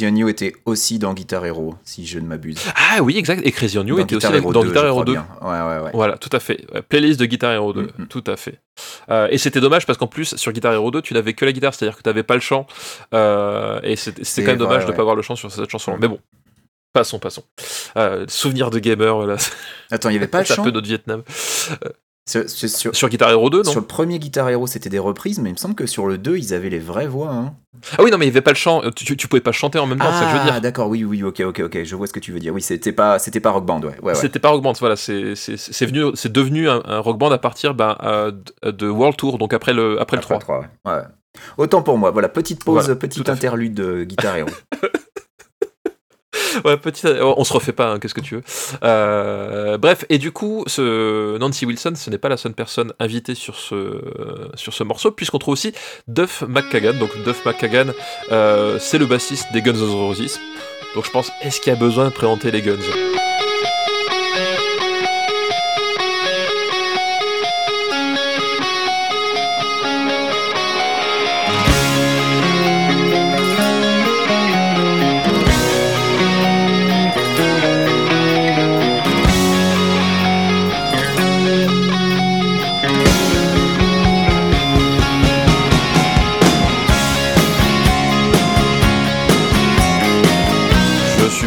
You 0.00 0.28
était 0.28 0.52
aussi 0.64 0.98
dans 0.98 1.12
Guitar 1.14 1.44
Hero, 1.44 1.74
si 1.84 2.06
je 2.06 2.18
ne 2.18 2.26
m'abuse. 2.26 2.58
Ah 2.74 3.02
oui, 3.02 3.16
exact. 3.18 3.42
Et 3.44 3.52
Crazy 3.52 3.78
on 3.78 3.84
You 3.84 3.96
Dans 3.96 4.02
était 4.02 4.16
aussi 4.16 4.26
Hero 4.26 4.52
dans 4.52 4.62
2, 4.62 4.68
Guitar 4.68 4.84
Hero 4.86 4.92
crois 5.02 5.04
2. 5.04 5.12
bien. 5.12 5.26
Ouais, 5.40 5.48
ouais, 5.76 5.84
ouais. 5.84 5.90
Voilà, 5.94 6.16
tout 6.18 6.30
à 6.32 6.40
fait. 6.40 6.66
Playlist 6.88 7.20
de 7.20 7.26
Guitar 7.26 7.52
Hero 7.52 7.72
2, 7.72 7.88
Mhm. 7.98 8.06
tout 8.08 8.24
à 8.26 8.36
fait. 8.36 8.60
Euh, 9.10 9.28
et 9.30 9.38
c'était 9.38 9.60
dommage 9.60 9.86
parce 9.86 9.98
qu'en 9.98 10.06
plus, 10.06 10.34
sur 10.36 10.52
Guitar 10.52 10.72
Hero 10.72 10.90
2, 10.90 11.02
tu 11.02 11.14
n'avais 11.14 11.34
que 11.34 11.44
la 11.44 11.52
guitare, 11.52 11.74
c'est-à-dire 11.74 11.96
que 11.98 12.02
tu 12.02 12.08
n'avais 12.08 12.22
pas 12.22 12.34
le 12.34 12.40
chant. 12.40 12.66
Euh, 13.14 13.80
et 13.82 13.96
c'était 13.96 14.42
quand 14.42 14.50
même 14.52 14.58
dommage 14.58 14.84
de 14.86 14.90
ne 14.90 14.96
pas 14.96 15.02
avoir 15.02 15.16
le 15.16 15.22
chant 15.22 15.36
sur 15.36 15.50
cette 15.50 15.70
chanson-là. 15.70 15.98
Mais 16.00 16.08
bon, 16.08 16.18
passons, 16.92 17.18
passons. 17.18 17.44
Euh, 17.96 18.24
souvenir 18.28 18.70
de 18.70 18.78
gamer, 18.78 19.26
là, 19.26 19.36
Attends, 19.90 20.08
il 20.08 20.12
n'y 20.12 20.18
avait 20.18 20.26
pas 20.28 20.40
le 20.40 20.44
c'est 20.46 20.52
un 20.52 20.56
chant 20.56 20.62
peu 20.64 20.70
notre 20.70 20.86
Vietnam. 20.86 21.22
sur, 21.28 21.76
sur- 22.28 22.48
sur- 22.48 22.94
Sur 22.94 23.08
Guitar 23.08 23.30
Hero 23.30 23.50
2, 23.50 23.62
non 23.62 23.70
sur 23.70 23.80
le 23.80 23.86
premier 23.86 24.18
Guitar 24.18 24.48
Hero, 24.48 24.66
c'était 24.66 24.88
des 24.88 24.98
reprises, 24.98 25.38
mais 25.40 25.50
il 25.50 25.54
me 25.54 25.58
semble 25.58 25.74
que 25.74 25.86
sur 25.86 26.06
le 26.06 26.18
2, 26.18 26.36
ils 26.36 26.54
avaient 26.54 26.70
les 26.70 26.78
vraies 26.78 27.06
voix. 27.08 27.30
hein. 27.30 27.54
Ah 27.98 28.02
oui, 28.04 28.10
non, 28.12 28.18
mais 28.18 28.26
il 28.26 28.28
n'y 28.28 28.34
avait 28.34 28.42
pas 28.42 28.52
le 28.52 28.56
chant. 28.56 28.80
Tu, 28.94 29.04
tu, 29.04 29.16
tu 29.16 29.26
pouvais 29.28 29.40
pas 29.40 29.50
chanter 29.50 29.78
en 29.80 29.86
même 29.86 29.98
temps, 29.98 30.06
c'est 30.12 30.20
ça 30.20 30.24
que 30.26 30.30
je 30.30 30.34
veux 30.34 30.40
Ah, 30.42 30.50
dire. 30.52 30.60
d'accord, 30.60 30.88
oui, 30.88 31.02
oui, 31.04 31.22
ok, 31.24 31.40
ok, 31.40 31.60
ok, 31.64 31.82
je 31.84 31.96
vois 31.96 32.06
ce 32.06 32.12
que 32.12 32.20
tu 32.20 32.30
veux 32.30 32.38
dire. 32.38 32.54
Oui, 32.54 32.62
c'était 32.62 32.92
pas, 32.92 33.18
c'était 33.18 33.40
pas 33.40 33.50
Rock 33.50 33.66
Band, 33.66 33.80
ouais. 33.82 33.88
ouais, 33.88 33.98
ouais. 34.02 34.14
C'était 34.14 34.38
pas 34.38 34.50
Rock 34.50 34.62
Band, 34.62 34.72
voilà, 34.78 34.94
c'est 34.96 35.34
venu, 35.84 36.12
c'est 36.14 36.30
devenu 36.32 36.68
un, 36.68 36.80
un 36.84 36.98
Rock 37.00 37.18
Band 37.18 37.30
à 37.32 37.38
partir 37.38 37.74
euh, 37.80 38.30
de- 38.64 38.88
World 38.88 39.16
Tour, 39.16 39.38
donc 39.38 39.52
après 39.52 39.72
le, 39.74 40.00
après 40.00 40.16
Après 40.18 40.36
3. 40.36 40.36
le 40.36 40.42
3, 40.42 40.60
ouais. 40.60 40.92
Ouais. 40.92 41.02
Autant 41.56 41.82
pour 41.82 41.98
moi, 41.98 42.10
voilà, 42.12 42.28
petite 42.28 42.62
pause, 42.62 42.84
Voilà, 42.84 42.94
petite 42.94 43.28
interlude 43.28 43.74
de 43.74 44.04
Guitar 44.04 44.36
Hero. 44.36 44.50
Ouais, 46.64 46.76
petit, 46.76 47.06
on 47.06 47.44
se 47.44 47.52
refait 47.52 47.72
pas, 47.72 47.92
hein, 47.92 47.98
qu'est-ce 47.98 48.14
que 48.14 48.20
tu 48.20 48.36
veux. 48.36 48.42
Euh, 48.84 49.78
bref, 49.78 50.04
et 50.08 50.18
du 50.18 50.32
coup, 50.32 50.64
Nancy 50.78 51.66
Wilson, 51.66 51.94
ce 51.96 52.10
n'est 52.10 52.18
pas 52.18 52.28
la 52.28 52.36
seule 52.36 52.54
personne 52.54 52.92
invitée 53.00 53.34
sur 53.34 53.56
ce, 53.56 54.00
sur 54.54 54.72
ce 54.72 54.84
morceau, 54.84 55.10
puisqu'on 55.10 55.38
trouve 55.38 55.52
aussi 55.52 55.72
Duff 56.08 56.42
McKagan. 56.48 56.94
Donc 56.98 57.10
Duff 57.24 57.44
McKagan, 57.44 57.92
euh, 58.30 58.78
c'est 58.78 58.98
le 58.98 59.06
bassiste 59.06 59.52
des 59.52 59.62
Guns 59.62 59.74
N' 59.74 59.90
Roses. 59.90 60.38
Donc 60.94 61.06
je 61.06 61.10
pense, 61.10 61.30
est-ce 61.42 61.60
qu'il 61.60 61.72
y 61.72 61.76
a 61.76 61.78
besoin 61.78 62.06
de 62.06 62.10
présenter 62.10 62.50
les 62.50 62.62
Guns? 62.62 62.76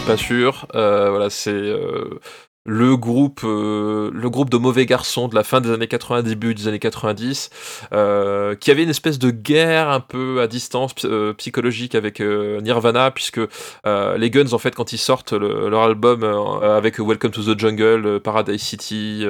Pas 0.06 0.18
sûr. 0.18 0.68
Euh, 0.76 1.10
voilà, 1.10 1.30
c'est 1.30 1.52
euh, 1.52 2.20
le 2.66 2.96
groupe, 2.98 3.42
euh, 3.44 4.10
le 4.14 4.30
groupe 4.30 4.50
de 4.50 4.58
mauvais 4.58 4.86
garçons 4.86 5.28
de 5.28 5.36
la 5.36 5.44
fin 5.44 5.62
des 5.62 5.72
années 5.72 5.88
80, 5.88 6.24
début 6.24 6.54
des 6.56 6.68
années 6.68 6.80
90, 6.80 7.50
euh, 7.94 8.56
qui 8.56 8.72
avait 8.72 8.84
une 8.84 8.90
espèce 8.90 9.20
de 9.20 9.30
guerre 9.32 9.90
un 9.90 10.00
peu 10.00 10.42
à 10.42 10.48
distance 10.48 10.94
psy- 10.94 11.08
psychologique 11.38 11.96
avec 11.96 12.20
Nirvana, 12.20 13.12
puisque 13.12 13.40
les 13.86 14.30
Guns, 14.30 14.54
en 14.54 14.58
fait, 14.58 14.76
quand 14.76 14.94
ils 14.94 14.98
sortent 14.98 15.34
le- 15.34 15.70
leur 15.70 15.84
album 15.84 16.24
avec 16.24 17.00
Welcome 17.00 17.32
to 17.32 17.42
the 17.44 17.60
Jungle, 17.60 18.20
Paradise 18.24 18.62
City, 18.62 19.26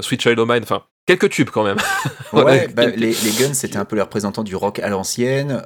Sweet 0.00 0.20
Child 0.22 0.38
O' 0.38 0.46
Mine, 0.46 0.62
enfin. 0.62 0.82
Quelques 1.06 1.28
tubes 1.28 1.50
quand 1.50 1.64
même. 1.64 1.76
Ouais, 2.32 2.66
bah, 2.74 2.86
les, 2.86 3.12
Guns, 3.12 3.52
c'était 3.54 3.76
un 3.76 3.84
peu 3.84 3.94
les 3.94 4.02
représentants 4.02 4.42
du 4.42 4.56
rock 4.56 4.80
à 4.80 4.88
l'ancienne, 4.88 5.62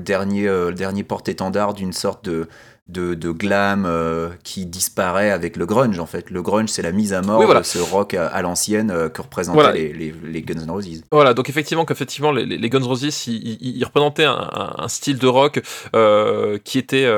dernier, 0.00 0.42
le 0.46 0.72
dernier 0.72 1.02
porte-étendard 1.02 1.74
d'une 1.74 1.92
sorte 1.92 2.24
de, 2.24 2.46
de, 2.88 3.14
de 3.14 3.30
glam 3.30 3.84
euh, 3.86 4.28
qui 4.44 4.66
disparaît 4.66 5.30
avec 5.30 5.56
le 5.56 5.64
grunge 5.64 5.98
en 5.98 6.06
fait. 6.06 6.30
Le 6.30 6.42
grunge 6.42 6.68
c'est 6.68 6.82
la 6.82 6.92
mise 6.92 7.14
à 7.14 7.22
mort 7.22 7.38
Oui, 7.38 7.46
voilà. 7.46 7.60
de 7.60 7.64
ce 7.66 7.78
rock 7.78 8.12
à, 8.14 8.26
à 8.26 8.42
l'ancienne 8.42 8.90
euh, 8.90 9.08
que 9.08 9.22
représentaient 9.22 9.54
Voilà. 9.58 9.72
les, 9.72 9.92
les, 9.92 10.14
les 10.24 10.42
Guns 10.42 10.60
N' 10.62 10.70
Roses. 10.70 11.02
Voilà, 11.10 11.32
donc 11.32 11.48
effectivement, 11.48 11.84
qu'effectivement, 11.86 12.30
les, 12.30 12.44
les 12.44 12.68
Guns 12.70 12.80
N' 12.80 12.84
Roses, 12.84 13.02
ils, 13.26 13.34
ils- 13.34 13.76
ils 13.78 13.84
représentaient 13.84 14.24
un, 14.26 14.32
un- 14.52 14.74
un 14.78 14.88
style 14.88 15.18
de 15.18 15.26
rock 15.26 15.62
euh, 15.96 16.58
qui 16.62 16.78
était 16.78 17.08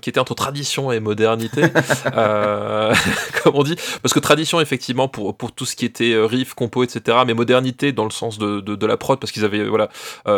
qui 0.00 0.08
était 0.10 0.20
entre 0.20 0.34
tradition 0.34 0.90
et 0.90 1.00
modernité, 1.00 1.62
comme 3.42 3.54
on 3.56 3.62
dit, 3.62 3.76
parce 4.02 4.14
que 4.14 4.20
tradition 4.20 4.60
effectivement 4.60 5.08
pour 5.08 5.36
pour 5.36 5.52
tout 5.52 5.66
ce 5.66 5.76
qui 5.76 5.84
était 5.84 6.14
riff, 6.16 6.54
compo, 6.54 6.82
etc., 6.82 7.18
mais 7.26 7.34
modernité 7.34 7.92
dans 7.92 8.04
le 8.04 8.10
sens 8.10 8.38
de, 8.38 8.60
de, 8.60 8.74
de 8.74 8.86
la 8.86 8.96
prod, 8.96 9.18
parce 9.20 9.32
qu'ils 9.32 9.44
avaient 9.44 9.64
voilà, 9.68 9.88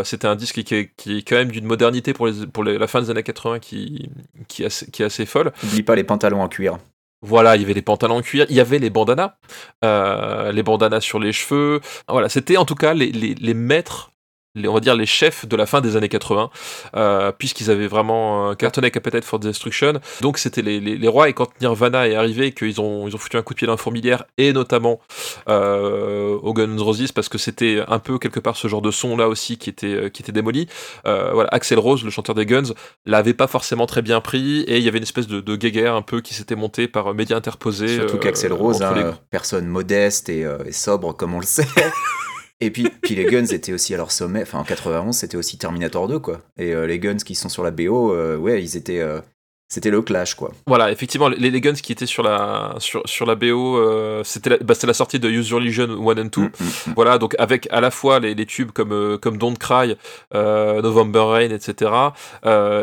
c'était 0.04 0.26
un 0.26 0.36
disque 0.36 0.62
qui 0.64 0.74
est, 0.74 0.90
qui 0.96 1.18
est 1.18 1.22
quand 1.22 1.36
même 1.36 1.50
d'une 1.52 1.66
modernité 1.66 2.12
pour 2.12 2.26
les 2.26 2.46
pour 2.46 2.64
la 2.64 2.86
fin 2.86 3.00
des 3.00 3.10
années 3.10 3.22
80 3.22 3.58
qui 3.60 4.08
qui 4.48 4.55
est 4.62 4.66
assez, 4.66 4.90
qui 4.90 5.02
est 5.02 5.06
assez 5.06 5.26
folle. 5.26 5.52
N'oublie 5.62 5.82
pas 5.82 5.94
les 5.94 6.04
pantalons 6.04 6.42
en 6.42 6.48
cuir. 6.48 6.78
Voilà, 7.22 7.56
il 7.56 7.62
y 7.62 7.64
avait 7.64 7.74
les 7.74 7.82
pantalons 7.82 8.18
en 8.18 8.22
cuir, 8.22 8.46
il 8.50 8.56
y 8.56 8.60
avait 8.60 8.78
les 8.78 8.90
bandanas, 8.90 9.36
euh, 9.84 10.52
les 10.52 10.62
bandanas 10.62 11.00
sur 11.00 11.18
les 11.18 11.32
cheveux. 11.32 11.80
Voilà, 12.08 12.28
c'était 12.28 12.56
en 12.56 12.64
tout 12.64 12.74
cas 12.74 12.94
les, 12.94 13.10
les, 13.10 13.34
les 13.34 13.54
maîtres, 13.54 14.12
les, 14.56 14.68
on 14.68 14.74
va 14.74 14.80
dire 14.80 14.96
les 14.96 15.06
chefs 15.06 15.46
de 15.46 15.54
la 15.54 15.66
fin 15.66 15.80
des 15.80 15.96
années 15.96 16.08
80, 16.08 16.50
euh, 16.96 17.32
puisqu'ils 17.32 17.70
avaient 17.70 17.86
vraiment 17.86 18.50
euh, 18.50 18.54
cartonné 18.54 18.86
avec 18.86 18.96
Appetite 18.96 19.24
for 19.24 19.38
Destruction. 19.38 20.00
Donc 20.22 20.38
c'était 20.38 20.62
les, 20.62 20.80
les, 20.80 20.96
les 20.96 21.08
rois, 21.08 21.28
et 21.28 21.32
quand 21.34 21.48
Nirvana 21.60 22.08
est 22.08 22.14
arrivé, 22.14 22.52
qu'ils 22.52 22.80
ont, 22.80 23.06
ils 23.06 23.14
ont 23.14 23.18
foutu 23.18 23.36
un 23.36 23.42
coup 23.42 23.54
de 23.54 23.58
pied 23.58 23.66
dans 23.66 23.74
la 23.74 23.78
fourmilière, 23.78 24.24
et 24.38 24.52
notamment 24.52 25.00
euh, 25.48 26.36
aux 26.42 26.54
Guns 26.54 26.78
Roses, 26.78 27.12
parce 27.12 27.28
que 27.28 27.38
c'était 27.38 27.82
un 27.86 27.98
peu 27.98 28.18
quelque 28.18 28.40
part 28.40 28.56
ce 28.56 28.66
genre 28.66 28.82
de 28.82 28.90
son 28.90 29.16
là 29.16 29.28
aussi 29.28 29.58
qui 29.58 29.70
était, 29.70 30.10
qui 30.10 30.22
était 30.22 30.32
démoli. 30.32 30.66
Euh, 31.06 31.30
voilà, 31.32 31.50
Axel 31.52 31.78
Rose, 31.78 32.02
le 32.02 32.10
chanteur 32.10 32.34
des 32.34 32.46
Guns, 32.46 32.72
l'avait 33.04 33.34
pas 33.34 33.46
forcément 33.46 33.86
très 33.86 34.02
bien 34.02 34.20
pris, 34.20 34.62
et 34.62 34.78
il 34.78 34.82
y 34.82 34.88
avait 34.88 34.98
une 34.98 35.04
espèce 35.04 35.26
de, 35.26 35.40
de 35.40 35.56
guéguerre 35.56 35.94
un 35.94 36.02
peu 36.02 36.20
qui 36.20 36.34
s'était 36.34 36.56
montée 36.56 36.88
par 36.88 37.12
médias 37.14 37.36
interposés. 37.36 37.96
Surtout 37.96 38.18
qu'Axel 38.18 38.52
Rose, 38.52 38.82
hein, 38.82 39.18
personne 39.30 39.66
modeste 39.66 40.28
et, 40.28 40.46
et 40.64 40.72
sobre 40.72 41.14
comme 41.14 41.34
on 41.34 41.40
le 41.40 41.46
sait. 41.46 41.66
et 42.60 42.70
puis, 42.70 42.88
puis 43.02 43.14
les 43.14 43.26
Guns 43.26 43.46
étaient 43.46 43.72
aussi 43.72 43.92
à 43.94 43.96
leur 43.98 44.10
sommet. 44.10 44.42
Enfin, 44.42 44.58
en 44.58 44.64
91, 44.64 45.14
c'était 45.14 45.36
aussi 45.36 45.58
Terminator 45.58 46.08
2, 46.08 46.18
quoi. 46.18 46.40
Et 46.56 46.74
euh, 46.74 46.86
les 46.86 46.98
Guns 46.98 47.16
qui 47.16 47.34
sont 47.34 47.48
sur 47.48 47.62
la 47.62 47.70
BO, 47.70 48.12
euh, 48.14 48.36
ouais, 48.36 48.62
ils 48.62 48.76
étaient. 48.76 49.00
euh, 49.00 49.20
c'était 49.68 49.90
le 49.90 50.00
clash, 50.00 50.34
quoi. 50.36 50.52
Voilà, 50.68 50.92
effectivement, 50.92 51.28
les, 51.28 51.50
les 51.50 51.60
Guns 51.60 51.74
qui 51.74 51.90
étaient 51.92 52.06
sur 52.06 52.22
la, 52.22 52.76
sur, 52.78 53.02
sur 53.04 53.26
la 53.26 53.34
BO, 53.34 54.22
c'était 54.22 54.50
la, 54.50 54.56
bah, 54.58 54.74
la 54.80 54.94
sortie 54.94 55.18
de 55.18 55.28
Use 55.28 55.50
Your 55.50 55.58
Legion 55.58 55.88
1 55.88 56.22
and 56.22 56.24
2. 56.32 56.40
Mm, 56.40 56.44
mm, 56.44 56.48
mm. 56.86 56.92
Voilà, 56.94 57.18
donc 57.18 57.34
avec 57.38 57.66
à 57.72 57.80
la 57.80 57.90
fois 57.90 58.20
les, 58.20 58.34
les 58.36 58.46
tubes 58.46 58.70
comme, 58.70 59.18
comme 59.20 59.38
Don't 59.38 59.56
Cry, 59.58 59.96
November 60.32 61.24
Rain, 61.26 61.50
etc. 61.50 61.90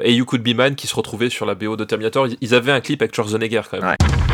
et 0.04 0.14
You 0.14 0.26
Could 0.26 0.44
Be 0.44 0.54
Mine 0.56 0.76
qui 0.76 0.88
se 0.88 0.96
retrouvaient 0.96 1.30
sur 1.30 1.46
la 1.46 1.56
BO 1.56 1.78
de 1.78 1.86
Terminator. 1.86 2.28
Ils, 2.28 2.38
ils 2.42 2.54
avaient 2.54 2.74
un 2.74 2.82
clip 2.82 3.02
avec 3.02 3.16
Schwarzenegger 3.16 3.62
quand 3.72 3.80
même. 3.80 3.90
Ouais. 3.90 4.33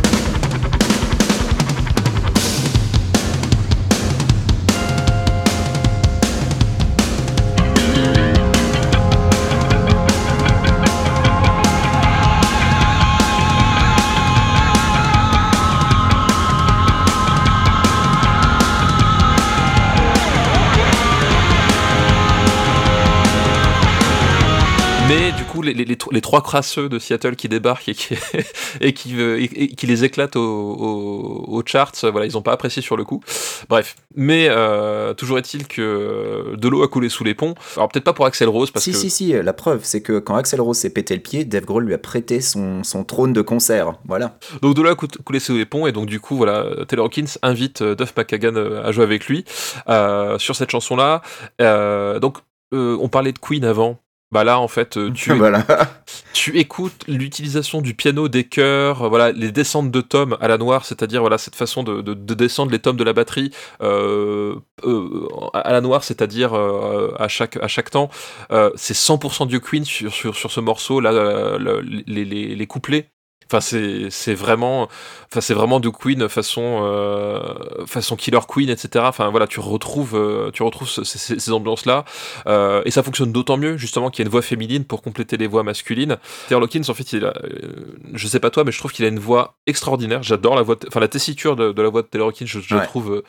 Les, 25.80 25.86
les, 25.86 25.86
les 25.86 25.95
tro- 25.97 26.11
les 26.11 26.21
trois 26.21 26.41
crasseux 26.41 26.89
de 26.89 26.99
Seattle 26.99 27.36
qui 27.36 27.47
débarquent 27.49 27.89
et 27.89 27.93
qui, 27.95 28.15
et 28.82 28.93
qui, 28.93 29.19
et- 29.19 29.63
et 29.63 29.67
qui 29.75 29.88
les 29.88 30.03
éclatent 30.03 30.36
aux 30.36 30.39
au, 30.41 31.45
aux 31.47 31.63
charts, 31.65 31.91
voilà, 32.03 32.25
ils 32.25 32.34
n'ont 32.34 32.41
pas 32.41 32.51
apprécié 32.53 32.82
sur 32.82 32.97
le 32.97 33.03
coup. 33.03 33.21
Bref, 33.69 33.95
mais 34.15 34.47
euh, 34.49 35.13
toujours 35.13 35.38
est-il 35.38 35.67
que 35.67 36.55
de 36.55 36.67
l'eau 36.67 36.84
a 36.84 36.88
coulé 36.88 37.09
sous 37.09 37.23
les 37.23 37.34
ponts. 37.34 37.55
Alors 37.75 37.89
peut-être 37.89 38.03
pas 38.03 38.13
pour 38.13 38.25
Axel 38.25 38.49
Rose 38.49 38.71
parce 38.71 38.86
si, 38.86 38.91
que 38.91 38.97
si, 38.97 39.09
si, 39.09 39.32
la 39.34 39.53
preuve, 39.53 39.82
c'est 39.84 40.01
que 40.01 40.19
quand 40.19 40.36
Axel 40.36 40.61
Rose 40.61 40.77
s'est 40.77 40.89
pété 40.89 41.15
le 41.15 41.21
pied, 41.21 41.45
Dave 41.45 41.65
Grohl 41.65 41.86
lui 41.86 41.93
a 41.93 41.97
prêté 41.97 42.41
son, 42.41 42.84
son 42.84 43.03
trône 43.03 43.34
de 43.34 43.41
concert. 43.41 43.93
Voilà. 44.07 44.38
donc 44.61 44.75
de 44.75 44.82
l'eau 44.82 44.89
a 44.89 44.95
cou- 44.95 45.07
coulé 45.23 45.39
sous 45.39 45.55
les 45.55 45.65
ponts 45.65 45.88
et 45.88 45.91
donc 45.91 46.05
du 46.07 46.19
coup 46.19 46.36
voilà, 46.38 46.65
Taylor 46.88 47.05
Hawkins 47.05 47.25
invite 47.41 47.82
euh, 47.82 47.95
Duff 47.95 48.13
McKagan 48.17 48.55
euh, 48.55 48.84
à 48.84 48.91
jouer 48.91 49.03
avec 49.03 49.25
lui 49.27 49.45
euh, 49.89 50.38
sur 50.39 50.55
cette 50.55 50.71
chanson-là. 50.71 51.21
Euh, 51.61 52.19
donc 52.19 52.38
euh, 52.73 52.97
on 53.01 53.09
parlait 53.09 53.32
de 53.32 53.39
Queen 53.39 53.65
avant. 53.65 53.99
Bah 54.32 54.43
là 54.43 54.59
en 54.59 54.67
fait 54.67 54.97
euh, 54.97 55.11
tu, 55.11 55.34
voilà. 55.38 55.65
tu 56.34 56.57
écoutes 56.59 57.03
l'utilisation 57.07 57.82
du 57.82 57.95
piano, 57.95 58.27
des 58.27 58.43
chœurs, 58.43 59.09
voilà, 59.09 59.32
les 59.32 59.51
descentes 59.51 59.89
de 59.89 60.01
tomes 60.01 60.38
à 60.39 60.47
la 60.47 60.57
noire, 60.59 60.86
c'est-à-dire 60.86 61.21
voilà 61.21 61.39
cette 61.39 61.55
façon 61.55 61.82
de, 61.84 62.01
de- 62.01 62.13
de 62.13 62.34
descendre 62.36 62.71
les 62.71 62.77
tomes 62.80 62.97
de 62.97 63.03
la 63.03 63.13
batterie 63.13 63.49
euh, 63.82 64.55
euh, 64.86 65.27
à 65.55 65.71
la 65.73 65.82
noire, 65.82 66.03
c'est-à-dire 66.03 66.53
euh, 66.55 67.11
à 67.17 67.27
chaque 67.27 67.57
à 67.57 67.67
chaque 67.67 67.89
temps. 67.89 68.09
Euh, 68.51 68.69
c'est 68.75 68.93
100% 68.95 69.47
du 69.47 69.59
Queen 69.61 69.84
sur, 69.84 70.13
sur, 70.13 70.36
sur 70.36 70.51
ce 70.51 70.59
morceau 70.59 70.99
là, 70.99 71.11
le- 71.57 71.82
les, 71.82 72.23
les, 72.25 72.55
les 72.55 72.67
couplets. 72.67 73.09
Enfin, 73.52 73.62
c'est 73.62 74.10
c'est 74.12 74.36
vraiment, 74.36 74.84
enfin 75.32 75.41
c'est 75.41 75.56
vraiment 75.56 75.80
du 75.80 75.91
Queen 75.91 76.30
façon 76.30 76.82
euh, 76.84 77.39
façon 77.88 78.16
Killer 78.16 78.39
Queen, 78.47 78.70
etc. 78.70 79.06
Enfin 79.08 79.30
voilà, 79.30 79.47
tu 79.47 79.60
retrouves 79.60 80.16
euh, 80.16 80.52
tu 80.52 80.62
retrouves 80.62 80.88
ce- 80.88 81.04
ces, 81.04 81.39
ces 81.39 81.52
ambiances 81.52 81.88
là 81.88 82.06
euh, 82.45 82.84
et 82.86 82.91
ça 82.91 83.02
fonctionne 83.02 83.32
d'autant 83.32 83.58
mieux 83.58 83.76
justement 83.76 84.12
qu'il 84.12 84.20
y 84.20 84.24
a 84.24 84.28
une 84.28 84.32
voix 84.32 84.43
féminine 84.43 84.84
pour 84.86 85.02
compléter 85.02 85.36
les 85.38 85.47
voix 85.47 85.64
masculines. 85.64 86.18
Taylor 86.47 86.62
Hawkins, 86.64 86.84
en 86.89 86.93
fait, 86.93 87.12
il 87.14 87.26
a, 87.26 87.34
euh, 87.43 87.97
je 88.14 88.28
sais 88.28 88.39
pas 88.39 88.52
toi, 88.52 88.64
mais 88.64 88.72
je 88.72 88.78
trouve 88.78 88.91
qu'il 88.91 89.04
a 89.06 89.08
une 89.08 89.18
voix 89.20 89.56
extraordinaire. 89.66 90.22
J'adore 90.22 90.56
la 90.56 90.62
voix, 90.62 90.76
enfin 90.88 91.00
la 91.00 91.08
tessiture 91.08 91.56
de, 91.56 91.72
de 91.72 91.82
la 91.82 91.89
voix 91.89 92.04
de 92.04 92.08
Taylor 92.08 92.28
Hawkins, 92.28 92.45
je, 92.45 92.60
je 92.60 92.76
Ouais. 92.76 92.86
trouve, 92.86 93.24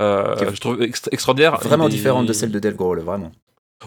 euh, 0.00 0.34
je 0.54 0.60
trouve 0.60 0.80
extra- 0.82 1.10
extraordinaire. 1.12 1.58
Vraiment 1.60 1.90
différente 1.90 2.24
de 2.26 2.32
celle 2.32 2.50
de 2.52 2.58
Dave 2.58 2.74
Grohl, 2.74 3.00
vraiment. 3.00 3.32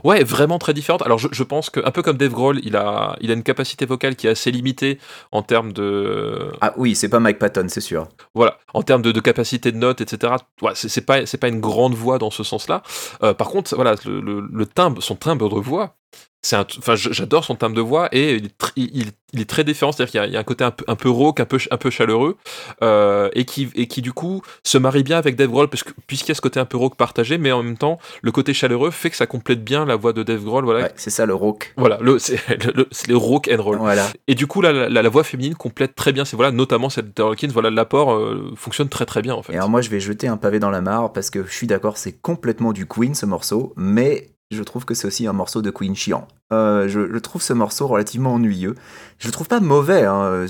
Ouais, 0.05 0.23
vraiment 0.23 0.57
très 0.57 0.73
différente. 0.73 1.01
Alors 1.01 1.17
je, 1.19 1.27
je 1.31 1.43
pense 1.43 1.69
que 1.69 1.79
un 1.85 1.91
peu 1.91 2.01
comme 2.01 2.15
Dave 2.17 2.31
Grohl, 2.31 2.59
il 2.63 2.75
a, 2.77 3.17
il 3.19 3.29
a 3.29 3.33
une 3.33 3.43
capacité 3.43 3.85
vocale 3.85 4.15
qui 4.15 4.25
est 4.25 4.29
assez 4.29 4.49
limitée 4.49 4.99
en 5.33 5.43
termes 5.43 5.73
de, 5.73 6.49
Ah 6.61 6.73
oui, 6.77 6.95
c'est 6.95 7.09
pas 7.09 7.19
Mike 7.19 7.39
Patton, 7.39 7.65
c'est 7.67 7.81
sûr. 7.81 8.07
voilà, 8.33 8.57
en 8.73 8.83
termes 8.83 9.01
de, 9.01 9.11
de 9.11 9.19
capacité 9.19 9.71
de 9.71 9.77
notes, 9.77 9.99
etc. 9.99 10.33
Ouais, 10.61 10.71
c'est 10.75 11.05
pas, 11.05 11.25
c'est 11.25 11.37
pas 11.37 11.49
une 11.49 11.59
grande 11.59 11.93
voix 11.93 12.17
dans 12.19 12.31
ce 12.31 12.43
sens-là. 12.43 12.83
Euh, 13.21 13.33
par 13.33 13.49
contre, 13.49 13.75
voilà, 13.75 13.95
le, 14.05 14.21
le- 14.21 14.47
le 14.51 14.65
timbre, 14.65 15.03
son 15.03 15.15
timbre 15.15 15.49
de 15.53 15.59
voix, 15.59 15.95
c'est 16.43 16.55
enfin, 16.55 16.95
j'adore 16.95 17.43
son 17.45 17.55
timbre 17.55 17.75
de 17.75 17.81
voix 17.81 18.09
et 18.11 18.35
il 18.35 18.45
est, 18.45 18.59
tr- 18.59 18.71
il, 18.75 19.05
il- 19.33 19.41
est 19.41 19.45
très 19.49 19.63
différent. 19.63 19.91
C'est-à-dire 19.91 20.11
qu'il 20.11 20.19
y 20.19 20.23
a- 20.23 20.27
il 20.27 20.33
y, 20.33 20.37
a 20.37 20.39
un 20.39 20.43
côté 20.43 20.63
un 20.63 20.71
peu, 20.71 20.83
un 20.87 20.95
peu 20.95 21.09
rauque, 21.09 21.39
un 21.39 21.45
peu, 21.45 21.57
un 21.69 21.77
peu 21.77 21.89
chaleureux, 21.91 22.35
euh, 22.81 23.29
et 23.33 23.45
qui, 23.45 23.69
et 23.75 23.87
qui 23.87 24.01
du 24.01 24.11
coup 24.11 24.41
se 24.63 24.77
marie 24.77 25.03
bien 25.03 25.17
avec 25.17 25.35
Dave 25.35 25.49
Grohl 25.49 25.67
parce 25.69 25.83
que- 25.83 25.91
puisqu'il 26.07 26.29
y 26.29 26.31
a 26.31 26.35
ce 26.35 26.41
côté 26.41 26.59
un 26.59 26.65
peu 26.65 26.77
rauque 26.77 26.95
partagé, 26.95 27.37
mais 27.37 27.51
en 27.51 27.61
même 27.63 27.77
temps, 27.77 27.99
le 28.23 28.31
côté 28.31 28.53
chaleureux 28.53 28.91
fait 28.91 29.09
que 29.11 29.15
ça 29.15 29.27
complète 29.27 29.63
bien 29.63 29.85
la 29.85 29.95
voix 29.95 30.13
de 30.13 30.23
Dave 30.23 30.43
Grohl. 30.43 30.65
Voilà, 30.65 30.81
Ouais, 30.85 30.91
c'est 30.95 31.09
ça 31.11 31.25
le 31.25 31.33
rock. 31.35 31.73
voilà, 31.77 31.97
le, 32.01 32.17
c'est 32.19 32.39
le, 32.75 32.87
le- 33.07 33.17
rock 33.17 33.49
and 33.53 33.61
roll. 33.61 33.77
Voilà. 33.77 34.07
Et 34.27 34.35
du 34.35 34.47
coup, 34.47 34.61
la, 34.61 34.71
la, 34.89 35.01
la 35.01 35.09
voix 35.09 35.23
féminine 35.23 35.53
complète 35.55 35.93
très 35.95 36.11
bien. 36.11 36.25
C'est 36.25 36.35
voilà, 36.35 36.51
notamment 36.51 36.89
cette 36.89 37.15
de 37.15 37.21
Hawkins. 37.23 37.49
Voilà, 37.53 37.69
l'apport 37.69 38.13
euh, 38.13 38.51
fonctionne 38.55 38.89
très 38.89 39.05
très 39.05 39.21
bien 39.21 39.35
en 39.35 39.43
fait. 39.43 39.53
Et 39.53 39.57
alors 39.57 39.69
moi, 39.69 39.81
je 39.81 39.89
vais 39.89 39.99
jeter 39.99 40.27
un 40.27 40.37
pavé 40.37 40.59
dans 40.59 40.71
la 40.71 40.81
mare 40.81 41.13
parce 41.13 41.29
que 41.29 41.45
je 41.45 41.53
suis 41.53 41.67
d'accord, 41.67 41.97
c'est 41.97 42.13
complètement 42.19 42.73
du 42.73 42.87
Queen 42.87 43.13
ce 43.15 43.25
morceau, 43.25 43.73
mais 43.75 44.29
je 44.51 44.63
trouve 44.63 44.85
que 44.85 44.93
c'est 44.93 45.07
aussi 45.07 45.27
un 45.27 45.33
morceau 45.33 45.61
de 45.61 45.71
Queen 45.71 45.95
chiant. 45.95 46.27
Euh, 46.51 46.87
je, 46.87 47.17
trouve 47.19 47.41
ce 47.41 47.53
morceau 47.53 47.87
relativement 47.87 48.33
ennuyeux. 48.33 48.75
Je 49.17 49.27
le 49.27 49.31
trouve 49.31 49.47
pas 49.47 49.59
mauvais, 49.59 50.05
hein, 50.05 50.45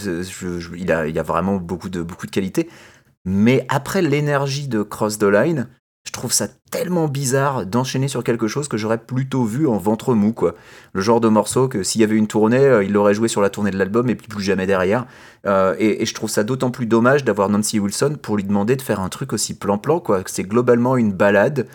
il, 0.76 0.92
a, 0.92 1.00
a 1.00 1.24
vraiment 1.24 1.58
beaucoup 1.58 1.90
de, 1.90 2.02
beaucoup 2.02 2.26
de 2.26 2.32
qualité, 2.32 2.70
mais 3.26 3.66
après 3.70 4.02
l'énergie 4.02 4.68
de 4.68 4.82
Cross 4.82 5.20
the 5.20 5.24
Line, 5.24 5.68
je 6.04 6.12
trouve 6.12 6.34
ça 6.34 6.48
tellement 6.72 7.08
bizarre 7.08 7.66
d'enchaîner 7.66 8.08
sur 8.08 8.24
quelque 8.24 8.48
chose 8.48 8.68
que 8.68 8.78
j'aurais 8.78 8.98
plutôt 8.98 9.44
vu 9.44 9.68
en 9.68 9.78
ventre 9.78 10.16
mou, 10.16 10.34
quoi. 10.34 10.56
Le 10.94 11.02
genre 11.02 11.22
de 11.22 11.28
morceau 11.28 11.68
que 11.68 11.84
s'il 11.84 12.02
y 12.02 12.04
avait 12.04 12.16
une 12.16 12.28
tournée, 12.28 12.58
euh, 12.58 12.84
il 12.84 12.92
l'aurait 12.92 13.14
joué 13.14 13.28
sur 13.28 13.42
la 13.42 13.52
tournée 13.52 13.70
de 13.70 13.78
l'album 13.78 14.10
et 14.10 14.16
puis 14.16 14.28
plus 14.28 14.44
jamais 14.44 14.66
derrière. 14.66 15.06
Euh, 15.46 15.76
et, 15.78 16.02
et 16.02 16.06
je 16.08 16.14
trouve 16.16 16.30
ça 16.30 16.44
d'autant 16.44 16.72
plus 16.72 16.88
dommage 16.88 17.24
d'avoir 17.24 17.50
Nancy 17.50 17.80
Wilson 17.80 18.18
pour 18.20 18.36
lui 18.36 18.44
demander 18.44 18.76
de 18.76 18.82
faire 18.82 19.00
un 19.00 19.10
truc 19.10 19.32
aussi 19.32 19.54
plan-plan, 19.54 20.00
quoi. 20.00 20.24
C'est 20.26 20.44
globalement 20.44 20.98
une 20.98 21.14
balade 21.14 21.68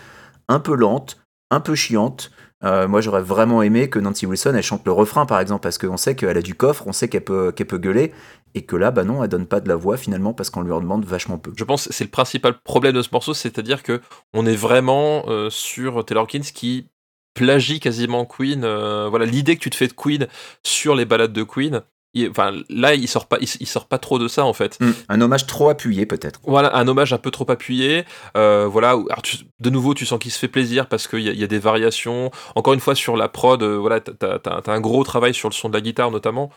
un 0.48 0.58
peu 0.58 0.74
lente, 0.74 1.18
un 1.50 1.60
peu 1.60 1.74
chiante. 1.74 2.30
Euh, 2.64 2.88
moi, 2.88 3.00
j'aurais 3.00 3.22
vraiment 3.22 3.62
aimé 3.62 3.90
que 3.90 3.98
Nancy 3.98 4.26
Wilson, 4.26 4.54
elle 4.54 4.62
chante 4.62 4.84
le 4.86 4.92
refrain, 4.92 5.26
par 5.26 5.40
exemple, 5.40 5.62
parce 5.62 5.78
qu'on 5.78 5.96
sait 5.96 6.16
qu'elle 6.16 6.36
a 6.36 6.42
du 6.42 6.54
coffre, 6.54 6.86
on 6.86 6.92
sait 6.92 7.08
qu'elle 7.08 7.24
peut, 7.24 7.52
qu'elle 7.52 7.66
peut 7.66 7.78
gueuler, 7.78 8.12
et 8.54 8.64
que 8.64 8.76
là, 8.76 8.90
bah 8.90 9.04
non, 9.04 9.22
elle 9.22 9.28
donne 9.28 9.46
pas 9.46 9.60
de 9.60 9.68
la 9.68 9.76
voix 9.76 9.98
finalement 9.98 10.32
parce 10.32 10.48
qu'on 10.48 10.62
lui 10.62 10.72
en 10.72 10.80
demande 10.80 11.04
vachement 11.04 11.36
peu. 11.38 11.52
Je 11.54 11.64
pense 11.64 11.86
que 11.86 11.92
c'est 11.92 12.04
le 12.04 12.10
principal 12.10 12.58
problème 12.62 12.94
de 12.94 13.02
ce 13.02 13.10
morceau, 13.12 13.34
c'est-à-dire 13.34 13.82
que 13.82 14.00
on 14.32 14.46
est 14.46 14.56
vraiment 14.56 15.24
euh, 15.28 15.50
sur 15.50 16.04
Taylor 16.04 16.24
Hawkins 16.24 16.40
qui 16.40 16.88
plagie 17.34 17.80
quasiment 17.80 18.24
Queen. 18.24 18.64
euh, 18.64 19.08
voilà, 19.10 19.26
l'idée 19.26 19.56
que 19.56 19.60
tu 19.60 19.70
te 19.70 19.76
fais 19.76 19.88
de 19.88 19.92
Queen 19.92 20.26
sur 20.64 20.94
les 20.94 21.04
balades 21.04 21.34
de 21.34 21.42
Queen, 21.42 21.82
il- 22.16 22.30
enfin 22.30 22.52
là 22.68 22.94
il 22.94 23.06
sort 23.08 23.26
pas 23.26 23.38
il, 23.40 23.48
il 23.60 23.66
sort 23.66 23.86
pas 23.86 23.98
trop 23.98 24.18
de 24.18 24.26
ça 24.28 24.44
en 24.44 24.52
fait. 24.52 24.76
Hmm, 24.80 24.90
Un 25.08 25.20
hommage 25.20 25.46
trop 25.46 25.68
appuyé 25.68 26.06
peut-être. 26.06 26.40
Voilà, 26.44 26.74
un 26.76 26.88
hommage 26.88 27.12
un 27.12 27.18
peu 27.18 27.30
trop 27.30 27.48
appuyé. 27.50 28.04
euh, 28.36 28.66
voilà, 28.66 28.96
où- 28.96 29.06
alors 29.10 29.22
tu- 29.22 29.38
de 29.60 29.70
nouveau, 29.70 29.94
tu 29.94 30.04
sens 30.06 30.18
qu'il 30.18 30.30
se 30.32 30.38
fait 30.38 30.48
plaisir 30.48 30.88
parce 30.88 31.06
qu'il 31.08 31.20
y, 31.20 31.28
a- 31.28 31.32
il 31.32 31.38
y 31.38 31.44
a 31.44 31.46
des 31.46 31.58
variations. 31.58 32.30
Encore 32.54 32.74
une 32.74 32.80
fois, 32.80 32.94
sur 32.94 33.16
la 33.16 33.28
prod, 33.28 33.62
euh, 33.62 33.76
voilà, 33.76 34.00
t'as, 34.00 34.38
t'as 34.38 34.72
un 34.72 34.80
gros 34.80 35.04
travail 35.04 35.32
sur 35.34 35.48
le 35.48 35.54
son 35.54 35.68
de 35.68 35.74
la 35.74 35.80
guitare 35.80 36.10
notamment. 36.10 36.50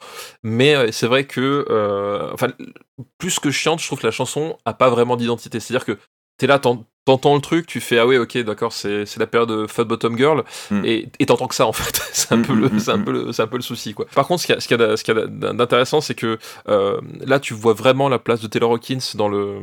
Mais 0.44 0.76
euh, 0.76 0.90
c'est 0.92 1.08
vrai 1.08 1.26
que, 1.26 1.66
euh, 1.70 2.30
enfin, 2.34 2.48
plus 3.18 3.40
que 3.40 3.52
chiante, 3.52 3.80
je 3.80 3.86
trouve 3.88 4.00
que 4.00 4.08
la 4.08 4.12
chanson 4.12 4.58
a 4.66 4.74
pas 4.74 4.90
vraiment 4.90 5.16
d'identité. 5.16 5.60
C'est-à-dire 5.60 5.86
que 5.86 5.98
t'es 6.38 6.48
là, 6.48 6.60
t'entends 7.10 7.36
le 7.36 7.42
truc, 7.42 7.68
tu 7.68 7.80
fais 7.80 8.00
ah 8.00 8.08
ouais, 8.08 8.18
ok, 8.18 8.38
d'accord, 8.40 8.74
c'est, 8.74 9.06
la 9.18 9.28
période 9.28 9.50
de 9.50 9.68
Fat 9.68 9.84
Bottom 9.84 10.18
Girl, 10.18 10.44
Mm. 10.72 10.86
et, 10.86 11.26
t'entends 11.26 11.48
que 11.48 11.56
ça 11.56 11.66
en 11.66 11.74
fait. 11.74 12.02
c'est 12.12 12.34
un 12.34 12.38
Mm, 12.40 12.46
peu 12.46 12.54
mm, 12.54 12.60
le, 12.60 12.70
mm, 12.70 12.80
c'est 12.80 12.92
un 12.92 12.98
mm. 12.98 13.04
peu 13.04 13.12
le, 13.12 13.32
c'est 13.32 13.42
un 13.42 13.48
peu 13.48 13.58
le 13.58 13.64
souci 13.64 13.94
quoi. 13.94 14.06
Par 14.14 14.28
contre, 14.28 14.42
ce 14.42 14.48
qu'il 14.48 14.56
y 14.56 14.58
a, 14.58 14.98
ce 14.98 15.12
y 15.12 15.18
a, 15.18 15.54
d'intéressant, 15.54 16.02
c'est 16.02 16.16
que 16.16 16.38
euh, 16.68 17.00
là, 17.26 17.40
tu 17.40 17.54
vois 17.54 17.74
vraiment 17.74 18.10
la 18.10 18.20
place 18.20 18.42
de 18.42 18.48
Taylor 18.48 18.72
Hawkins 18.72 19.00
dans 19.16 19.28
le 19.28 19.58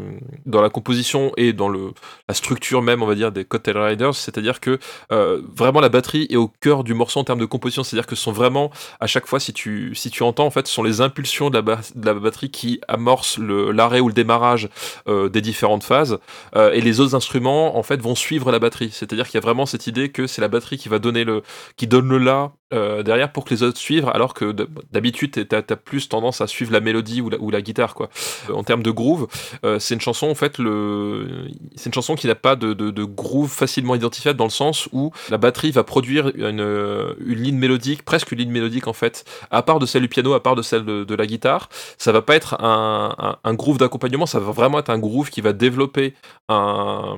dans 0.47 0.61
la 0.61 0.71
composition 0.71 1.33
et 1.37 1.53
dans 1.53 1.69
le 1.69 1.93
la 2.29 2.35
structure 2.35 2.83
même, 2.83 3.03
on 3.03 3.07
va 3.07 3.15
dire, 3.15 3.33
des 3.33 3.45
Cocktail 3.45 3.79
Riders. 3.79 4.15
C'est-à-dire 4.15 4.61
que 4.61 4.79
euh, 5.13 5.41
vraiment 5.55 5.81
la 5.81 5.89
batterie 5.89 6.27
est 6.31 6.37
au 6.37 6.49
cœur 6.49 6.85
du 6.85 6.95
morceau 6.95 7.21
en 7.21 7.25
termes 7.25 7.41
de 7.41 7.47
composition. 7.47 7.83
C'est-à-dire 7.83 8.07
que 8.07 8.17
ce 8.17 8.23
sont 8.23 8.33
vraiment 8.33 8.71
à 9.01 9.07
chaque 9.07 9.27
fois, 9.27 9.41
si 9.41 9.53
tu 9.53 9.95
si 9.95 10.11
tu 10.11 10.23
entends, 10.23 10.47
en 10.47 10.51
fait, 10.51 10.67
ce 10.67 10.75
sont 10.75 10.83
les 10.83 11.01
impulsions 11.01 11.51
de 11.51 11.59
la, 11.59 11.63
de 11.63 12.07
la 12.07 12.15
batterie 12.15 12.51
qui 12.51 12.81
amorcent 12.89 13.39
l'arrêt 13.39 14.01
ou 14.01 14.09
le 14.09 14.15
démarrage 14.15 14.69
euh, 15.09 15.29
des 15.29 15.41
différentes 15.41 15.85
phases. 15.85 16.19
Et 16.55 16.81
les 16.81 17.01
autres 17.01 17.15
instruments, 17.15 17.36
en 17.45 17.83
fait, 17.83 18.01
vont 18.01 18.15
suivre 18.15 18.51
la 18.51 18.59
batterie. 18.59 18.91
C'est-à-dire 18.93 19.27
qu'il 19.27 19.35
y 19.35 19.39
a 19.39 19.41
vraiment 19.41 19.67
cette 19.67 19.87
idée 19.87 20.11
que 20.11 20.27
c'est 20.27 20.41
la 20.41 20.49
batterie 20.49 20.79
qui 20.79 20.89
va 20.89 20.99
donner 20.99 21.25
le 21.25 21.43
qui 21.77 21.87
donne 21.87 22.09
le 22.09 22.19
là 22.19 22.53
euh, 22.75 23.05
derrière 23.05 23.31
pour 23.31 23.45
que 23.45 23.55
les 23.55 23.63
autres 23.63 23.79
suivent, 23.79 24.09
alors 24.13 24.35
que 24.35 24.51
d'habitude, 24.91 25.47
t'as 25.47 25.59
as 25.59 25.77
plus 25.77 26.09
tendance 26.09 26.41
à 26.41 26.49
suivre 26.49 26.73
la 26.73 26.81
mélodie 26.81 27.21
ou 27.21 27.51
la, 27.51 27.63
guitare, 27.63 27.95
quoi. 27.95 28.09
Euh, 28.51 28.55
en 28.55 28.65
termes 28.65 28.83
de 28.83 28.91
groove, 28.91 29.29
euh, 29.65 29.79
c'est 29.79 29.95
une 29.95 30.01
chanson, 30.01 30.29
en 30.29 30.35
fait, 30.35 30.59
le... 30.59 31.47
c'est 31.77 31.87
une 31.87 31.95
chanson 31.95 32.17
qui 32.17 32.27
n'a 32.27 32.35
pas 32.35 32.57
de, 32.57 33.05
groove 33.05 33.53
facilement 33.53 33.95
identifiable 33.95 34.37
dans 34.37 34.47
le 34.47 34.51
sens 34.51 34.89
où 34.91 35.13
la 35.31 35.39
batterie 35.39 35.71
va 35.71 35.85
produire 35.85 36.33
une, 36.35 37.15
une 37.25 37.39
ligne 37.41 37.57
mélodique, 37.57 38.05
presque 38.05 38.33
une 38.33 38.39
ligne 38.39 38.51
mélodique, 38.51 38.89
en 38.89 38.93
fait, 38.93 39.25
à 39.53 39.63
part 39.63 39.79
de 39.79 39.87
celle 39.87 40.03
du 40.03 40.09
piano, 40.09 40.35
à 40.35 40.43
part 40.43 40.57
de 40.57 40.63
celle 40.63 40.85
de, 40.85 41.15
la 41.15 41.27
guitare. 41.27 41.69
Ça 41.99 42.11
va 42.11 42.21
pas 42.21 42.35
être 42.35 42.57
un, 42.65 43.55
groove 43.55 43.79
d'accompagnement, 43.79 44.27
ça 44.27 44.41
va 44.41 44.51
vraiment 44.51 44.81
être 44.81 44.91
un 44.91 44.99
groove 44.99 45.31
qui 45.31 45.41
va 45.41 45.53
développer 45.53 46.15
un- 46.49 47.17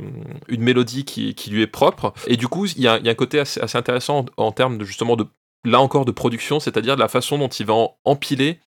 une 0.48 0.60
mélodie 0.62 1.06
qui, 1.06 1.34
lui 1.50 1.62
est 1.62 1.66
propre. 1.66 2.12
Et 2.26 2.36
du 2.36 2.48
coup, 2.48 2.66
il 2.66 2.82
y 2.82 2.86
a, 2.86 3.00
un 3.02 3.14
côté 3.14 3.40
assez, 3.40 3.60
intéressant 3.74 4.26
en, 4.36 4.44
en 4.48 4.52
termes 4.52 4.76
de 4.76 4.84
justement 4.84 5.16
de 5.16 5.24
là 5.64 5.80
encore 5.80 6.04
de 6.04 6.12
production, 6.12 6.60
c'est-à-dire 6.60 6.94
de 6.94 7.00
la 7.00 7.08
façon 7.08 7.38
dont 7.38 7.48
il 7.48 7.66
va 7.66 7.74
empiler 8.04 8.60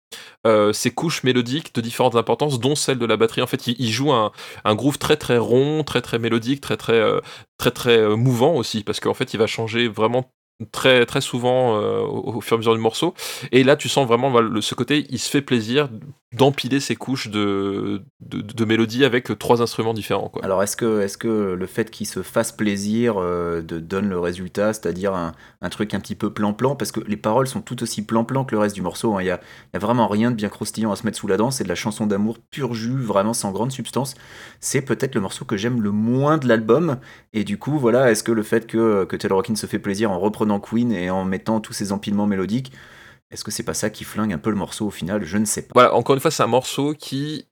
euh, 0.45 0.73
ces 0.73 0.91
couches 0.91 1.23
mélodiques 1.23 1.73
de 1.73 1.81
différentes 1.81 2.15
importances, 2.15 2.59
dont 2.59 2.75
celle 2.75 2.99
de 2.99 3.05
la 3.05 3.17
batterie. 3.17 3.41
En 3.41 3.47
fait, 3.47 3.67
il, 3.67 3.91
joue 3.91 4.11
un, 4.11 4.31
un 4.65 4.75
groove 4.75 4.97
très 4.97 5.17
très 5.17 5.37
rond, 5.37 5.83
très 5.83 6.01
très 6.01 6.19
mélodique, 6.19 6.61
très 6.61 6.77
très 6.77 6.93
euh, 6.93 7.21
très 7.57 7.71
très 7.71 7.97
euh, 7.97 8.15
mouvant 8.15 8.55
aussi, 8.55 8.83
parce 8.83 8.99
qu'en 8.99 9.13
fait, 9.13 9.33
il 9.33 9.37
va 9.37 9.47
changer 9.47 9.87
vraiment 9.87 10.31
très 10.71 11.05
très 11.05 11.21
souvent 11.21 11.75
euh, 11.75 12.01
au, 12.01 12.41
fur 12.41 12.55
et 12.55 12.57
à 12.57 12.59
mesure 12.59 12.75
du 12.75 12.81
morceau. 12.81 13.13
Et 13.51 13.63
là, 13.63 13.75
tu 13.75 13.89
sens 13.89 14.07
vraiment 14.07 14.33
ce 14.61 14.75
côté, 14.75 15.05
il 15.09 15.19
se 15.19 15.29
fait 15.29 15.41
plaisir 15.41 15.89
d'empiler 16.33 16.79
ces 16.79 16.95
couches 16.95 17.27
de, 17.27 18.01
de, 18.21 18.39
de 18.39 18.65
mélodie 18.65 19.03
avec 19.03 19.37
trois 19.37 19.61
instruments 19.61 19.93
différents. 19.93 20.29
Quoi. 20.29 20.43
Alors 20.45 20.63
est-ce 20.63 20.77
que, 20.77 21.01
est 21.01 21.17
que 21.17 21.27
le 21.27 21.65
fait 21.67 21.91
qu'il 21.91 22.07
se 22.07 22.21
fasse 22.21 22.53
plaisir 22.53 23.15
euh, 23.17 23.61
de, 23.61 23.79
donne 23.79 24.07
le 24.07 24.17
résultat, 24.17 24.71
c'est-à-dire 24.71 25.13
un, 25.13 25.69
truc 25.69 25.93
un 25.93 25.99
petit 25.99 26.15
peu 26.15 26.31
plan-plan, 26.31 26.77
parce 26.77 26.93
que 26.93 27.01
les 27.01 27.17
paroles 27.17 27.47
sont 27.47 27.61
tout 27.61 27.83
aussi 27.83 28.05
plan-plan 28.05 28.45
que 28.45 28.55
le 28.55 28.59
reste 28.59 28.75
du 28.75 28.81
morceau, 28.81 29.15
hein. 29.15 29.21
il 29.21 29.25
n'y 29.25 29.31
a, 29.31 29.41
a 29.73 29.79
vraiment 29.79 30.07
rien 30.07 30.31
de 30.31 30.35
bien 30.35 30.47
croustillant 30.47 30.93
à 30.93 30.95
se 30.95 31.05
mettre 31.05 31.17
sous 31.17 31.27
la 31.27 31.35
dent, 31.35 31.51
c'est 31.51 31.65
de 31.65 31.69
la 31.69 31.75
chanson 31.75 32.07
d'amour 32.07 32.37
pur 32.49 32.73
jus, 32.73 33.01
vraiment 33.01 33.33
sans 33.33 33.51
grande 33.51 33.73
substance. 33.73 34.15
C'est 34.61 34.81
peut-être 34.81 35.15
le 35.15 35.21
morceau 35.21 35.43
que 35.43 35.57
j'aime 35.57 35.81
le 35.81 35.91
moins 35.91 36.37
de 36.37 36.47
l'album, 36.47 36.97
et 37.33 37.43
du 37.43 37.57
coup 37.57 37.77
voilà, 37.77 38.09
est-ce 38.09 38.23
que 38.23 38.31
le 38.31 38.43
fait 38.43 38.67
que, 38.67 39.03
que 39.03 39.17
Taylor 39.17 39.39
Hawkins 39.39 39.57
se 39.57 39.65
fait 39.65 39.79
plaisir 39.79 40.11
en 40.11 40.19
reprenant 40.19 40.50
Queen 40.59 40.91
et 40.91 41.09
en 41.09 41.23
mettant 41.25 41.59
tous 41.61 41.73
ces 41.73 41.91
empilements 41.91 42.27
mélodiques, 42.27 42.71
est-ce 43.31 43.43
que 43.43 43.51
c'est 43.51 43.63
pas 43.63 43.73
ça 43.73 43.89
qui 43.89 44.03
flingue 44.03 44.33
un 44.33 44.37
peu 44.37 44.49
le 44.49 44.57
morceau 44.57 44.87
au 44.87 44.91
final? 44.91 45.23
Je 45.23 45.37
ne 45.37 45.45
sais 45.45 45.61
pas. 45.61 45.71
Voilà, 45.73 45.93
encore 45.95 46.15
une 46.15 46.21
fois, 46.21 46.31
c'est 46.31 46.43
un 46.43 46.47
morceau 46.47 46.93
qui, 46.93 47.47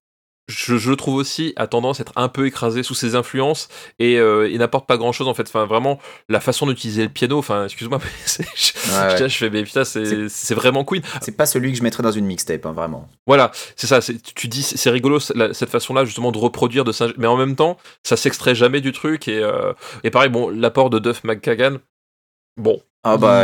je, 0.49 0.75
je 0.77 0.91
trouve 0.91 1.15
aussi, 1.15 1.53
a 1.55 1.67
tendance 1.67 1.99
à 1.99 2.01
être 2.01 2.11
un 2.17 2.27
peu 2.27 2.47
écrasé 2.47 2.83
sous 2.83 2.95
ses 2.95 3.15
influences 3.15 3.69
et 3.97 4.17
euh, 4.19 4.49
il 4.49 4.57
n'apporte 4.57 4.87
pas 4.87 4.97
grand 4.97 5.13
chose 5.13 5.27
en 5.29 5.33
fait. 5.33 5.43
Enfin, 5.47 5.65
vraiment, 5.65 5.97
la 6.27 6.41
façon 6.41 6.67
d'utiliser 6.67 7.03
le 7.03 7.09
piano, 7.09 7.37
enfin, 7.37 7.63
excuse-moi, 7.65 7.99
je, 8.25 8.41
Ouais, 8.41 8.45
je- 8.57 9.23
ouais. 9.23 9.29
je 9.29 9.37
fais, 9.37 9.49
mais 9.49 9.63
putain, 9.63 9.85
c'est 9.85 10.53
vraiment 10.53 10.83
Queen. 10.83 11.01
C'est 11.21 11.37
pas 11.37 11.45
celui 11.45 11.71
que 11.71 11.77
je 11.77 11.83
mettrais 11.83 12.03
dans 12.03 12.11
une 12.11 12.25
mixtape, 12.25 12.65
hein, 12.65 12.73
vraiment. 12.73 13.07
Voilà, 13.25 13.51
c'est 13.77 13.87
ça. 13.87 13.99
Tu 14.35 14.49
dis, 14.49 14.63
c'est 14.63 14.89
rigolo 14.89 15.19
la- 15.33 15.53
cette 15.53 15.69
façon-là 15.69 16.03
justement 16.03 16.33
de 16.33 16.37
reproduire, 16.39 16.83
de 16.83 16.91
mais 17.17 17.27
en 17.27 17.37
même 17.37 17.55
temps, 17.55 17.77
ça 18.03 18.17
s'extrait 18.17 18.53
jamais 18.55 18.81
du 18.81 18.91
truc 18.91 19.29
et 19.29 19.37
euh, 19.41 19.71
et 20.03 20.09
pareil, 20.09 20.29
bon, 20.29 20.49
l'apport 20.49 20.89
de 20.89 20.99
Duff 20.99 21.23
McKagan, 21.23 21.77
bon. 22.57 22.81
Ah 23.05 23.15
bah, 23.15 23.43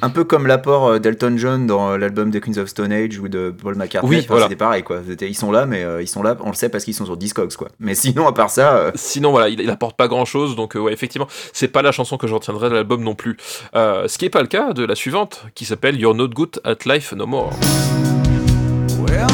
un 0.00 0.10
peu 0.10 0.22
comme 0.22 0.46
l'apport 0.46 0.86
euh, 0.86 0.98
d'Elton 1.00 1.34
John 1.36 1.66
dans 1.66 1.90
euh, 1.90 1.98
l'album 1.98 2.30
des 2.30 2.40
Queens 2.40 2.56
of 2.58 2.68
Stone 2.68 2.92
Age 2.92 3.18
ou 3.18 3.26
de 3.26 3.50
Paul 3.50 3.74
McCartney. 3.74 4.08
Oui, 4.08 4.16
Enfin, 4.18 4.26
voilà. 4.28 4.44
C'était 4.44 4.54
pareil, 4.54 4.84
quoi. 4.84 5.00
Ils 5.20 5.34
sont 5.34 5.50
là, 5.50 5.66
mais 5.66 5.82
euh, 5.82 6.00
ils 6.00 6.06
sont 6.06 6.22
là, 6.22 6.36
on 6.40 6.50
le 6.50 6.54
sait 6.54 6.68
parce 6.68 6.84
qu'ils 6.84 6.94
sont 6.94 7.04
sur 7.04 7.16
Discogs, 7.16 7.56
quoi. 7.56 7.66
Mais 7.80 7.96
sinon, 7.96 8.28
à 8.28 8.32
part 8.32 8.48
ça, 8.48 8.76
euh, 8.76 8.92
Sinon, 8.94 9.32
voilà, 9.32 9.48
il, 9.48 9.60
il 9.60 9.70
apporte 9.70 9.96
pas 9.96 10.06
grand 10.06 10.24
chose, 10.24 10.54
donc 10.54 10.76
euh, 10.76 10.78
ouais, 10.78 10.92
effectivement, 10.92 11.26
c'est 11.52 11.66
pas 11.66 11.82
la 11.82 11.90
chanson 11.90 12.16
que 12.16 12.28
je 12.28 12.34
retiendrai 12.34 12.68
de 12.70 12.74
l'album 12.74 13.02
non 13.02 13.16
plus. 13.16 13.36
Euh, 13.74 14.06
ce 14.06 14.18
qui 14.18 14.24
est 14.24 14.30
pas 14.30 14.42
le 14.42 14.46
cas 14.48 14.72
de 14.72 14.84
la 14.84 14.94
suivante, 14.94 15.46
qui 15.56 15.64
s'appelle 15.64 15.98
You're 15.98 16.14
Not 16.14 16.28
Good 16.28 16.60
at 16.62 16.76
Life 16.86 17.12
No 17.12 17.26
More. 17.26 17.50
Well, 19.00 19.26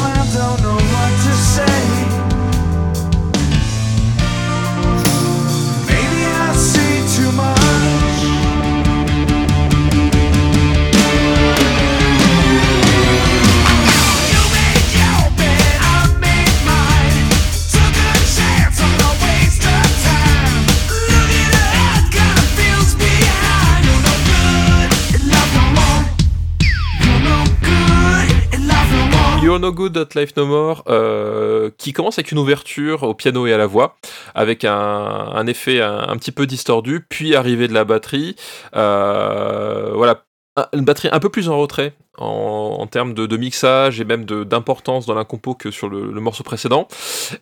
No 29.59 29.71
Good 29.71 29.97
at 29.97 30.19
Life 30.19 30.35
No 30.35 30.45
More, 30.45 30.83
euh, 30.87 31.69
qui 31.77 31.93
commence 31.93 32.17
avec 32.17 32.31
une 32.31 32.39
ouverture 32.39 33.03
au 33.03 33.13
piano 33.13 33.45
et 33.47 33.53
à 33.53 33.57
la 33.57 33.67
voix, 33.67 33.95
avec 34.35 34.65
un, 34.65 35.47
effet 35.47 35.81
un, 35.81 36.15
petit 36.17 36.31
peu 36.31 36.45
distordu, 36.45 37.05
puis 37.07 37.35
arrivée 37.35 37.67
de 37.67 37.73
la 37.73 37.85
batterie. 37.85 38.35
Euh, 38.75 39.91
voilà, 39.95 40.23
Un- 40.55 40.67
une 40.73 40.85
batterie 40.85 41.09
un 41.11 41.19
peu 41.19 41.29
plus 41.29 41.49
en 41.49 41.57
retrait 41.57 41.95
en, 42.17 42.85
termes 42.87 43.13
de, 43.13 43.37
mixage 43.37 43.99
et 43.99 44.05
même 44.05 44.25
d'importance 44.25 45.05
dans 45.05 45.15
la 45.15 45.25
compo 45.25 45.55
que 45.55 45.71
sur 45.71 45.89
le, 45.89 46.11
morceau 46.19 46.43
précédent. 46.43 46.87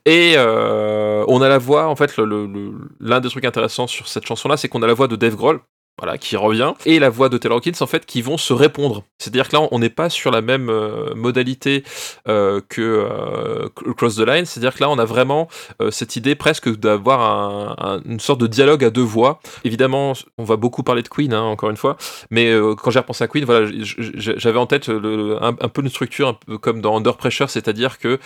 Et 0.06 0.34
euh, 0.38 1.26
on 1.28 1.42
a 1.42 1.50
la 1.50 1.58
voix, 1.58 1.88
en 1.88 1.96
fait, 1.96 2.18
l'un 2.18 3.20
des 3.20 3.30
trucs 3.30 3.46
intéressants 3.46 3.88
sur 3.88 4.08
cette 4.08 4.26
chanson-là, 4.26 4.58
c'est 4.58 4.70
qu'on 4.70 4.82
a 4.82 4.88
la 4.88 4.94
voix 4.94 5.08
de 5.08 5.16
Dave 5.16 5.36
Grohl. 5.36 5.60
Voilà, 6.02 6.18
qui 6.18 6.36
revient, 6.36 6.74
et 6.88 6.98
la 6.98 7.12
voix 7.12 7.30
de 7.30 7.38
Taylor 7.38 7.58
Hawkins, 7.58 7.74
en 7.80 7.86
fait, 7.86 8.08
qui 8.08 8.24
vont 8.24 8.38
se 8.38 8.54
répondre. 8.54 9.04
C'est-à-dire 9.20 9.48
que 9.48 9.56
là, 9.56 9.68
on 9.70 9.78
n'est 9.78 9.92
pas 9.92 10.10
sur 10.10 10.32
la 10.32 10.42
même 10.42 10.68
euh, 10.70 11.14
modalité 11.14 11.84
euh, 12.28 12.60
que 12.70 12.82
euh, 12.82 13.70
Cross 13.96 14.16
the 14.16 14.22
Line, 14.28 14.46
c'est-à-dire 14.46 14.74
que 14.74 14.82
là, 14.82 14.90
on 14.90 14.98
a 14.98 15.06
vraiment 15.06 15.48
euh, 15.80 15.92
cette 15.92 16.16
idée 16.16 16.34
presque 16.34 16.76
d'avoir 16.76 17.22
un- 17.22 17.76
un- 17.78 18.02
une 18.04 18.20
sorte 18.20 18.42
de 18.42 18.48
dialogue 18.48 18.84
à 18.84 18.90
deux 18.90 19.04
voix. 19.04 19.42
Évidemment, 19.64 20.14
on 20.40 20.44
va 20.44 20.56
beaucoup 20.56 20.82
parler 20.82 21.04
de 21.04 21.08
Queen, 21.08 21.34
hein, 21.36 21.44
encore 21.44 21.70
une 21.70 21.78
fois, 21.78 21.98
mais 22.32 22.52
quand 22.82 22.90
j'ai 22.90 22.98
repensé 23.00 23.24
à 23.24 23.28
Queen, 23.28 23.46
voilà, 23.46 23.68
j'avais 23.72 24.58
en 24.58 24.66
tête 24.66 24.90
un, 24.90 25.54
peu 25.54 25.82
une 25.84 25.90
structure 25.90 26.30
un 26.30 26.34
peu 26.34 26.58
comme 26.58 26.82
dans 26.82 26.98
Under 26.98 27.16
Pressure, 27.16 27.48
c'est-à-dire 27.52 28.00
que 28.00 28.18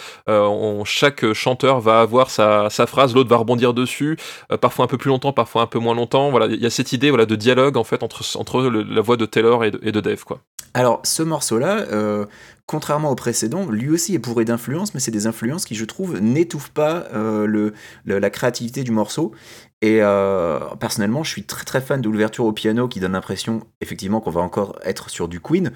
chaque 0.86 1.34
chanteur 1.34 1.82
va 1.82 2.00
avoir 2.00 2.30
sa, 2.30 2.70
sa 2.70 2.86
phrase, 2.88 3.14
l'autre 3.14 3.30
va 3.30 3.36
rebondir 3.38 3.74
dessus, 3.74 4.18
parfois 4.62 4.86
un 4.86 4.88
peu 4.88 4.98
plus 4.98 5.10
longtemps, 5.10 5.34
parfois 5.34 5.64
un 5.64 5.68
peu 5.68 5.80
moins 5.80 5.94
longtemps. 5.96 6.30
Voilà, 6.30 6.46
il 6.46 6.62
y 6.62 6.66
a 6.66 6.70
cette 6.70 6.94
idée 6.94 7.10
voilà, 7.10 7.26
de 7.26 7.36
dialogue 7.36 7.65
en 7.76 7.84
fait 7.84 8.04
entre, 8.04 8.24
entre 8.38 8.62
le- 8.64 8.84
la 8.84 9.02
voix 9.02 9.18
de 9.18 9.26
Taylor 9.26 9.64
et 9.66 9.72
de, 9.72 9.80
et 9.84 9.92
de 9.92 10.00
Dave. 10.02 10.24
Quoi. 10.24 10.42
Alors, 10.74 11.00
ce 11.04 11.24
morceau-là, 11.24 11.86
euh, 11.92 12.26
contrairement 12.66 13.10
au 13.10 13.16
précédent, 13.16 13.66
lui 13.70 13.90
aussi 13.90 14.14
est 14.14 14.18
bourré 14.20 14.44
d'influences, 14.44 14.94
mais 14.94 15.00
c'est 15.00 15.12
des 15.12 15.26
influences 15.28 15.64
qui, 15.66 15.74
je 15.76 15.86
trouve, 15.86 16.20
n'étouffent 16.20 16.72
pas 16.72 17.06
euh, 17.14 17.46
le, 17.46 17.74
le- 18.04 18.20
la 18.20 18.30
créativité 18.30 18.84
du 18.84 18.92
morceau. 18.92 19.32
Et 19.82 20.00
euh, 20.02 20.60
personnellement, 20.80 21.24
je 21.24 21.30
suis 21.30 21.44
très 21.44 21.64
très 21.64 21.80
fan 21.80 22.02
de 22.02 22.10
l'ouverture 22.10 22.46
au 22.46 22.52
piano 22.54 22.88
qui 22.88 23.00
donne 23.00 23.14
l'impression, 23.14 23.62
effectivement, 23.82 24.20
qu'on 24.20 24.32
va 24.32 24.42
encore 24.42 24.78
être 24.84 25.10
sur 25.10 25.28
du 25.28 25.40
Queen 25.40 25.72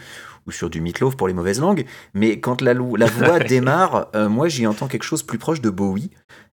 ou 0.48 0.52
sur 0.52 0.70
du 0.70 0.82
Meatloaf 0.82 1.16
pour 1.16 1.28
les 1.28 1.34
mauvaises 1.34 1.62
langues. 1.62 1.86
Mais 2.14 2.40
quand 2.40 2.62
la, 2.62 2.74
voix 2.74 3.40
démarre, 3.48 4.08
moi 4.30 4.48
j'y 4.50 4.66
entends 4.68 4.88
quelque 4.88 5.04
chose 5.04 5.22
plus 5.24 5.38
proche 5.38 5.62
de 5.62 5.70
Bowie. 5.70 6.10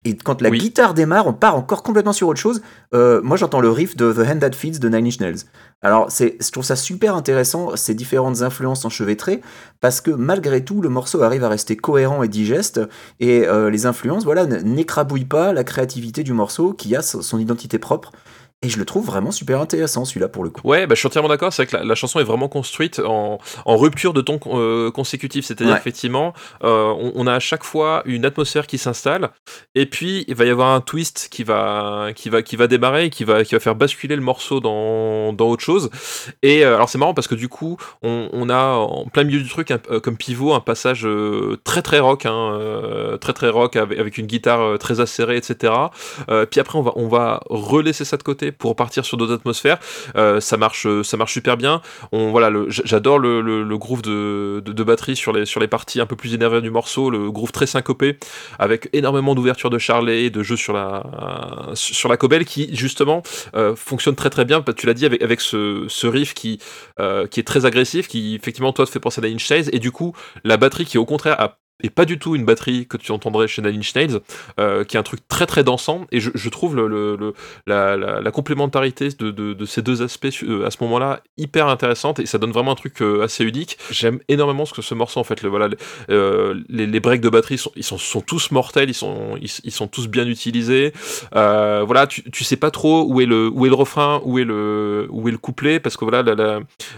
Et 0.04 0.18
quand 0.18 0.42
la 0.42 0.50
Oui. 0.50 0.58
guitare 0.58 0.96
démarre, 0.96 1.28
on 1.28 1.34
part 1.34 1.56
encore 1.56 1.84
complètement 1.84 2.14
sur 2.14 2.28
autre 2.28 2.40
chose. 2.40 2.64
Euh, 2.96 3.22
moi, 3.24 3.38
j'entends 3.38 3.60
le 3.60 3.70
riff 3.70 3.96
de 3.96 4.12
The 4.12 4.28
Hand 4.28 4.40
That 4.40 4.54
Feeds 4.54 4.80
de 4.80 4.90
Nine 4.90 5.06
Inch 5.06 5.20
Nails. 5.20 5.44
Alors, 5.84 6.12
c'est, 6.12 6.38
je 6.42 6.52
trouve 6.52 6.64
ça 6.64 6.76
super 6.76 7.16
intéressant, 7.16 7.76
ces 7.76 7.94
différentes 7.94 8.42
influences 8.42 8.84
enchevêtrées, 8.84 9.42
parce 9.80 10.02
que 10.02 10.10
malgré 10.10 10.66
tout, 10.66 10.82
le 10.82 10.90
morceau 10.90 11.22
arrive 11.22 11.44
à 11.44 11.50
rester 11.50 11.78
cohérent 11.78 12.24
et 12.24 12.28
digeste, 12.28 12.82
et 13.20 13.48
euh, 13.48 13.70
les 13.70 13.86
influences, 13.86 14.24
voilà, 14.24 14.48
n'écrabouillent 14.48 15.26
pas 15.26 15.54
la 15.54 15.64
créativité 15.64 16.24
du 16.24 16.34
morceau, 16.34 16.74
qui 16.74 16.96
a 16.96 17.04
son 17.04 17.38
identité 17.38 17.78
propre. 17.78 18.12
Et 18.64 18.70
je 18.70 18.78
le 18.78 18.86
trouve 18.86 19.04
vraiment 19.08 19.32
super 19.32 19.60
intéressant, 19.60 20.06
celui-là, 20.06 20.28
pour 20.28 20.44
le 20.44 20.52
coup. 20.52 20.62
Ouais, 20.64 20.86
bah, 20.86 20.94
je 20.94 21.00
suis 21.00 21.08
entièrement 21.08 21.30
d'accord. 21.30 21.52
C'est 21.52 21.64
vrai 21.64 21.72
que 21.72 21.78
la, 21.78 21.84
la 21.84 21.96
chanson 21.96 22.20
est 22.20 22.24
vraiment 22.24 22.48
construite 22.48 23.00
en, 23.04 23.40
en 23.66 23.76
rupture 23.78 24.14
de 24.14 24.22
ton 24.22 24.40
euh, 24.54 24.92
consécutif. 24.92 25.46
C'est-à-dire 25.46 25.74
Ouais. 25.74 25.80
effectivement, 25.80 26.34
euh, 26.64 26.94
on, 26.96 27.12
on 27.16 27.26
a 27.26 27.34
à 27.34 27.40
chaque 27.40 27.64
fois 27.64 28.04
une 28.06 28.24
atmosphère 28.24 28.68
qui 28.68 28.78
s'installe, 28.78 29.32
et 29.74 29.88
puis 29.88 30.26
il 30.28 30.36
va 30.36 30.46
y 30.46 30.50
avoir 30.52 30.74
un 30.76 30.82
twist 30.82 31.28
qui 31.32 31.44
va, 31.44 32.10
qui 32.16 32.30
va, 32.30 32.44
qui 32.44 32.56
va 32.56 32.68
démarrer, 32.68 33.06
et 33.06 33.10
qui 33.10 33.24
va, 33.24 33.44
qui 33.44 33.56
va 33.56 33.60
faire 33.60 33.74
basculer 33.76 34.16
le 34.16 34.22
morceau 34.22 34.60
dans, 34.60 35.34
dans 35.34 35.48
autre 35.48 35.64
chose. 35.64 35.90
Et 36.44 36.64
euh, 36.64 36.76
alors 36.76 36.88
c'est 36.88 37.00
marrant 37.00 37.16
parce 37.16 37.28
que 37.28 37.34
du 37.36 37.50
coup, 37.50 37.78
on, 38.04 38.30
on 38.32 38.48
a 38.50 38.74
en 38.76 39.06
plein 39.08 39.24
milieu 39.24 39.42
du 39.42 39.50
truc 39.50 39.72
un- 39.72 39.80
euh, 39.90 40.00
comme 40.00 40.18
pivot 40.18 40.54
un 40.54 40.60
passage 40.60 41.08
très 41.64 41.82
très 41.82 41.98
rock, 42.00 42.28
hein, 42.28 43.18
très 43.20 43.34
très 43.34 43.50
rock 43.50 43.76
avec, 43.76 43.98
avec 43.98 44.18
une 44.20 44.28
guitare 44.28 44.78
très 44.78 45.00
acérée, 45.00 45.38
etc. 45.38 45.74
Puis 46.52 46.60
après, 46.60 46.78
on 46.78 46.84
va, 46.84 46.92
on 46.96 47.08
va 47.08 47.40
relaisser 47.50 48.06
ça 48.06 48.18
de 48.18 48.24
côté 48.24 48.51
pour 48.58 48.76
partir 48.76 49.06
sur 49.06 49.18
d'autres 49.18 49.34
atmosphères. 49.34 49.80
Euh, 50.16 50.40
ça 50.40 50.58
marche, 50.58 50.86
euh, 50.88 51.04
ça 51.04 51.18
marche 51.18 51.34
super 51.34 51.58
bien. 51.58 51.82
On, 52.12 52.32
voilà, 52.32 52.52
j'adore 52.68 53.20
le, 53.20 53.78
groove 53.78 54.02
de, 54.02 54.84
batterie 54.84 55.16
sur 55.16 55.32
les, 55.32 55.46
sur 55.46 55.60
les 55.60 55.68
parties 55.68 56.02
un 56.02 56.06
peu 56.06 56.16
plus 56.16 56.34
énervées 56.34 56.62
du 56.62 56.72
morceau, 56.72 57.10
le 57.10 57.32
groove 57.32 57.52
très 57.52 57.68
syncopé, 57.68 58.18
avec 58.60 58.90
énormément 58.94 59.36
d'ouverture 59.36 59.70
de 59.70 59.78
Charlet, 59.78 60.30
de 60.30 60.44
jeux 60.44 60.56
sur 60.56 60.74
la, 60.74 61.04
sur 61.74 62.10
la 62.10 62.18
cobelle 62.18 62.46
qui, 62.46 62.76
justement, 62.76 63.24
euh, 63.56 63.76
fonctionne 63.76 64.16
très 64.16 64.30
très 64.30 64.46
bien. 64.46 64.64
Tu 64.76 64.86
l'as 64.86 64.94
dit 64.94 65.06
avec, 65.06 65.22
avec 65.22 65.42
ce, 65.42 65.86
ce 65.88 66.08
riff 66.08 66.34
qui, 66.34 66.60
qui 67.30 67.40
est 67.40 67.48
très 67.48 67.66
agressif, 67.66 68.08
qui, 68.08 68.36
effectivement, 68.36 68.74
toi, 68.74 68.86
te 68.86 68.92
fait 68.92 69.00
penser 69.00 69.22
à 69.22 69.28
Nine 69.28 69.36
Inch 69.36 69.50
Nails, 69.50 69.70
et 69.72 69.80
du 69.80 69.92
coup, 69.92 70.14
la 70.44 70.58
batterie 70.58 70.86
qui, 70.86 70.98
au 70.98 71.06
contraire, 71.06 71.40
a 71.40 71.61
et 71.82 71.90
pas 71.90 72.06
du 72.06 72.20
tout 72.20 72.36
une 72.36 72.46
batterie 72.46 72.88
que 72.88 72.98
tu 72.98 73.12
entendrais 73.12 73.48
chez 73.48 73.62
Nine 73.62 73.80
Inch 73.80 73.94
euh, 74.60 74.84
qui 74.84 74.98
est 74.98 75.00
un 75.00 75.04
truc 75.04 75.28
très 75.28 75.46
très 75.46 75.64
dansant. 75.64 76.06
Et 76.12 76.20
je, 76.20 76.50
trouve 76.50 76.76
la, 77.68 78.32
complémentarité 78.32 79.10
de, 79.20 79.66
ces 79.66 79.82
deux 79.82 80.02
aspects 80.02 80.28
euh, 80.44 80.66
à 80.66 80.72
ce 80.72 80.78
moment-là 80.82 81.22
hyper 81.38 81.68
intéressante 81.68 82.20
et 82.20 82.26
ça 82.26 82.38
donne 82.38 82.52
vraiment 82.52 82.72
un 82.72 82.76
truc 82.76 83.02
euh, 83.02 83.24
assez 83.24 83.44
unique. 83.44 83.78
J'aime 83.92 84.20
énormément 84.28 84.66
ce 84.66 84.74
que 84.74 84.82
ce 84.82 84.94
morceau 84.94 85.20
en 85.20 85.24
fait. 85.24 85.44
Voilà, 85.46 85.70
le- 86.08 86.64
les, 86.70 86.88
les 86.88 87.00
breaks 87.00 87.22
de 87.22 87.30
batterie 87.30 87.58
sont, 87.58 87.72
ils 87.76 87.84
sont, 87.84 88.22
tous 88.22 88.52
mortels, 88.52 88.90
ils 88.90 88.94
sont, 88.94 89.38
ils, 89.42 89.72
sont 89.72 89.88
tous 89.88 90.08
bien 90.08 90.28
utilisés. 90.28 90.94
Voilà, 91.32 92.08
tu, 92.08 92.24
tu 92.32 92.44
sais 92.44 92.58
pas 92.58 92.72
trop 92.72 93.06
où 93.08 93.22
est 93.22 93.26
le, 93.26 93.50
où 93.50 93.66
est 93.66 93.70
le 93.70 93.76
refrain, 93.76 94.22
où 94.24 94.40
est 94.40 94.44
le, 94.44 95.08
où 95.10 95.28
est 95.28 95.32
le 95.32 95.38
couplet 95.38 95.80
parce 95.80 95.98
que 95.98 96.06
voilà 96.06 96.24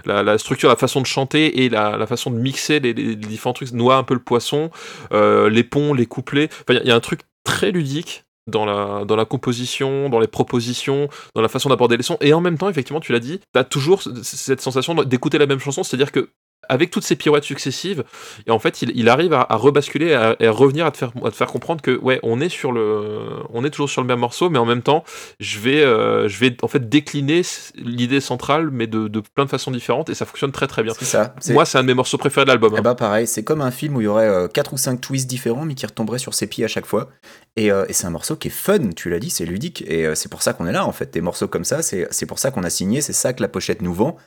la, 0.05 0.38
structure, 0.38 0.69
la 0.69 0.75
façon 0.75 1.01
de 1.01 1.05
chanter 1.05 1.63
et 1.63 1.69
la, 1.69 2.05
façon 2.07 2.31
de 2.31 2.38
mixer 2.38 2.79
les, 2.79 2.93
les- 2.93 3.03
les 3.03 3.15
différents 3.15 3.53
trucs 3.53 3.71
noie 3.71 3.95
un 3.95 4.03
peu 4.03 4.13
le 4.13 4.19
poisson, 4.19 4.69
euh, 5.11 5.49
les 5.49 5.63
ponts, 5.63 5.93
les 5.93 6.05
couplets. 6.05 6.49
Enfin, 6.51 6.63
il 6.69 6.76
y 6.76 6.78
a- 6.80 6.84
il 6.84 6.88
y, 6.88 6.91
a 6.91 6.95
un 6.95 6.99
truc 6.99 7.21
très 7.43 7.71
ludique 7.71 8.24
dans 8.47 8.65
la, 8.65 9.05
dans 9.05 9.15
la 9.15 9.26
composition, 9.26 10.09
dans 10.09 10.19
les 10.19 10.28
propositions, 10.28 11.07
dans 11.36 11.41
la 11.41 11.47
façon 11.47 11.69
d'aborder 11.69 11.95
les 11.97 12.03
sons. 12.03 12.17
Et 12.19 12.34
en 12.34 12.41
même 12.41 12.57
temps, 12.57 12.69
effectivement, 12.69 12.99
tu 12.99 13.11
l'as 13.13 13.19
dit, 13.19 13.39
tu 13.39 13.59
as 13.59 13.63
toujours 13.63 14.03
cette 14.21 14.59
sensation 14.61 14.93
d'écouter 14.95 15.38
la 15.38 15.45
même 15.45 15.59
chanson, 15.59 15.84
c'est-à-dire 15.84 16.11
que 16.11 16.30
avec 16.70 16.91
toutes 16.91 17.03
ces 17.03 17.16
pirouettes 17.16 17.43
successives, 17.43 18.03
et 18.47 18.51
en 18.51 18.59
fait, 18.59 18.82
il, 18.82 18.91
il 18.95 19.09
arrive 19.09 19.34
à, 19.34 19.45
à 19.49 19.55
rebasculer 19.55 20.14
à- 20.14 20.36
et 20.39 20.47
à 20.47 20.51
revenir 20.51 20.86
à 20.86 20.91
te 20.91 20.97
faire 20.97 21.11
à 21.24 21.32
te 21.32 21.36
faire 21.36 21.47
comprendre 21.47 21.82
que 21.82 21.97
ouais, 21.99 22.20
on 22.24 22.39
est 22.41 22.49
sur 22.49 22.72
le, 22.72 23.28
on 23.49 23.64
est 23.66 23.70
toujours 23.70 23.89
sur 23.89 24.01
le 24.01 24.07
même 24.07 24.20
morceau, 24.20 24.49
mais 24.49 24.59
en 24.59 24.66
même 24.66 24.82
temps, 24.82 25.03
je 25.39 25.59
vais, 25.59 25.84
euh, 25.84 26.28
je 26.28 26.38
vais 26.39 26.55
en 26.61 26.68
fait 26.68 26.88
décliner 26.89 27.41
l'idée 27.76 28.22
centrale, 28.22 28.70
mais 28.72 28.88
de, 28.88 29.07
de 29.07 29.22
plein 29.36 29.45
de 29.45 29.49
façons 29.49 29.72
différentes, 29.72 30.09
et 30.09 30.16
ça 30.16 30.26
fonctionne 30.26 30.51
très 30.51 30.68
très 30.68 30.84
bien. 30.84 30.93
C'est 30.97 31.05
ça. 31.05 31.34
Moi, 31.49 31.66
c'est 31.66 31.78
un 31.78 31.82
de 31.84 31.88
mes 31.88 31.93
morceaux 31.93 32.18
préférés 32.18 32.45
de 32.45 32.49
l'album. 32.51 32.74
Hein. 32.76 32.82
bah 32.82 32.95
pareil, 32.95 33.28
c'est 33.28 33.43
comme 33.43 33.61
un 33.61 33.72
film 33.72 33.95
où 33.95 34.01
il 34.01 34.05
y 34.05 34.07
aurait 34.07 34.47
4 34.53 34.74
ou 34.74 34.78
5 34.78 34.99
twists 35.01 35.28
différents, 35.30 35.66
mais 35.66 35.76
qui 35.76 35.86
retomberaient 35.86 36.20
sur 36.20 36.34
ses 36.34 36.47
pieds 36.47 36.66
à 36.66 36.68
chaque 36.68 36.86
fois. 36.86 37.09
Et, 37.55 37.72
euh, 37.72 37.86
et 37.88 37.93
c'est 37.93 38.07
un 38.07 38.11
morceau 38.11 38.36
qui 38.36 38.47
est 38.47 38.51
fun, 38.51 38.89
tu 38.95 39.09
l'as 39.09 39.20
dit, 39.20 39.30
c'est 39.30 39.45
ludique. 39.45 39.84
Et 39.88 40.05
euh, 40.07 40.16
c'est 40.16 40.30
pour 40.30 40.41
ça 40.41 40.53
qu'on 40.53 40.66
est 40.66 40.72
là, 40.72 40.86
en 40.86 40.91
fait. 40.91 41.14
Des 41.14 41.22
morceaux 41.22 41.47
comme 41.47 41.64
ça, 41.64 41.82
c'est 41.82 42.07
c'est 42.11 42.26
pour 42.26 42.39
ça 42.39 42.49
qu'on 42.51 42.64
a 42.64 42.70
signé, 42.70 43.01
c'est 43.01 43.14
ça 43.14 43.34
que 43.34 43.41
la 43.41 43.47
pochette 43.47 43.82
nous 43.82 43.93
vend. 43.93 44.18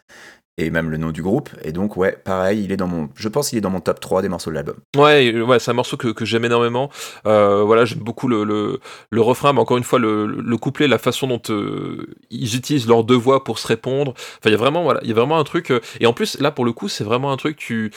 Et 0.59 0.71
même 0.71 0.89
le 0.91 0.97
nom 0.97 1.11
du 1.11 1.23
groupe. 1.23 1.51
Et 1.63 1.73
donc, 1.73 1.99
ouais, 1.99 2.13
pareil, 2.13 2.65
il 2.65 2.73
est 2.73 2.79
dans 2.79 2.87
mon. 2.87 3.11
Je 3.15 3.29
pense 3.29 3.51
qu'il 3.51 3.59
est 3.59 3.61
dans 3.61 3.71
mon 3.71 3.81
top 3.81 4.01
3 4.01 4.23
des 4.23 4.31
morceaux 4.31 4.49
de 4.49 4.55
l'album. 4.55 4.77
Ouais, 4.97 5.39
ouais, 5.39 5.59
c'est 5.59 5.71
un 5.71 5.75
morceau 5.75 5.99
que, 5.99 6.25
j'aime 6.25 6.47
énormément. 6.47 6.91
Euh, 7.27 7.63
voilà, 7.63 7.85
j'aime 7.85 7.99
beaucoup 7.99 8.27
le, 8.27 8.43
le, 8.45 9.21
refrain, 9.21 9.53
mais 9.53 9.61
encore 9.61 9.77
une 9.77 9.85
fois, 9.85 9.99
le, 9.99 10.25
le 10.27 10.57
couplet, 10.57 10.89
la 10.89 10.97
façon 10.97 11.27
dont 11.27 11.43
euh, 11.51 12.07
ils 12.31 12.57
utilisent 12.57 12.89
leurs 12.89 13.05
deux 13.05 13.17
voix 13.17 13.45
pour 13.45 13.59
se 13.59 13.67
répondre. 13.67 14.15
Enfin, 14.17 14.47
il 14.47 14.53
y 14.53 14.55
a 14.55 14.59
vraiment, 14.59 14.83
voilà, 14.83 15.01
il 15.03 15.09
y 15.09 15.13
a 15.13 15.15
vraiment 15.15 15.39
un 15.39 15.45
truc. 15.45 15.71
euh, 15.71 15.81
et 16.01 16.07
en 16.07 16.15
plus, 16.15 16.41
là, 16.41 16.51
pour 16.51 16.65
le 16.65 16.73
coup, 16.73 16.89
c'est 16.89 17.05
vraiment 17.05 17.33
un 17.33 17.37
truc. 17.37 17.57
Tu, 17.59 17.93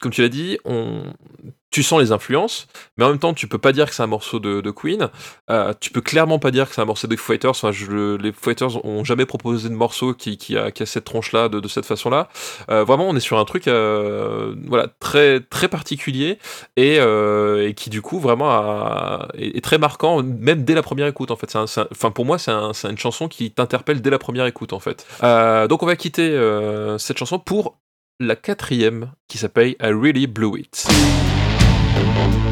comme 0.00 0.12
tu 0.12 0.22
l'as 0.22 0.28
dit, 0.30 0.58
on, 0.64 1.02
tu 1.70 1.82
sens 1.82 2.00
les 2.00 2.10
influences, 2.12 2.66
mais 2.96 3.04
en 3.04 3.10
même 3.10 3.18
temps, 3.18 3.32
tu 3.32 3.46
peux 3.46 3.58
pas 3.58 3.72
dire 3.72 3.88
que 3.88 3.94
c'est 3.94 4.02
un 4.02 4.08
morceau 4.08 4.40
de, 4.40 4.60
de 4.60 4.70
Queen. 4.70 5.08
Euh, 5.50 5.72
tu 5.78 5.90
peux 5.90 6.00
clairement 6.00 6.38
pas 6.40 6.50
dire 6.50 6.68
que 6.68 6.74
c'est 6.74 6.80
un 6.80 6.84
morceau 6.84 7.08
Foo 7.08 7.16
Fighters. 7.16 7.50
Enfin, 7.50 7.70
les 7.70 8.32
Fighters 8.32 8.84
ont 8.84 9.04
jamais 9.04 9.24
proposé 9.24 9.68
de 9.68 9.74
morceau 9.74 10.12
qui, 10.14 10.56
a, 10.56 10.70
cette 10.84 11.04
tronche-là, 11.04 11.48
de, 11.48 11.60
de 11.60 11.68
cette 11.68 11.86
façon-là. 11.86 12.28
Euh, 12.70 12.82
vraiment, 12.84 13.08
on 13.08 13.14
est 13.14 13.20
sur 13.20 13.38
un 13.38 13.44
truc, 13.44 13.68
euh, 13.68 14.54
voilà, 14.66 14.88
très 14.98 15.40
très 15.40 15.68
particulier 15.68 16.38
et, 16.76 16.96
euh, 16.98 17.72
qui 17.72 17.88
du 17.88 18.02
coup 18.02 18.18
vraiment 18.18 19.28
est, 19.34 19.62
très 19.64 19.78
marquant, 19.78 20.22
même 20.22 20.64
dès 20.64 20.74
la 20.74 20.82
première 20.82 21.06
écoute. 21.06 21.30
En 21.30 21.36
fait, 21.36 21.54
enfin 21.54 22.10
pour 22.10 22.24
moi, 22.24 22.38
c'est 22.38 22.50
un- 22.50 22.72
c'est 22.72 22.90
une 22.90 22.98
chanson 22.98 23.28
qui 23.28 23.50
t'interpelle 23.52 24.02
dès 24.02 24.10
la 24.10 24.18
première 24.18 24.46
écoute. 24.46 24.72
En 24.72 24.80
fait. 24.80 25.06
Donc, 25.68 25.82
on 25.82 25.86
va 25.86 25.96
quitter 25.96 26.36
cette 26.98 27.18
chanson 27.18 27.38
pour 27.38 27.78
la 28.18 28.36
quatrième 28.36 29.12
qui 29.28 29.38
s'appelle 29.38 29.76
I 29.80 29.92
Really 29.92 30.26
Blew 30.26 30.58
It. 30.58 30.86
Well, 32.10 32.49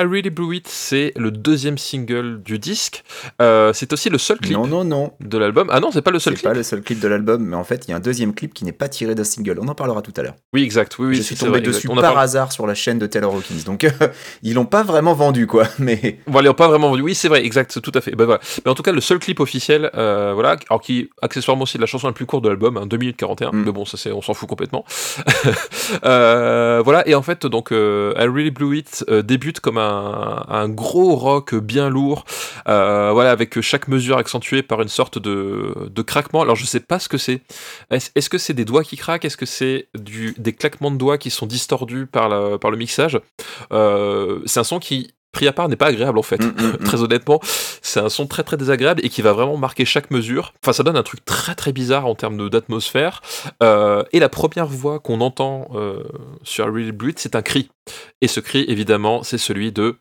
I 0.00 0.04
Really 0.04 0.30
Blew 0.30 0.54
It, 0.54 0.66
c'est 0.68 1.12
le 1.16 1.30
deuxième 1.30 1.76
single 1.76 2.40
du 2.42 2.58
disque. 2.58 3.04
Euh, 3.42 3.72
c'est 3.74 3.92
aussi 3.92 4.08
le 4.08 4.16
seul 4.16 4.38
clip 4.38 4.54
Non, 4.56 4.66
non, 4.66 4.84
non. 4.84 5.12
de 5.20 5.36
l'album. 5.36 5.68
Ah 5.70 5.80
non, 5.80 5.90
c'est 5.92 6.00
pas 6.00 6.10
le 6.10 6.18
seul 6.18 6.32
C'est 6.34 6.40
clip. 6.40 6.48
pas 6.50 6.54
le 6.56 6.62
seul 6.62 6.80
clip 6.80 7.00
de 7.00 7.08
l'album, 7.08 7.42
mais 7.44 7.56
en 7.56 7.64
fait, 7.64 7.84
il 7.86 7.90
y 7.90 7.94
a 7.94 7.96
un 7.96 8.00
deuxième 8.00 8.34
clip 8.34 8.54
qui 8.54 8.64
n'est 8.64 8.72
pas 8.72 8.88
tiré 8.88 9.14
d'un 9.14 9.24
single. 9.24 9.58
On 9.60 9.68
en 9.68 9.74
parlera 9.74 10.00
tout 10.00 10.12
à 10.16 10.22
l'heure. 10.22 10.34
Oui, 10.54 10.62
exact. 10.62 10.96
Oui, 10.98 11.08
oui, 11.08 11.14
je 11.16 11.20
c'est 11.20 11.26
suis 11.26 11.36
c'est 11.36 11.44
tombé 11.44 11.58
vrai, 11.58 11.66
dessus 11.66 11.86
par 11.88 11.96
parlé- 12.00 12.18
hasard 12.20 12.52
sur 12.52 12.66
la 12.66 12.74
chaîne 12.74 12.98
de 12.98 13.06
Taylor 13.06 13.34
Hawkins. 13.34 13.62
Donc, 13.66 13.84
euh, 13.84 13.90
ils 14.42 14.54
l'ont 14.54 14.64
pas 14.64 14.82
vraiment 14.82 15.12
vendu, 15.12 15.46
quoi. 15.46 15.64
Mais 15.78 16.18
Voilà, 16.26 16.48
ils 16.48 16.50
ont 16.50 16.54
pas 16.54 16.68
vraiment 16.68 16.88
vendu. 16.88 17.02
Oui, 17.02 17.14
c'est 17.14 17.28
vrai, 17.28 17.44
exact, 17.44 17.80
tout 17.82 17.92
à 17.94 18.00
fait. 18.00 18.12
Ben 18.12 18.24
voilà. 18.24 18.40
Mais 18.64 18.70
en 18.70 18.74
tout 18.74 18.82
cas, 18.82 18.92
le 18.92 19.00
seul 19.02 19.18
clip 19.18 19.38
officiel, 19.40 19.90
euh, 19.94 20.32
voilà, 20.34 20.56
alors 20.70 20.80
qui 20.80 21.10
accessoirement 21.20 21.64
aussi 21.64 21.76
est 21.76 21.80
la 21.80 21.86
chanson 21.86 22.06
la 22.06 22.12
plus 22.14 22.26
courte 22.26 22.44
de 22.44 22.48
l'album, 22.48 22.76
hein, 22.78 22.86
2 22.86 22.96
minutes 22.96 23.16
41. 23.18 23.50
Mm. 23.52 23.64
Mais 23.66 23.72
bon, 23.72 23.84
ça 23.84 23.96
c'est, 23.98 24.12
on 24.12 24.22
s'en 24.22 24.32
fout 24.34 24.48
complètement. 24.48 24.84
Euh, 26.04 26.80
voilà, 26.84 27.06
et 27.08 27.14
en 27.14 27.22
fait, 27.22 27.46
donc, 27.46 27.70
I 27.72 27.74
Really 28.26 28.50
Blew 28.50 28.76
It 28.76 29.04
débute 29.24 29.60
comme 29.60 29.78
un, 29.78 29.89
un 29.90 30.68
gros 30.68 31.16
rock 31.16 31.54
bien 31.54 31.88
lourd, 31.88 32.24
euh, 32.68 33.10
voilà, 33.12 33.30
avec 33.30 33.60
chaque 33.60 33.88
mesure 33.88 34.18
accentuée 34.18 34.62
par 34.62 34.82
une 34.82 34.88
sorte 34.88 35.18
de, 35.18 36.02
craquement. 36.02 36.42
Alors, 36.42 36.56
je 36.56 36.64
sais 36.64 36.80
pas 36.80 36.98
ce 36.98 37.08
que 37.08 37.18
c'est. 37.18 37.42
Est-ce, 37.90 38.30
que 38.30 38.38
c'est 38.38 38.54
des 38.54 38.64
doigts 38.64 38.84
qui 38.84 38.96
craquent? 38.96 39.24
Est-ce 39.24 39.36
que 39.36 39.46
c'est 39.46 39.88
des 39.94 40.52
claquements 40.52 40.90
de 40.90 40.96
doigts 40.96 41.18
qui 41.18 41.30
sont 41.30 41.46
distordus 41.46 42.06
par, 42.06 42.28
la, 42.28 42.58
par 42.58 42.70
le 42.70 42.76
mixage? 42.76 43.20
Euh, 43.72 44.40
C'est 44.46 44.60
un 44.60 44.64
son 44.64 44.78
qui, 44.78 45.14
pris 45.32 45.46
à 45.46 45.52
part, 45.52 45.68
n'est 45.68 45.76
pas 45.76 45.86
agréable 45.86 46.18
en 46.18 46.22
fait 46.22 46.40
Mm, 46.40 46.46
mm, 46.46 46.72
mm. 46.72 46.76
très 46.84 47.02
honnêtement, 47.02 47.40
c'est 47.82 48.00
un 48.00 48.08
son 48.08 48.26
très 48.26 48.42
très 48.42 48.56
désagréable 48.56 49.00
et 49.04 49.08
qui 49.08 49.22
va 49.22 49.32
vraiment 49.32 49.56
marquer 49.56 49.84
chaque 49.84 50.10
mesure. 50.10 50.52
Enfin, 50.62 50.72
ça 50.72 50.82
donne 50.82 50.96
un 50.96 51.02
truc 51.02 51.24
très 51.24 51.54
très 51.54 51.72
bizarre 51.72 52.06
en 52.06 52.14
termes 52.14 52.48
d'atmosphère. 52.48 53.22
Euh, 53.62 54.02
et 54.12 54.20
la 54.20 54.28
première 54.28 54.66
voix 54.66 54.98
qu'on 54.98 55.20
entend 55.20 55.68
euh, 55.74 56.04
sur 56.42 56.70
Blew 56.70 57.10
It, 57.10 57.18
c'est 57.18 57.36
un 57.36 57.42
cri. 57.42 57.70
Et 58.20 58.28
ce 58.28 58.40
cri, 58.40 58.64
évidemment, 58.68 59.22
c'est 59.22 59.38
celui 59.38 59.72
de 59.72 59.96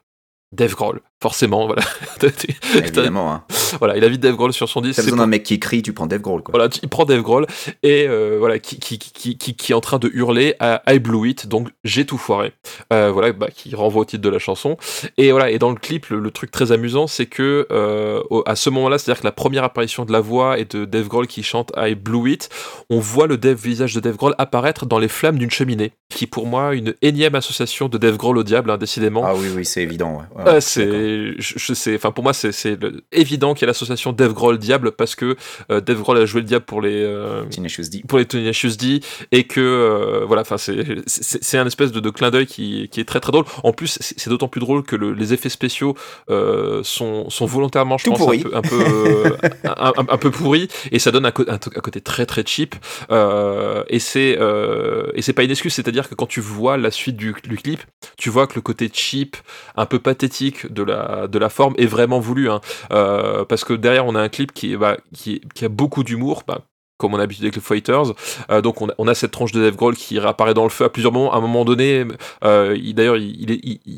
Dave 0.51 0.73
Grohl, 0.73 1.01
forcément, 1.21 1.67
voilà. 1.67 1.83
Évidemment. 2.75 3.31
Hein. 3.31 3.43
voilà, 3.77 3.95
il 3.97 4.03
a 4.03 4.09
vite 4.09 4.21
Dave 4.21 4.35
Grohl 4.35 4.51
sur 4.51 4.67
son 4.67 4.81
disque. 4.81 4.95
T'as 4.95 5.03
c'est 5.03 5.11
besoin 5.11 5.25
d'un 5.25 5.29
mec 5.29 5.43
qui 5.43 5.59
crie, 5.59 5.83
tu 5.83 5.93
prends 5.93 6.07
Dave 6.07 6.21
Grohl. 6.21 6.41
Quoi. 6.41 6.53
Voilà, 6.53 6.69
il 6.81 6.89
prend 6.89 7.05
Dave 7.05 7.21
Grohl 7.21 7.45
et 7.83 8.07
euh, 8.07 8.37
voilà 8.39 8.57
qui, 8.57 8.79
qui, 8.79 8.97
qui, 8.97 9.37
qui, 9.37 9.55
qui 9.55 9.71
est 9.71 9.75
en 9.75 9.81
train 9.81 9.99
de 9.99 10.09
hurler 10.11 10.55
à 10.59 10.81
I 10.91 10.97
blew 10.97 11.27
it, 11.27 11.47
donc 11.47 11.69
j'ai 11.83 12.03
tout 12.03 12.17
foiré. 12.17 12.53
Euh, 12.91 13.11
voilà, 13.11 13.31
bah, 13.31 13.49
qui 13.53 13.75
renvoie 13.75 14.01
au 14.01 14.05
titre 14.05 14.23
de 14.23 14.29
la 14.29 14.39
chanson. 14.39 14.77
Et 15.17 15.31
voilà, 15.31 15.51
et 15.51 15.59
dans 15.59 15.69
le 15.69 15.75
clip, 15.75 16.07
le, 16.07 16.19
le 16.19 16.31
truc 16.31 16.49
très 16.49 16.71
amusant, 16.71 17.05
c'est 17.05 17.27
que 17.27 17.67
euh, 17.71 18.21
à 18.47 18.55
ce 18.55 18.71
moment-là, 18.71 18.97
c'est-à-dire 18.97 19.21
que 19.21 19.27
la 19.27 19.31
première 19.31 19.63
apparition 19.63 20.03
de 20.03 20.11
la 20.11 20.19
voix 20.21 20.57
et 20.57 20.65
de 20.65 20.85
Dave 20.85 21.07
Grohl 21.07 21.27
qui 21.27 21.43
chante 21.43 21.71
I 21.77 21.93
blew 21.93 22.27
it, 22.27 22.49
on 22.89 22.99
voit 22.99 23.27
le 23.27 23.37
Dave, 23.37 23.57
visage 23.61 23.93
de 23.93 23.99
Dave 23.99 24.15
Grohl 24.15 24.33
apparaître 24.39 24.87
dans 24.87 24.97
les 24.97 25.09
flammes 25.09 25.37
d'une 25.37 25.51
cheminée, 25.51 25.91
qui 26.09 26.25
pour 26.25 26.47
moi 26.47 26.73
une 26.73 26.95
énième 27.03 27.35
association 27.35 27.87
de 27.87 27.99
Dave 27.99 28.17
Grohl 28.17 28.39
au 28.39 28.43
diable, 28.43 28.71
hein, 28.71 28.77
décidément. 28.77 29.21
Ah 29.23 29.35
oui, 29.35 29.49
oui, 29.55 29.63
c'est 29.63 29.83
évident. 29.83 30.13
Ouais. 30.13 30.38
Ouais, 30.38 30.38
ouais, 30.45 30.61
c'est, 30.61 31.33
je, 31.39 31.53
je 31.57 31.73
sais, 31.73 31.95
enfin 31.95 32.11
pour 32.11 32.23
moi 32.23 32.33
c'est, 32.33 32.51
c'est 32.51 32.77
évident 33.11 33.53
qu'il 33.53 33.61
y 33.61 33.65
a 33.65 33.67
l'association 33.67 34.11
Dave 34.13 34.33
Grohl 34.33 34.57
diable 34.57 34.91
parce 34.91 35.15
que 35.15 35.35
euh, 35.71 35.81
Dave 35.81 35.99
Grohl 36.01 36.17
a 36.17 36.25
joué 36.25 36.41
le 36.41 36.47
diable 36.47 36.65
pour 36.65 36.81
les 36.81 37.03
euh, 37.03 37.43
D. 37.45 38.03
pour 38.07 38.17
les 38.19 38.25
Tenacious 38.25 38.75
D 38.77 39.01
et 39.31 39.45
que 39.45 39.59
euh, 39.59 40.25
voilà, 40.25 40.41
enfin 40.41 40.57
c'est, 40.57 40.83
c'est, 41.07 41.43
c'est 41.43 41.57
un 41.57 41.65
espèce 41.67 41.91
de, 41.91 41.99
de 41.99 42.09
clin 42.09 42.29
d'œil 42.31 42.45
qui, 42.47 42.87
qui 42.91 42.99
est 42.99 43.05
très 43.05 43.19
très 43.19 43.31
drôle. 43.31 43.45
En 43.63 43.73
plus, 43.73 43.97
c'est, 43.99 44.29
d'autant 44.29 44.47
plus 44.47 44.61
drôle 44.61 44.83
que 44.83 44.95
le- 44.95 45.13
les 45.13 45.33
effets 45.33 45.49
spéciaux 45.49 45.95
euh, 46.29 46.81
sont, 46.83 47.29
sont 47.29 47.45
volontairement, 47.45 47.97
je 47.97 48.05
Tout 48.05 48.11
pense, 48.13 48.21
un 48.33 48.37
peu 48.41 48.55
un 48.55 48.61
peu, 48.61 48.81
euh, 48.81 49.37
un, 49.63 49.93
un- 49.97 50.05
un 50.09 50.17
peu 50.17 50.31
pourris 50.31 50.67
et 50.91 50.99
ça 50.99 51.11
donne 51.11 51.25
un, 51.25 51.31
côté 51.31 52.01
très 52.01 52.25
très 52.25 52.43
cheap. 52.45 52.75
Euh, 53.11 53.83
et 53.89 53.99
c'est 53.99 54.37
euh, 54.39 55.07
et 55.15 55.21
c'est 55.21 55.33
pas 55.33 55.43
une 55.43 55.51
excuse, 55.51 55.73
c'est-à-dire 55.73 56.07
que 56.09 56.15
quand 56.15 56.27
tu 56.27 56.41
vois 56.41 56.77
la 56.77 56.91
suite 56.91 57.15
du, 57.17 57.33
du 57.43 57.57
clip, 57.57 57.81
tu 58.17 58.29
vois 58.29 58.47
que 58.47 58.55
le 58.55 58.61
côté 58.61 58.89
cheap, 58.93 59.35
un 59.75 59.85
peu 59.85 59.99
pathétique 59.99 60.28
de 60.69 60.83
la 60.83 61.27
de 61.27 61.39
la 61.39 61.49
forme 61.49 61.73
est 61.77 61.85
vraiment 61.85 62.19
voulu, 62.19 62.49
hein. 62.49 62.61
Euh, 62.91 63.45
parce 63.45 63.63
que 63.63 63.73
derrière 63.73 64.05
on 64.05 64.15
a 64.15 64.21
un 64.21 64.29
clip 64.29 64.53
qui 64.53 64.75
bah, 64.75 64.97
qui, 65.13 65.41
a 65.61 65.69
beaucoup 65.69 66.03
d'humour, 66.03 66.43
bah, 66.47 66.61
comme 66.97 67.13
on 67.13 67.17
a 67.17 67.21
l'habitude 67.21 67.45
avec 67.45 67.55
les 67.55 67.61
Fighters. 67.61 68.13
Euh, 68.51 68.61
donc 68.61 68.81
on 68.81 69.07
a, 69.07 69.15
cette 69.15 69.31
tranche 69.31 69.51
de 69.51 69.61
Dave 69.61 69.75
Grohl 69.75 69.95
qui 69.95 70.19
réapparaît 70.19 70.53
dans 70.53 70.63
le 70.63 70.69
feu 70.69 70.85
à 70.85 70.89
plusieurs 70.89 71.13
moments. 71.13 71.33
À 71.33 71.37
un 71.37 71.41
moment 71.41 71.65
donné, 71.65 72.05
euh, 72.43 72.75
il- 72.77 72.93
d'ailleurs, 72.93 73.17
il, 73.17 73.49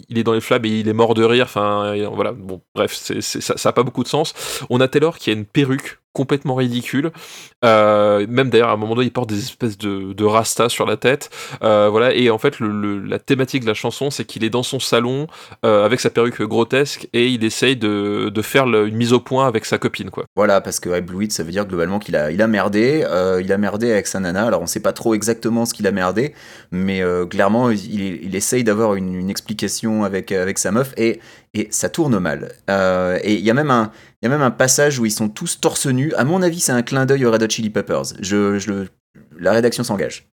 il 0.10 0.18
est, 0.18 0.24
dans 0.24 0.34
les 0.34 0.42
flammes 0.42 0.66
et 0.66 0.80
il 0.80 0.88
est 0.88 0.94
mort 0.94 1.14
de 1.14 1.24
rire. 1.24 1.46
Enfin, 1.46 1.96
voilà. 2.14 2.32
Bon, 2.32 2.62
bref, 2.76 2.94
ça, 2.94 3.58
ça 3.58 3.70
a 3.70 3.74
pas 3.74 3.84
beaucoup 3.84 4.04
de 4.04 4.08
sens. 4.08 4.34
On 4.70 4.80
a 4.82 4.88
Taylor 4.88 5.18
qui 5.18 5.30
a 5.32 5.34
une 5.34 5.46
perruque 5.46 6.01
complètement 6.14 6.56
ridicule. 6.56 7.12
Euh, 7.64 8.26
même 8.28 8.50
d'ailleurs, 8.50 8.70
à 8.70 8.74
un 8.74 8.78
moment 8.78 8.96
donné, 8.96 9.08
il 9.08 9.14
porte 9.14 9.30
des 9.30 9.40
espèces 9.40 9.78
de, 9.78 10.14
de 10.14 10.24
rasta 10.26 10.68
sur 10.70 10.86
la 10.86 10.98
tête. 10.98 11.30
Euh, 11.64 11.90
voilà. 11.90 12.14
Et 12.14 12.30
en 12.30 12.38
fait, 12.38 12.60
la 12.60 13.20
thématique 13.20 13.64
de 13.64 13.68
la 13.68 13.74
chanson, 13.74 14.10
c'est 14.10 14.26
qu'il 14.26 14.44
est 14.44 14.50
dans 14.50 14.64
son 14.64 14.80
salon 14.80 15.28
euh, 15.66 15.86
avec 15.86 16.00
sa 16.00 16.10
perruque 16.10 16.42
grotesque 16.42 17.08
et 17.14 17.28
il 17.28 17.44
essaye 17.44 17.78
de, 17.78 18.30
de 18.30 18.42
faire 18.42 18.66
une 18.66 18.96
mise 18.96 19.14
au 19.14 19.20
point 19.20 19.48
avec 19.48 19.66
sa 19.66 19.78
copine, 19.78 20.10
quoi. 20.10 20.26
Voilà, 20.36 20.62
parce 20.62 20.80
que 20.80 20.90
I 20.90 21.02
blew 21.02 21.24
it, 21.24 21.32
ça 21.32 21.44
veut 21.44 21.52
dire 21.52 21.66
globalement 21.66 22.00
qu'il 22.00 22.16
a, 22.16 22.32
il 22.32 22.42
a 22.42 22.48
merdé. 22.48 23.06
il 23.42 23.52
a 23.52 23.58
merdé 23.58 23.92
avec 23.92 24.08
sa 24.08 24.20
nana. 24.20 24.46
Alors 24.46 24.62
on 24.62 24.68
sait 24.68 24.82
pas 24.82 24.94
trop 24.94 25.14
exactement 25.14 25.66
ce 25.66 25.74
qu'il 25.74 25.88
a 25.88 25.92
merdé, 25.92 26.34
mais 26.72 27.02
clairement 27.30 27.70
il, 27.70 28.24
il 28.24 28.36
essaye 28.36 28.64
d'avoir 28.64 28.96
une, 28.96 29.16
une 29.16 29.30
explication 29.30 30.04
avec, 30.04 30.32
avec 30.32 30.58
sa 30.58 30.72
meuf 30.72 30.94
et, 30.98 31.20
et 31.54 31.68
ça 31.72 31.90
tourne 31.90 32.18
mal. 32.20 32.52
Et 33.24 33.34
il 33.34 33.42
y 33.42 33.50
a 33.50 33.54
même 33.54 33.72
un. 33.72 33.92
Il 34.22 34.26
y 34.26 34.28
a 34.28 34.30
même 34.30 34.44
un 34.44 34.52
passage 34.52 35.00
où 35.00 35.06
ils 35.06 35.12
sont 35.12 35.30
tous 35.30 35.60
torse 35.60 35.88
nus. 35.88 36.14
À 36.14 36.24
mon 36.24 36.44
avis, 36.44 36.60
c'est 36.60 36.72
un 36.72 36.84
clin 36.84 37.08
d'œil 37.08 37.26
aux 37.26 37.32
Red 37.32 37.42
Hot 37.42 37.50
Chili 37.50 37.72
Peppers. 37.72 38.04
Je, 38.20 38.86
la 39.40 39.52
rédaction 39.52 39.84
s'engage. 39.84 40.28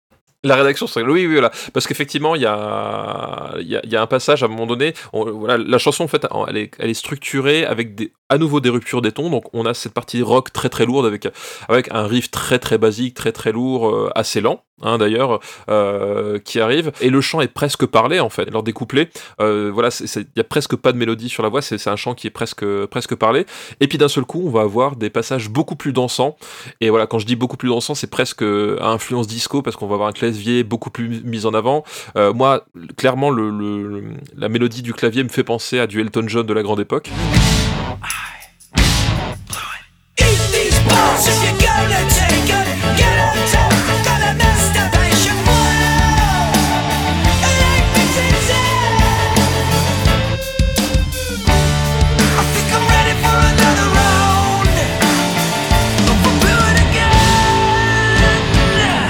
La 0.44 0.56
rédaction, 0.56 0.88
c'est 0.88 1.02
oui, 1.02 1.26
oui, 1.26 1.34
voilà, 1.34 1.52
parce 1.74 1.88
qu'effectivement, 1.88 2.36
il 2.36 2.42
y 2.42 2.46
a, 2.46 3.54
un 3.54 4.08
passage 4.08 4.44
à 4.44 4.46
un 4.46 4.50
moment 4.50 4.68
donné. 4.68 4.94
on- 5.14 5.32
voilà, 5.32 5.58
la 5.58 5.78
chanson, 5.78 6.04
en 6.04 6.08
fait, 6.08 6.28
elle 6.48 6.90
est 6.90 6.94
structurée 6.94 7.66
avec 7.66 7.96
des, 7.96 8.12
à 8.30 8.38
nouveau 8.38 8.60
des 8.60 8.70
ruptures 8.70 9.02
des 9.02 9.12
tons. 9.12 9.30
Donc, 9.30 9.46
on 9.54 9.66
a 9.66 9.74
cette 9.74 9.94
partie 9.94 10.22
rock 10.22 10.52
très 10.54 10.70
très 10.70 10.86
lourde 10.86 11.06
avec 11.06 11.28
avec 11.70 11.88
un 11.92 12.06
riff 12.08 12.32
très 12.32 12.60
très 12.60 12.78
basique, 12.78 13.14
très 13.14 13.32
très 13.32 13.52
lourd, 13.52 13.90
euh, 13.90 14.10
assez 14.16 14.42
lent, 14.42 14.64
hein, 14.82 14.98
d'ailleurs, 14.98 15.40
euh, 15.70 16.40
qui 16.40 16.60
arrive. 16.60 16.92
Et 17.02 17.10
le 17.10 17.22
chant 17.22 17.42
est 17.42 17.48
presque 17.48 17.86
parlé 17.86 18.20
en 18.20 18.30
fait. 18.30 18.50
Lors 18.52 18.64
des 18.64 18.74
couplets, 18.74 19.10
euh, 19.42 19.72
voilà, 19.74 19.90
il 20.02 20.26
y 20.36 20.40
a 20.40 20.44
presque 20.44 20.76
pas 20.76 20.92
de 20.92 20.98
mélodie 20.98 21.30
sur 21.30 21.44
la 21.44 21.50
voix. 21.50 21.62
C'est 21.62 21.88
un 21.88 21.96
chant 21.96 22.14
qui 22.14 22.28
est 22.28 22.32
presque 22.32 22.66
presque 22.88 23.16
parlé. 23.16 23.46
Et 23.80 23.88
puis 23.88 23.98
d'un 23.98 24.08
seul 24.08 24.26
coup, 24.26 24.42
on 24.46 24.50
va 24.50 24.62
avoir 24.62 24.96
des 24.96 25.10
passages 25.10 25.50
beaucoup 25.50 25.76
plus 25.76 25.94
dansants. 25.94 26.38
Et 26.82 26.90
voilà, 26.90 27.08
quand 27.08 27.20
je 27.20 27.26
dis 27.26 27.36
beaucoup 27.36 27.58
plus 27.58 27.70
dansant, 27.70 27.96
c'est 27.96 28.10
presque 28.10 28.42
à 28.42 28.90
influence 28.90 29.28
disco 29.28 29.62
parce 29.62 29.76
qu'on 29.76 29.88
va 29.88 29.96
avoir 29.96 30.10
un 30.10 30.14
clavier 30.14 30.64
beaucoup 30.64 30.90
plus 30.90 31.22
mis 31.24 31.46
en 31.46 31.54
avant. 31.54 31.84
Euh, 32.16 32.34
moi, 32.34 32.66
clairement, 32.98 33.30
le, 33.30 33.50
le- 33.50 34.04
la 34.36 34.50
mélodie 34.50 34.82
du 34.82 34.94
clavier 34.94 35.24
me 35.24 35.30
fait 35.30 35.44
penser 35.44 35.80
à 35.80 35.88
du 35.88 36.02
Elton 36.02 36.26
John 36.28 36.46
de 36.46 36.54
la 36.54 36.64
grande 36.64 36.80
époque. 36.80 37.10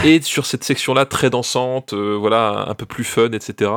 Et 0.08 0.22
sur 0.22 0.46
cette 0.46 0.64
section-là, 0.64 1.06
très 1.06 1.30
dansante, 1.30 1.92
euh, 1.92 2.16
voilà, 2.18 2.64
un 2.70 2.76
peu 2.76 2.86
plus 2.86 3.04
fun, 3.04 3.30
etc. 3.34 3.70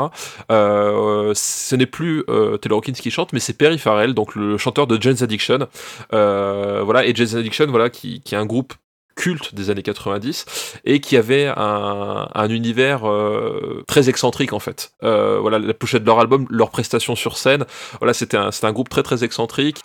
euh, 0.53 1.33
ce 1.35 1.75
n'est 1.75 1.87
plus 1.87 2.23
euh, 2.29 2.57
Taylor 2.57 2.79
Hawkins 2.79 2.93
qui 2.93 3.11
chante, 3.11 3.33
mais 3.33 3.41
c'est 3.41 3.53
Perry 3.53 3.79
Farrell, 3.79 4.15
donc 4.15 4.37
le 4.37 4.57
chanteur 4.57 4.87
de 4.87 4.97
Jane's 5.03 5.23
Addiction. 5.23 5.67
Voilà, 6.13 7.05
et 7.05 7.17
Jane's 7.17 7.35
Addiction, 7.35 7.67
voilà, 7.67 7.91
qui, 7.91 8.23
est 8.31 8.37
un 8.37 8.47
groupe 8.47 8.75
culte 9.17 9.57
des 9.57 9.71
années 9.71 9.83
90 9.83 10.47
et 10.85 11.01
qui 11.01 11.17
avait 11.17 11.47
un, 11.49 12.29
un 12.33 12.49
univers 12.49 13.03
très 13.89 14.09
excentrique 14.09 14.53
en 14.53 14.61
fait. 14.61 14.93
Voilà, 15.03 15.59
la 15.59 15.75
pochette 15.75 16.03
de 16.03 16.07
leur 16.07 16.21
album, 16.21 16.47
leur 16.49 16.71
prestation 16.71 17.17
sur 17.17 17.39
scène, 17.39 17.65
voilà, 17.99 18.15
c'était 18.15 18.37
un, 18.37 18.51
un 18.63 18.73
groupe 18.73 18.89
très 18.89 19.03
très 19.03 19.25
excentrique. 19.25 19.81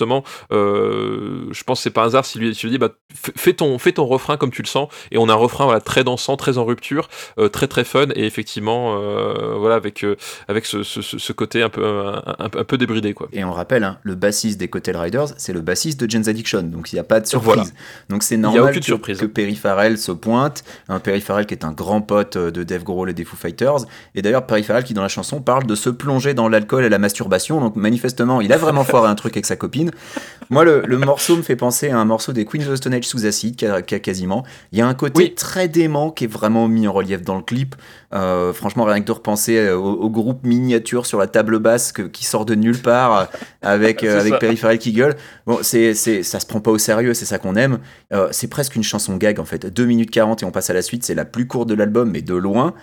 Justement, 0.00 0.24
euh, 0.52 1.46
je 1.50 1.62
pense 1.64 1.78
que 1.80 1.82
c'est 1.84 1.90
pas 1.90 2.02
un 2.02 2.06
hasard 2.06 2.24
s'il 2.24 2.40
lui, 2.40 2.50
lui 2.62 2.70
dit 2.70 2.78
bah, 2.78 2.90
fais, 3.14 3.52
ton, 3.52 3.78
fais 3.78 3.92
ton 3.92 4.06
refrain 4.06 4.36
comme 4.36 4.50
tu 4.50 4.62
le 4.62 4.66
sens. 4.66 4.88
Et 5.10 5.18
on 5.18 5.28
a 5.28 5.32
un 5.32 5.36
refrain 5.36 5.64
voilà, 5.64 5.80
très 5.80 6.04
dansant, 6.04 6.36
très 6.36 6.58
en 6.58 6.64
rupture, 6.64 7.08
euh, 7.38 7.48
très 7.48 7.66
très 7.66 7.84
fun. 7.84 8.06
Et 8.14 8.24
effectivement, 8.24 8.98
euh, 8.98 9.54
voilà, 9.58 9.74
avec, 9.76 10.04
avec 10.48 10.64
ce, 10.66 10.82
ce- 10.82 11.02
ce- 11.02 11.18
ce 11.18 11.32
côté 11.32 11.62
un 11.62 11.68
peu, 11.68 11.84
un, 11.84 12.22
un- 12.38 12.44
un 12.44 12.64
peu 12.64 12.78
débridé. 12.78 13.12
Quoi. 13.14 13.28
Et 13.32 13.44
on 13.44 13.52
rappelle, 13.52 13.84
hein, 13.84 13.98
le 14.02 14.14
bassiste 14.14 14.58
des 14.58 14.68
Cotel 14.68 14.96
Riders, 14.96 15.28
c'est 15.36 15.52
le 15.52 15.60
bassiste 15.60 16.00
de 16.00 16.10
Jane's 16.10 16.28
Addiction, 16.28 16.62
donc 16.62 16.92
il 16.92 16.96
n'y 16.96 17.00
a 17.00 17.04
pas 17.04 17.20
de 17.20 17.26
surprise. 17.26 17.54
Voilà. 17.54 17.64
Donc 18.08 18.22
c'est 18.22 18.36
y 18.36 18.38
a 18.38 18.40
normal 18.40 18.62
aucune 18.70 18.80
que, 18.80 18.84
surprise. 18.86 19.18
que 19.18 19.26
Perry 19.26 19.54
Farrell 19.56 19.98
se 19.98 20.12
pointe, 20.12 20.64
un 20.88 20.98
Perry 21.00 21.20
Farrell 21.20 21.46
qui 21.46 21.54
est 21.54 21.64
un 21.64 21.72
grand 21.72 22.00
pote 22.00 22.38
de 22.38 22.62
Dave 22.62 22.84
Grohl 22.84 23.10
et 23.10 23.14
des 23.14 23.24
Foo 23.24 23.36
Fighters, 23.36 23.80
et 24.14 24.22
d'ailleurs 24.22 24.46
Perry 24.46 24.62
Farrell 24.62 24.84
qui 24.84 24.94
dans 24.94 25.02
la 25.02 25.08
chanson 25.08 25.40
parle 25.42 25.66
de 25.66 25.74
se 25.74 25.90
plonger 25.90 26.34
dans 26.34 26.48
l'alcool 26.48 26.84
et 26.84 26.88
la 26.88 26.98
masturbation, 26.98 27.60
donc 27.60 27.76
manifestement 27.76 28.40
il 28.40 28.52
a 28.52 28.56
vraiment 28.56 28.84
foiré 28.84 29.08
un 29.08 29.14
truc 29.14 29.34
avec 29.34 29.46
sa 29.46 29.56
copine. 29.56 29.89
Moi 30.50 30.64
le, 30.64 30.82
le 30.84 30.98
morceau 30.98 31.36
me 31.36 31.42
fait 31.42 31.54
penser 31.54 31.90
à 31.90 31.98
un 31.98 32.04
morceau 32.04 32.32
des 32.32 32.44
Queens 32.44 32.62
of 32.62 32.72
the 32.72 32.76
Stone 32.76 32.94
Age 32.94 33.04
sous 33.04 33.24
acide, 33.24 33.54
qui 33.54 33.66
a- 33.66 33.82
quasiment. 33.82 34.44
Il 34.72 34.78
y 34.80 34.82
a 34.82 34.86
un 34.88 34.94
côté 34.94 35.22
Oui. 35.22 35.34
très 35.34 35.68
dément 35.68 36.10
qui 36.10 36.24
est 36.24 36.26
vraiment 36.26 36.66
mis 36.66 36.88
en 36.88 36.92
relief 36.92 37.22
dans 37.22 37.36
le 37.36 37.42
clip. 37.42 37.76
Euh, 38.12 38.52
franchement, 38.52 38.82
rien 38.84 39.00
que 39.00 39.06
de 39.06 39.12
repenser 39.12 39.58
euh, 39.58 39.76
au, 39.76 39.92
au 39.92 40.10
groupe 40.10 40.42
miniature 40.44 41.06
sur 41.06 41.18
la 41.20 41.28
table 41.28 41.60
basse 41.60 41.92
que- 41.92 42.02
qui 42.02 42.24
sort 42.24 42.44
de 42.46 42.56
nulle 42.56 42.78
part 42.82 43.16
euh, 43.16 43.24
avec, 43.62 44.02
euh, 44.04 44.18
avec. 44.20 44.40
Perry 44.40 44.56
Farrell 44.56 44.78
qui 44.78 44.92
gueule. 44.92 45.14
Bon, 45.46 45.58
c'est, 45.62 45.94
c'est, 45.94 46.24
ça 46.24 46.40
se 46.40 46.46
prend 46.46 46.60
pas 46.60 46.72
au 46.72 46.78
sérieux, 46.78 47.14
c'est 47.14 47.26
ça 47.26 47.38
qu'on 47.38 47.54
aime. 47.54 47.78
Euh, 48.12 48.26
c'est 48.32 48.48
presque 48.48 48.74
une 48.74 48.82
chanson 48.82 49.16
gag 49.16 49.38
en 49.38 49.44
fait. 49.44 49.66
2 49.66 49.84
minutes 49.84 50.10
40 50.10 50.42
et 50.42 50.46
on 50.46 50.50
passe 50.50 50.68
à 50.70 50.74
la 50.74 50.82
suite. 50.82 51.04
C'est 51.04 51.14
la 51.14 51.24
plus 51.24 51.46
courte 51.46 51.68
de 51.68 51.74
l'album, 51.74 52.10
mais 52.10 52.22
de 52.22 52.34
loin. 52.34 52.74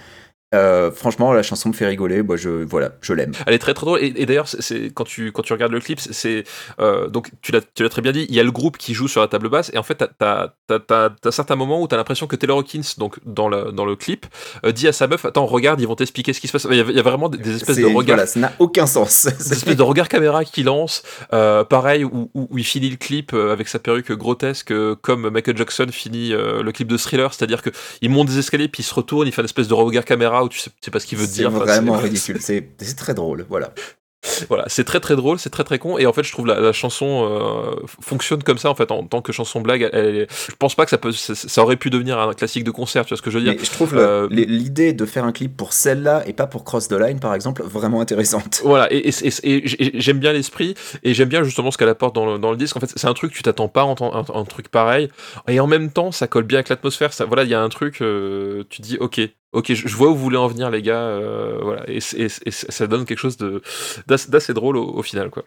Euh, 0.56 0.92
franchement, 0.92 1.34
la 1.34 1.44
chanson 1.44 1.68
me 1.70 1.74
fait 1.74 1.86
rigoler. 1.88 2.24
Moi, 2.24 2.38
je, 2.38 2.50
voilà, 2.50 2.92
je 3.02 3.12
l'aime. 3.14 3.34
Elle 3.46 3.54
est 3.54 3.60
très 3.60 3.74
très 3.74 3.86
drôle 3.86 4.02
et, 4.02 4.14
et 4.16 4.26
d'ailleurs 4.26 4.48
c'est- 4.48 4.92
quand 4.94 5.04
tu 5.04 5.34
quand 5.34 5.42
tu 5.42 5.52
regardes 5.52 5.74
le 5.74 5.82
clip 5.82 6.00
c'est 6.00 6.46
euh, 6.80 7.08
donc 7.10 7.32
tu 7.42 7.52
l'as 7.52 7.60
tu 7.76 7.84
l'as 7.84 7.90
très 7.90 8.02
bien 8.02 8.14
dit 8.14 8.26
il 8.30 8.36
y 8.36 8.40
a 8.40 8.44
le 8.44 8.52
groupe 8.52 8.78
qui 8.78 8.94
joue 8.94 9.10
sur 9.10 9.20
la 9.20 9.28
table 9.28 9.50
basse 9.50 9.72
et 9.74 9.78
en 9.78 9.84
fait 9.84 9.96
t'as 9.96 10.08
t'as 10.08 10.54
t'as 10.68 10.80
t'as- 10.80 11.10
t'as 11.22 11.32
certains 11.32 11.58
moments 11.58 11.82
où 11.82 11.88
t'as 11.88 11.98
l'impression 11.98 12.28
que 12.28 12.38
Taylor 12.38 12.60
Hawkins 12.60 12.94
donc 12.98 13.20
dans 13.26 13.50
le 13.50 13.74
dans 13.74 13.84
le 13.84 13.98
clip 13.98 14.26
euh, 14.66 14.72
dit 14.72 14.88
à 14.88 14.94
sa 14.94 15.08
meuf 15.08 15.26
attends 15.26 15.46
regarde 15.46 15.82
ils 15.82 15.88
vont 15.88 15.96
t'expliquer 15.96 16.32
ce 16.32 16.40
qui 16.40 16.48
se 16.48 16.54
passe 16.54 16.66
il 16.72 16.78
y 16.78 16.80
a, 16.80 16.86
il 16.90 16.96
y 16.96 17.00
a 17.00 17.04
vraiment 17.04 17.28
des, 17.28 17.38
des 17.40 17.56
espèces 17.58 17.76
de 17.78 17.86
regards 17.98 18.16
Voilà, 18.16 18.28
ça 18.28 18.40
n'a 18.40 18.54
aucun 18.60 18.86
sens. 18.88 19.26
des 19.38 19.52
espèces 19.54 19.76
de 19.76 19.84
regard 19.84 20.08
caméra 20.08 20.46
qui 20.46 20.64
lance 20.64 21.04
pareil 21.70 22.06
où, 22.06 22.30
où, 22.34 22.48
où 22.52 22.58
il 22.58 22.64
finit 22.66 22.90
le 22.90 22.96
clip 22.98 23.34
avec 23.34 23.68
sa 23.68 23.80
perruque 23.80 24.12
grotesque 24.14 24.74
comme 25.02 25.30
Michael 25.30 25.58
Jackson 25.58 25.88
finit 25.92 26.30
le 26.30 26.72
clip 26.72 26.88
de 26.88 26.96
Thriller 26.98 27.34
c'est-à-dire 27.34 27.62
que 27.62 27.70
il 28.02 28.10
monte 28.10 28.30
des 28.30 28.40
escaliers 28.40 28.70
puis 28.70 28.82
il 28.82 28.86
se 28.86 28.94
retourne 28.94 29.28
il 29.28 29.34
fait 29.34 29.42
une 29.42 29.46
espèce 29.46 29.68
de 29.68 29.74
regard 29.74 30.06
caméra 30.06 30.37
où 30.44 30.50
tu 30.50 30.60
sais, 30.60 30.70
tu 30.70 30.76
sais 30.82 30.92
pas 30.92 31.00
ce 31.00 31.08
qu'il 31.08 31.18
veut 31.18 31.26
C'est 31.26 31.34
dire 31.34 31.50
Enfin, 31.50 31.60
vraiment 31.60 31.98
c'est- 31.98 32.04
ridicule. 32.04 32.38
C'est 32.42 32.68
c'est 32.80 32.96
très 32.98 33.14
drôle. 33.14 33.46
Voilà. 33.50 33.74
voilà, 34.50 34.66
c'est 34.68 34.84
très 34.84 35.00
très 35.00 35.16
drôle, 35.16 35.38
c'est 35.40 35.52
très 35.52 35.64
très 35.64 35.78
con, 35.80 35.98
et 36.00 36.06
en 36.08 36.12
fait 36.12 36.24
je 36.24 36.32
trouve 36.32 36.48
la, 36.48 36.60
la 36.60 36.74
chanson 36.74 37.30
euh, 37.32 37.76
fonctionne 38.02 38.42
comme 38.44 38.58
ça 38.58 38.70
en 38.70 38.76
fait 38.76 38.92
en 38.92 39.04
tant 39.04 39.22
que 39.22 39.32
chanson 39.32 39.62
blague. 39.62 39.88
Elle, 39.94 40.06
elle 40.06 40.28
je 40.50 40.56
pense 40.58 40.74
pas 40.76 40.84
que 40.86 40.90
ça 40.90 40.98
peut, 40.98 41.12
ça, 41.12 41.36
ça 41.36 41.62
aurait 41.62 41.78
pu 41.78 41.92
devenir 41.92 42.20
un 42.20 42.34
classique 42.34 42.64
de 42.64 42.72
concert, 42.72 43.06
tu 43.06 43.10
vois 43.10 43.18
ce 43.18 43.22
que 43.22 43.30
je 43.30 43.38
veux 43.38 43.44
dire 43.44 43.54
Mais 43.58 43.64
je 43.64 43.70
trouve 43.72 43.96
Euh, 43.96 44.28
l'idée 44.32 44.92
de 44.92 45.06
faire 45.06 45.24
un 45.24 45.32
clip 45.32 45.56
pour 45.56 45.72
celle-là 45.72 46.24
et 46.28 46.34
pas 46.34 46.48
pour 46.48 46.66
Cross 46.66 46.88
the 46.90 46.94
Line, 46.94 47.20
par 47.20 47.36
exemple, 47.36 47.62
vraiment 47.64 48.02
intéressante. 48.02 48.62
Voilà, 48.66 48.92
et, 48.92 49.08
et- 49.08 49.28
et- 49.28 49.58
et 49.58 49.68
j- 49.68 49.92
j'aime 49.94 50.18
bien 50.20 50.34
l'esprit, 50.34 50.74
et 51.04 51.14
j'aime 51.14 51.30
bien 51.30 51.44
justement 51.44 51.70
ce 51.72 51.78
qu'elle 51.78 51.88
apporte 51.88 52.16
dans 52.16 52.26
le, 52.26 52.40
dans 52.40 52.52
le 52.52 52.58
disque. 52.58 52.76
En 52.76 52.80
fait, 52.80 52.92
c'est 52.94 53.08
un 53.08 53.14
truc, 53.14 53.32
tu 53.32 53.44
t'attends 53.44 53.70
pas 53.70 53.82
à 53.82 53.86
entendre 53.86 54.26
un, 54.36 54.40
un 54.40 54.44
truc 54.46 54.68
pareil, 54.70 55.10
et 55.48 55.60
en 55.60 55.68
même 55.68 55.90
temps, 55.92 56.12
ça 56.12 56.28
colle 56.28 56.44
bien 56.44 56.58
avec 56.58 56.70
l'atmosphère. 56.70 57.14
Ça, 57.14 57.26
voilà, 57.26 57.44
il 57.44 57.50
y 57.50 57.54
a 57.54 57.62
un 57.62 57.70
truc, 57.70 58.02
euh, 58.02 58.64
tu 58.70 58.82
dis, 58.82 58.98
ok, 59.00 59.22
ok, 59.54 59.74
je, 59.74 59.96
vois 59.96 60.10
où 60.10 60.16
vous 60.16 60.24
voulez 60.24 60.38
en 60.38 60.48
venir, 60.48 60.70
les 60.70 60.82
gars, 60.82 61.02
euh, 61.02 61.60
voilà, 61.62 61.84
et, 61.88 62.00
ça 62.00 62.88
donne 62.88 63.06
quelque 63.06 63.20
chose 63.20 63.38
de 63.38 63.62
d'assez 64.08 64.54
drôle 64.54 64.78
au, 64.78 64.86
au 64.86 65.04
final, 65.04 65.30
quoi. 65.30 65.44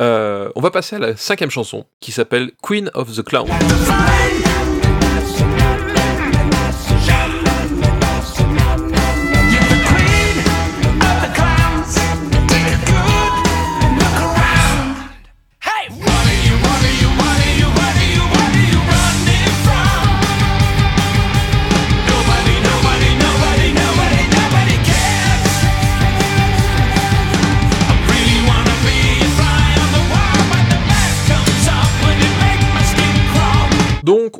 Euh, 0.00 0.50
on 0.56 0.60
va 0.60 0.70
passer 0.70 0.96
à 0.96 0.98
la 0.98 1.16
cinquième 1.16 1.50
chanson, 1.50 1.86
qui 2.00 2.12
s'appelle 2.12 2.52
Queen 2.62 2.90
of 2.94 3.14
the 3.14 3.22
Clown. 3.22 3.48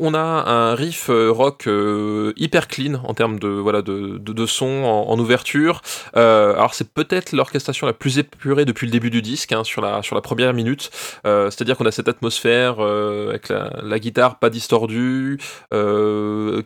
On 0.03 0.15
a 0.15 0.19
un 0.19 0.75
riff 0.75 1.11
euh, 1.11 1.31
rock 1.31 1.69
euh, 1.69 2.33
hyper 2.37 2.67
clean 2.67 2.95
en 3.05 3.15
termes 3.15 3.39
de 3.39 3.47
voilà 3.47 3.83
de, 3.83 4.19
de, 4.19 4.47
son 4.47 4.67
en, 4.67 5.17
ouverture. 5.19 5.81
Euh, 6.17 6.55
alors 6.55 6.75
c'est 6.75 6.93
peut-être 6.93 7.31
l'orchestration 7.33 7.87
la 7.87 7.93
plus 7.93 8.19
épurée 8.19 8.65
depuis 8.65 8.87
le 8.87 8.91
début 8.91 9.11
du 9.11 9.23
disque 9.23 9.53
hein, 9.53 9.63
sur 9.63 9.81
la 9.81 10.03
sur 10.03 10.17
la 10.17 10.21
première 10.21 10.53
minute. 10.55 10.91
C'est-à-dire 11.25 11.77
qu'on 11.77 11.87
a 11.87 11.93
cette 11.93 12.09
atmosphère 12.09 12.81
avec 12.81 13.49
la, 13.49 13.99
guitare 14.01 14.39
pas 14.41 14.51
distordue, 14.51 15.39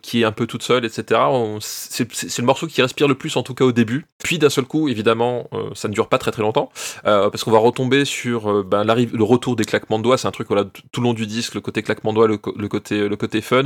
qui 0.02 0.22
est 0.22 0.24
un 0.24 0.32
peu 0.32 0.46
toute 0.46 0.62
seule, 0.62 0.86
etc. 0.86 1.20
C'est 1.60 2.38
le 2.38 2.44
morceau 2.44 2.66
qui 2.66 2.80
respire 2.80 3.06
le 3.08 3.14
plus 3.14 3.36
en 3.36 3.42
tout 3.42 3.54
cas 3.54 3.64
au 3.64 3.72
début. 3.72 4.06
Puis 4.22 4.38
d'un 4.38 4.48
seul 4.48 4.64
coup, 4.64 4.88
évidemment, 4.88 5.50
ça 5.74 5.88
ne 5.88 5.92
dure 5.92 6.08
pas 6.08 6.18
très 6.18 6.30
très 6.30 6.42
longtemps 6.42 6.70
parce 7.02 7.44
qu'on 7.44 7.50
va 7.50 7.58
retomber 7.58 8.06
sur 8.06 8.64
ben, 8.64 8.84
le 8.84 9.24
retour 9.24 9.56
des 9.56 9.64
claquements 9.64 9.98
de 9.98 10.04
doigts. 10.04 10.16
C'est 10.16 10.28
un 10.28 10.32
truc 10.32 10.48
voilà 10.48 10.64
tout 10.64 11.00
le 11.00 11.04
long 11.04 11.14
du 11.14 11.26
disque, 11.26 11.54
le 11.54 11.60
côté 11.60 11.82
claquement 11.82 12.12
de 12.12 12.16
doigts, 12.16 12.28
le, 12.28 12.38
le 12.56 12.68
côté 12.68 13.06
le 13.08 13.16
côté 13.16 13.25
fun, 13.40 13.64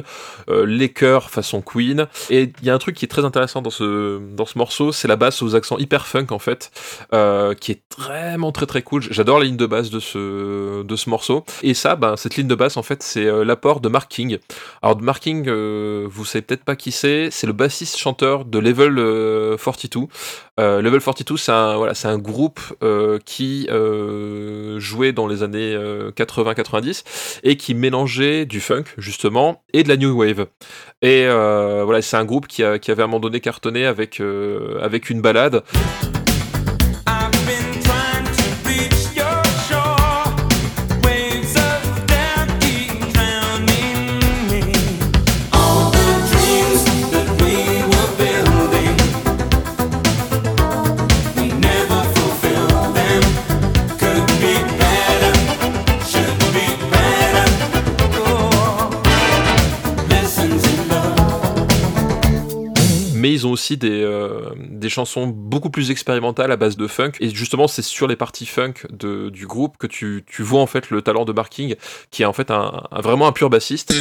euh, 0.49 0.67
les 0.67 0.89
chœurs 0.89 1.31
façon 1.31 1.63
Queen. 1.63 2.07
Et 2.31 2.53
il 2.61 2.67
y 2.67 2.71
a 2.71 2.75
un 2.75 2.79
truc 2.79 2.97
qui 2.97 3.05
est 3.05 3.09
très 3.09 3.25
intéressant 3.25 3.63
dans 3.63 3.71
ce 3.71 4.19
dans 4.35 4.47
ce 4.47 4.59
morceau, 4.59 4.93
c'est 4.93 5.09
la 5.09 5.17
basse 5.17 5.43
aux 5.43 5.55
accents 5.55 5.79
hyper 5.79 6.07
funk 6.07 6.27
en 6.31 6.39
fait, 6.39 6.71
euh, 7.13 7.55
qui 7.55 7.73
est 7.73 7.83
vraiment 7.99 8.53
très 8.53 8.67
très 8.67 8.83
cool. 8.83 9.03
J'adore 9.11 9.39
la 9.39 9.45
ligne 9.45 9.57
de 9.57 9.67
basse 9.67 9.91
de 9.91 10.01
ce 10.01 10.83
de 10.83 10.97
ce 10.97 11.11
morceau. 11.11 11.45
Et 11.63 11.75
ça, 11.75 11.97
ben 11.97 12.17
cette 12.17 12.37
ligne 12.37 12.49
de 12.49 12.55
basse 12.55 12.77
en 12.77 12.83
fait, 12.83 13.03
c'est 13.03 13.27
euh, 13.27 13.45
l'apport 13.45 13.81
de 13.81 13.89
Mark 13.89 14.11
King. 14.11 14.39
Alors 14.83 14.97
de 14.97 15.03
Mark 15.03 15.23
King, 15.23 15.49
vous 16.07 16.25
savez 16.25 16.43
peut-être 16.43 16.65
pas 16.65 16.77
qui 16.77 16.93
c'est. 16.93 17.31
C'est 17.31 17.47
le 17.47 17.53
bassiste 17.53 17.97
chanteur 17.97 18.45
de 18.45 18.59
Level 18.59 18.99
euh, 18.99 19.57
42. 19.57 20.07
Euh, 20.61 20.83
Level 20.83 21.01
42, 21.01 21.37
c'est 21.37 22.07
un, 22.07 22.19
groupe 22.19 22.61
euh, 22.83 23.19
qui 23.25 23.67
euh, 23.71 24.79
jouait 24.79 25.13
dans 25.13 25.27
les 25.27 25.43
années 25.43 25.75
euh, 25.75 26.11
80-90 26.13 27.41
et 27.45 27.57
qui 27.57 27.75
mélangeait 27.75 28.45
du 28.45 28.61
funk, 28.61 28.85
justement, 28.99 29.63
et 29.73 29.83
de 29.83 29.89
la 29.89 29.97
new 29.97 30.11
wave. 30.11 30.47
Et 31.01 31.27
voilà, 31.27 32.03
c'est 32.03 32.17
un 32.17 32.25
groupe 32.25 32.47
qui, 32.47 32.63
avait 32.63 33.01
à 33.01 33.05
un 33.05 33.07
moment 33.07 33.21
donné 33.21 33.41
cartonné 33.41 33.87
avec, 33.87 34.21
avec 34.83 35.09
une 35.09 35.23
balade. 35.23 35.63
Mais 63.21 63.33
ils 63.33 63.47
ont 63.47 63.53
aussi 63.53 63.77
des, 63.77 64.03
euh, 64.03 64.51
des 64.59 64.89
chansons 64.89 65.27
beaucoup 65.27 65.71
plus 65.71 65.91
expérimentales 65.91 66.51
à 66.51 66.57
base 66.57 66.77
de 66.77 66.87
funk. 66.87 67.13
Et 67.21 67.29
justement, 67.31 67.69
c'est 67.69 67.83
sur 67.83 68.09
les 68.09 68.17
parties 68.17 68.47
funk 68.47 68.75
du 68.91 69.47
groupe 69.47 69.77
que 69.79 69.87
tu, 69.87 70.25
vois 70.41 70.61
en 70.61 70.67
fait 70.67 70.91
le 70.91 71.03
talent 71.03 71.25
de 71.25 71.33
Marking, 71.33 71.77
qui 72.11 72.23
est 72.23 72.27
en 72.27 72.33
fait 72.33 72.51
vraiment 72.93 73.29
un 73.29 73.33
pur 73.33 73.51
bassiste. 73.51 73.93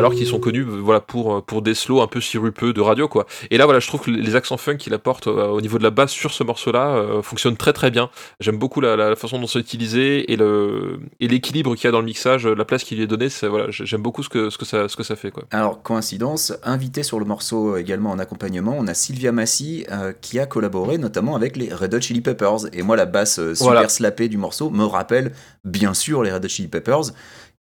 Alors 0.00 0.14
qu'ils 0.14 0.26
sont 0.26 0.40
connus 0.40 0.62
euh, 0.62 0.80
voilà 0.82 1.00
pour 1.00 1.36
euh, 1.36 1.40
pour 1.40 1.62
des 1.62 1.74
slows 1.74 2.02
un 2.02 2.06
peu 2.08 2.20
sirupeux 2.20 2.72
de 2.72 2.80
radio 2.80 3.06
quoi. 3.08 3.26
Et 3.50 3.56
là 3.58 3.64
voilà, 3.64 3.80
je 3.80 3.86
trouve 3.86 4.00
que 4.00 4.10
les 4.10 4.34
accents 4.36 4.56
funk 4.56 4.76
qu'il 4.76 4.92
apporte 4.94 5.26
euh, 5.28 5.46
au 5.46 5.60
niveau 5.60 5.78
de 5.78 5.82
la 5.84 5.90
basse 5.90 6.10
sur 6.10 6.32
ce 6.32 6.42
morceau-là 6.42 6.88
euh, 6.96 7.22
fonctionnent 7.22 7.56
très 7.56 7.72
très 7.72 7.90
bien. 7.90 8.10
J'aime 8.40 8.58
beaucoup 8.58 8.80
la, 8.80 8.96
la 8.96 9.16
façon 9.16 9.38
dont 9.38 9.46
c'est 9.46 9.58
utilisé 9.60 10.32
et 10.32 10.36
le 10.36 11.00
et 11.20 11.28
l'équilibre 11.28 11.74
qu'il 11.74 11.84
y 11.84 11.88
a 11.88 11.92
dans 11.92 12.00
le 12.00 12.04
mixage, 12.06 12.46
la 12.46 12.64
place 12.64 12.84
qu'il 12.84 12.96
lui 12.98 13.04
est 13.04 13.06
donnée, 13.06 13.28
c'est 13.28 13.46
voilà, 13.48 13.66
j'aime 13.70 14.02
beaucoup 14.02 14.22
ce 14.22 14.28
que 14.28 14.50
ce 14.50 14.58
que 14.58 14.64
ça 14.64 14.88
ce 14.88 14.96
que 14.96 15.02
ça 15.02 15.16
fait 15.16 15.30
quoi. 15.30 15.44
Alors, 15.50 15.82
coïncidence, 15.82 16.52
invité 16.64 17.02
sur 17.02 17.18
le 17.18 17.24
morceau 17.24 17.76
également 17.76 18.10
en 18.10 18.18
accompagnement, 18.18 18.74
on 18.78 18.86
a 18.86 18.94
Sylvia 18.94 19.32
Massy 19.32 19.84
euh, 19.90 20.12
qui 20.20 20.38
a 20.38 20.46
collaboré 20.46 20.98
notamment 20.98 21.36
avec 21.36 21.56
les 21.56 21.72
Red 21.72 21.94
Hot 21.94 22.00
Chili 22.00 22.20
Peppers. 22.20 22.66
Et 22.72 22.82
moi, 22.82 22.96
la 22.96 23.06
basse 23.06 23.34
super 23.54 23.54
Voilà. 23.72 23.88
slappée 23.88 24.28
du 24.28 24.36
morceau 24.38 24.70
me 24.70 24.84
rappelle 24.84 25.32
bien 25.64 25.94
sûr 25.94 26.22
les 26.22 26.32
Red 26.32 26.44
Hot 26.44 26.48
Chili 26.48 26.68
Peppers. 26.68 27.12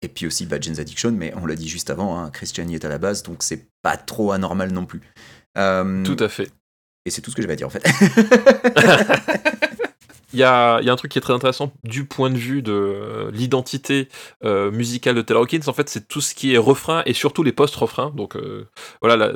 Et 0.04 0.08
puis 0.10 0.28
aussi 0.28 0.46
Bad 0.46 0.62
James 0.64 0.76
Addiction, 0.78 1.12
mais 1.12 1.34
on 1.36 1.46
l'a 1.46 1.56
dit 1.56 1.68
juste 1.68 1.90
avant, 1.90 2.20
hein, 2.20 2.30
Christian 2.30 2.68
y 2.68 2.76
est 2.76 2.86
à 2.86 2.90
la 2.90 3.00
base, 3.00 3.24
donc 3.24 3.42
c'est 3.42 3.68
pas 3.82 3.98
trop 3.98 4.32
anormal 4.32 4.72
non 4.72 4.86
plus. 4.86 5.02
Euh, 5.58 6.04
Tout 6.04 6.18
à 6.24 6.30
fait. 6.30 6.52
Et 7.06 7.10
c'est 7.10 7.22
tout 7.22 7.32
ce 7.32 7.36
que 7.36 7.42
j'avais 7.42 7.54
à 7.54 7.56
dire 7.56 7.68
en 7.68 7.72
fait. 7.72 7.84
Il 10.34 10.40
y 10.40 10.44
a, 10.44 10.82
y 10.82 10.90
a 10.90 10.92
un 10.94 10.96
truc 10.98 11.12
qui 11.12 11.18
est 11.18 11.22
très 11.22 11.34
intéressant 11.34 11.72
du 11.86 12.04
point 12.06 12.30
de 12.30 12.36
vue 12.36 12.62
de 12.62 12.74
euh, 12.74 13.32
l'identité 13.32 14.10
euh, 14.44 14.72
musicale 14.72 15.16
de 15.16 15.22
Taylor 15.22 15.44
Hawkins. 15.44 15.62
En 15.68 15.74
fait, 15.74 15.88
c'est 15.88 16.10
tout 16.10 16.20
ce 16.20 16.36
qui 16.36 16.54
est 16.54 16.58
refrain 16.58 17.02
et 17.06 17.14
surtout 17.14 17.44
les 17.44 17.54
post-refrains. 17.54 18.12
Donc 18.14 18.36
euh, 18.36 18.68
voilà, 19.02 19.32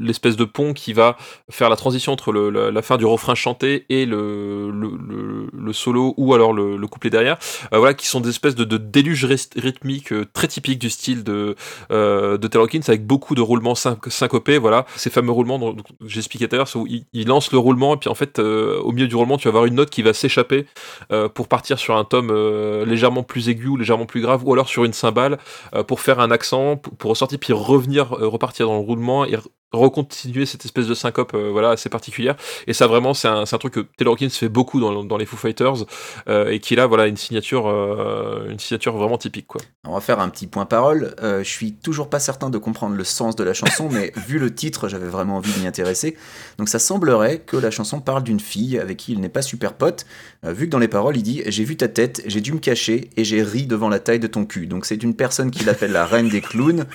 l'espèce 0.00 0.34
de 0.36 0.44
pont 0.44 0.72
qui 0.72 0.92
va 0.92 1.16
faire 1.48 1.68
la 1.68 1.76
transition 1.76 2.12
entre 2.12 2.32
la, 2.32 2.82
fin 2.82 2.96
du 2.96 3.04
refrain 3.04 3.36
chanté 3.36 3.86
et 3.88 4.04
le, 4.04 4.72
le, 4.72 5.48
le- 5.52 5.72
solo 5.72 6.14
ou 6.16 6.34
alors 6.34 6.52
le, 6.52 6.76
le 6.76 6.86
couplet 6.88 7.10
derrière. 7.10 7.38
Euh, 7.72 7.78
voilà, 7.78 7.94
qui 7.94 8.08
sont 8.08 8.20
des 8.20 8.30
espèces 8.30 8.56
de, 8.56 8.64
de 8.64 9.60
rythmiques 9.60 10.12
euh, 10.12 10.24
très 10.32 10.48
typiques 10.48 10.80
du 10.80 10.90
style 10.90 11.22
de, 11.22 11.54
de 11.90 12.46
Taylor 12.48 12.64
Hawkins 12.64 12.80
avec 12.88 13.06
beaucoup 13.06 13.36
de 13.36 13.40
roulements 13.40 13.74
syn- 13.74 13.98
syncopés. 14.08 14.58
Voilà, 14.58 14.86
ces 14.96 15.10
fameux 15.10 15.32
roulements 15.32 15.58
dont, 15.58 15.76
j'expliquais 16.04 16.48
tout 16.48 16.56
à 16.56 16.58
l'heure, 16.58 16.68
il, 16.88 17.04
il 17.12 17.28
lance 17.28 17.52
le 17.52 17.58
roulement 17.58 17.94
et 17.94 17.98
puis 17.98 18.08
en 18.08 18.14
fait, 18.14 18.40
au 18.40 18.90
milieu 18.90 19.06
du 19.06 19.14
roulement, 19.14 19.36
tu 19.36 19.44
vas 19.44 19.50
avoir 19.50 19.66
une 19.66 19.74
note 19.74 19.83
qui 19.90 20.02
va 20.02 20.12
s'échapper 20.12 20.66
euh, 21.12 21.28
pour 21.28 21.48
partir 21.48 21.78
sur 21.78 21.96
un 21.96 22.04
tome 22.04 22.30
euh, 22.30 22.84
légèrement 22.84 23.22
plus 23.22 23.48
aigu 23.48 23.68
ou 23.68 23.76
légèrement 23.76 24.06
plus 24.06 24.20
grave, 24.20 24.42
ou 24.44 24.52
alors 24.52 24.68
sur 24.68 24.84
une 24.84 24.92
cymbale 24.92 25.38
euh, 25.74 25.82
pour 25.82 26.00
faire 26.00 26.20
un 26.20 26.30
accent, 26.30 26.76
pour, 26.76 27.10
ressortir, 27.10 27.38
puis 27.38 27.52
revenir, 27.52 28.10
repartir 28.10 28.66
dans 28.66 28.74
le 28.74 28.80
roulement 28.80 29.24
et 29.24 29.36
recontinuer 29.74 30.46
cette 30.46 30.64
espèce 30.64 30.86
de 30.86 30.94
syncope 30.94 31.34
euh, 31.34 31.50
voilà, 31.50 31.70
assez 31.70 31.88
particulière. 31.88 32.36
Et 32.66 32.72
ça, 32.72 32.86
vraiment, 32.86 33.14
c'est 33.14 33.28
un, 33.28 33.44
truc 33.44 33.74
que 33.74 33.80
Taylor 33.80 34.14
Hawkins 34.14 34.30
fait 34.30 34.48
beaucoup 34.48 34.80
dans, 34.80 35.04
dans 35.04 35.16
les 35.16 35.26
Foo 35.26 35.36
Fighters 35.36 35.84
euh, 36.28 36.50
et 36.50 36.60
qui, 36.60 36.74
là, 36.76 36.86
voilà, 36.86 37.06
une 37.06 37.16
signature, 37.16 37.68
euh, 37.68 38.50
une 38.50 38.58
signature 38.58 38.96
vraiment 38.96 39.18
typique, 39.18 39.46
quoi. 39.46 39.60
On 39.86 39.94
va 39.94 40.00
faire 40.00 40.20
un 40.20 40.28
petit 40.28 40.46
point 40.46 40.66
parole. 40.66 41.14
Je 41.20 41.42
suis 41.48 41.74
toujours 41.74 42.08
pas 42.08 42.18
certain 42.18 42.50
de 42.50 42.58
comprendre 42.58 42.96
le 42.96 43.04
sens 43.04 43.36
de 43.36 43.44
la 43.44 43.54
chanson, 43.54 43.88
mais 43.90 44.12
vu 44.26 44.38
le 44.38 44.54
titre, 44.54 44.88
j'avais 44.88 45.06
vraiment 45.06 45.36
envie 45.36 45.52
de 45.52 45.60
m'y 45.60 45.66
intéresser. 45.66 46.16
Donc 46.58 46.68
ça 46.68 46.78
semblerait 46.78 47.40
que 47.40 47.56
la 47.56 47.70
chanson 47.70 48.00
parle 48.00 48.22
d'une 48.22 48.40
fille 48.40 48.78
avec 48.78 48.96
qui 48.96 49.12
il 49.12 49.20
n'est 49.20 49.28
pas 49.28 49.42
super 49.42 49.74
pote, 49.74 50.06
vu 50.42 50.66
que 50.66 50.70
dans 50.70 50.78
les 50.78 50.88
paroles 50.88 51.16
il 51.16 51.22
dit 51.22 51.42
J'ai 51.46 51.64
vu 51.64 51.76
ta 51.76 51.88
tête, 51.88 52.22
j'ai 52.26 52.40
dû 52.40 52.52
me 52.52 52.58
cacher 52.58 53.10
et 53.16 53.24
j'ai 53.24 53.42
ri 53.42 53.66
devant 53.66 53.88
la 53.88 53.98
taille 53.98 54.20
de 54.20 54.26
ton 54.26 54.46
cul. 54.46 54.66
Donc 54.66 54.86
c'est 54.86 55.02
une 55.02 55.14
personne 55.14 55.50
qu'il 55.50 55.68
appelle 55.68 55.92
la 55.92 56.06
reine 56.06 56.28
des 56.28 56.40
clowns. 56.40 56.86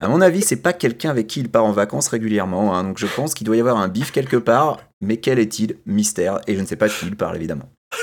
À 0.00 0.08
mon 0.08 0.20
avis, 0.20 0.42
c'est 0.42 0.62
pas 0.62 0.72
quelqu'un 0.72 1.10
avec 1.10 1.26
qui 1.26 1.40
il 1.40 1.48
part 1.48 1.64
en 1.64 1.72
vacances 1.72 2.08
régulièrement, 2.08 2.76
hein, 2.76 2.84
donc 2.84 2.98
je 2.98 3.06
pense 3.06 3.34
qu'il 3.34 3.44
doit 3.46 3.56
y 3.56 3.60
avoir 3.60 3.78
un 3.78 3.88
bif 3.88 4.12
quelque 4.12 4.36
part, 4.36 4.78
mais 5.00 5.16
quel 5.16 5.40
est-il? 5.40 5.76
Mystère, 5.86 6.40
et 6.46 6.54
je 6.54 6.60
ne 6.60 6.66
sais 6.66 6.76
pas 6.76 6.86
de 6.86 6.92
qui 6.92 7.06
il 7.06 7.16
parle 7.16 7.36
évidemment. 7.36 7.68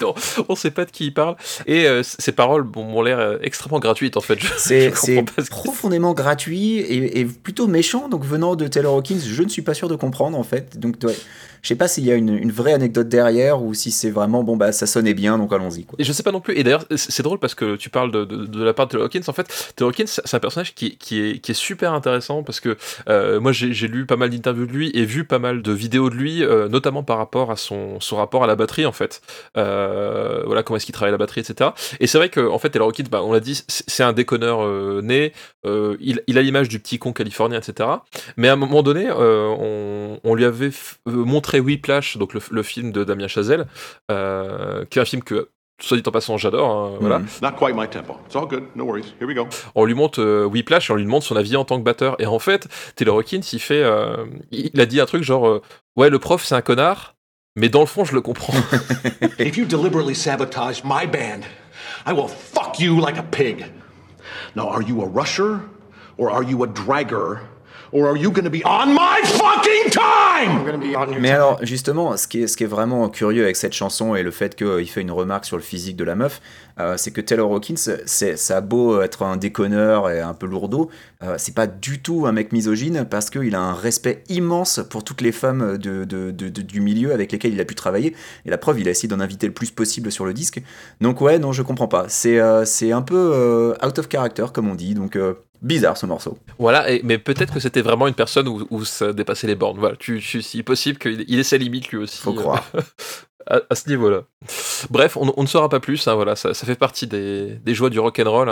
Non, 0.00 0.14
on 0.48 0.54
sait 0.54 0.70
pas 0.70 0.84
de 0.84 0.92
qui 0.92 1.06
il 1.06 1.14
parle. 1.14 1.36
Et 1.66 1.86
euh, 1.86 2.02
ces 2.04 2.30
paroles 2.30 2.62
bon, 2.62 2.84
m'ont 2.84 3.02
l'air 3.02 3.18
euh, 3.18 3.38
extrêmement 3.42 3.80
gratuites, 3.80 4.16
en 4.16 4.20
fait. 4.20 4.38
C'est 4.56 4.94
ce 4.94 5.50
profondément 5.50 6.14
gratuit 6.14 6.78
et, 6.78 7.18
et 7.18 7.24
plutôt 7.24 7.66
méchant. 7.66 8.08
Donc 8.08 8.24
venant 8.24 8.54
de 8.54 8.68
Taylor 8.68 8.94
Hawkins, 8.94 9.18
je 9.18 9.42
ne 9.42 9.48
suis 9.48 9.62
pas 9.62 9.74
sûr 9.74 9.88
de 9.88 9.96
comprendre 9.96 10.38
en 10.38 10.44
fait. 10.44 10.78
Donc 10.78 10.96
ouais, 11.02 11.16
je 11.68 11.74
sais 11.74 11.76
pas 11.76 11.86
s'il 11.86 12.06
y 12.06 12.10
a 12.10 12.14
une, 12.14 12.50
vraie 12.50 12.72
anecdote 12.72 13.10
derrière 13.10 13.62
ou 13.62 13.74
si 13.74 13.90
c'est 13.90 14.08
vraiment 14.08 14.42
bon 14.42 14.56
bah 14.56 14.72
ça 14.72 14.86
sonnait 14.86 15.12
bien 15.12 15.36
donc 15.36 15.52
allons-y 15.52 15.84
quoi. 15.84 15.96
Et 15.98 16.04
je 16.04 16.12
sais 16.14 16.22
pas 16.22 16.32
non 16.32 16.40
plus. 16.40 16.56
Et 16.56 16.64
d'ailleurs, 16.64 16.86
c'est 16.96 17.22
drôle 17.22 17.38
parce 17.38 17.54
que 17.54 17.76
tu 17.76 17.90
parles 17.90 18.10
de, 18.10 18.64
la 18.64 18.72
part 18.72 18.88
de 18.88 18.96
Hawkins. 18.96 19.20
En 19.26 19.34
fait, 19.34 19.74
Taylor 19.76 19.90
Hawkins, 19.90 20.06
c'est 20.06 20.34
un 20.34 20.40
personnage 20.40 20.74
qui, 20.74 20.96
est, 21.12 21.52
super 21.52 21.92
intéressant 21.92 22.42
parce 22.42 22.60
que 22.60 22.78
euh, 23.10 23.38
moi, 23.38 23.52
j'ai 23.52 23.86
lu 23.86 24.06
pas 24.06 24.16
mal 24.16 24.30
d'interviews 24.30 24.64
de 24.64 24.72
lui 24.72 24.90
et 24.94 25.04
vu 25.04 25.24
pas 25.24 25.38
mal 25.38 25.60
de 25.60 25.72
vidéos 25.72 26.08
de 26.08 26.14
lui, 26.14 26.42
euh, 26.42 26.70
notamment 26.70 27.02
par 27.02 27.18
rapport 27.18 27.50
à 27.50 27.56
son, 27.56 27.98
rapport 28.12 28.44
à 28.44 28.46
la 28.46 28.56
batterie, 28.56 28.86
en 28.86 28.92
fait. 28.92 29.20
Euh, 29.58 30.44
voilà, 30.46 30.62
comment 30.62 30.78
est-ce 30.78 30.86
qu'il 30.86 30.94
travaille 30.94 31.12
la 31.12 31.18
batterie, 31.18 31.42
etc. 31.42 31.72
Et 32.00 32.06
c'est 32.06 32.16
vrai 32.16 32.30
que, 32.30 32.40
en 32.40 32.58
fait, 32.58 32.70
Taylor 32.70 32.88
Hawkins, 32.88 33.08
bah, 33.10 33.22
on 33.22 33.34
l'a 33.34 33.40
dit, 33.40 33.62
c'est 33.68 34.02
un 34.02 34.14
déconneur 34.14 34.66
né. 35.02 35.34
Il, 35.66 36.38
a 36.38 36.40
l'image 36.40 36.70
du 36.70 36.78
petit 36.78 36.98
con 36.98 37.12
californien, 37.12 37.58
etc. 37.58 37.90
Mais 38.38 38.48
à 38.48 38.54
un 38.54 38.56
moment 38.56 38.82
donné, 38.82 39.10
on, 39.12 40.34
lui 40.34 40.46
avait 40.46 40.70
f- 40.70 40.94
montré 41.58 41.72
Whiplash, 41.72 42.16
donc 42.16 42.34
le, 42.34 42.40
le 42.50 42.62
film 42.62 42.92
de 42.92 43.04
Damien 43.04 43.28
Chazelle, 43.28 43.66
euh, 44.10 44.84
qui 44.86 44.98
est 44.98 45.02
un 45.02 45.04
film 45.04 45.22
que, 45.22 45.48
soit 45.80 45.96
dit 45.96 46.02
en 46.06 46.10
passant, 46.10 46.36
j'adore. 46.36 46.70
hein, 46.70 46.96
voilà. 47.00 47.20
Not 47.42 47.52
quite 47.52 47.74
my 47.76 47.88
tempo. 47.88 48.16
It's 48.26 48.36
all 48.36 48.46
good. 48.46 48.64
No 48.74 48.84
worries. 48.84 49.14
Here 49.20 49.26
we 49.28 49.34
go. 49.34 49.46
On 49.74 49.84
lui 49.84 49.94
montre 49.94 50.20
euh, 50.20 50.44
Whiplash 50.44 50.90
et 50.90 50.92
on 50.92 50.96
lui 50.96 51.04
demande 51.04 51.22
son 51.22 51.36
avis 51.36 51.56
en 51.56 51.64
tant 51.64 51.78
que 51.78 51.84
batteur. 51.84 52.16
Et 52.20 52.26
en 52.26 52.38
fait, 52.38 52.68
Taylor 52.96 53.16
Hawkins, 53.16 53.40
il 53.52 53.60
fait, 53.60 53.82
euh, 53.82 54.26
il 54.50 54.80
a 54.80 54.86
dit 54.86 55.00
un 55.00 55.06
truc 55.06 55.22
genre, 55.22 55.46
euh, 55.48 55.62
ouais, 55.96 56.10
le 56.10 56.18
prof 56.18 56.44
c'est 56.44 56.54
un 56.54 56.62
connard, 56.62 57.14
mais 57.56 57.68
dans 57.68 57.80
le 57.80 57.86
fond, 57.86 58.04
je 58.04 58.14
le 58.14 58.20
comprends. 58.20 58.54
If 59.38 59.56
you 59.56 59.64
deliberately 59.66 60.14
sabotage 60.14 60.82
my 60.84 61.06
band, 61.06 61.42
I 62.06 62.12
will 62.12 62.28
fuck 62.28 62.78
you 62.80 63.00
like 63.00 63.18
a 63.18 63.22
pig. 63.22 63.66
Now, 64.56 64.68
are 64.68 64.82
you 64.82 65.02
a 65.02 65.06
rusher 65.06 65.60
or 66.16 66.30
are 66.30 66.42
you 66.42 66.62
a 66.64 66.66
dragger? 66.66 67.38
Or 67.92 68.06
are 68.08 68.16
you 68.16 68.30
gonna 68.30 68.50
be 68.50 68.62
on 68.64 68.86
my 68.92 69.22
fucking 69.24 69.90
time? 69.90 70.64
gonna 70.64 70.78
be 70.78 70.94
on 70.96 71.10
your 71.10 71.20
Mais 71.20 71.30
alors 71.30 71.58
justement, 71.62 72.16
ce 72.16 72.28
qui 72.28 72.42
est, 72.42 72.46
ce 72.46 72.56
qui 72.56 72.64
est 72.64 72.68
vraiment 72.68 73.08
curieux 73.08 73.42
avec 73.44 73.56
cette 73.56 73.72
chanson 73.72 74.14
et 74.14 74.22
le 74.22 74.30
fait 74.30 74.54
qu'il 74.54 74.88
fait 74.88 75.00
une 75.00 75.10
remarque 75.10 75.44
sur 75.44 75.56
le 75.56 75.62
physique 75.62 75.96
de 75.96 76.04
la 76.04 76.14
meuf, 76.14 76.40
euh, 76.80 76.94
c'est 76.96 77.10
que 77.10 77.20
Taylor 77.20 77.50
Hawkins, 77.50 77.74
c'est, 78.06 78.36
ça 78.36 78.58
a 78.58 78.60
beau 78.60 79.00
être 79.02 79.22
un 79.24 79.36
déconneur 79.36 80.10
et 80.10 80.20
un 80.20 80.34
peu 80.34 80.46
lourdeau, 80.46 80.90
euh, 81.24 81.34
c'est 81.38 81.54
pas 81.54 81.66
du 81.66 82.00
tout 82.00 82.26
un 82.26 82.32
mec 82.32 82.52
misogyne 82.52 83.04
parce 83.08 83.30
qu'il 83.30 83.54
a 83.54 83.60
un 83.60 83.74
respect 83.74 84.22
immense 84.28 84.80
pour 84.88 85.02
toutes 85.02 85.20
les 85.20 85.32
femmes 85.32 85.76
de, 85.78 86.04
de- 86.04 86.30
de- 86.30 86.48
de- 86.48 86.62
du 86.62 86.80
milieu 86.80 87.12
avec 87.12 87.32
lesquelles 87.32 87.52
il 87.54 87.60
a 87.60 87.64
pu 87.64 87.74
travailler. 87.74 88.14
Et 88.46 88.50
la 88.50 88.58
preuve, 88.58 88.80
il 88.80 88.86
a 88.86 88.90
essayé 88.92 89.08
d'en 89.08 89.18
inviter 89.20 89.46
le 89.46 89.52
plus 89.52 89.70
possible 89.70 90.12
sur 90.12 90.24
le 90.24 90.34
disque. 90.34 90.62
Donc 91.00 91.20
ouais, 91.20 91.38
non, 91.38 91.52
je 91.52 91.62
comprends 91.62 91.88
pas. 91.88 92.04
C'est, 92.08 92.38
euh, 92.38 92.64
un 92.92 93.02
peu 93.02 93.16
euh, 93.34 93.74
out 93.84 93.98
of 93.98 94.08
character 94.10 94.46
comme 94.54 94.68
on 94.68 94.74
dit, 94.74 94.94
donc 94.94 95.16
euh, 95.16 95.34
bizarre 95.62 95.96
ce 95.96 96.06
morceau. 96.06 96.38
voilà, 96.58 96.90
et- 96.90 97.00
mais 97.04 97.18
peut-être 97.18 97.52
que 97.54 97.60
c'était 97.60 97.82
vraiment 97.82 98.06
une 98.06 98.14
personne 98.14 98.48
où, 98.48 98.66
où 98.70 98.84
ça 98.84 99.12
dépassait 99.12 99.46
les 99.46 99.54
bornes. 99.56 99.78
Voilà, 99.78 99.96
tu, 99.96 100.20
tu, 100.20 100.42
c'est 100.42 100.62
possible 100.62 100.98
qu'il 100.98 101.24
il 101.28 101.38
ait 101.38 101.42
ses 101.42 101.58
limites 101.58 101.88
lui 101.88 101.98
aussi. 101.98 102.20
Faut 102.22 102.32
euh, 102.32 102.36
croire. 102.40 102.64
à, 103.50 103.60
à 103.70 103.74
ce 103.74 103.88
niveau-là. 103.88 104.22
Bref, 104.90 105.16
on, 105.16 105.32
on 105.36 105.42
ne 105.42 105.46
saura 105.48 105.68
pas 105.70 105.80
plus. 105.80 106.06
hein, 106.06 106.14
voilà, 106.14 106.36
ça, 106.36 106.52
ça 106.54 106.66
fait 106.66 106.74
partie 106.74 107.06
des, 107.06 107.46
des 107.64 107.74
joies 107.74 107.88
du 107.90 107.98
rock 107.98 108.18
and 108.24 108.30
roll. 108.30 108.48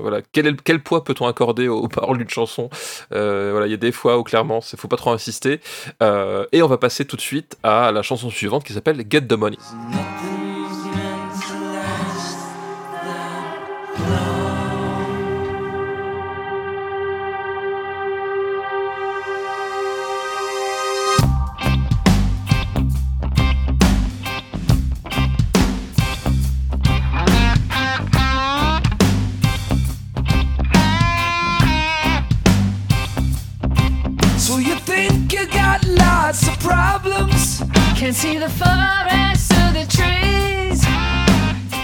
voilà, 0.00 0.20
quel, 0.32 0.46
est 0.46 0.50
le- 0.52 0.56
quel 0.64 0.82
poids 0.82 1.04
peut-on 1.04 1.26
accorder 1.26 1.68
aux, 1.68 1.78
aux 1.78 1.88
paroles 1.88 2.18
d'une 2.18 2.28
chanson? 2.30 2.70
Euh, 3.12 3.50
Voilà, 3.52 3.66
il 3.66 3.70
y 3.70 3.74
a 3.74 3.78
des 3.78 3.92
fois 3.92 4.18
où 4.18 4.22
clairement, 4.22 4.60
il 4.72 4.78
faut 4.78 4.88
pas 4.88 4.96
trop 4.96 5.10
insister. 5.12 5.60
Euh, 6.02 6.46
et 6.52 6.62
on 6.62 6.66
va 6.66 6.78
passer 6.78 7.04
tout 7.04 7.16
de 7.16 7.20
suite 7.20 7.56
à 7.62 7.92
la 7.92 8.02
chanson 8.02 8.30
suivante 8.30 8.64
qui 8.64 8.72
s'appelle 8.72 9.04
Get 9.08 9.22
the 9.22 9.34
Money. 9.34 9.58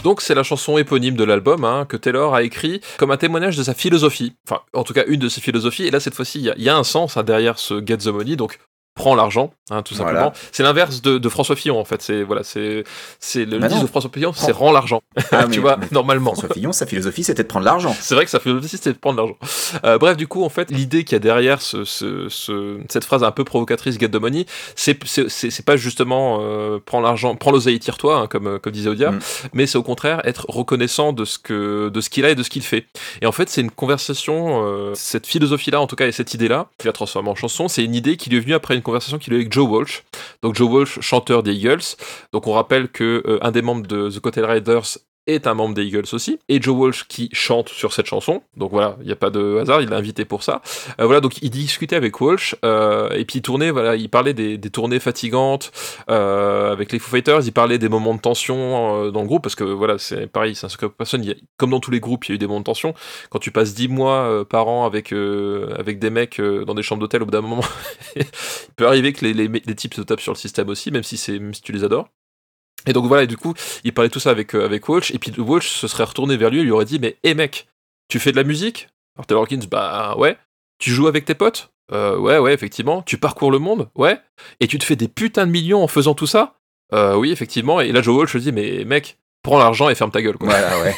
Donc 0.03 0.21
c'est 0.21 0.35
la 0.35 0.43
chanson 0.43 0.79
éponyme 0.79 1.15
de 1.17 1.23
l'album 1.25 1.65
hein, 1.65 1.87
que 1.89 1.97
Taylor 1.97 2.35
a 2.35 2.43
écrit 2.43 2.81
comme 2.99 3.11
un 3.13 3.17
témoignage 3.17 3.57
de 3.57 3.63
sa 3.63 3.73
philosophie. 3.75 4.35
Enfin, 4.49 4.63
en 4.73 4.83
tout 4.83 4.93
cas, 4.95 5.05
une 5.07 5.21
de 5.21 5.29
ses 5.29 5.41
philosophies. 5.41 5.85
Et 5.85 5.91
là, 5.91 6.01
cette 6.01 6.15
fois-ci, 6.15 6.41
il 6.57 6.63
y 6.63 6.69
a- 6.69 6.77
un 6.77 6.83
sens 6.85 7.17
hein, 7.17 7.23
derrière 7.23 7.59
ce 7.59 7.85
Get 7.87 7.99
the 7.99 8.07
Money. 8.09 8.35
Donc 8.37 8.59
prends 8.95 9.15
l'argent, 9.15 9.53
hein, 9.71 9.83
tout 9.83 9.95
Voilà. 9.95 10.11
simplement. 10.21 10.33
C'est 10.53 10.63
l'inverse 10.63 11.01
de, 11.03 11.17
de 11.19 11.29
François 11.29 11.57
Fillon, 11.57 11.79
en 11.79 11.85
fait. 11.85 12.03
C'est 12.03 12.23
voilà, 12.23 12.43
c'est 12.45 12.85
c'est 13.21 13.45
le 13.45 13.59
Bah 13.59 13.69
de 13.69 13.87
François 13.87 14.11
Fillon, 14.13 14.33
c'est 14.35 14.53
rends 14.53 14.71
l'argent. 14.73 15.03
Ah, 15.31 15.45
tu 15.45 15.49
mais- 15.51 15.59
vois, 15.59 15.77
mais 15.79 15.87
normalement. 15.93 16.33
François 16.35 16.53
Fillon, 16.55 16.73
sa 16.73 16.87
philosophie 16.87 17.25
c'était 17.25 17.43
de 17.43 17.49
prendre 17.49 17.65
l'argent. 17.65 17.95
C'est 18.01 18.15
vrai 18.15 18.25
que 18.25 18.31
sa 18.31 18.39
philosophie, 18.41 18.69
c'était 18.77 18.93
de 18.93 18.99
prendre 18.99 19.17
l'argent. 19.19 19.37
Euh, 19.85 19.97
bref, 19.99 20.17
du 20.17 20.27
coup, 20.27 20.45
en 20.45 20.49
fait, 20.51 20.71
l'idée 20.71 21.05
qu'il 21.05 21.15
y 21.15 21.17
a 21.17 21.21
derrière 21.21 21.63
ce, 21.63 21.85
ce- 21.85 22.29
ce- 22.29 22.79
cette 22.89 23.05
phrase 23.05 23.25
un 23.25 23.31
peu 23.31 23.45
provocatrice, 23.45 23.99
get 23.99 24.09
the 24.11 24.17
money, 24.21 24.45
c'est, 24.77 24.99
c'est, 25.07 25.29
c'est- 25.31 25.51
c'est 25.51 25.65
pas 25.65 25.77
justement 25.77 26.39
euh, 26.43 26.79
prends 26.85 27.01
l'argent, 27.01 27.35
prends 27.35 27.51
l'oseille, 27.51 27.79
tire-toi, 27.81 28.17
hein, 28.17 28.27
comme, 28.27 28.59
comme 28.59 28.73
disait 28.73 28.91
Odia, 28.91 29.13
Mm. 29.13 29.19
mais 29.55 29.67
c'est 29.67 29.79
au 29.79 29.83
contraire 29.83 30.21
être 30.27 30.45
reconnaissant 30.49 31.13
de 31.13 31.25
ce, 31.25 31.39
que, 31.39 31.89
de 31.89 32.01
ce 32.01 32.11
qu'il 32.11 32.25
a 32.27 32.31
et 32.31 32.35
de 32.35 32.43
ce 32.43 32.51
qu'il 32.51 32.63
fait. 32.63 32.87
Et 33.23 33.27
en 33.27 33.33
fait, 33.33 33.49
c'est 33.49 33.61
une 33.63 33.71
conversation, 33.71 34.63
euh, 34.65 34.93
cette 34.95 35.27
philosophie-là, 35.27 35.81
en 35.81 35.87
tout 35.87 35.97
cas, 35.97 36.07
et 36.07 36.13
cette 36.13 36.35
idée-là, 36.35 36.69
qu'il 36.79 36.89
a 36.89 36.93
transformée 36.93 37.29
en 37.31 37.35
chanson, 37.35 37.69
c'est 37.69 37.85
une 37.85 37.95
idée 37.95 38.17
qui 38.17 38.31
lui 38.31 38.37
est 38.39 38.41
venue 38.41 38.55
après 38.55 38.75
une 38.75 38.82
conversation 38.83 39.19
qu'il 39.19 39.33
a 39.33 39.37
eue 39.37 39.41
avec 39.41 39.53
Joe 39.53 39.69
Walsh. 39.69 40.03
Donc, 40.43 40.55
Joe 40.55 40.71
Walsh, 40.71 41.01
chanteur 41.01 41.43
des 41.43 41.55
Eagles. 41.55 41.97
Donc, 42.33 42.47
on 42.47 42.53
rappelle 42.53 42.89
que 42.89 43.23
euh, 43.27 43.39
un 43.43 43.51
des 43.51 43.63
membres 43.63 43.87
de 43.87 44.11
The 44.11 44.21
Cotel 44.21 44.45
Riders 44.45 44.99
est 45.27 45.47
un 45.47 45.55
membre 45.55 45.75
des 45.75 45.85
Eagles 45.85 46.05
aussi, 46.13 46.39
et 46.49 46.61
Joe 46.61 46.77
Walsh 46.77 47.07
qui 47.09 47.29
chante 47.33 47.69
sur 47.69 47.93
cette 47.93 48.07
chanson. 48.07 48.43
Donc 48.57 48.71
voilà, 48.73 48.97
il 49.01 49.07
n'y 49.07 49.13
a 49.13 49.17
pas 49.17 49.31
de 49.31 49.59
hasard, 49.59 49.81
il 49.81 49.89
l'a 49.89 49.97
invité 49.97 50.25
pour 50.25 50.43
ça. 50.43 50.63
Euh, 51.01 51.07
voilà, 51.07 51.21
donc 51.21 51.41
il 51.43 51.51
discutait 51.51 51.97
avec 51.97 52.21
Walsh, 52.21 52.57
euh, 52.65 53.11
et 53.11 53.25
puis 53.25 53.39
il 53.39 53.43
tournait, 53.43 53.71
voilà, 53.71 53.97
il 53.97 54.09
parlait 54.09 54.35
des, 54.35 54.59
des 54.59 54.71
tournées 54.71 55.01
fatigantes 55.01 55.71
euh, 56.11 56.73
avec 56.73 56.93
les 56.93 56.99
Foo 56.99 57.11
Fighters, 57.11 57.43
il 57.45 57.53
parlait 57.53 57.79
des 57.79 57.89
moments 57.89 58.15
de 58.15 58.21
tension 58.21 59.11
dans 59.11 59.21
le 59.23 59.27
groupe, 59.27 59.43
parce 59.43 59.55
que 59.55 59.65
voilà, 59.65 59.99
c'est 59.99 60.27
pareil, 60.27 60.55
c'est 60.55 60.67
un 60.67 60.89
personne, 60.89 61.29
a- 61.29 61.35
comme 61.57 61.71
dans 61.71 61.81
tous 61.81 61.91
les 61.91 62.01
groupes, 62.01 62.25
il 62.27 62.31
y 62.31 62.33
a 62.33 62.35
eu 62.37 62.39
des 62.39 62.47
moments 62.47 62.61
de 62.61 62.65
tension. 62.65 62.95
Quand 63.31 63.39
tu 63.39 63.51
passes 63.53 63.75
10 63.75 63.89
mois 63.89 64.45
par 64.49 64.69
an 64.69 64.85
avec, 64.87 65.13
avec 65.13 65.99
des 65.99 66.11
mecs 66.11 66.41
dans 66.41 66.75
des 66.75 66.83
chambres 66.83 67.01
d'hôtel, 67.01 67.23
au 67.23 67.27
bout 67.27 67.31
d'un 67.31 67.41
moment, 67.41 67.65
il 68.17 68.25
peut 68.77 68.87
arriver 68.87 69.13
que 69.13 69.25
les, 69.25 69.33
les, 69.35 69.75
types 69.75 69.95
se 69.95 70.03
tapent 70.03 70.21
sur 70.21 70.33
le 70.33 70.39
système 70.39 70.69
aussi, 70.69 70.91
même 70.91 71.03
si, 71.03 71.31
même 71.33 71.55
si 71.55 71.63
tu 71.63 71.73
les 71.73 71.85
adores. 71.85 72.09
Et 72.87 72.93
donc 72.93 73.07
voilà, 73.07 73.23
et 73.25 73.27
du 73.27 73.37
coup, 73.37 73.55
il 73.85 73.93
parlait 73.95 74.11
tout 74.11 74.19
ça 74.21 74.31
avec, 74.31 74.55
euh, 74.55 74.65
avec 74.65 74.89
Walsh, 74.89 75.13
et 75.13 75.19
puis 75.19 75.33
Walsh 75.39 75.69
se 75.69 75.87
serait 75.87 76.05
retourné 76.05 76.37
vers 76.37 76.51
lui 76.51 76.61
et 76.61 76.63
lui 76.63 76.71
aurait 76.73 76.85
dit 76.85 76.99
Mais 76.99 77.17
hé 77.23 77.35
mec, 77.35 77.69
tu 78.09 78.19
fais 78.19 78.33
de 78.33 78.37
la 78.37 78.45
musique? 78.45 78.89
Alors 79.17 79.27
Taylor 79.27 79.43
Hawkins, 79.45 79.67
bah 79.71 80.15
ouais. 80.19 80.37
Tu 80.79 80.91
joues 80.91 81.07
avec 81.07 81.25
tes 81.25 81.35
potes? 81.35 81.71
Euh, 81.93 82.17
Ouais, 82.19 82.39
ouais, 82.39 82.53
effectivement. 82.55 83.03
Tu 83.03 83.19
parcours 83.19 83.51
le 83.53 83.59
monde? 83.59 83.89
Ouais. 83.95 84.19
Et 84.61 84.67
tu 84.67 84.79
te 84.79 84.85
fais 84.85 84.97
des 84.97 85.09
putains 85.09 85.47
de 85.47 85.53
millions 85.53 85.83
en 85.83 85.87
faisant 85.87 86.15
tout 86.15 86.27
ça? 86.27 86.55
Euh, 86.93 87.15
Oui, 87.15 87.31
effectivement. 87.31 87.81
Et 87.81 87.93
là, 87.93 88.03
Joe 88.03 88.17
Walsh 88.17 88.37
dit 88.37 88.51
Mais 88.53 88.85
mec, 88.85 89.19
prends 89.45 89.59
l'argent 89.59 89.89
et 89.89 89.95
ferme 89.95 90.11
ta 90.11 90.21
gueule. 90.23 90.39
Quoi. 90.39 90.49
Voilà, 90.49 90.81
ouais. 90.81 90.95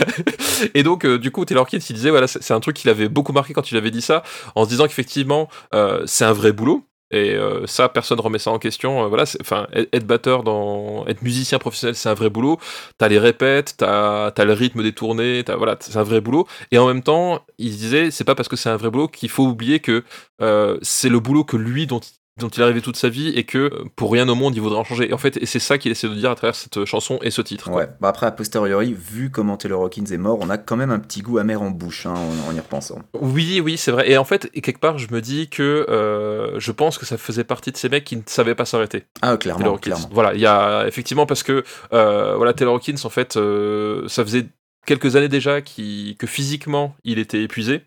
et 0.74 0.82
donc, 0.82 1.04
euh, 1.04 1.18
du 1.18 1.30
coup, 1.30 1.44
Taylor 1.44 1.62
Hawkins, 1.64 1.78
il 1.88 1.94
disait 1.96 2.10
Voilà, 2.10 2.26
c'est 2.28 2.52
un 2.54 2.60
truc 2.60 2.76
qui 2.76 2.86
l'avait 2.86 3.08
beaucoup 3.08 3.32
marqué 3.32 3.52
quand 3.52 3.70
il 3.70 3.76
avait 3.76 3.90
dit 3.90 4.02
ça, 4.02 4.22
en 4.54 4.64
se 4.64 4.70
disant 4.70 4.84
qu'effectivement, 4.86 5.48
euh, 5.74 6.02
c'est 6.06 6.24
un 6.24 6.32
vrai 6.32 6.52
boulot. 6.52 6.84
Et 7.10 7.34
euh, 7.34 7.66
ça, 7.66 7.88
personne 7.88 8.20
remet 8.20 8.38
ça 8.38 8.50
en 8.50 8.58
question. 8.58 9.04
Euh, 9.04 9.08
voilà, 9.08 9.24
enfin, 9.40 9.66
être 9.72 10.06
batteur 10.06 10.42
dans, 10.44 11.06
être 11.06 11.22
musicien 11.22 11.58
professionnel, 11.58 11.96
c'est 11.96 12.08
un 12.08 12.14
vrai 12.14 12.30
boulot. 12.30 12.58
T'as 12.98 13.08
les 13.08 13.18
répètes, 13.18 13.74
t'as 13.78 14.28
as 14.28 14.44
le 14.44 14.52
rythme 14.52 14.82
des 14.82 14.92
tournées, 14.92 15.42
t'as 15.44 15.56
voilà, 15.56 15.76
c'est 15.80 15.96
un 15.96 16.02
vrai 16.04 16.20
boulot. 16.20 16.46
Et 16.70 16.78
en 16.78 16.86
même 16.86 17.02
temps, 17.02 17.44
il 17.58 17.76
disait, 17.76 18.10
c'est 18.10 18.24
pas 18.24 18.34
parce 18.34 18.48
que 18.48 18.56
c'est 18.56 18.70
un 18.70 18.76
vrai 18.76 18.90
boulot 18.90 19.08
qu'il 19.08 19.28
faut 19.28 19.44
oublier 19.44 19.80
que 19.80 20.04
euh, 20.40 20.78
c'est 20.82 21.08
le 21.08 21.20
boulot 21.20 21.44
que 21.44 21.56
lui 21.56 21.86
dont 21.86 22.00
dont 22.40 22.48
il 22.48 22.60
est 22.60 22.64
arrivé 22.64 22.80
toute 22.80 22.96
sa 22.96 23.08
vie 23.08 23.28
et 23.28 23.44
que 23.44 23.58
euh, 23.58 23.84
pour 23.96 24.12
rien 24.12 24.28
au 24.28 24.34
monde 24.34 24.54
il 24.54 24.60
voudrait 24.60 24.78
en 24.78 24.84
changer. 24.84 25.10
Et 25.10 25.12
en 25.12 25.18
fait, 25.18 25.36
et 25.36 25.46
c'est 25.46 25.58
ça 25.58 25.78
qu'il 25.78 25.92
essaie 25.92 26.08
de 26.08 26.14
dire 26.14 26.30
à 26.30 26.34
travers 26.34 26.54
cette 26.54 26.84
chanson 26.84 27.18
et 27.22 27.30
ce 27.30 27.42
titre. 27.42 27.70
Ouais. 27.70 27.88
Bah 28.00 28.08
après, 28.08 28.26
a 28.26 28.32
posteriori, 28.32 28.92
vu 28.94 29.30
comment 29.30 29.56
Taylor 29.56 29.82
Hawkins 29.82 30.06
est 30.10 30.18
mort, 30.18 30.38
on 30.40 30.50
a 30.50 30.58
quand 30.58 30.76
même 30.76 30.90
un 30.90 30.98
petit 30.98 31.22
goût 31.22 31.38
amer 31.38 31.60
en 31.60 31.70
bouche 31.70 32.06
hein, 32.06 32.14
en, 32.14 32.50
en 32.50 32.54
y 32.54 32.60
repensant. 32.60 33.00
Oui, 33.20 33.60
oui, 33.64 33.76
c'est 33.76 33.90
vrai. 33.90 34.10
Et 34.10 34.16
en 34.18 34.24
fait, 34.24 34.50
quelque 34.50 34.80
part, 34.80 34.98
je 34.98 35.08
me 35.12 35.20
dis 35.20 35.48
que 35.48 35.86
euh, 35.88 36.58
je 36.58 36.72
pense 36.72 36.98
que 36.98 37.06
ça 37.06 37.16
faisait 37.16 37.44
partie 37.44 37.72
de 37.72 37.76
ces 37.76 37.88
mecs 37.88 38.04
qui 38.04 38.16
ne 38.16 38.22
savaient 38.26 38.54
pas 38.54 38.64
s'arrêter. 38.64 39.04
Ah, 39.22 39.36
Taylor 39.36 39.80
clairement. 39.80 40.08
Voilà, 40.12 40.34
il 40.34 40.40
y 40.40 40.46
a 40.46 40.86
effectivement 40.86 41.26
parce 41.26 41.42
que 41.42 41.64
euh, 41.92 42.36
voilà, 42.36 42.52
Taylor 42.52 42.74
Hawkins, 42.74 42.96
en 43.04 43.10
fait, 43.10 43.36
euh, 43.36 44.06
ça 44.08 44.24
faisait 44.24 44.46
quelques 44.86 45.16
années 45.16 45.28
déjà 45.28 45.60
que 45.60 46.26
physiquement 46.26 46.94
il 47.04 47.18
était 47.18 47.42
épuisé. 47.42 47.82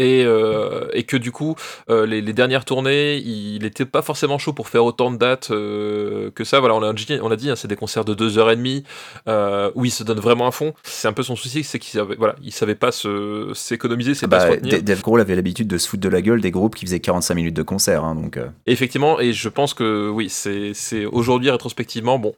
Et, 0.00 0.24
euh, 0.24 0.88
et 0.94 1.02
que 1.02 1.18
du 1.18 1.30
coup, 1.30 1.56
euh, 1.90 2.06
les, 2.06 2.22
les 2.22 2.32
dernières 2.32 2.64
tournées, 2.64 3.16
il 3.18 3.60
n'était 3.62 3.84
pas 3.84 4.00
forcément 4.00 4.38
chaud 4.38 4.54
pour 4.54 4.68
faire 4.68 4.82
autant 4.84 5.10
de 5.10 5.18
dates 5.18 5.50
euh, 5.50 6.30
que 6.30 6.42
ça. 6.44 6.58
Voilà, 6.58 6.74
on 6.74 6.82
a 6.82 6.92
dit, 6.94 7.06
on 7.22 7.30
a 7.30 7.36
dit 7.36 7.50
hein, 7.50 7.54
c'est 7.56 7.68
des 7.68 7.76
concerts 7.76 8.06
de 8.06 8.14
2h30 8.14 8.82
euh, 9.28 9.70
où 9.74 9.84
il 9.84 9.90
se 9.90 10.02
donne 10.02 10.18
vraiment 10.20 10.46
à 10.46 10.52
fond. 10.52 10.72
C'est 10.84 11.06
un 11.06 11.12
peu 11.12 11.22
son 11.22 11.36
souci, 11.36 11.64
c'est 11.64 11.78
qu'il 11.78 11.98
savait, 12.00 12.16
voilà, 12.16 12.34
il 12.42 12.52
savait 12.52 12.74
pas 12.74 12.92
se- 12.92 13.50
s'économiser, 13.54 14.14
c'est 14.14 14.24
Ah 14.26 14.28
pas 14.28 14.38
bah, 14.38 14.46
se 14.46 14.50
retenir. 14.52 14.82
Dave 14.82 15.02
Grohl 15.02 15.20
avait 15.20 15.36
l'habitude 15.36 15.68
de 15.68 15.76
se 15.76 15.86
foutre 15.86 16.02
de 16.02 16.08
la 16.08 16.22
gueule 16.22 16.40
des 16.40 16.50
groupes 16.50 16.74
qui 16.76 16.86
faisaient 16.86 17.00
45 17.00 17.34
minutes 17.34 17.54
de 17.56 17.62
concert, 17.62 18.02
hein, 18.04 18.14
donc 18.14 18.38
Effectivement, 18.66 19.20
et 19.20 19.32
je 19.34 19.48
pense 19.50 19.74
que 19.74 20.08
oui, 20.08 20.28
c'est 20.30 20.72
c'est- 20.72 21.04
aujourd'hui 21.04 21.50
rétrospectivement, 21.50 22.18
bon, 22.18 22.34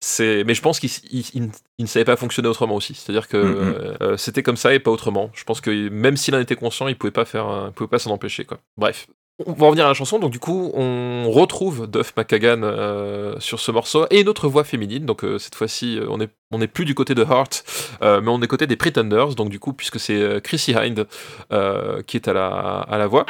c'est, 0.00 0.44
mais 0.44 0.54
je 0.54 0.62
pense 0.62 0.78
qu'il 0.80 0.90
il, 1.10 1.24
il- 1.34 1.50
il 1.78 1.84
ne 1.84 1.88
savait 1.88 2.04
pas 2.04 2.16
fonctionner 2.16 2.46
autrement 2.48 2.74
aussi. 2.76 2.94
C'est-à-dire 2.94 3.26
que 3.26 3.38
Mhm. 3.38 3.96
euh, 4.02 4.16
c'était 4.18 4.42
comme 4.42 4.56
ça 4.58 4.74
et 4.74 4.78
pas 4.80 4.90
autrement. 4.90 5.30
Je 5.32 5.44
pense 5.44 5.62
que 5.62 5.88
même 5.88 6.16
s'il 6.18 6.34
en 6.34 6.38
était 6.40 6.54
conscient, 6.54 6.88
il 6.88 6.94
pas 7.08 7.24
faire, 7.24 7.46
il 7.68 7.72
pouvait 7.72 7.88
pas 7.88 7.98
s'en 7.98 8.10
empêcher 8.10 8.44
quoi. 8.44 8.58
Bref. 8.76 9.06
On 9.46 9.52
va 9.54 9.68
revenir 9.68 9.86
à 9.86 9.88
la 9.88 9.94
chanson, 9.94 10.18
donc 10.18 10.32
du 10.32 10.38
coup 10.38 10.70
on 10.74 11.30
retrouve 11.30 11.86
Duff 11.90 12.12
McKagan 12.14 12.60
euh, 12.62 13.36
sur 13.38 13.58
ce 13.58 13.70
morceau 13.70 14.06
et 14.10 14.20
une 14.20 14.28
autre 14.28 14.48
voix 14.48 14.64
féminine, 14.64 15.06
donc 15.06 15.24
euh, 15.24 15.38
cette 15.38 15.54
fois-ci 15.54 15.98
euh, 15.98 16.04
on 16.10 16.18
n'est 16.18 16.28
on 16.50 16.58
n'est 16.58 16.66
plus 16.66 16.84
du 16.84 16.94
côté 16.94 17.14
de 17.14 17.22
Heart, 17.22 17.64
euh, 18.02 18.20
mais 18.20 18.28
on 18.28 18.42
est 18.42 18.46
côté 18.46 18.66
des 18.66 18.76
Pretenders, 18.76 19.34
donc 19.36 19.48
du 19.48 19.58
coup 19.58 19.72
puisque 19.72 19.98
c'est 19.98 20.20
euh, 20.20 20.40
Chrissy 20.40 20.74
Hind 20.74 21.06
euh, 21.54 22.02
qui 22.02 22.18
est 22.18 22.28
à 22.28 22.34
la, 22.34 22.48
à 22.48 22.98
la 22.98 23.06
voix. 23.06 23.24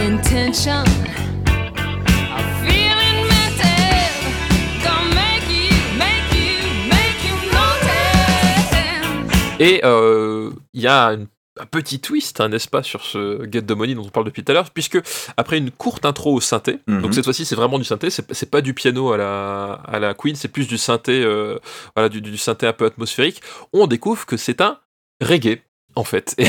Intention. 0.00 0.84
I'm 1.46 2.46
feeling 2.62 3.18
mental. 3.26 4.04
Gonna 4.82 5.14
make 5.14 5.48
you, 5.50 5.74
make 5.98 6.32
you, 6.32 6.88
make 6.88 7.18
you 7.26 7.34
notice. 7.52 8.70
Et 9.60 9.80
euh, 9.84 10.50
il 10.72 10.82
y 10.82 10.86
a 10.86 11.06
une- 11.14 11.26
un 11.60 11.66
petit 11.66 11.98
twist, 12.00 12.40
hein, 12.40 12.48
n'est-ce 12.48 12.68
pas, 12.68 12.84
sur 12.84 13.04
ce 13.04 13.44
Get 13.50 13.62
the 13.62 13.72
Money 13.72 13.94
dont 13.96 14.04
on 14.06 14.10
parle 14.10 14.26
depuis 14.26 14.44
tout 14.44 14.52
à 14.52 14.54
l'heure, 14.54 14.70
puisque 14.70 15.00
après 15.36 15.58
une 15.58 15.72
courte 15.72 16.04
intro 16.06 16.32
au 16.34 16.40
synthé, 16.40 16.78
Mhm. 16.86 17.02
donc 17.02 17.14
cette 17.14 17.24
fois-ci 17.24 17.44
c'est 17.44 17.56
vraiment 17.56 17.78
du 17.80 17.84
synthé, 17.84 18.10
c'est 18.10 18.32
c'est 18.32 18.48
pas 18.50 18.60
du 18.60 18.74
piano 18.74 19.10
à 19.12 19.16
la, 19.16 19.72
à 19.84 19.98
la 19.98 20.14
Queen, 20.14 20.36
c'est 20.36 20.46
plus 20.46 20.68
du 20.68 20.78
synthé, 20.78 21.20
euh, 21.24 21.58
voilà, 21.96 22.08
du, 22.08 22.20
du 22.20 22.36
synthé 22.38 22.68
un 22.68 22.72
peu 22.72 22.84
atmosphérique, 22.86 23.40
on 23.72 23.88
découvre 23.88 24.24
que 24.24 24.36
c'est 24.36 24.60
un 24.60 24.78
reggae. 25.20 25.58
En 25.98 26.04
fait, 26.04 26.32
et, 26.38 26.44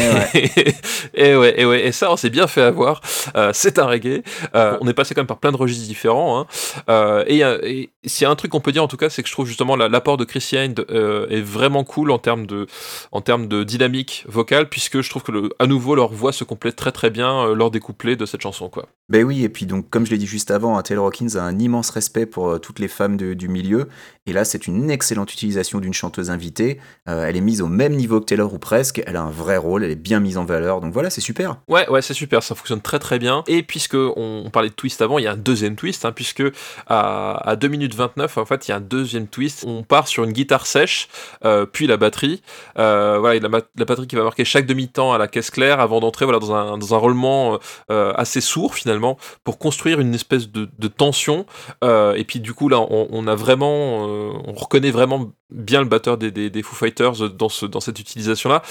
et 1.16 1.36
ouais, 1.36 1.56
et 1.60 1.66
ouais, 1.66 1.88
et 1.88 1.92
ça, 1.92 2.12
on 2.12 2.18
s'est 2.18 2.30
bien 2.30 2.46
fait 2.46 2.62
avoir. 2.62 3.02
Euh, 3.36 3.50
c'est 3.52 3.80
un 3.80 3.86
reggae. 3.88 4.22
Euh, 4.54 4.78
on 4.80 4.88
est 4.88 4.94
passé 4.94 5.16
quand 5.16 5.22
même 5.22 5.28
par 5.28 5.40
plein 5.40 5.52
de 5.52 5.58
registres 5.58 5.88
différents. 5.88 6.40
Hein. 6.40 6.46
Euh, 6.90 7.24
et, 7.26 7.90
s'il 8.06 8.26
y 8.26 8.28
a 8.28 8.30
un 8.30 8.36
truc 8.36 8.52
qu'on 8.52 8.60
peut 8.62 8.72
dire 8.72 8.84
en 8.84 8.88
tout 8.88 8.96
cas, 8.98 9.10
c'est 9.10 9.24
que 9.24 9.28
je 9.28 9.34
trouve 9.34 9.48
justement 9.48 9.76
la- 9.76 9.90
l'apport 9.90 10.18
de 10.18 10.24
Chris 10.24 10.48
Hind 10.54 10.86
euh, 10.92 11.28
est 11.30 11.42
vraiment 11.42 11.84
cool 11.84 12.12
en 12.12 12.20
termes 12.20 12.46
de, 12.46 12.68
en 13.12 13.22
termes 13.22 13.48
de 13.48 13.64
dynamique 13.64 14.24
vocale, 14.28 14.70
puisque 14.70 15.02
je 15.02 15.10
trouve 15.10 15.24
que 15.24 15.32
le, 15.32 15.50
à 15.58 15.66
nouveau 15.66 15.96
leur 15.96 16.12
voix 16.14 16.32
se 16.32 16.44
complète 16.44 16.76
très 16.76 16.92
très 16.92 17.10
bien 17.10 17.54
lors 17.56 17.72
des 17.72 17.80
couplets 17.80 18.16
de 18.16 18.26
cette 18.28 18.42
chanson, 18.42 18.70
quoi. 18.70 18.86
Ben 19.10 19.24
oui, 19.24 19.44
et 19.44 19.50
puis 19.50 19.66
donc, 19.66 19.90
comme 19.90 20.06
je 20.06 20.12
l'ai 20.12 20.20
dit 20.20 20.28
juste 20.28 20.52
avant, 20.52 20.78
hein, 20.78 20.84
Taylor 20.84 21.08
Hawkins 21.08 21.36
a 21.36 21.42
un 21.42 21.58
immense 21.58 21.90
respect 21.90 22.28
pour 22.28 22.62
toutes 22.62 22.78
les 22.78 22.88
femmes 22.88 23.18
de- 23.18 23.34
du 23.34 23.48
milieu. 23.50 23.88
Et 24.28 24.34
là, 24.34 24.46
c'est 24.46 24.68
une 24.68 24.92
excellente 24.92 25.34
utilisation 25.34 25.80
d'une 25.80 25.94
chanteuse 25.94 26.30
invitée. 26.30 26.80
Elle 27.08 27.36
est 27.36 27.42
mise 27.42 27.62
au 27.64 27.68
même 27.68 27.96
niveau 27.96 28.20
que 28.20 28.26
Taylor 28.26 28.54
ou 28.54 28.60
presque. 28.60 29.02
Elle 29.08 29.16
a 29.16 29.24
un 29.24 29.32
vrai 29.40 29.57
rôle, 29.57 29.84
elle 29.84 29.91
est 29.91 29.95
bien 29.95 30.20
mise 30.20 30.38
en 30.38 30.45
valeur. 30.45 30.82
Donc 30.82 30.94
voilà, 30.94 31.10
c'est 31.10 31.22
super. 31.22 31.57
Ouais, 31.68 31.90
ouais, 31.90 32.02
c'est 32.02 32.14
super, 32.14 32.44
ça 32.44 32.56
fonctionne 32.56 32.82
très 32.82 32.99
très 32.99 33.20
bien. 33.20 33.44
Et 33.48 33.64
puisque 33.64 33.95
on, 33.95 34.49
parlait 34.52 34.70
de 34.70 34.74
twist 34.74 35.02
avant, 35.02 35.18
il 35.18 35.24
y 35.24 35.28
a 35.28 35.32
un 35.32 35.38
deuxième 35.38 35.76
twist, 35.76 36.06
hein, 36.06 36.11
puisque 36.11 36.44
à, 36.88 37.49
à 37.49 37.56
2 37.56 37.68
minutes 37.68 37.95
29, 37.95 38.38
en 38.38 38.45
fait, 38.45 38.68
il 38.68 38.72
y 38.72 38.74
a 38.74 38.78
un 38.78 38.82
deuxième 38.82 39.28
twist. 39.28 39.66
On 39.68 39.84
part 39.84 40.07
sur 40.07 40.24
une 40.24 40.32
guitare 40.32 40.66
sèche, 40.66 41.07
euh, 41.45 41.66
puis 41.66 41.88
la 41.88 41.98
batterie. 41.98 42.41
Euh, 42.78 43.18
voilà, 43.20 43.40
la, 43.40 43.86
batterie 43.86 44.07
qui 44.07 44.16
va 44.16 44.24
marquer 44.24 44.45
chaque 44.45 44.66
demi-temps 44.66 45.14
à 45.14 45.18
la 45.18 45.28
caisse 45.28 45.49
claire 45.49 45.80
avant 45.80 45.99
d'entrer 45.99 46.26
voilà, 46.26 46.40
dans, 46.40 46.53
un, 46.53 46.78
dans 46.78 46.94
un 46.94 46.98
roulement 46.98 47.60
euh, 47.91 48.14
assez 48.16 48.41
sourd 48.41 48.76
finalement, 48.76 49.18
pour 49.44 49.57
construire 49.57 49.99
une 49.99 50.14
espèce 50.14 50.49
de, 50.49 50.68
tension. 50.88 51.45
Et 51.84 52.24
puis 52.28 52.40
du 52.40 52.53
coup, 52.53 52.68
là, 52.68 52.80
on, 52.80 53.28
a 53.28 53.36
vraiment, 53.36 54.06
on 54.06 54.53
reconnaît 54.53 54.91
vraiment 54.91 55.32
bien 55.49 55.82
le 55.82 55.88
batteur 55.88 56.18
des, 56.18 56.32
des, 56.32 56.49
des 56.49 56.64
Foo 56.64 56.76
Fighters 56.76 57.30
dans, 57.30 57.49
ce, 57.49 57.66
dans 57.66 57.80
cette 57.80 57.99
utilisation-là, 57.99 58.61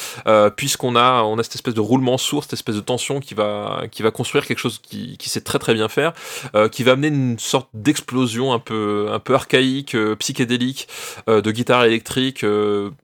puisqu'on 0.50 0.96
a, 0.96 1.22
on 1.22 1.38
a 1.38 1.42
cette 1.42 1.56
espèce 1.56 1.74
de 1.74 1.80
roulement 1.80 2.18
sourd, 2.18 2.42
cette 2.42 2.54
espèce 2.54 2.76
de 2.76 2.80
tension 2.80 3.20
qui 3.20 3.34
va, 3.34 3.82
qui 3.90 4.02
va 4.02 4.10
construire 4.10 4.46
quelque 4.46 4.58
chose 4.58 4.78
qui, 4.78 5.16
sait 5.28 5.42
très 5.42 5.58
très 5.58 5.74
bien 5.74 5.88
faire, 5.88 6.14
euh, 6.54 6.68
qui 6.68 6.82
va 6.82 6.92
amener 6.92 7.08
une 7.08 7.38
sorte 7.38 7.68
d'explosion 7.74 8.52
un 8.52 8.58
peu, 8.58 9.08
un 9.12 9.18
peu 9.18 9.34
archaïque, 9.34 9.94
euh, 9.94 10.16
psychédélique, 10.16 10.88
euh, 11.28 11.40
de 11.42 11.50
guitare 11.50 11.84
électrique, 11.84 12.44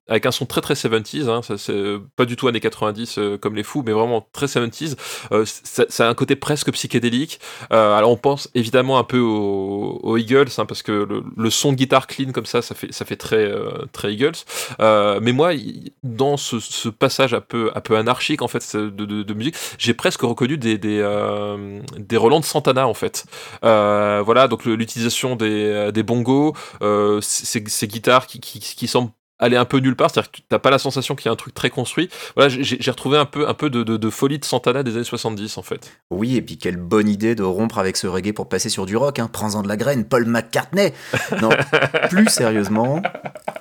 avec 0.09 0.27
un 0.27 0.31
son 0.31 0.47
très 0.47 0.61
très 0.61 0.75
70s, 0.75 1.29
hein, 1.29 1.41
ça, 1.43 1.73
pas 2.16 2.25
du 2.25 2.37
tout 2.37 2.49
années 2.49 2.61
90 2.61 3.19
euh, 3.19 3.39
comme 3.39 3.55
les 3.55 3.62
fous, 3.62 3.83
mais 3.85 3.93
vraiment 3.93 4.27
très 4.33 4.47
70s. 4.47 4.97
Euh, 5.33 5.45
ça, 5.47 6.07
a 6.07 6.09
un 6.09 6.15
côté 6.15 6.37
presque 6.37 6.71
psychédélique. 6.73 7.41
Alors 7.71 8.11
on 8.11 8.16
pense 8.16 8.51
évidemment 8.55 8.99
un 8.99 9.05
peu 9.05 9.19
aux, 9.19 10.16
Eagles, 10.16 10.49
hein, 10.59 10.66
parce 10.66 10.83
que 10.83 11.07
le, 11.37 11.51
son 11.51 11.73
de 11.73 11.77
guitare 11.77 12.07
clean 12.07 12.33
comme 12.33 12.47
ça, 12.47 12.62
ça 12.62 12.75
fait, 12.75 12.93
ça 12.93 13.05
fait 13.05 13.16
très, 13.16 13.51
très 13.93 14.12
Eagles. 14.12 14.33
Mais 14.79 15.33
moi, 15.33 15.53
dans 16.03 16.37
ce 16.37 16.89
passage 16.89 17.34
un 17.35 17.40
peu, 17.40 17.70
anarchique 17.97 18.43
en 18.43 18.48
fait 18.48 18.77
de, 18.77 19.35
musique, 19.35 19.56
j'ai 19.78 19.94
presque 19.94 20.23
reconnu 20.23 20.56
des, 20.56 20.78
des, 20.78 21.01
euh, 21.01 21.81
des 21.97 22.16
Roland 22.16 22.40
de 22.40 22.44
Santana 22.44 22.86
en 22.86 22.94
fait. 22.94 23.27
Euh, 23.65 24.23
voilà, 24.24 24.48
donc 24.48 24.65
l'utilisation 24.65 25.36
des, 25.36 25.90
des 25.93 26.02
bongos, 26.02 26.55
euh, 26.82 27.20
ces, 27.20 27.89
guitares 27.89 28.27
qui 28.27 28.86
semblent 28.89 29.11
aller 29.45 29.57
un 29.57 29.65
peu 29.65 29.79
nulle 29.79 29.97
part, 29.97 30.11
c'est-à-dire 30.11 30.31
que 30.31 30.39
t'as 30.49 30.59
pas 30.59 30.71
la 30.71 30.79
sensation 30.79 31.15
qu'il 31.15 31.27
y 31.27 31.29
a 31.29 31.33
un 31.33 31.37
truc 31.37 31.55
très 31.55 31.71
construit. 31.71 32.09
Voilà, 32.37 32.49
j'ai 32.49 32.91
retrouvé 32.91 33.19
un 33.19 33.25
peu, 33.25 33.49
un 33.49 33.55
peu 33.55 33.71
de, 33.71 33.83
de, 33.83 33.97
de 33.97 34.11
folie 34.11 34.39
de 34.39 34.45
Santana 34.45 34.83
des 34.83 34.97
années 34.97 35.05
70 35.05 35.59
en 35.59 35.62
fait. 35.62 35.93
Oui, 36.11 36.37
et 36.37 36.43
puis 36.43 36.59
quelle 36.59 36.77
bonne 36.77 37.09
idée 37.09 37.35
de 37.35 37.43
rompre 37.43 37.79
avec 37.79 37.97
ce 37.97 38.07
reggae 38.07 38.33
pour 38.33 38.49
passer 38.49 38.69
sur 38.69 38.87
du 38.87 38.97
rock. 38.97 39.19
Hein. 39.19 39.29
Prends-en 39.33 39.62
de 39.62 39.69
la 39.69 39.77
graine, 39.77 40.05
Paul 40.05 40.27
McCartney. 40.27 40.93
Non, 41.41 41.51
plus 42.11 42.29
sérieusement, 42.29 43.03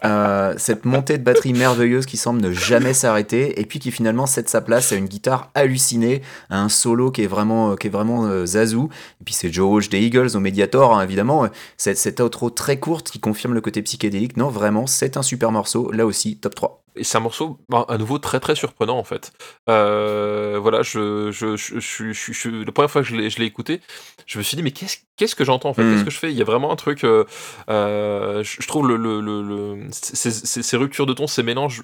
euh, 0.05 0.53
cette 0.57 0.85
montée 0.85 1.17
de 1.17 1.23
batterie 1.23 1.53
merveilleuse 1.53 2.05
qui 2.05 2.17
semble 2.17 2.41
ne 2.41 2.51
jamais 2.51 2.93
s'arrêter 2.93 3.59
et 3.59 3.65
puis 3.65 3.79
qui 3.79 3.91
finalement 3.91 4.25
cède 4.25 4.49
sa 4.49 4.61
place 4.61 4.91
à 4.91 4.95
une 4.95 5.07
guitare 5.07 5.51
hallucinée, 5.55 6.21
à 6.49 6.59
un 6.59 6.69
solo 6.69 7.11
qui 7.11 7.23
est 7.23 7.27
vraiment, 7.27 7.75
qui 7.75 7.87
est 7.87 7.91
vraiment 7.91 8.25
euh, 8.25 8.45
zazou. 8.45 8.89
Et 9.23 9.25
puis 9.25 9.33
c'est 9.35 9.53
Joe 9.53 9.87
des 9.87 10.01
Eagles 10.01 10.35
au 10.35 10.41
Mediator, 10.41 10.93
hein, 10.97 11.01
évidemment. 11.01 11.47
Cette, 11.77 11.97
cette 11.97 12.19
outro 12.19 12.49
très 12.49 12.77
courte 12.77 13.09
qui 13.09 13.21
confirme 13.21 13.53
le 13.53 13.61
côté 13.61 13.81
psychédélique. 13.81 14.35
Non, 14.35 14.49
vraiment, 14.49 14.85
c'est 14.85 15.15
un 15.15 15.21
super 15.21 15.49
morceau. 15.53 15.91
Là 15.93 16.05
aussi, 16.05 16.37
top 16.41 16.55
3. 16.55 16.83
Et 16.97 17.05
c'est 17.05 17.17
un 17.17 17.21
morceau, 17.21 17.57
bah, 17.69 17.85
à 17.87 17.97
nouveau, 17.97 18.17
très 18.19 18.41
très 18.41 18.53
surprenant 18.53 18.97
en 18.97 19.05
fait. 19.05 19.31
Euh, 19.69 20.59
voilà, 20.61 20.81
je, 20.83 21.31
je, 21.31 21.55
je, 21.55 21.79
je, 21.79 22.49
la 22.65 22.71
première 22.73 22.91
fois 22.91 23.01
que 23.01 23.07
je 23.07 23.15
l'ai 23.15 23.29
je 23.29 23.39
l'ai 23.39 23.45
écouté, 23.45 23.79
je 24.27 24.37
me 24.37 24.43
suis 24.43 24.57
dit, 24.57 24.61
mais 24.61 24.71
qu'est-ce 24.71 24.97
qu'est-ce 25.15 25.35
que 25.35 25.45
j'entends 25.45 25.69
en 25.69 25.73
fait? 25.73 25.83
Mm. 25.83 25.93
Qu'est-ce 25.93 26.03
que 26.05 26.11
je 26.11 26.19
fais? 26.19 26.31
Il 26.31 26.37
y 26.37 26.41
a 26.41 26.45
vraiment 26.45 26.69
un 26.71 26.75
truc. 26.75 27.05
euh, 27.05 27.23
euh, 27.69 28.43
je, 28.43 28.67
trouve 28.67 28.89
le, 28.89 28.97
le, 28.97 29.21
le, 29.21 29.41
le- 29.41 29.87
ces, 29.91 30.31
ces- 30.31 30.61
ces 30.63 30.77
ruptures 30.77 31.05
de 31.05 31.13
ton, 31.13 31.27
ces 31.27 31.43
mélanges. 31.43 31.83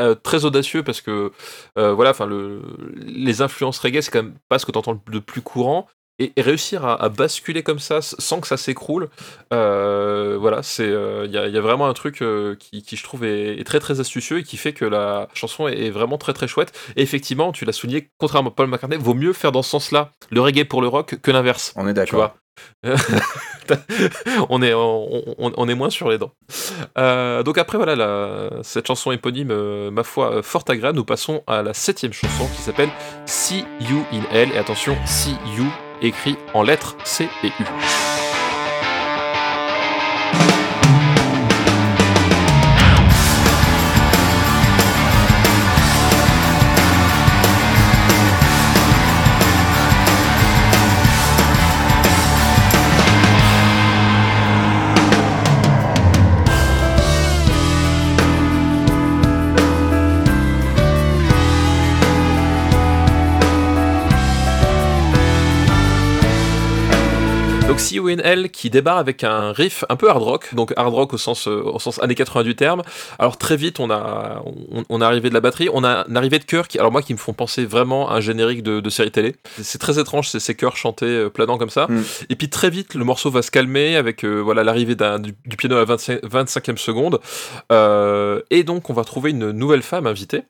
euh, 0.00 0.14
très 0.14 0.44
audacieux 0.44 0.82
parce 0.84 1.00
que 1.00 1.32
euh, 1.76 1.92
voilà 1.92 2.10
enfin 2.10 2.24
le, 2.26 2.62
les 2.96 3.42
influences 3.42 3.78
reggae 3.80 4.00
c'est 4.00 4.12
quand 4.12 4.22
même 4.22 4.34
pas 4.48 4.58
ce 4.60 4.64
que 4.66 4.70
tu 4.72 4.78
entends 4.78 5.00
de 5.10 5.18
plus 5.18 5.42
courant 5.42 5.88
et, 6.18 6.32
et 6.36 6.42
réussir 6.42 6.84
à, 6.84 7.00
à 7.02 7.08
basculer 7.08 7.62
comme 7.62 7.78
ça 7.78 8.00
sans 8.02 8.40
que 8.40 8.46
ça 8.46 8.56
s'écroule 8.56 9.08
euh, 9.52 10.36
voilà 10.40 10.62
c'est 10.62 10.86
euh, 10.88 11.24
il 11.26 11.32
y, 11.32 11.38
a, 11.38 11.46
il 11.46 11.54
y 11.54 11.58
a 11.58 11.60
vraiment 11.60 11.86
un 11.88 11.92
truc 11.94 12.22
euh, 12.22 12.54
qui, 12.56 12.82
qui, 12.82 12.96
je 12.96 13.02
trouve 13.04 13.24
est, 13.24 13.58
est 13.60 13.64
très 13.64 13.80
très 13.80 14.00
astucieux 14.00 14.38
et 14.38 14.42
qui 14.42 14.56
fait 14.56 14.72
que 14.72 14.84
la 14.84 15.28
chanson 15.34 15.68
est, 15.68 15.78
est 15.86 15.90
vraiment 15.90 16.18
très 16.18 16.32
très 16.32 16.48
chouette 16.48 16.72
et 16.96 17.02
effectivement 17.02 17.52
tu 17.52 17.64
l'as 17.64 17.72
souligné 17.72 18.10
contrairement 18.18 18.50
à 18.50 18.52
Paul 18.52 18.66
McCartney 18.68 18.98
vaut 18.98 19.14
mieux 19.14 19.32
faire 19.32 19.52
dans 19.52 19.62
ce 19.62 19.70
sens 19.70 19.92
là 19.92 20.10
le 20.30 20.40
reggae 20.40 20.64
pour 20.64 20.82
le 20.82 20.88
rock 20.88 21.16
que 21.22 21.30
l'inverse 21.30 21.72
On 21.76 21.86
est 21.88 21.94
d'accord. 21.94 22.34
on, 24.48 24.62
est, 24.62 24.74
on, 24.74 25.24
on- 25.38 25.52
on 25.56 25.68
est 25.68 25.74
moins 25.76 25.90
sur 25.90 26.08
les 26.10 26.18
dents. 26.18 26.32
Euh, 26.98 27.44
donc 27.44 27.56
après, 27.58 27.78
voilà, 27.78 27.94
la- 27.94 28.50
cette 28.62 28.86
chanson 28.88 29.12
éponyme, 29.12 29.50
euh, 29.52 29.90
ma 29.92 30.02
foi, 30.02 30.32
euh, 30.34 30.42
fort 30.42 30.64
agréable, 30.68 30.96
nous 30.96 31.04
passons 31.04 31.42
à 31.46 31.62
la 31.62 31.72
septième 31.74 32.12
chanson 32.12 32.48
qui 32.56 32.62
s'appelle 32.62 32.90
See 33.26 33.64
You 33.80 34.04
in 34.12 34.22
Hell. 34.32 34.50
Et 34.54 34.58
attention, 34.58 34.96
See 35.06 35.36
You 35.56 35.66
écrit 36.02 36.36
en 36.54 36.62
lettres 36.62 36.96
C 37.04 37.28
et 37.42 37.48
U. 37.60 37.97
Hell 67.96 68.50
qui 68.50 68.70
débarre 68.70 68.98
avec 68.98 69.24
un 69.24 69.52
riff 69.52 69.84
un 69.88 69.96
peu 69.96 70.10
hard 70.10 70.22
rock, 70.22 70.54
donc 70.54 70.72
hard 70.76 70.92
rock 70.92 71.14
au 71.14 71.18
sens, 71.18 71.48
euh, 71.48 71.62
au 71.62 71.78
sens 71.78 72.00
années 72.02 72.14
80 72.14 72.42
du 72.42 72.54
terme. 72.54 72.82
Alors 73.18 73.36
très 73.36 73.56
vite 73.56 73.80
on 73.80 73.90
a, 73.90 74.42
on, 74.88 75.00
arrivé 75.00 75.28
de 75.28 75.34
la 75.34 75.40
batterie, 75.40 75.68
on 75.72 75.84
a 75.84 76.04
une 76.08 76.16
arrivée 76.16 76.38
de 76.38 76.44
chœurs 76.44 76.68
qui, 76.68 76.78
alors 76.78 76.92
moi 76.92 77.02
qui 77.02 77.12
me 77.12 77.18
font 77.18 77.32
penser 77.32 77.64
vraiment 77.64 78.10
à 78.10 78.16
un 78.16 78.20
générique 78.20 78.62
de, 78.62 78.80
de 78.80 78.90
série 78.90 79.10
télé. 79.10 79.36
C'est- 79.62 79.78
très 79.78 80.00
étrange 80.00 80.28
ces, 80.28 80.40
ces 80.40 80.56
chœurs 80.56 80.76
chantés 80.76 81.06
euh, 81.06 81.30
planants 81.30 81.56
comme 81.56 81.70
ça. 81.70 81.86
Mm. 81.88 82.02
Et 82.30 82.36
puis 82.36 82.50
très 82.50 82.68
vite 82.68 82.94
le 82.94 83.04
morceau 83.04 83.30
va 83.30 83.42
se 83.42 83.50
calmer 83.50 83.96
avec 83.96 84.24
euh, 84.24 84.40
voilà 84.40 84.64
l'arrivée 84.64 84.96
du, 84.96 85.34
du 85.46 85.56
piano 85.56 85.76
à 85.76 85.78
la 85.78 85.84
25, 85.84 86.24
25e 86.24 86.76
seconde. 86.76 87.20
Euh, 87.72 88.42
et 88.50 88.64
donc 88.64 88.90
on 88.90 88.92
va 88.92 89.04
trouver 89.04 89.30
une 89.30 89.52
nouvelle 89.52 89.82
femme 89.82 90.06
invitée, 90.06 90.42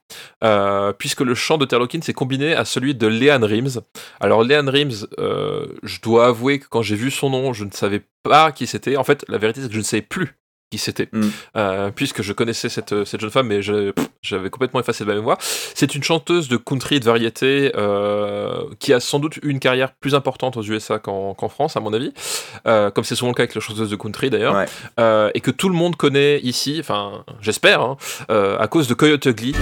euh, 0.43 0.93
puisque 0.93 1.21
le 1.21 1.35
chant 1.35 1.59
de 1.59 1.67
Terlokin 1.67 2.01
s'est 2.01 2.15
combiné 2.15 2.55
à 2.55 2.65
celui 2.65 2.95
de 2.95 3.07
Leanne 3.07 3.45
Rims. 3.45 3.81
Alors 4.21 4.43
Leanne 4.45 4.69
Rims, 4.69 5.07
je 5.19 6.01
dois 6.01 6.27
avouer 6.27 6.59
que 6.59 6.67
quand 6.69 6.83
j'ai 6.83 6.97
vu 6.97 7.11
son 7.11 7.28
nom, 7.31 7.53
je 7.53 7.65
ne 7.65 7.71
savais 7.71 8.03
pas 8.23 8.53
qui 8.53 8.67
c'était. 8.67 8.97
En 8.97 9.05
fait, 9.05 9.25
la 9.29 9.39
vérité 9.39 9.61
c'est 9.63 9.69
que 9.69 9.75
je 9.75 9.79
ne 9.79 9.85
savais 9.85 10.03
plus 10.03 10.35
qui 10.71 10.77
c'était, 10.77 11.09
Mm. 11.13 11.23
Euh, 11.57 11.91
puisque 11.91 12.21
je 12.21 12.35
connaissais 12.35 12.69
cette, 12.69 13.05
cette 13.07 13.23
jeune 13.23 13.31
femme, 13.31 13.47
mais 13.47 13.63
j'avais 13.63 14.51
complètement 14.51 14.81
effacé 14.81 15.03
de 15.03 15.09
ma 15.09 15.15
mémoire. 15.15 15.39
C'est 15.41 15.95
une 15.95 16.03
chanteuse 16.03 16.49
de 16.49 16.59
country 16.59 16.97
et 16.97 17.01
de 17.01 17.07
variété 17.07 17.73
euh, 17.75 18.65
qui 18.79 18.93
a 18.93 19.01
sans 19.01 19.19
doute 19.19 19.39
eu 19.39 19.49
une 19.49 19.61
carrière 19.61 19.93
plus 19.95 20.15
importante 20.15 20.59
aux 20.59 20.63
USA 20.63 20.99
qu'en 20.99 21.35
France, 21.49 21.79
à 21.79 21.81
mon 21.81 21.95
avis, 21.95 22.13
Euh, 22.67 22.91
comme 22.91 23.05
c'est 23.05 23.15
souvent 23.15 23.31
le 23.31 23.35
cas 23.35 23.45
avec 23.45 23.55
les 23.55 23.63
chanteuses 23.63 23.89
de 23.89 23.97
country 23.97 24.29
d'ailleurs, 24.29 24.55
Ouais. 24.55 24.67
Euh, 25.01 25.31
et 25.33 25.41
que 25.41 25.51
tout 25.51 25.71
le 25.71 25.75
monde 25.75 25.97
connaît 25.97 26.39
ici, 26.41 26.77
enfin 26.81 27.25
j'espère, 27.41 27.81
hein, 27.81 27.97
euh, 28.31 28.59
à 28.59 28.67
cause 28.69 28.89
de 28.89 28.95
Coyote 28.95 29.25
Ugly. 29.25 29.55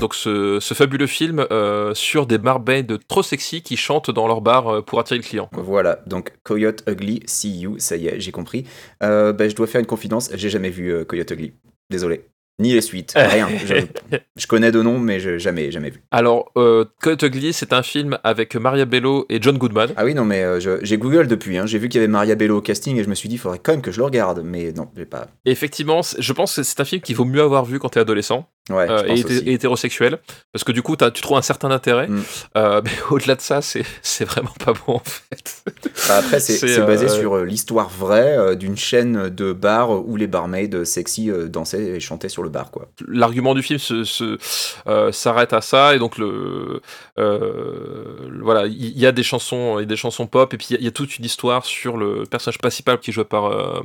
Donc 0.00 0.14
ce, 0.14 0.60
fabuleux 0.60 1.08
film 1.08 1.44
euh, 1.50 1.92
sur 1.92 2.26
des 2.26 2.38
barmaids 2.38 2.86
trop 3.08 3.24
sexy 3.24 3.62
qui 3.62 3.76
chantent 3.76 4.12
dans 4.12 4.28
leur 4.28 4.40
bar 4.40 4.68
euh, 4.68 4.80
pour 4.80 5.00
attirer 5.00 5.18
le 5.18 5.24
client. 5.24 5.50
Voilà, 5.52 5.98
donc 6.06 6.34
Coyote 6.44 6.84
Ugly, 6.88 7.22
see 7.26 7.58
you, 7.58 7.78
ça 7.78 7.96
y 7.96 8.06
est, 8.06 8.20
j'ai 8.20 8.30
compris. 8.30 8.64
Euh, 9.02 9.32
bah, 9.32 9.48
je 9.48 9.56
dois 9.56 9.66
faire 9.66 9.80
une 9.80 9.86
confidence, 9.86 10.30
j'ai 10.34 10.50
jamais 10.50 10.70
vu 10.70 11.04
Coyote 11.04 11.32
Ugly. 11.32 11.52
Désolé. 11.90 12.22
Ni 12.60 12.72
les 12.72 12.80
suites, 12.80 13.12
rien. 13.16 13.48
Je, 13.64 13.74
je 14.36 14.46
connais 14.48 14.72
de 14.72 14.82
nom, 14.82 14.98
mais 14.98 15.20
je, 15.20 15.38
jamais, 15.38 15.70
jamais 15.70 15.90
vu. 15.90 16.02
Alors, 16.10 16.50
euh, 16.56 16.84
Coyote 17.00 17.22
Ugly, 17.22 17.52
c'est 17.52 17.72
un 17.72 17.82
film 17.84 18.18
avec 18.24 18.56
Maria 18.56 18.84
Bello 18.84 19.26
et 19.28 19.40
John 19.40 19.56
Goodman. 19.58 19.90
Ah 19.96 20.04
oui, 20.04 20.14
non, 20.14 20.24
mais 20.24 20.42
euh, 20.42 20.78
j'ai 20.82 20.98
Google 20.98 21.28
depuis. 21.28 21.56
hein. 21.56 21.66
J'ai 21.66 21.78
vu 21.78 21.88
qu'il 21.88 22.00
y 22.00 22.04
avait 22.04 22.10
Maria 22.10 22.34
Bello 22.34 22.58
au 22.58 22.60
casting 22.60 22.96
et 22.98 23.04
je 23.04 23.08
me 23.08 23.14
suis 23.14 23.28
dit, 23.28 23.36
il 23.36 23.38
faudrait 23.38 23.60
quand 23.62 23.72
même 23.72 23.82
que 23.82 23.92
je 23.92 23.98
le 23.98 24.04
regarde. 24.04 24.42
Mais 24.44 24.72
non, 24.72 24.88
j'ai 24.96 25.04
pas. 25.06 25.28
Et 25.44 25.52
effectivement, 25.52 26.00
je 26.18 26.32
pense 26.32 26.56
que 26.56 26.62
c'est 26.64 26.80
un 26.80 26.84
film 26.84 27.00
qu'il 27.00 27.14
vaut 27.14 27.24
mieux 27.24 27.42
avoir 27.42 27.64
vu 27.64 27.78
quand 27.78 27.90
t'es 27.90 28.00
adolescent 28.00 28.48
Ouais, 28.70 28.86
euh, 28.90 29.02
et, 29.06 29.52
hétérosexuel, 29.54 30.18
parce 30.52 30.62
que 30.62 30.72
du 30.72 30.82
coup, 30.82 30.94
tu 30.94 31.22
trouves 31.22 31.38
un 31.38 31.42
certain 31.42 31.70
intérêt. 31.70 32.06
Mm. 32.06 32.22
Euh, 32.58 32.82
mais 32.84 32.90
au-delà 33.10 33.34
de 33.34 33.40
ça, 33.40 33.60
c'est 33.62 34.24
vraiment 34.26 34.52
pas 34.62 34.74
bon 34.74 34.96
en 34.96 35.02
fait. 35.02 35.62
Bah, 36.06 36.18
après, 36.18 36.38
c'est 36.38 36.80
basé 36.84 37.06
euh, 37.06 37.08
sur 37.08 37.36
euh, 37.36 37.44
l'histoire 37.44 37.88
vraie 37.88 38.36
euh, 38.36 38.54
d'une 38.56 38.76
chaîne 38.76 39.30
de 39.30 39.54
bars 39.54 40.06
où 40.06 40.16
les 40.16 40.26
barmaids 40.26 40.84
sexy 40.84 41.30
euh, 41.30 41.48
dansaient 41.48 41.82
et 41.82 42.00
chantaient 42.00 42.28
sur 42.28 42.42
le 42.42 42.47
bar, 42.48 42.70
quoi. 42.70 42.88
L'argument 43.06 43.54
du 43.54 43.62
film 43.62 43.78
se, 43.78 44.04
se, 44.04 44.38
euh, 44.86 45.12
s'arrête 45.12 45.52
à 45.52 45.60
ça 45.60 45.94
et 45.94 45.98
donc 45.98 46.18
le 46.18 46.80
euh, 47.18 48.30
voilà, 48.42 48.66
il 48.66 48.98
y, 48.98 49.06
a 49.06 49.12
des 49.12 49.22
chansons, 49.22 49.78
y 49.78 49.82
a 49.82 49.86
des 49.86 49.96
chansons 49.96 50.26
pop 50.26 50.52
et 50.54 50.56
puis 50.56 50.66
il 50.70 50.72
y 50.74 50.76
a- 50.76 50.80
il 50.80 50.84
y, 50.84 50.88
a 50.88 50.92
toute 50.92 51.18
une 51.18 51.24
histoire 51.24 51.64
sur 51.64 51.96
le 51.96 52.24
personnage 52.24 52.58
principal 52.58 52.98
qui 52.98 53.10
est 53.10 53.12
joué 53.12 53.24
par 53.24 53.46
euh, 53.46 53.80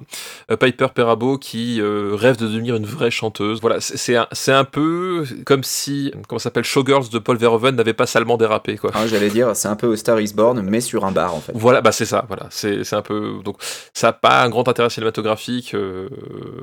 Piper 0.59 0.87
Perabo 0.93 1.37
qui 1.37 1.81
rêve 1.81 2.37
de 2.37 2.47
devenir 2.47 2.75
une 2.75 2.85
vraie 2.85 3.11
chanteuse. 3.11 3.59
Voilà, 3.61 3.81
c'est 3.81 3.97
c'est 3.97 4.15
un, 4.51 4.59
un 4.59 4.63
peu 4.65 5.25
comme 5.45 5.63
si 5.63 6.11
comment 6.27 6.39
s'appelle 6.39 6.63
Showgirls 6.63 7.09
de 7.09 7.19
Paul 7.19 7.37
Verhoeven 7.37 7.75
n'avait 7.75 7.93
pas 7.93 8.05
salement 8.05 8.37
dérapé 8.37 8.77
quoi. 8.77 8.91
Hein, 8.93 9.07
J'allais 9.07 9.29
dire, 9.29 9.55
c'est 9.55 9.67
un 9.67 9.75
peu 9.75 9.95
Star 9.95 10.19
is 10.21 10.33
Born, 10.33 10.61
mais 10.61 10.81
sur 10.81 11.05
un 11.05 11.11
bar, 11.11 11.35
en 11.35 11.39
fait. 11.39 11.51
Voilà, 11.55 11.81
bah 11.81 11.91
c'est 11.91 12.05
ça, 12.05 12.25
voilà, 12.27 12.47
c'est 12.49 12.83
c'est 12.83 12.95
un 12.95 13.01
peu 13.01 13.39
donc 13.43 13.57
ça 13.93 14.09
a 14.09 14.13
pas 14.13 14.43
un 14.43 14.49
grand 14.49 14.67
intérêt 14.67 14.89
cinématographique. 14.89 15.75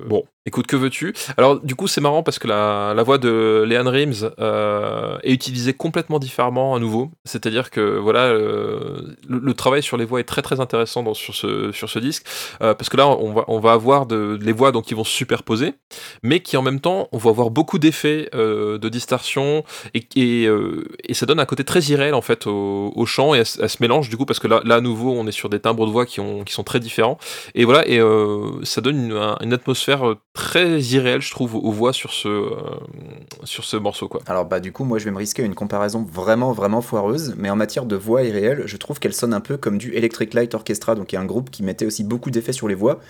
Bon, 0.06 0.24
écoute, 0.46 0.66
que 0.66 0.76
veux-tu? 0.76 1.14
Alors 1.36 1.60
du 1.60 1.74
coup, 1.74 1.86
c'est 1.86 2.00
marrant 2.00 2.22
parce 2.22 2.38
que 2.38 2.48
la, 2.48 3.02
voix 3.02 3.18
de 3.18 3.64
Leanne 3.66 3.88
Rims 3.88 4.30
euh, 4.38 5.18
est 5.22 5.32
utilisée 5.32 5.74
complètement 5.74 6.18
différemment 6.18 6.74
à 6.74 6.78
nouveau. 6.78 7.10
C'est-à-dire 7.24 7.70
que 7.70 7.98
voilà, 7.98 8.24
euh, 8.24 9.16
le, 9.28 9.54
travail 9.54 9.82
sur 9.82 9.96
les 9.96 10.04
voix 10.04 10.20
est 10.20 10.24
très 10.24 10.42
très 10.42 10.60
intéressant 10.60 11.12
sur 11.14 11.34
ce 11.34 11.98
disque 11.98 12.24
euh, 12.62 12.74
parce 12.74 12.88
que 12.88 12.96
là, 12.96 13.08
on 13.08 13.60
va 13.60 13.72
avoir 13.72 14.06
de, 14.06 14.38
les 14.40 14.52
voix 14.52 14.72
donc 14.72 14.86
qui 14.86 14.94
vont 14.94 15.04
se 15.04 15.12
superposer, 15.12 15.74
mais 16.22 16.40
qui 16.40 16.56
en 16.56 16.62
même 16.62 16.80
temps, 16.80 17.08
on 17.12 17.18
va 17.18 17.30
avoir 17.30 17.50
beaucoup 17.50 17.78
d'effets 17.78 18.30
euh, 18.34 18.78
de 18.78 18.88
distorsion 18.88 19.64
et, 19.94 20.48
ça 21.12 21.26
donne 21.26 21.40
un 21.40 21.44
côté 21.44 21.64
très 21.64 21.80
irréel 21.82 22.14
en 22.14 22.22
fait 22.22 22.46
au, 22.46 23.04
chant 23.04 23.34
et 23.34 23.40
à, 23.40 23.42
à 23.42 23.68
ce 23.68 23.76
mélange 23.80 24.08
du 24.08 24.16
coup 24.16 24.24
parce 24.24 24.38
que 24.38 24.48
là, 24.48 24.62
à 24.70 24.80
nouveau 24.80 25.12
on 25.12 25.26
est 25.26 25.32
sur 25.32 25.50
des 25.50 25.60
timbres 25.60 25.86
de 25.86 25.90
voix 25.90 26.06
qui, 26.06 26.20
ont, 26.20 26.44
qui 26.44 26.54
sont 26.54 26.64
très 26.64 26.80
différents 26.80 27.18
et 27.54 27.66
voilà 27.66 27.86
et 27.86 28.00
ça 28.62 28.80
donne 28.80 29.04
une, 29.04 29.12
un- 29.12 29.36
une 29.42 29.52
atmosphère 29.52 30.14
très 30.40 30.80
irréelle 30.80 31.20
je 31.20 31.30
trouve 31.30 31.54
aux 31.54 31.70
voix 31.70 31.92
sur 31.92 32.12
ce 32.14 32.28
euh, 32.28 32.54
sur 33.44 33.64
ce 33.64 33.76
morceau 33.76 34.08
quoi 34.08 34.22
Alors 34.26 34.46
bah 34.46 34.58
du 34.58 34.72
coup 34.72 34.84
moi 34.84 34.98
je 34.98 35.04
vais 35.04 35.10
me 35.10 35.18
risquer 35.18 35.42
à 35.42 35.44
une 35.44 35.54
comparaison 35.54 36.02
vraiment 36.10 36.52
vraiment 36.52 36.80
foireuse, 36.80 37.34
mais 37.36 37.50
en 37.50 37.56
matière 37.56 37.84
de 37.84 37.94
voix 37.94 38.22
irréelle, 38.22 38.62
je 38.64 38.76
trouve 38.78 38.98
qu'elle 38.98 39.12
sonne 39.12 39.34
un 39.34 39.40
peu 39.40 39.58
comme 39.58 39.76
du 39.76 39.94
Electric 39.94 40.32
Light 40.32 40.54
Orchestra, 40.54 40.94
donc 40.94 41.12
il 41.12 41.16
y 41.16 41.18
a 41.18 41.20
un 41.20 41.26
groupe 41.26 41.50
qui 41.50 41.62
mettait 41.62 41.84
aussi 41.84 42.04
beaucoup 42.04 42.30
d'effets 42.30 42.54
sur 42.54 42.68
les 42.68 42.74
voix. 42.74 43.00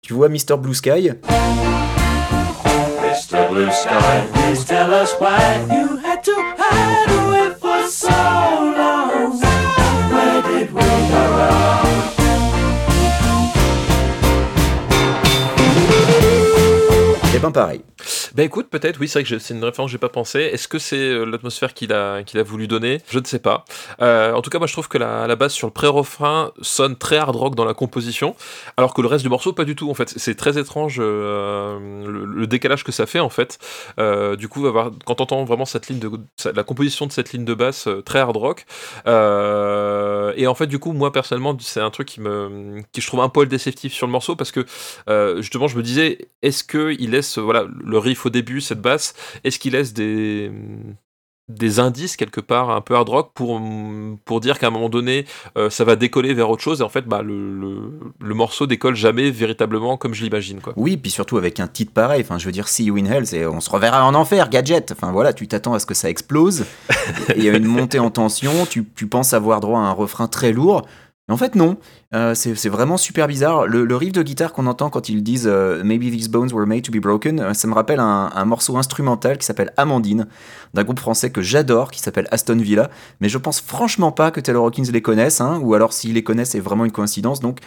Tu 0.00 0.14
vois 0.14 0.30
Mr 0.30 0.56
Blue 0.58 0.74
Sky? 0.74 1.10
Mr. 3.02 3.48
Blue 3.50 3.70
Sky, 3.70 4.26
please 4.32 4.64
tell 4.64 4.90
us 4.90 5.12
why 5.20 5.66
you 5.70 5.98
Et 17.38 17.40
ben 17.40 17.52
pareil. 17.52 17.87
Bah 18.38 18.44
écoute 18.44 18.68
peut-être 18.70 19.00
oui 19.00 19.08
c'est 19.08 19.18
vrai 19.18 19.28
que 19.28 19.38
c'est 19.40 19.52
une 19.52 19.64
référence 19.64 19.88
que 19.88 19.92
j'ai 19.92 19.98
pas 19.98 20.08
pensé 20.08 20.38
est-ce 20.38 20.68
que 20.68 20.78
c'est 20.78 20.96
euh, 20.96 21.24
l'atmosphère 21.24 21.74
qu'il 21.74 21.92
a 21.92 22.22
qu'il 22.22 22.38
a 22.38 22.44
voulu 22.44 22.68
donner? 22.68 23.00
Je 23.10 23.18
ne 23.18 23.24
sais 23.24 23.40
pas. 23.40 23.64
Euh, 24.00 24.32
en 24.32 24.42
tout 24.42 24.50
cas 24.50 24.58
moi 24.58 24.68
je 24.68 24.72
trouve 24.74 24.86
que 24.86 24.96
la, 24.96 25.26
la 25.26 25.34
base 25.34 25.52
sur 25.52 25.66
le 25.66 25.72
pré-refrain 25.72 26.52
sonne 26.62 26.94
très 26.94 27.16
hard 27.16 27.34
rock 27.34 27.56
dans 27.56 27.64
la 27.64 27.74
composition 27.74 28.36
alors 28.76 28.94
que 28.94 29.02
le 29.02 29.08
reste 29.08 29.24
du 29.24 29.28
morceau 29.28 29.52
pas 29.52 29.64
du 29.64 29.74
tout 29.74 29.90
en 29.90 29.94
fait. 29.94 30.14
C'est 30.16 30.36
très 30.36 30.56
étrange 30.56 30.98
euh, 31.00 31.80
le, 32.06 32.46
décalage 32.46 32.84
que 32.84 32.92
ça 32.92 33.06
fait 33.06 33.18
en 33.18 33.28
fait. 33.28 33.58
Du 34.38 34.46
coup 34.46 34.68
avoir, 34.68 34.92
quand 35.04 35.16
t'entends 35.16 35.44
vraiment 35.44 35.64
cette 35.64 35.88
ligne 35.88 35.98
de 35.98 36.08
la 36.54 36.62
composition 36.62 37.06
de 37.06 37.12
cette 37.12 37.32
ligne 37.32 37.44
de 37.44 37.54
basse 37.54 37.88
très 38.04 38.20
hard 38.20 38.36
rock 38.36 38.66
et 39.04 40.46
en 40.46 40.54
fait 40.54 40.68
du 40.68 40.78
coup 40.78 40.92
moi 40.92 41.10
personnellement 41.10 41.56
c'est 41.60 41.80
un 41.80 41.90
truc 41.90 42.06
qui 42.06 42.20
me 42.20 42.82
qui 42.92 43.00
je 43.00 43.06
trouve 43.08 43.20
un 43.20 43.28
poil 43.28 43.48
déceptif 43.48 43.92
sur 43.92 44.06
le 44.06 44.12
morceau 44.12 44.36
parce 44.36 44.52
que 44.52 44.64
justement 45.40 45.66
je 45.66 45.76
me 45.76 45.82
disais 45.82 46.28
est-ce 46.42 46.62
que 46.62 46.94
il 47.00 47.10
laisse 47.10 47.38
voilà 47.38 47.66
le 47.84 47.98
riff 47.98 48.27
au 48.28 48.30
début 48.30 48.60
cette 48.60 48.80
basse 48.80 49.14
est-ce 49.44 49.58
qu'il 49.58 49.72
laisse 49.72 49.92
des 49.92 50.50
des 51.48 51.80
indices 51.80 52.16
quelque 52.16 52.40
part 52.40 52.70
un 52.70 52.80
peu 52.80 52.94
hard 52.94 53.08
rock 53.08 53.30
pour, 53.34 53.60
pour 54.24 54.40
dire 54.40 54.58
qu'à 54.58 54.66
un 54.66 54.70
moment 54.70 54.88
donné 54.88 55.24
euh, 55.56 55.70
ça 55.70 55.84
va 55.84 55.96
décoller 55.96 56.34
vers 56.34 56.50
autre 56.50 56.62
chose 56.62 56.80
et 56.80 56.84
en 56.84 56.88
fait 56.88 57.06
bah, 57.06 57.22
le, 57.22 57.58
le, 57.58 57.90
le 58.20 58.34
morceau 58.34 58.66
décolle 58.66 58.94
jamais 58.94 59.30
véritablement 59.30 59.96
comme 59.96 60.14
je 60.14 60.22
l'imagine 60.22 60.60
quoi. 60.60 60.74
Oui, 60.76 60.96
puis 60.96 61.10
surtout 61.10 61.38
avec 61.38 61.58
un 61.60 61.66
titre 61.66 61.92
pareil, 61.92 62.20
enfin 62.20 62.38
je 62.38 62.44
veux 62.44 62.52
dire 62.52 62.68
See 62.68 62.84
You 62.84 62.96
in 62.98 63.06
Hell, 63.06 63.26
c'est 63.26 63.46
on 63.46 63.60
se 63.60 63.70
reverra 63.70 64.04
en 64.04 64.14
enfer, 64.14 64.50
gadget. 64.50 64.92
Enfin 64.92 65.10
voilà, 65.12 65.32
tu 65.32 65.48
t'attends 65.48 65.74
à 65.74 65.78
ce 65.78 65.86
que 65.86 65.94
ça 65.94 66.10
explose. 66.10 66.66
Il 67.36 67.42
y 67.42 67.48
a 67.48 67.56
une 67.56 67.64
montée 67.64 67.98
en 67.98 68.10
tension, 68.10 68.66
tu, 68.66 68.84
tu 68.94 69.06
penses 69.06 69.32
avoir 69.32 69.60
droit 69.60 69.78
à 69.78 69.82
un 69.82 69.92
refrain 69.92 70.28
très 70.28 70.52
lourd. 70.52 70.86
En 71.30 71.36
fait, 71.36 71.54
non. 71.54 71.76
Euh, 72.14 72.34
c'est 72.34 72.68
vraiment 72.68 72.96
super 72.96 73.26
bizarre. 73.26 73.66
Le, 73.66 73.96
riff 73.96 74.12
de 74.12 74.22
guitare 74.22 74.52
qu'on 74.52 74.66
entend 74.66 74.88
quand 74.88 75.10
ils 75.10 75.22
disent 75.22 75.46
euh, 75.46 75.82
Maybe 75.84 76.10
these 76.10 76.28
bones 76.28 76.52
were 76.52 76.66
made 76.66 76.82
to 76.82 76.92
be 76.92 77.00
broken, 77.00 77.38
euh, 77.40 77.54
ça 77.54 77.68
me 77.68 77.74
rappelle 77.74 78.00
un, 78.00 78.30
un 78.34 78.44
morceau 78.46 78.78
instrumental 78.78 79.36
qui 79.36 79.44
s'appelle 79.44 79.72
Amandine, 79.76 80.26
d'un 80.72 80.84
groupe 80.84 81.00
français 81.00 81.30
que 81.30 81.42
j'adore, 81.42 81.90
qui 81.90 82.00
s'appelle 82.00 82.28
Aston 82.30 82.56
Villa. 82.56 82.90
Mais 83.20 83.28
je 83.28 83.36
pense 83.36 83.60
franchement 83.60 84.10
pas 84.10 84.30
que 84.30 84.40
Taylor 84.40 84.64
Hawkins 84.64 84.90
les 84.90 85.02
connaisse, 85.02 85.40
hein, 85.42 85.60
ou 85.62 85.74
alors 85.74 85.92
s'ils 85.92 86.14
les 86.14 86.24
connaissent, 86.24 86.50
c'est 86.50 86.60
vraiment 86.60 86.86
une 86.86 86.92
coïncidence. 86.92 87.40
Donc, 87.40 87.60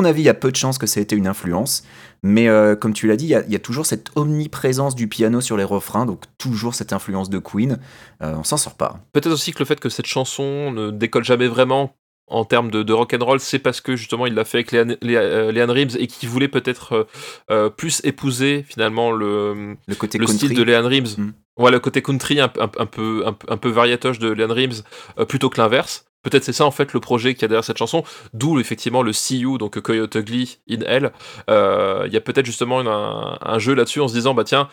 mon 0.00 0.04
avis, 0.04 0.22
il 0.22 0.24
y 0.26 0.28
a 0.28 0.34
peu 0.34 0.50
de 0.50 0.56
chances 0.56 0.78
que 0.78 0.86
ça 0.86 1.00
ait 1.00 1.02
été 1.02 1.16
une 1.16 1.26
influence, 1.26 1.84
mais 2.22 2.48
euh, 2.48 2.74
comme 2.76 2.92
tu 2.92 3.06
l'as 3.06 3.16
dit, 3.16 3.26
il 3.26 3.30
y, 3.30 3.34
a- 3.34 3.44
il 3.46 3.52
y 3.52 3.56
a 3.56 3.58
toujours 3.58 3.86
cette 3.86 4.10
omniprésence 4.16 4.94
du 4.94 5.08
piano 5.08 5.40
sur 5.40 5.56
les 5.56 5.64
refrains, 5.64 6.06
donc 6.06 6.22
toujours 6.38 6.74
cette 6.74 6.92
influence 6.92 7.30
de 7.30 7.38
Queen. 7.38 7.78
Euh, 8.22 8.34
on 8.36 8.44
s'en 8.44 8.56
sort 8.56 8.76
pas. 8.76 9.00
Peut-être 9.12 9.32
aussi 9.32 9.52
que 9.52 9.58
le 9.60 9.64
fait 9.64 9.80
que 9.80 9.88
cette 9.88 10.06
chanson 10.06 10.70
ne 10.72 10.90
décolle 10.90 11.24
jamais 11.24 11.48
vraiment 11.48 11.94
en 12.30 12.44
termes 12.44 12.70
de, 12.70 12.82
de 12.82 12.92
rock'n'roll, 12.92 13.40
c'est 13.40 13.58
parce 13.58 13.80
que 13.80 13.96
justement 13.96 14.26
il 14.26 14.34
l'a 14.34 14.44
fait 14.44 14.58
avec 14.58 14.72
Leanne, 14.72 14.96
Lea- 15.00 15.16
euh, 15.16 15.96
et 15.98 16.06
qu'il 16.06 16.28
voulait 16.28 16.48
peut-être 16.48 17.06
euh, 17.50 17.70
plus 17.70 18.02
épouser 18.04 18.64
finalement 18.68 19.10
le, 19.10 19.76
Le 19.86 19.94
côté 19.94 20.18
le 20.18 20.26
country. 20.26 20.46
style 20.46 20.54
de 20.56 20.62
Leanne. 20.62 20.86
Mm. 21.16 21.32
Ouais, 21.56 21.70
le 21.70 21.80
côté 21.80 22.02
country 22.02 22.38
un, 22.40 22.52
un- 22.60 22.70
un 22.78 22.86
peu, 22.86 23.22
un, 23.26 23.32
peu- 23.32 23.46
un 23.50 23.56
peu 23.56 23.70
variatoche 23.70 24.18
de 24.18 24.28
Leanne 24.30 24.52
Rimes 24.52 24.82
euh, 25.18 25.24
plutôt 25.24 25.48
que 25.48 25.58
l'inverse. 25.60 26.04
Peut-être 26.22 26.44
c'est 26.44 26.52
ça 26.52 26.64
en 26.66 26.70
fait 26.70 26.92
le 26.92 27.00
projet 27.00 27.34
qu'il 27.34 27.42
y 27.42 27.44
a 27.44 27.48
derrière 27.48 27.64
cette 27.64 27.78
chanson, 27.78 28.02
d'où 28.34 28.58
effectivement 28.60 29.02
le 29.02 29.12
See 29.12 29.38
You, 29.38 29.56
donc 29.58 29.78
Coyote 29.80 30.14
Ugly 30.16 30.58
in 30.70 30.80
Hell. 30.86 31.12
Euh, 31.48 32.04
Il 32.06 32.12
y 32.12 32.16
a 32.16 32.20
peut-être 32.20 32.46
justement 32.46 32.80
une- 32.80 32.88
un, 32.88 33.38
un 33.40 33.58
jeu 33.58 33.74
là-dessus 33.74 34.00
en 34.00 34.08
se 34.08 34.14
disant, 34.14 34.34
bah 34.34 34.44
tiens, 34.44 34.68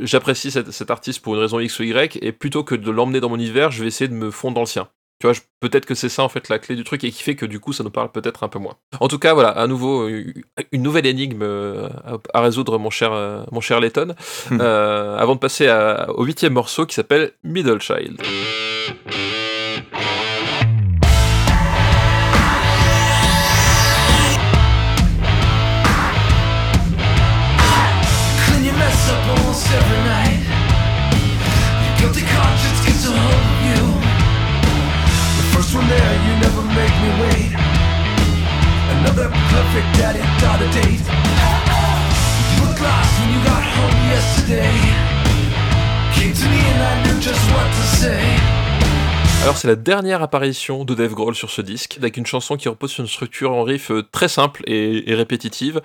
j'apprécie 0.00 0.50
cet, 0.50 0.70
cet 0.72 0.90
artiste 0.90 1.20
pour 1.20 1.34
une 1.34 1.40
raison 1.40 1.60
X 1.60 1.78
ou 1.78 1.82
Y, 1.84 2.18
et 2.22 2.32
plutôt 2.32 2.64
que 2.64 2.74
de 2.74 2.90
l'emmener 2.90 3.20
dans 3.20 3.28
mon 3.28 3.36
univers, 3.36 3.70
je 3.70 3.82
vais 3.82 3.88
essayer 3.88 4.08
de 4.08 4.14
me 4.14 4.30
fondre 4.30 4.54
dans 4.54 4.60
le 4.62 4.66
sien. 4.66 4.88
Tu 5.18 5.26
vois, 5.26 5.34
peut-être 5.60 5.86
que 5.86 5.94
c'est 5.94 6.10
ça 6.10 6.22
en 6.22 6.28
fait 6.28 6.50
la 6.50 6.58
clé 6.58 6.76
du 6.76 6.84
truc 6.84 7.02
et 7.02 7.10
qui 7.10 7.22
fait 7.22 7.36
que 7.36 7.46
du 7.46 7.58
coup 7.58 7.72
ça 7.72 7.82
nous 7.82 7.90
parle 7.90 8.12
peut-être 8.12 8.42
un 8.44 8.48
peu 8.48 8.58
moins. 8.58 8.76
En 9.00 9.08
tout 9.08 9.18
cas, 9.18 9.32
voilà, 9.32 9.48
à 9.48 9.66
nouveau 9.66 10.08
euh, 10.10 10.24
une 10.72 10.82
nouvelle 10.82 11.06
énigme 11.06 11.40
euh, 11.42 11.88
à, 12.34 12.42
résoudre, 12.42 12.78
mon 12.78 12.90
cher, 12.90 13.12
mon 13.50 13.60
cher 13.62 13.80
Letton. 13.80 14.14
Euh, 14.52 15.16
avant 15.16 15.34
de 15.34 15.40
passer 15.40 15.68
à- 15.68 16.10
au 16.14 16.24
huitième 16.24 16.52
morceau 16.52 16.84
qui 16.84 16.94
s'appelle 16.94 17.32
Middle 17.44 17.80
Child. 17.80 18.20
Perfect 39.76 39.98
daddy 39.98 40.20
a 40.20 40.72
date. 40.72 41.00
You 42.48 42.66
looked 42.66 42.80
lost 42.80 43.20
when 43.20 43.28
you 43.28 43.44
got 43.44 43.62
home 43.62 44.08
yesterday. 44.08 44.72
Came 46.14 46.32
to 46.32 46.48
me 46.48 46.60
and 46.72 46.82
I 46.82 47.02
knew 47.04 47.20
just 47.20 47.42
what 47.52 47.66
to 47.66 47.82
say. 48.00 48.65
Alors 49.42 49.56
c'est 49.58 49.68
la 49.68 49.76
dernière 49.76 50.22
apparition 50.24 50.84
de 50.84 50.92
Dave 50.92 51.14
Grohl 51.14 51.36
sur 51.36 51.50
ce 51.50 51.62
disque, 51.62 51.94
avec 51.98 52.16
une 52.16 52.26
chanson 52.26 52.56
qui 52.56 52.68
repose 52.68 52.90
sur 52.90 53.02
une 53.02 53.08
structure 53.08 53.52
en 53.52 53.62
riff 53.62 53.92
euh, 53.92 54.02
très 54.10 54.26
simple 54.26 54.64
et, 54.66 55.08
et 55.08 55.14
répétitive. 55.14 55.80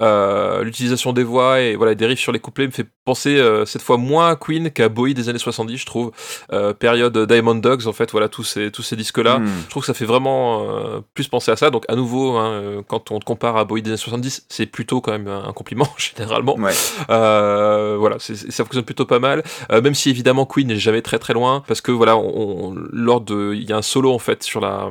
Euh, 0.00 0.64
L'utilisation 0.64 1.12
des 1.12 1.22
voix 1.22 1.60
et 1.60 1.76
voilà 1.76 1.94
des 1.94 2.06
riffs 2.06 2.18
sur 2.18 2.32
les 2.32 2.40
couplets 2.40 2.66
me 2.66 2.72
fait 2.72 2.86
penser 3.04 3.36
euh, 3.38 3.64
cette 3.66 3.82
fois 3.82 3.98
moins 3.98 4.30
à 4.30 4.36
Queen 4.36 4.68
qu'à 4.72 4.88
Bowie 4.88 5.14
des 5.14 5.28
années 5.28 5.38
70, 5.38 5.76
je 5.76 5.86
trouve. 5.86 6.10
Euh, 6.52 6.72
période 6.72 7.16
Diamond 7.28 7.54
Dogs, 7.54 7.86
en 7.86 7.92
fait, 7.92 8.10
voilà 8.10 8.28
tous 8.28 8.42
ces 8.42 8.72
tous 8.72 8.82
ces 8.82 8.96
disques 8.96 9.18
là. 9.18 9.38
Hmm. 9.38 9.46
Je 9.66 9.70
trouve 9.70 9.82
que 9.84 9.86
ça 9.86 9.94
fait 9.94 10.06
vraiment 10.06 10.66
euh, 10.68 11.00
plus 11.14 11.28
penser 11.28 11.52
à 11.52 11.56
ça. 11.56 11.70
Donc 11.70 11.84
à 11.88 11.94
nouveau, 11.94 12.32
hein, 12.36 12.50
euh, 12.50 12.82
quand 12.84 13.12
on 13.12 13.20
te 13.20 13.24
compare 13.24 13.56
à 13.56 13.64
Bowie 13.64 13.82
des 13.82 13.90
années 13.90 13.96
70, 13.96 14.46
c'est 14.48 14.66
plutôt 14.66 15.00
quand 15.00 15.12
même 15.12 15.28
un 15.28 15.52
compliment 15.52 15.88
généralement. 15.98 16.56
Ouais. 16.56 16.72
Euh, 17.10 17.94
voilà, 17.96 18.16
ça 18.18 18.64
fonctionne 18.64 18.82
plutôt 18.84 19.06
pas 19.06 19.20
mal. 19.20 19.44
Euh, 19.70 19.80
même 19.80 19.94
si 19.94 20.10
évidemment 20.10 20.46
Queen 20.46 20.66
n'est 20.66 20.78
jamais 20.80 21.00
très 21.02 21.20
très 21.20 21.32
loin, 21.32 21.62
parce 21.68 21.80
que 21.80 21.92
voilà, 21.92 22.16
on, 22.16 22.72
on- 22.72 22.74
lors 22.94 23.20
de, 23.20 23.52
il 23.54 23.68
y 23.68 23.72
a 23.72 23.76
un 23.76 23.82
solo 23.82 24.12
en 24.12 24.18
fait 24.18 24.42
sur 24.44 24.60
la, 24.60 24.88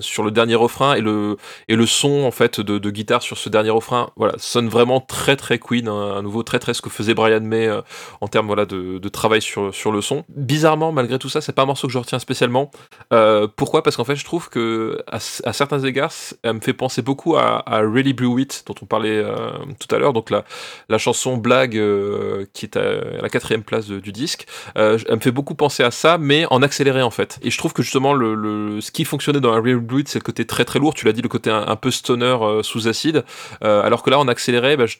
sur 0.00 0.24
le 0.24 0.30
dernier 0.30 0.56
refrain 0.56 0.94
et 0.94 1.00
le 1.00 1.36
et 1.68 1.76
le 1.76 1.86
son 1.86 2.24
en 2.24 2.30
fait 2.32 2.60
de, 2.60 2.90
guitare 2.90 3.22
sur 3.22 3.38
ce 3.38 3.48
dernier 3.48 3.70
refrain, 3.70 4.10
voilà, 4.16 4.34
sonne 4.38 4.68
vraiment 4.68 5.00
très 5.00 5.36
très 5.36 5.58
Queen, 5.58 5.88
hein, 5.88 6.16
à 6.18 6.22
nouveau 6.22 6.42
très 6.42 6.58
très 6.58 6.74
ce 6.74 6.82
que 6.82 6.90
faisait 6.90 7.14
Brian 7.14 7.40
May 7.40 7.68
euh, 7.68 7.82
en 8.20 8.28
termes 8.28 8.46
voilà 8.46 8.66
de, 8.66 8.98
de 8.98 9.08
travail 9.08 9.40
sur 9.40 9.72
sur 9.74 9.92
le 9.92 10.00
son. 10.00 10.24
Bizarrement, 10.28 10.92
malgré 10.92 11.18
tout 11.18 11.28
ça, 11.28 11.40
c'est 11.40 11.52
pas 11.52 11.62
un 11.62 11.66
morceau 11.66 11.86
que 11.86 11.92
je 11.92 11.98
retiens 11.98 12.18
spécialement. 12.18 12.70
Euh, 13.12 13.46
pourquoi? 13.54 13.82
Parce 13.82 13.96
qu'en 13.96 14.04
fait, 14.04 14.16
je 14.16 14.24
trouve 14.24 14.48
que 14.48 14.98
à, 15.06 15.20
certains 15.20 15.80
égards, 15.80 16.12
elle 16.42 16.54
me 16.54 16.60
fait 16.60 16.72
penser 16.72 17.02
beaucoup 17.02 17.36
à, 17.36 17.62
Really 17.66 18.12
Blue 18.12 18.40
It 18.40 18.64
dont 18.66 18.74
on 18.82 18.86
parlait 18.86 19.18
euh, 19.18 19.50
tout 19.78 19.94
à 19.94 19.98
l'heure, 19.98 20.12
donc 20.12 20.30
la 20.30 20.44
la 20.88 20.98
chanson 20.98 21.36
Blague 21.36 21.80
qui 22.52 22.64
est 22.66 22.76
à, 22.76 23.20
la 23.22 23.28
quatrième 23.28 23.62
place 23.62 23.86
du 23.86 24.12
disque. 24.12 24.46
Elle 24.74 24.98
me 25.10 25.20
fait 25.20 25.30
beaucoup 25.30 25.54
penser 25.54 25.84
à 25.84 25.92
ça, 25.92 26.18
mais 26.18 26.46
en 26.50 26.62
accéléré 26.62 27.02
en 27.02 27.10
fait. 27.10 27.35
Et 27.42 27.50
je 27.50 27.58
trouve 27.58 27.72
que 27.72 27.82
justement 27.82 28.14
le, 28.14 28.80
ce 28.80 28.90
qui 28.90 29.04
fonctionnait 29.04 29.40
dans 29.40 29.52
Real 29.52 29.78
Blue, 29.78 30.04
c'est 30.06 30.18
le 30.18 30.24
côté 30.24 30.46
très 30.46 30.64
très 30.64 30.78
lourd. 30.78 30.94
Tu 30.94 31.06
l'as 31.06 31.12
dit, 31.12 31.22
le 31.22 31.28
côté 31.28 31.50
un, 31.50 31.76
peu 31.76 31.90
stoner 31.90 32.36
euh, 32.40 32.62
sous 32.62 32.88
acide. 32.88 33.24
Euh, 33.62 33.82
alors 33.82 34.02
que 34.02 34.10
là, 34.10 34.18
en 34.18 34.28
accéléré, 34.28 34.76
bah, 34.76 34.86
je, 34.86 34.96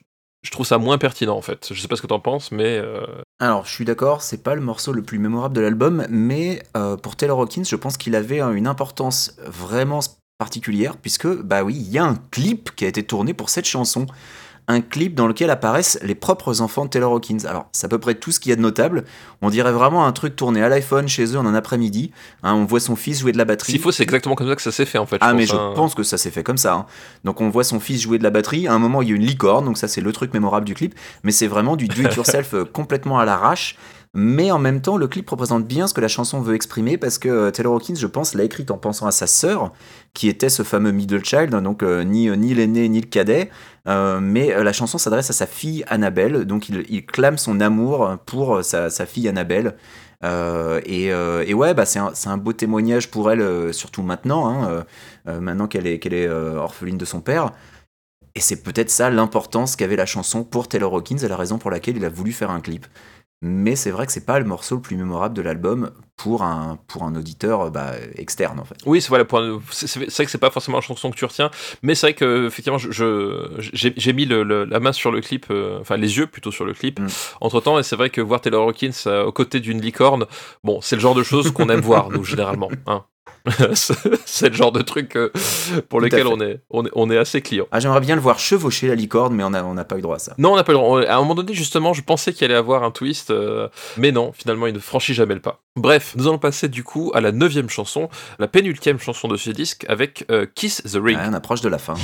trouve 0.50 0.66
ça 0.66 0.78
moins 0.78 0.98
pertinent 0.98 1.36
en 1.36 1.42
fait. 1.42 1.68
Je 1.72 1.80
sais 1.80 1.88
pas 1.88 1.96
ce 1.96 2.02
que 2.02 2.06
t'en 2.06 2.20
penses, 2.20 2.52
mais 2.52 2.78
euh, 2.78 3.04
Alors, 3.40 3.66
je 3.66 3.72
suis 3.72 3.84
d'accord, 3.84 4.22
c'est 4.22 4.42
pas 4.42 4.54
le 4.54 4.60
morceau 4.60 4.92
le 4.92 5.02
plus 5.02 5.18
mémorable 5.18 5.56
de 5.56 5.60
l'album, 5.60 6.06
mais 6.08 6.62
pour 7.02 7.16
Taylor 7.16 7.40
Hawkins, 7.40 7.64
je 7.64 7.76
pense 7.76 7.96
qu'il 7.96 8.14
avait 8.14 8.40
une 8.40 8.68
importance 8.68 9.36
vraiment 9.44 10.00
particulière, 10.38 10.96
puisque, 10.98 11.26
bah 11.26 11.64
oui, 11.64 11.74
il 11.74 11.90
y 11.90 11.98
a 11.98 12.04
un 12.04 12.14
clip 12.30 12.70
qui 12.76 12.84
a 12.84 12.88
été 12.88 13.02
tourné 13.02 13.34
pour 13.34 13.50
cette 13.50 13.64
chanson. 13.64 14.06
Un 14.68 14.80
clip 14.80 15.14
dans 15.14 15.28
lequel 15.28 15.51
apparaissent 15.51 15.98
les 16.02 16.16
propres 16.16 16.60
enfants 16.60 16.84
de 16.86 16.90
Taylor 16.90 17.12
Hawkins. 17.12 17.44
Alors, 17.47 17.66
c'est 17.72 17.86
à 17.86 17.88
peu 17.88 17.98
près 17.98 18.14
tout 18.14 18.32
ce 18.32 18.40
qu'il 18.40 18.51
y 18.51 18.52
a 18.52 18.56
de 18.56 18.60
notable. 18.60 19.05
On 19.40 19.48
dirait 19.48 19.70
vraiment 19.70 20.06
un 20.06 20.12
truc 20.12 20.34
tourné 20.34 20.60
à 20.62 20.68
l'iPhone 20.68 21.06
chez 21.06 21.24
eux 21.34 21.38
en 21.38 21.47
un 21.47 21.55
après-midi. 21.55 22.10
Hein, 22.43 22.55
on 22.55 22.64
voit 22.64 22.80
son 22.80 22.97
fils 22.97 23.20
jouer 23.20 23.30
de 23.30 23.38
la 23.38 23.44
batterie. 23.44 23.72
s'il 23.72 23.80
faut, 23.80 23.93
c'est 23.93 24.02
exactement 24.02 24.34
comme 24.34 24.48
ça 24.48 24.56
que 24.56 24.62
ça 24.62 24.72
s'est 24.72 24.86
fait 24.86 24.98
en 24.98 25.06
fait. 25.06 25.18
Ah 25.20 25.34
mais 25.34 25.47
je 25.47 25.55
hein. 25.55 25.72
pense 25.76 25.94
que 25.94 26.02
ça 26.02 26.18
s'est 26.18 26.30
fait 26.32 26.43
comme 26.43 26.59
ça. 26.59 26.74
hein. 26.74 26.86
Donc 27.24 27.40
on 27.40 27.48
voit 27.48 27.62
son 27.64 27.78
fils 27.78 28.01
jouer 28.01 28.18
de 28.18 28.24
la 28.24 28.30
batterie. 28.30 28.66
À 28.66 28.72
un 28.72 28.78
moment 28.80 29.02
il 29.02 29.09
y 29.09 29.12
a 29.12 29.14
une 29.14 29.24
licorne, 29.24 29.64
donc 29.64 29.78
ça 29.78 29.86
c'est 29.86 30.01
le 30.01 30.12
truc 30.12 30.34
mémorable 30.34 30.66
du 30.66 30.74
clip. 30.74 30.94
Mais 31.22 31.30
c'est 31.32 31.47
vraiment 31.47 31.76
du 31.76 31.86
do-it-yourself 31.86 32.55
euh, 32.55 32.64
complètement 32.64 33.18
à 33.20 33.24
l'arrache. 33.24 33.76
Mais 34.14 34.50
en 34.50 34.58
même 34.58 34.80
temps 34.80 34.96
le 34.96 35.08
clip 35.08 35.28
représente 35.28 35.66
bien 35.66 35.86
ce 35.86 35.94
que 35.94 36.00
la 36.00 36.08
chanson 36.08 36.40
veut 36.40 36.54
exprimer 36.54 36.96
parce 36.96 37.18
que 37.18 37.28
euh, 37.28 37.50
Taylor 37.50 37.74
Hawkins, 37.74 37.96
je 37.96 38.06
pense, 38.06 38.34
l'a 38.34 38.44
écrite 38.44 38.70
en 38.70 38.78
pensant 38.78 39.06
à 39.06 39.10
sa 39.10 39.26
sœur, 39.26 39.72
qui 40.14 40.28
était 40.28 40.48
ce 40.48 40.62
fameux 40.62 40.92
middle 40.92 41.24
child, 41.24 41.54
hein, 41.54 41.62
donc 41.62 41.82
euh, 41.82 42.02
ni, 42.02 42.30
ni 42.30 42.54
l'aîné 42.54 42.88
ni 42.88 43.00
le 43.00 43.06
cadet. 43.06 43.50
Euh, 43.88 44.18
mais 44.20 44.52
euh, 44.52 44.64
la 44.64 44.72
chanson 44.72 44.98
s'adresse 44.98 45.30
à 45.30 45.32
sa 45.32 45.46
fille 45.46 45.84
Annabelle, 45.88 46.44
donc 46.44 46.68
il, 46.68 46.84
il 46.88 47.04
clame 47.04 47.38
son 47.38 47.60
amour 47.60 48.16
pour 48.26 48.56
euh, 48.56 48.62
sa, 48.62 48.90
sa 48.90 49.06
fille 49.06 49.28
Annabelle. 49.28 49.76
Euh, 50.24 50.80
et, 50.86 51.12
euh, 51.12 51.44
et 51.46 51.52
ouais, 51.52 51.74
bah 51.74 51.84
c'est 51.84 51.98
un, 51.98 52.12
un 52.24 52.36
beau 52.38 52.54
témoignage 52.54 53.10
pour 53.10 53.30
elle, 53.30 53.42
euh, 53.42 53.72
surtout 53.72 54.02
maintenant, 54.02 54.48
hein, 54.48 54.68
euh, 54.70 54.82
euh, 55.28 55.40
maintenant 55.40 55.66
qu'elle 55.68 55.86
est, 55.86 56.04
est 56.04 56.26
euh, 56.26 56.56
orpheline 56.56 56.96
de 56.96 57.04
son 57.04 57.20
père. 57.20 57.52
Et 58.34 58.40
c'est 58.40 58.62
peut-être 58.62 58.90
ça 58.90 59.08
l'importance 59.10 59.76
qu'avait 59.76 59.96
la 59.96 60.06
chanson 60.06 60.44
pour 60.44 60.68
Taylor 60.68 60.94
Hawkins 60.94 61.18
et 61.18 61.28
la 61.28 61.36
raison 61.36 61.58
pour 61.58 61.70
laquelle 61.70 61.96
il 61.96 62.04
a 62.04 62.10
voulu 62.10 62.32
faire 62.32 62.50
un 62.50 62.60
clip. 62.60 62.86
Mais 63.42 63.76
c'est 63.76 63.90
vrai 63.90 64.06
que 64.06 64.12
c'est 64.12 64.24
pas 64.24 64.38
le 64.38 64.46
morceau 64.46 64.76
le 64.76 64.80
plus 64.80 64.96
mémorable 64.96 65.34
de 65.34 65.42
l'album 65.42 65.90
pour 66.16 66.42
un, 66.42 66.78
pour 66.88 67.02
un 67.02 67.14
auditeur 67.14 67.60
euh, 67.60 67.70
bah, 67.70 67.92
externe 68.14 68.58
en 68.58 68.64
fait. 68.64 68.76
Oui, 68.86 69.02
c'est 69.02 69.10
voilà, 69.10 69.24
c'est 69.70 69.98
vrai 69.98 70.24
que 70.24 70.30
c'est 70.30 70.38
pas 70.38 70.50
forcément 70.50 70.78
la 70.78 70.82
chanson 70.82 71.10
que 71.10 71.16
tu 71.16 71.24
retiens, 71.26 71.50
mais 71.82 71.94
c'est 71.94 72.06
vrai 72.06 72.14
que 72.14 72.46
effectivement, 72.46 72.78
je- 72.78 72.90
je 72.90 73.68
j'ai 73.74 73.92
j'ai 73.96 74.12
mis 74.14 74.24
le- 74.24 74.42
le- 74.42 74.64
la 74.64 74.80
main 74.80 74.92
sur 74.92 75.12
le 75.12 75.20
clip, 75.20 75.46
euh, 75.50 75.78
enfin 75.80 75.98
les 75.98 76.16
yeux 76.16 76.26
plutôt 76.26 76.50
sur 76.50 76.64
le 76.64 76.72
clip. 76.72 76.98
Mm. 76.98 77.06
Entre 77.42 77.60
temps, 77.60 77.78
et 77.78 77.82
c'est 77.82 77.96
vrai 77.96 78.08
que 78.08 78.22
voir 78.22 78.40
Taylor 78.40 78.66
Hawkins 78.66 78.90
euh, 79.06 79.24
aux 79.24 79.32
côtés 79.32 79.60
d'une 79.60 79.82
licorne, 79.82 80.24
bon, 80.64 80.80
c'est 80.80 80.96
le 80.96 81.02
genre 81.02 81.14
de 81.14 81.22
choses 81.22 81.50
qu'on 81.52 81.68
aime 81.68 81.80
voir 81.80 82.10
nous 82.10 82.24
généralement. 82.24 82.70
Hein. 82.86 83.04
c'est 84.24 84.48
le 84.48 84.55
genre 84.55 84.73
de 84.73 84.82
truc 84.82 85.16
euh, 85.16 85.31
pour 85.89 86.01
lequel 86.01 86.27
on 86.27 86.40
est, 86.40 86.60
on 86.70 86.85
est 86.85 86.90
on 86.94 87.10
est 87.10 87.18
assez 87.18 87.43
client. 87.43 87.66
Ah, 87.70 87.81
j'aimerais 87.81 88.01
bien 88.01 88.14
le 88.14 88.20
voir 88.20 88.39
chevaucher 88.39 88.89
la 88.89 88.94
licorne, 88.94 89.35
mais 89.35 89.44
on 89.44 89.51
n'a 89.51 89.64
on 89.64 89.77
a 89.77 89.85
pas 89.85 89.98
eu 89.98 90.01
droit 90.01 90.16
à 90.16 90.18
ça. 90.18 90.35
Non, 90.39 90.52
on 90.52 90.56
n'a 90.56 90.64
pas 90.64 90.73
le 90.73 90.78
droit. 90.78 91.02
À 91.02 91.16
un 91.16 91.18
moment 91.18 91.35
donné, 91.35 91.55
justement, 91.55 91.93
je 91.93 92.02
pensais 92.02 92.32
qu'il 92.32 92.44
allait 92.44 92.55
avoir 92.55 92.82
un 92.82 92.90
twist, 92.90 93.31
euh, 93.31 93.68
mais 93.97 94.12
non, 94.12 94.32
finalement, 94.32 94.66
il 94.66 94.74
ne 94.74 94.78
franchit 94.78 95.14
jamais 95.14 95.35
le 95.35 95.40
pas. 95.40 95.60
Bref, 95.77 96.14
nous 96.16 96.27
allons 96.27 96.39
passer 96.39 96.68
du 96.68 96.85
coup 96.85 97.12
à 97.14 97.20
la 97.20 97.32
neuvième 97.32 97.68
chanson, 97.68 98.09
la 98.39 98.48
pénultième 98.48 98.98
chanson 98.98 99.28
de 99.28 99.36
ce 99.36 99.51
disque, 99.51 99.85
avec 99.89 100.24
euh, 100.31 100.47
Kiss 100.55 100.82
the 100.82 100.97
Ring. 100.97 101.18
Ouais, 101.18 101.27
on 101.28 101.35
approche 101.35 101.60
de 101.60 101.68
la 101.68 101.78
fin. 101.78 101.94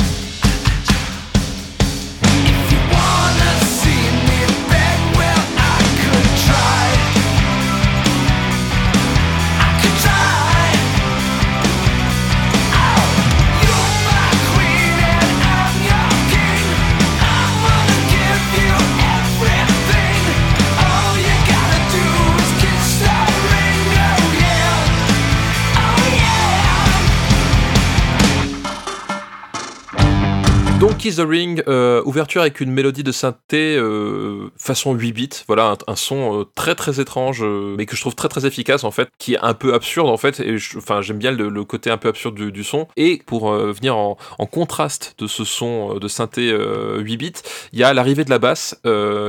Kiss 31.02 31.16
the 31.16 31.26
Ring, 31.26 31.64
euh, 31.66 32.00
ouverture 32.04 32.42
avec 32.42 32.60
une 32.60 32.70
mélodie 32.70 33.02
de 33.02 33.10
synthé 33.10 33.74
euh, 33.76 34.52
façon 34.56 34.94
8 34.94 35.12
bits, 35.12 35.28
voilà, 35.48 35.76
un, 35.88 35.96
son 35.96 36.42
euh, 36.42 36.44
très 36.54 36.76
très 36.76 37.00
étrange, 37.00 37.42
euh, 37.42 37.74
mais 37.76 37.86
que 37.86 37.96
je 37.96 38.00
trouve 38.00 38.14
très 38.14 38.28
très 38.28 38.46
efficace 38.46 38.84
en 38.84 38.92
fait, 38.92 39.08
qui 39.18 39.34
est 39.34 39.38
un 39.40 39.54
peu 39.54 39.74
absurde 39.74 40.08
en 40.08 40.16
fait, 40.16 40.38
et 40.38 40.54
enfin 40.76 41.00
j'aime 41.02 41.18
bien 41.18 41.32
le, 41.32 41.64
côté 41.64 41.90
un 41.90 41.96
peu 41.96 42.08
absurde 42.08 42.36
du, 42.36 42.62
son. 42.62 42.86
Et 42.96 43.20
pour 43.26 43.50
venir 43.52 43.96
en, 43.96 44.16
contraste 44.46 45.16
de 45.18 45.26
ce 45.26 45.42
son 45.42 45.94
de 45.96 46.06
synthé 46.06 46.52
euh, 46.52 47.00
8 47.00 47.16
bits, 47.16 47.32
il 47.72 47.80
y 47.80 47.82
a 47.82 47.92
l'arrivée 47.94 48.24
de 48.24 48.30
la 48.30 48.38
basse 48.38 48.76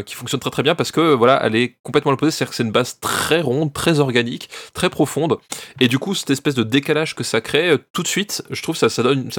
qui 0.05 0.13
fonctionne 0.13 0.41
très 0.41 0.51
très 0.51 0.61
bien 0.61 0.75
parce 0.75 0.91
que 0.91 1.15
voilà, 1.15 1.41
elle 1.43 1.55
est 1.55 1.77
complètement 1.81 2.11
l'opposé, 2.11 2.29
c'est-à-dire 2.29 2.51
que 2.51 2.55
c'est 2.55 2.63
une 2.63 2.71
basse 2.71 2.99
très 2.99 3.41
ronde, 3.41 3.73
très 3.73 3.99
organique, 3.99 4.47
très 4.75 4.91
profonde, 4.91 5.37
et 5.79 5.87
du 5.87 5.97
coup 5.97 6.13
cette 6.13 6.29
espèce 6.29 6.53
de 6.53 6.61
décalage 6.61 7.15
que 7.15 7.23
ça 7.23 7.41
crée, 7.41 7.75
tout 7.93 8.03
de 8.03 8.07
suite, 8.07 8.43
je 8.51 8.61
trouve 8.61 8.75
ça 8.75 8.89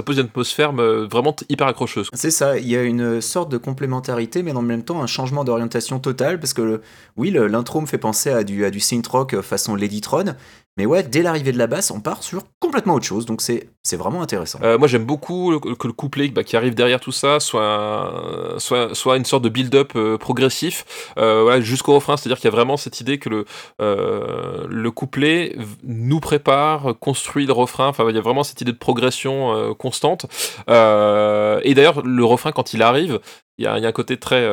pose 0.03 0.19
une 0.19 0.25
atmosphère 0.25 0.73
vraiment 0.73 1.37
hyper 1.49 1.69
accrocheuse. 1.69 2.09
C'est 2.25 2.31
ça, 2.31 2.57
il 2.57 2.67
y 2.67 2.75
a 2.75 2.83
une 2.83 3.21
sorte 3.21 3.53
de 3.53 3.59
complémentarité, 3.59 4.43
mais 4.43 4.53
en 4.53 4.63
même 4.63 4.83
temps 4.83 5.03
un 5.03 5.07
changement 5.07 5.45
d'orientation 5.45 6.01
total, 6.01 6.41
parce 6.41 6.55
que 6.55 6.81
oui, 7.19 7.31
l'intro 7.31 7.83
me 7.83 7.87
fait 7.87 7.99
penser 7.99 8.31
à 8.31 8.45
du, 8.45 8.65
à 8.65 8.71
du 8.71 8.81
synth 8.81 9.07
rock 9.09 9.35
euh, 9.35 9.43
façon 9.43 9.77
Ladytron, 9.77 10.35
mais 10.77 10.87
ouais, 10.87 11.05
dès 11.05 11.23
l'arrivée 11.23 11.53
de 11.53 11.59
la 11.59 11.69
basse, 11.69 11.93
on 11.93 12.01
part 12.01 12.25
sur 12.25 12.43
complètement 12.59 12.95
autre 12.95 13.05
chose, 13.05 13.27
donc 13.27 13.41
c'est 13.43 13.97
vraiment 13.97 14.23
intéressant. 14.23 14.59
Euh, 14.65 14.77
moi 14.77 14.89
j'aime 14.89 15.05
beaucoup 15.05 15.61
que 15.61 15.87
le 15.87 15.93
couplet 15.93 16.29
bah, 16.29 16.43
qui 16.43 16.57
arrive 16.57 16.75
derrière 16.75 16.99
tout 16.99 17.13
ça 17.13 17.39
soit, 17.39 18.57
soit, 18.59 18.93
soit 18.93 19.17
une 19.17 19.25
sorte 19.25 19.45
de 19.45 19.49
build-up 19.49 19.93
euh, 19.95 20.19
progressif 20.19 21.13
euh, 21.17 21.61
jusqu'au 21.61 21.95
refrain, 21.95 22.17
c'est-à-dire 22.17 22.39
qu'il 22.39 22.47
y 22.47 22.53
a 22.53 22.57
vraiment 22.57 22.77
cette 22.77 23.01
idée 23.01 23.19
que 23.19 23.29
le, 23.29 23.45
le 23.79 24.91
couplet 24.91 25.57
nous 25.85 26.19
prépare, 26.19 26.99
construit 26.99 27.47
le 27.47 27.53
refrain, 27.53 27.87
enfin 27.87 28.05
il 28.09 28.17
y 28.17 28.19
a 28.19 28.23
vraiment 28.23 28.43
cette 28.43 28.61
idée 28.61 28.73
de 28.73 28.77
progression 28.79 29.75
constante. 29.79 30.27
Et 30.67 31.75
d'ailleurs 31.75 32.03
le 32.03 32.25
refrain 32.25 32.51
quand 32.51 32.75
il 32.75 32.83
arrive, 32.83 33.21
il 33.59 33.65
y 33.65 33.69
a, 33.69 33.75
un 33.75 33.93
côté 33.93 34.17
très... 34.17 34.45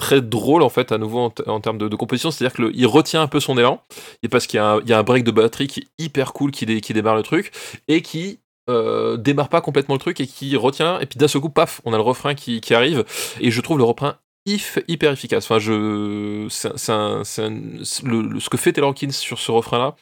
très 0.00 0.20
drôle 0.20 0.62
en 0.62 0.68
fait 0.68 0.90
à 0.90 0.98
nouveau 0.98 1.32
en, 1.46 1.60
termes 1.60 1.78
de, 1.78 1.86
de 1.86 1.96
composition. 1.96 2.32
C'est 2.32 2.44
à 2.44 2.48
dire 2.48 2.56
qu'il 2.56 2.86
retient 2.86 3.22
un 3.22 3.28
peu 3.28 3.38
son 3.38 3.56
élan. 3.56 3.80
Et 4.24 4.28
parce 4.28 4.48
qu'il 4.48 4.56
y, 4.58 4.60
a 4.60 4.98
un- 4.98 5.02
break 5.04 5.22
de 5.22 5.30
batterie 5.30 5.68
qui 5.68 5.80
est 5.80 6.04
hyper 6.04 6.32
cool 6.32 6.50
qui, 6.50 6.66
dé- 6.66 6.80
qui 6.80 6.92
démarre 6.92 7.14
le 7.14 7.22
truc 7.22 7.52
et 7.86 8.02
qui 8.02 8.40
euh, 8.68 9.16
démarre 9.16 9.48
pas 9.48 9.60
complètement 9.60 9.94
le 9.94 10.00
truc 10.00 10.20
et 10.20 10.26
qui 10.26 10.56
retient. 10.56 10.98
Et 11.00 11.06
puis 11.06 11.18
d'un 11.18 11.28
seul 11.28 11.40
coup 11.42 11.50
paf 11.50 11.80
on 11.84 11.92
a 11.92 11.96
le 11.96 12.02
refrain 12.02 12.34
qui, 12.34 12.60
arrive. 12.74 13.04
Et 13.40 13.50
je 13.52 13.60
trouve 13.60 13.78
le 13.78 13.84
refrain 13.84 14.16
hyper 14.46 15.12
efficace. 15.12 15.44
Enfin 15.44 15.58
je 15.58 16.46
ce 16.48 18.48
que 18.48 18.56
fait 18.56 18.72
Taylor 18.72 18.90
Hawkins 18.90 19.10
sur 19.12 19.38
ce 19.38 19.52
refrain 19.52 19.94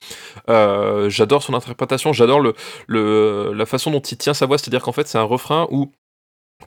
là 0.47 1.09
j'adore 1.09 1.43
son 1.43 1.55
interprétation. 1.55 2.13
J'adore 2.13 2.41
la 2.89 3.67
façon 3.67 3.91
dont 3.91 4.01
il 4.01 4.17
tient 4.17 4.35
sa 4.35 4.47
voix. 4.47 4.59
C'est 4.59 4.69
à 4.69 4.71
dire 4.71 4.83
qu'en 4.83 4.93
fait 4.93 5.09
c'est 5.09 5.19
un 5.19 5.23
refrain 5.23 5.67
où 5.71 5.91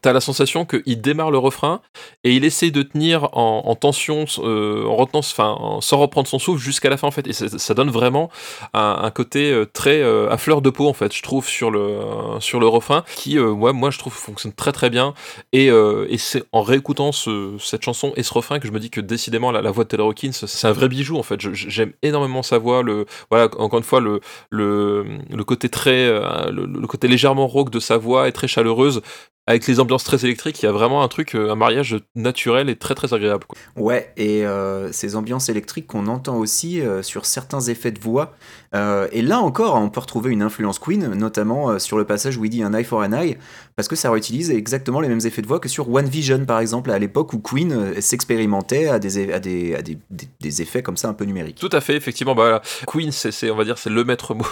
T'as 0.01 0.13
la 0.13 0.21
sensation 0.21 0.65
qu'il 0.65 1.01
démarre 1.01 1.31
le 1.31 1.37
refrain 1.37 1.81
et 2.23 2.33
il 2.33 2.45
essaye 2.45 2.71
de 2.71 2.81
tenir 2.81 3.25
en, 3.37 3.63
en 3.65 3.75
tension, 3.75 4.25
euh, 4.39 4.85
en 4.85 4.95
retenant, 4.95 5.19
enfin, 5.19 5.49
en- 5.59 5.81
sans 5.81 5.97
reprendre 5.99 6.27
son 6.29 6.39
souffle 6.39 6.61
jusqu'à 6.63 6.89
la 6.89 6.95
fin 6.97 7.07
en 7.07 7.11
fait. 7.11 7.27
Et 7.27 7.33
ça, 7.33 7.73
donne 7.73 7.89
vraiment 7.91 8.31
un, 8.73 9.11
côté 9.11 9.51
euh, 9.51 9.65
très 9.65 10.01
euh, 10.01 10.29
à 10.31 10.37
fleur 10.37 10.61
de 10.61 10.69
peau 10.69 10.87
en 10.87 10.93
fait, 10.93 11.13
je 11.13 11.21
trouve 11.21 11.45
sur 11.47 11.69
le 11.71 11.99
sur 12.39 12.59
le 12.61 12.67
refrain 12.67 13.03
qui, 13.15 13.37
ouais, 13.37 13.73
moi 13.73 13.91
je 13.91 13.99
trouve 13.99 14.13
fonctionne 14.13 14.53
très 14.53 14.71
très 14.71 14.89
bien. 14.89 15.13
Et, 15.51 15.67
et 15.67 16.17
c'est 16.17 16.43
en 16.53 16.61
réécoutant 16.61 17.11
ce- 17.11 17.57
cette 17.59 17.83
chanson 17.83 18.13
et 18.15 18.23
ce 18.23 18.33
refrain 18.33 18.59
que 18.59 18.67
je 18.67 18.71
me 18.71 18.79
dis 18.79 18.89
que 18.89 19.01
décidément 19.01 19.51
la, 19.51 19.69
voix 19.71 19.83
de 19.83 19.89
Taylor 19.89 20.07
Hawkins 20.07 20.31
c'est 20.33 20.67
un 20.67 20.71
vrai 20.71 20.87
bijou 20.87 21.17
en 21.17 21.23
fait. 21.23 21.39
J'aime 21.53 21.91
énormément 22.01 22.43
sa 22.43 22.57
voix. 22.57 22.81
Le 22.81 23.05
voilà 23.29 23.49
encore 23.57 23.77
une 23.79 23.85
fois 23.85 23.99
le 23.99 24.21
le, 24.49 25.43
côté 25.45 25.67
très 25.69 26.07
le, 26.51 26.65
le 26.65 26.87
côté 26.87 27.07
légèrement 27.09 27.47
rauque 27.47 27.69
de 27.71 27.79
sa 27.79 27.97
voix 27.97 28.27
est 28.27 28.31
très 28.31 28.47
chaleureuse 28.47 29.01
avec 29.47 29.65
les 29.67 29.79
ambiances 29.79 30.03
très 30.03 30.23
électriques, 30.23 30.61
il 30.61 30.65
y 30.65 30.69
a 30.69 30.71
vraiment 30.71 31.01
un 31.01 31.07
truc, 31.07 31.35
euh, 31.35 31.51
un 31.51 31.55
mariage 31.55 31.97
naturel 32.15 32.69
et 32.69 32.75
très 32.75 32.93
très 32.93 33.13
agréable. 33.13 33.47
Ouais, 33.75 34.13
et 34.15 34.45
euh, 34.45 34.91
ces 34.91 35.15
ambiances 35.15 35.49
électriques 35.49 35.87
qu'on 35.87 36.07
entend 36.07 36.37
aussi 36.37 36.79
euh, 36.79 37.01
sur 37.01 37.25
certains 37.25 37.61
effets 37.61 37.91
de 37.91 37.99
voix. 37.99 38.33
Et 38.73 39.21
là 39.21 39.39
encore, 39.39 39.75
on 39.75 39.89
peut 39.89 39.99
retrouver 39.99 40.31
une 40.31 40.41
influence 40.41 40.79
Queen, 40.79 41.13
notamment 41.13 41.77
sur 41.77 41.97
le 41.97 42.05
passage 42.05 42.37
où 42.37 42.45
il 42.45 42.49
dit 42.49 42.63
un 42.63 42.73
eye 42.73 42.85
for 42.85 43.01
an 43.01 43.11
eye, 43.11 43.37
parce 43.75 43.87
que 43.87 43.95
ça 43.95 44.11
réutilise 44.11 44.51
exactement 44.51 44.99
les 44.99 45.07
mêmes 45.07 45.21
effets 45.25 45.41
de 45.41 45.47
voix 45.47 45.59
que 45.59 45.69
sur 45.69 45.91
One 45.93 46.07
Vision, 46.07 46.45
par 46.45 46.59
exemple, 46.59 46.91
à 46.91 46.99
l'époque 46.99 47.33
où 47.33 47.39
Queen 47.39 47.71
euh, 47.71 48.01
s'expérimentait 48.01 48.87
à, 48.87 48.99
des, 48.99 49.31
à, 49.33 49.39
des, 49.39 49.75
à 49.75 49.81
des, 49.81 49.97
des- 50.09 50.27
des 50.39 50.61
effets 50.61 50.83
comme 50.83 50.97
ça 50.97 51.07
un 51.09 51.13
peu 51.13 51.25
numériques. 51.25 51.57
Tout 51.59 51.69
à 51.71 51.81
fait, 51.81 51.95
effectivement, 51.95 52.35
bah. 52.35 52.61
Queen, 52.87 53.11
c'est, 53.11 53.49
on 53.51 53.55
va 53.55 53.63
dire, 53.63 53.77
c'est 53.77 53.89
le 53.89 54.03
maître 54.03 54.33
mot 54.33 54.45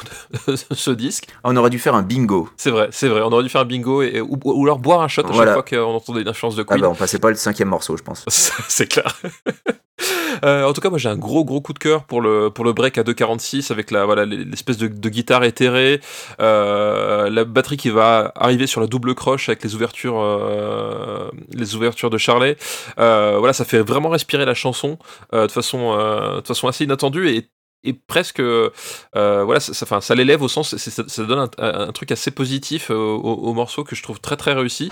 de 0.48 0.56
ce 0.56 0.92
disque. 0.92 1.28
On 1.44 1.56
aurait 1.58 1.70
dû 1.70 1.80
faire 1.80 1.96
un 1.96 2.02
bingo. 2.04 2.50
C'est 2.58 2.72
vrai, 2.72 2.90
c'est 2.92 3.08
vrai. 3.08 3.22
On 3.24 3.32
aurait 3.32 3.44
dû 3.44 3.50
faire 3.50 3.62
un 3.62 3.66
bingo 3.66 4.02
et, 4.02 4.22
ou, 4.22 4.40
ou 4.44 4.64
alors 4.66 4.80
boire 4.80 5.02
un 5.02 5.08
shot 5.08 5.24
à 5.26 5.32
Voilà. 5.32 5.56
chaque 5.56 5.70
fois 5.70 5.80
qu'on 5.80 5.94
entendait 5.96 6.22
une 6.22 6.28
influence 6.28 6.56
de 6.56 6.62
Ah 6.68 6.74
Queen. 6.74 6.82
bah 6.82 6.90
on 6.90 6.96
passait 6.96 7.20
pas 7.20 7.30
le 7.30 7.36
cinquième 7.36 7.70
morceau, 7.70 7.98
je 7.98 8.04
pense. 8.04 8.26
c'est 8.68 8.88
clair. 8.88 9.20
Euh, 10.46 10.64
en 10.64 10.72
tout 10.72 10.80
cas, 10.80 10.90
moi 10.90 10.98
j'ai 10.98 11.10
un 11.10 11.18
gros 11.18 11.44
gros 11.44 11.60
coup 11.60 11.74
de 11.74 11.80
cœur 11.80 12.06
pour 12.06 12.22
le 12.22 12.50
pour 12.50 12.64
le 12.64 12.72
break 12.72 12.98
à 12.98 13.04
2.46 13.04 13.74
avec 13.74 13.92
la 13.92 14.06
voilà 14.06 14.24
l'espèce 14.26 14.78
de, 14.78 14.88
de 14.88 15.10
guitare 15.10 15.44
éthérée, 15.44 16.00
euh, 16.40 17.30
la 17.30 17.44
batterie 17.44 17.76
qui 17.76 17.90
va 17.90 18.32
arriver 18.36 18.66
sur 18.66 18.80
la 18.80 18.88
double 18.88 19.09
croche 19.14 19.50
avec 19.50 19.64
les 19.64 19.76
ouvertures 19.76 20.20
euh, 20.20 21.30
les 21.54 21.76
ouvertures 21.76 22.10
de 22.10 22.18
Charlet. 22.18 22.58
Euh, 23.00 23.38
voilà, 23.38 23.54
ça 23.54 23.66
fait 23.66 23.80
vraiment 23.80 24.10
respirer 24.10 24.46
la 24.46 24.54
chanson 24.54 24.98
euh, 25.34 25.48
de 25.48 25.52
façon 25.52 25.96
de 25.96 26.46
façon 26.46 26.68
assez 26.68 26.84
inattendue 26.84 27.30
et 27.30 27.94
presque 27.94 28.42
voilà 29.14 29.60
ça, 29.60 29.74
ça, 29.74 30.02
ça 30.02 30.16
l'élève 30.16 30.42
au 30.42 30.48
sens 30.48 30.76
ça, 30.76 31.24
donne 31.24 31.50
un, 31.58 31.92
truc 31.92 32.12
assez 32.12 32.32
positif 32.32 32.90
au, 32.90 32.94
au 32.94 33.54
morceau 33.54 33.84
que 33.84 33.96
je 33.96 34.04
trouve 34.04 34.20
très 34.20 34.36
très 34.36 34.54
réussi 34.54 34.90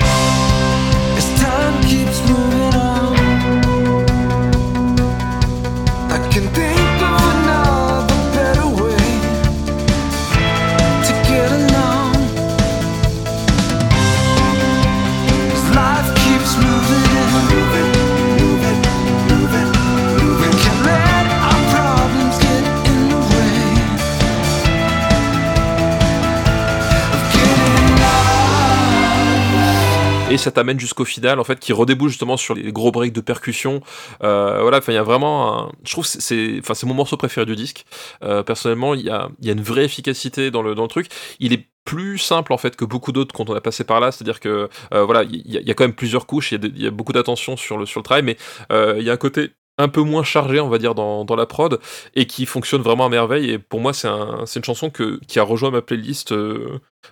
ça 30.48 30.52
t'amène 30.52 30.80
jusqu'au 30.80 31.06
final 31.06 31.40
en 31.40 31.44
fait 31.44 31.60
qui 31.60 31.74
redébouche 31.74 32.12
justement 32.12 32.38
sur 32.38 32.56
les 32.56 32.72
gros 32.72 32.92
breaks 32.92 33.14
de 33.14 33.22
percussion. 33.22 33.82
Euh, 34.24 34.62
voilà 34.62 34.78
enfin 34.78 34.94
il 34.94 34.96
y 34.96 34.98
a 35.00 35.04
vraiment 35.04 35.66
un... 35.68 35.72
je 35.84 35.92
trouve 35.92 36.06
c'est- 36.06 36.58
enfin 36.60 36.74
c'est 36.74 36.86
mon 36.88 36.94
morceau 36.94 37.18
préféré 37.18 37.46
du 37.46 37.56
disque. 37.56 37.86
Euh, 38.24 38.44
personnellement 38.44 38.94
il 38.94 39.02
y 39.02 39.10
a 39.10 39.30
il 39.42 39.48
y 39.48 39.50
a 39.50 39.54
une 39.54 39.62
vraie 39.62 39.86
efficacité 39.86 40.52
dans 40.52 40.62
le 40.62 40.74
dans 40.76 40.84
le 40.84 40.88
truc. 40.88 41.08
Il 41.40 41.52
est 41.54 41.68
plus 41.86 42.18
simple 42.18 42.54
en 42.54 42.58
fait 42.58 42.76
que 42.76 42.86
beaucoup 42.86 43.12
d'autres 43.12 43.34
quand 43.36 43.50
on 43.50 43.56
a 43.56 43.62
passé 43.62 43.84
par 43.84 44.00
là. 44.00 44.12
C'est 44.12 44.24
à 44.24 44.26
dire 44.26 44.40
que 44.40 44.70
euh, 44.94 45.04
voilà 45.04 45.24
il 45.24 45.52
y, 45.52 45.72
a- 45.72 45.74
quand 45.74 45.84
même 45.84 45.94
plusieurs 45.94 46.26
couches 46.26 46.52
il 46.54 46.82
y 46.82 46.88
a, 46.88 46.92
beaucoup 46.92 47.14
d'attention 47.14 47.58
sur 47.58 47.78
le 47.78 47.86
sur 47.86 48.00
le 48.00 48.04
travail 48.04 48.24
mais 48.24 48.38
il 48.72 49.04
y 49.04 49.10
a 49.10 49.14
un 49.14 49.18
côté 49.18 49.52
un 49.78 49.90
peu 49.90 50.02
moins 50.02 50.24
chargé, 50.24 50.60
on 50.60 50.70
va 50.70 50.80
dire, 50.80 50.96
dans, 50.96 51.24
dans 51.24 51.36
la 51.36 51.46
prod, 51.46 51.80
et 52.16 52.26
qui 52.26 52.46
fonctionne 52.46 52.82
vraiment 52.82 53.06
à 53.06 53.10
merveille. 53.10 53.52
Et 53.52 53.60
pour 53.60 53.80
moi, 53.80 53.94
c'est 53.94 54.08
un, 54.08 54.44
une 54.56 54.64
chanson 54.64 54.90
que, 54.90 55.20
qui 55.28 55.40
a 55.40 55.44
rejoint 55.44 55.72
ma 55.72 55.82
playlist 55.82 56.34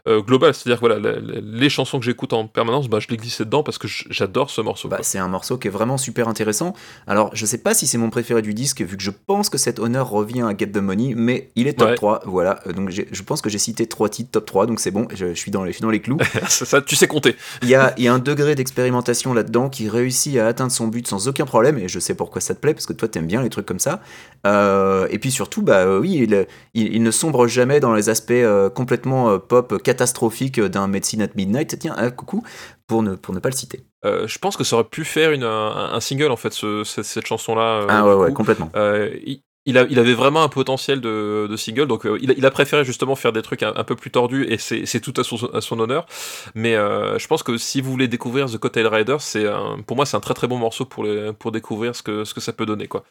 euh, 0.08 0.22
globale. 0.22 0.54
C'est-à-dire 0.54 0.80
que 0.82 0.86
voilà, 0.88 1.00
la- 1.00 1.20
la- 1.20 1.40
les 1.42 1.70
chansons 1.70 2.00
que 2.00 2.06
j'écoute 2.06 2.34
en 2.34 2.48
permanence, 2.48 2.88
bah, 2.90 3.00
je 3.00 3.08
les 3.10 3.18
glissais 3.18 3.46
dedans 3.46 3.64
parce 3.64 3.78
que 3.78 3.88
j'adore 3.88 4.50
ce 4.50 4.62
morceau. 4.62 4.88
Bah, 4.90 5.00
c'est 5.02 5.18
un 5.20 5.28
morceau 5.28 5.58
qui 5.58 5.68
est 5.68 5.72
vraiment 5.72 5.98
super 5.98 6.28
intéressant. 6.28 6.74
Alors, 7.08 7.30
je 7.34 7.46
sais 7.46 7.58
pas 7.58 7.74
si 7.74 7.88
c'est 7.88 7.98
mon 7.98 8.10
préféré 8.10 8.42
du 8.42 8.54
disque, 8.54 8.82
vu 8.82 8.98
que 8.98 9.04
je 9.04 9.12
pense 9.12 9.50
que 9.50 9.58
cet 9.58 9.80
honneur 9.80 10.10
revient 10.10 10.42
à 10.44 10.56
Get 10.58 10.68
the 10.68 10.78
Money, 10.78 11.14
mais 11.16 11.52
il 11.56 11.68
est 11.68 11.74
top 11.74 11.90
Ouais. 11.90 11.96
3. 11.96 12.22
Voilà, 12.26 12.60
Euh, 12.68 12.74
donc 12.74 12.90
je 12.92 13.22
pense 13.24 13.42
que 13.42 13.50
j'ai 13.50 13.58
cité 13.58 13.86
trois 13.88 14.10
titres 14.10 14.32
top 14.32 14.46
3, 14.46 14.66
donc 14.66 14.80
c'est 14.80 14.92
bon, 14.92 15.08
je, 15.14 15.28
je 15.30 15.34
suis 15.34 15.52
dans 15.52 15.64
les, 15.64 15.72
je 15.72 15.78
suis 15.78 15.82
dans 15.84 15.90
les 15.92 16.02
clous. 16.02 16.18
ça, 16.50 16.82
tu 16.82 16.96
sais 16.96 17.08
compter. 17.08 17.36
Il 17.62 17.70
y 17.70 17.76
a, 17.76 17.94
il 17.98 18.04
y 18.04 18.08
a 18.08 18.14
un 18.14 18.20
degré 18.20 18.56
d'expérimentation 18.56 19.34
là-dedans 19.34 19.70
qui 19.70 19.90
réussit 19.90 20.38
à 20.38 20.48
atteindre 20.48 20.72
son 20.72 20.88
but 20.88 21.08
sans 21.08 21.28
aucun 21.28 21.46
problème, 21.46 21.78
et 21.78 21.88
je 21.88 22.00
sais 22.00 22.16
pourquoi 22.16 22.42
ça 22.42 22.54
te 22.56 22.60
plaît, 22.60 22.74
parce 22.74 22.86
que 22.86 22.94
toi 22.94 23.08
t'aimes 23.08 23.28
bien 23.28 23.42
les 23.42 23.50
trucs 23.50 23.66
comme 23.66 23.80
ça. 23.80 24.02
Euh, 24.46 25.08
et 25.10 25.20
puis 25.20 25.32
surtout, 25.32 25.62
bah 25.62 25.98
oui, 26.00 26.14
il, 26.24 26.48
il- 26.74 26.94
il 26.96 27.04
ne 27.04 27.12
sombre 27.12 27.48
jamais 27.48 27.80
dans 27.80 27.94
les 27.94 28.10
aspects 28.10 28.32
euh, 28.32 28.70
complètement 28.70 29.30
euh, 29.32 29.38
pop 29.38 29.82
catastrophiques 29.86 30.60
d'un 30.60 30.88
Medicine 30.88 31.22
at 31.22 31.30
Midnight. 31.36 31.80
Tiens, 31.80 31.96
ah, 31.98 32.12
coucou, 32.12 32.44
pour 32.88 33.02
ne, 33.04 33.16
pour 33.16 33.34
ne 33.34 33.40
pas 33.40 33.50
le 33.50 33.56
citer. 33.56 33.80
Euh, 34.04 34.28
je 34.28 34.38
pense 34.40 34.58
que 34.58 34.64
ça 34.66 34.76
aurait 34.76 34.90
pu 34.90 35.06
faire 35.06 35.32
une, 35.32 35.44
un, 35.44 35.94
un 35.94 36.00
single, 36.02 36.32
en 36.32 36.36
fait, 36.38 36.52
ce- 36.54 36.84
ce- 36.84 37.04
cette 37.04 37.26
chanson-là. 37.28 37.82
euh, 37.84 37.88
ah 37.90 38.18
ouais, 38.18 38.34
complètement. 38.34 38.70
Il, 38.76 39.40
il 39.68 39.80
a, 39.80 39.86
il 39.90 39.98
avait 39.98 40.14
vraiment 40.14 40.44
un 40.44 40.48
potentiel 40.48 41.02
de, 41.02 41.48
de 41.50 41.58
single, 41.58 41.88
donc 41.88 42.06
euh, 42.06 42.20
il, 42.22 42.30
a, 42.30 42.36
il 42.38 42.46
a 42.46 42.52
préféré 42.52 42.86
justement 42.86 43.16
faire 43.16 43.34
des 43.34 43.42
trucs 43.42 43.64
un, 43.64 43.74
un 43.76 43.84
peu 43.84 43.96
plus 43.96 44.12
tordus, 44.12 44.46
et 44.48 44.60
c'est 44.60 45.00
tout 45.00 45.14
à 45.20 45.24
son, 45.24 45.38
à 45.56 45.60
son 45.60 45.80
honneur. 45.80 46.06
Mais 46.54 46.76
euh, 46.76 47.18
je 47.18 47.26
pense 47.26 47.42
que 47.42 47.58
si 47.58 47.82
vous 47.82 47.90
voulez 47.90 48.08
découvrir 48.08 48.46
The 48.46 48.60
Cocktail 48.60 48.86
Rider, 48.86 49.18
c'est 49.20 49.46
pour 49.88 49.96
moi 49.98 50.06
c'est 50.06 50.18
un 50.18 50.20
très 50.20 50.36
très 50.36 50.48
bon 50.48 50.60
morceau 50.60 50.86
pour, 50.86 51.04
les, 51.04 51.34
pour 51.34 51.52
découvrir 51.52 51.96
ce 51.96 52.04
que, 52.04 52.26
ce 52.26 52.36
que 52.36 52.42
ça 52.42 52.54
peut 52.54 52.68
donner, 52.68 52.88
quoi. 52.88 53.06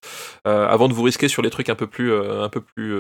Euh, 0.47 0.69
avant 0.69 0.87
de 0.87 0.95
vous 0.95 1.03
risquer 1.03 1.27
sur 1.27 1.43
les 1.43 1.51
trucs 1.51 1.71
un 1.71 1.75
peu 1.75 1.89
plus, 1.89 2.15
un 2.15 2.49
peu 2.49 2.61
plus, 2.61 2.95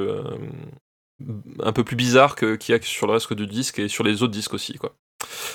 un 1.62 1.72
peu 1.72 1.84
plus 1.84 1.96
bizarres 1.96 2.34
que- 2.36 2.56
qu'il 2.56 2.74
y 2.74 2.78
a 2.78 2.82
sur 2.82 3.06
le 3.06 3.12
reste 3.14 3.32
du 3.32 3.46
disque 3.46 3.78
et 3.78 3.88
sur 3.88 4.04
les 4.04 4.22
autres 4.22 4.32
disques 4.32 4.54
aussi, 4.54 4.74
quoi. 4.74 4.94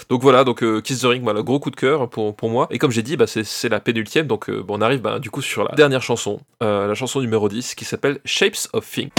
Donc 0.09 0.21
voilà, 0.23 0.43
donc 0.43 0.63
euh, 0.63 0.81
Kiss 0.81 1.01
the 1.01 1.05
Ring, 1.05 1.21
voilà, 1.23 1.41
gros 1.43 1.59
coup 1.59 1.69
de 1.69 1.75
cœur 1.75 2.09
pour, 2.09 2.35
pour 2.35 2.49
moi. 2.49 2.67
Et 2.71 2.79
comme 2.79 2.91
j'ai 2.91 3.03
dit, 3.03 3.17
bah, 3.17 3.27
c'est, 3.27 3.43
c'est 3.43 3.69
la 3.69 3.79
pénultième, 3.79 4.25
donc 4.25 4.49
euh, 4.49 4.63
bon, 4.63 4.77
on 4.77 4.81
arrive 4.81 5.01
bah, 5.01 5.19
du 5.19 5.29
coup 5.29 5.41
sur 5.41 5.63
la 5.63 5.75
dernière 5.75 6.01
chanson, 6.01 6.39
euh, 6.63 6.87
la 6.87 6.95
chanson 6.95 7.21
numéro 7.21 7.47
10, 7.49 7.75
qui 7.75 7.85
s'appelle 7.85 8.19
Shapes 8.25 8.67
of 8.73 8.89
Things. 8.89 9.09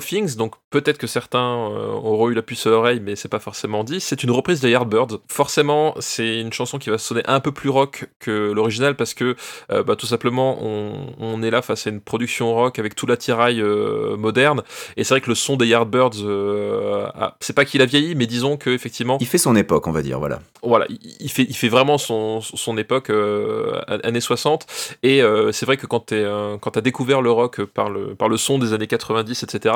Things, 0.00 0.36
donc 0.36 0.54
peut-être 0.70 0.98
que 0.98 1.06
certains 1.06 1.38
euh, 1.38 1.88
auront 1.88 2.30
eu 2.30 2.34
la 2.34 2.42
puce 2.42 2.66
à 2.66 2.70
l'oreille, 2.70 3.00
mais 3.00 3.16
c'est 3.16 3.28
pas 3.28 3.38
forcément 3.38 3.84
dit. 3.84 4.00
C'est 4.00 4.22
une 4.22 4.30
reprise 4.30 4.60
de 4.60 4.68
Yardbirds. 4.68 5.20
Forcément, 5.28 5.94
c'est 6.00 6.40
une 6.40 6.52
chanson 6.52 6.78
qui 6.78 6.90
va 6.90 6.98
sonner 6.98 7.22
un 7.26 7.40
peu 7.40 7.52
plus 7.52 7.68
rock 7.68 8.06
que 8.18 8.52
l'original 8.52 8.96
parce 8.96 9.14
que 9.14 9.36
euh, 9.70 9.82
bah, 9.82 9.96
tout 9.96 10.06
simplement, 10.06 10.58
on, 10.62 11.14
on 11.18 11.42
est 11.42 11.50
là 11.50 11.62
face 11.62 11.86
à 11.86 11.90
une 11.90 12.00
production 12.00 12.54
rock 12.54 12.78
avec 12.78 12.94
tout 12.94 13.06
l'attirail 13.06 13.60
euh, 13.60 14.16
moderne. 14.16 14.62
Et 14.96 15.04
c'est 15.04 15.14
vrai 15.14 15.20
que 15.20 15.28
le 15.28 15.34
son 15.34 15.56
des 15.56 15.66
Yardbirds, 15.66 16.14
c'est 17.40 17.54
pas 17.54 17.64
qu'il 17.64 17.82
a 17.82 17.86
vieilli, 17.86 18.14
mais 18.14 18.26
disons 18.26 18.56
que 18.56 18.70
effectivement, 18.70 19.18
Il 19.20 19.26
fait 19.26 19.38
son 19.38 19.56
époque, 19.56 19.86
on 19.86 19.92
va 19.92 20.02
dire, 20.02 20.18
voilà. 20.18 20.40
voilà, 20.62 20.86
il, 20.88 21.30
fait, 21.30 21.46
il 21.48 21.54
fait 21.54 21.68
vraiment 21.68 21.98
son, 21.98 22.40
son 22.40 22.76
époque 22.78 23.10
années 23.88 24.20
60 24.20 24.66
et 25.02 25.22
c'est 25.52 25.66
vrai 25.66 25.76
que 25.76 25.86
quand 25.86 26.06
tu 26.06 26.14
as 26.16 26.80
découvert 26.80 27.22
le 27.22 27.30
rock 27.30 27.64
par 27.64 27.90
le, 27.90 28.14
par 28.14 28.28
le 28.28 28.36
son 28.36 28.58
des 28.58 28.72
années 28.72 28.86
90 28.86 29.42
etc 29.42 29.74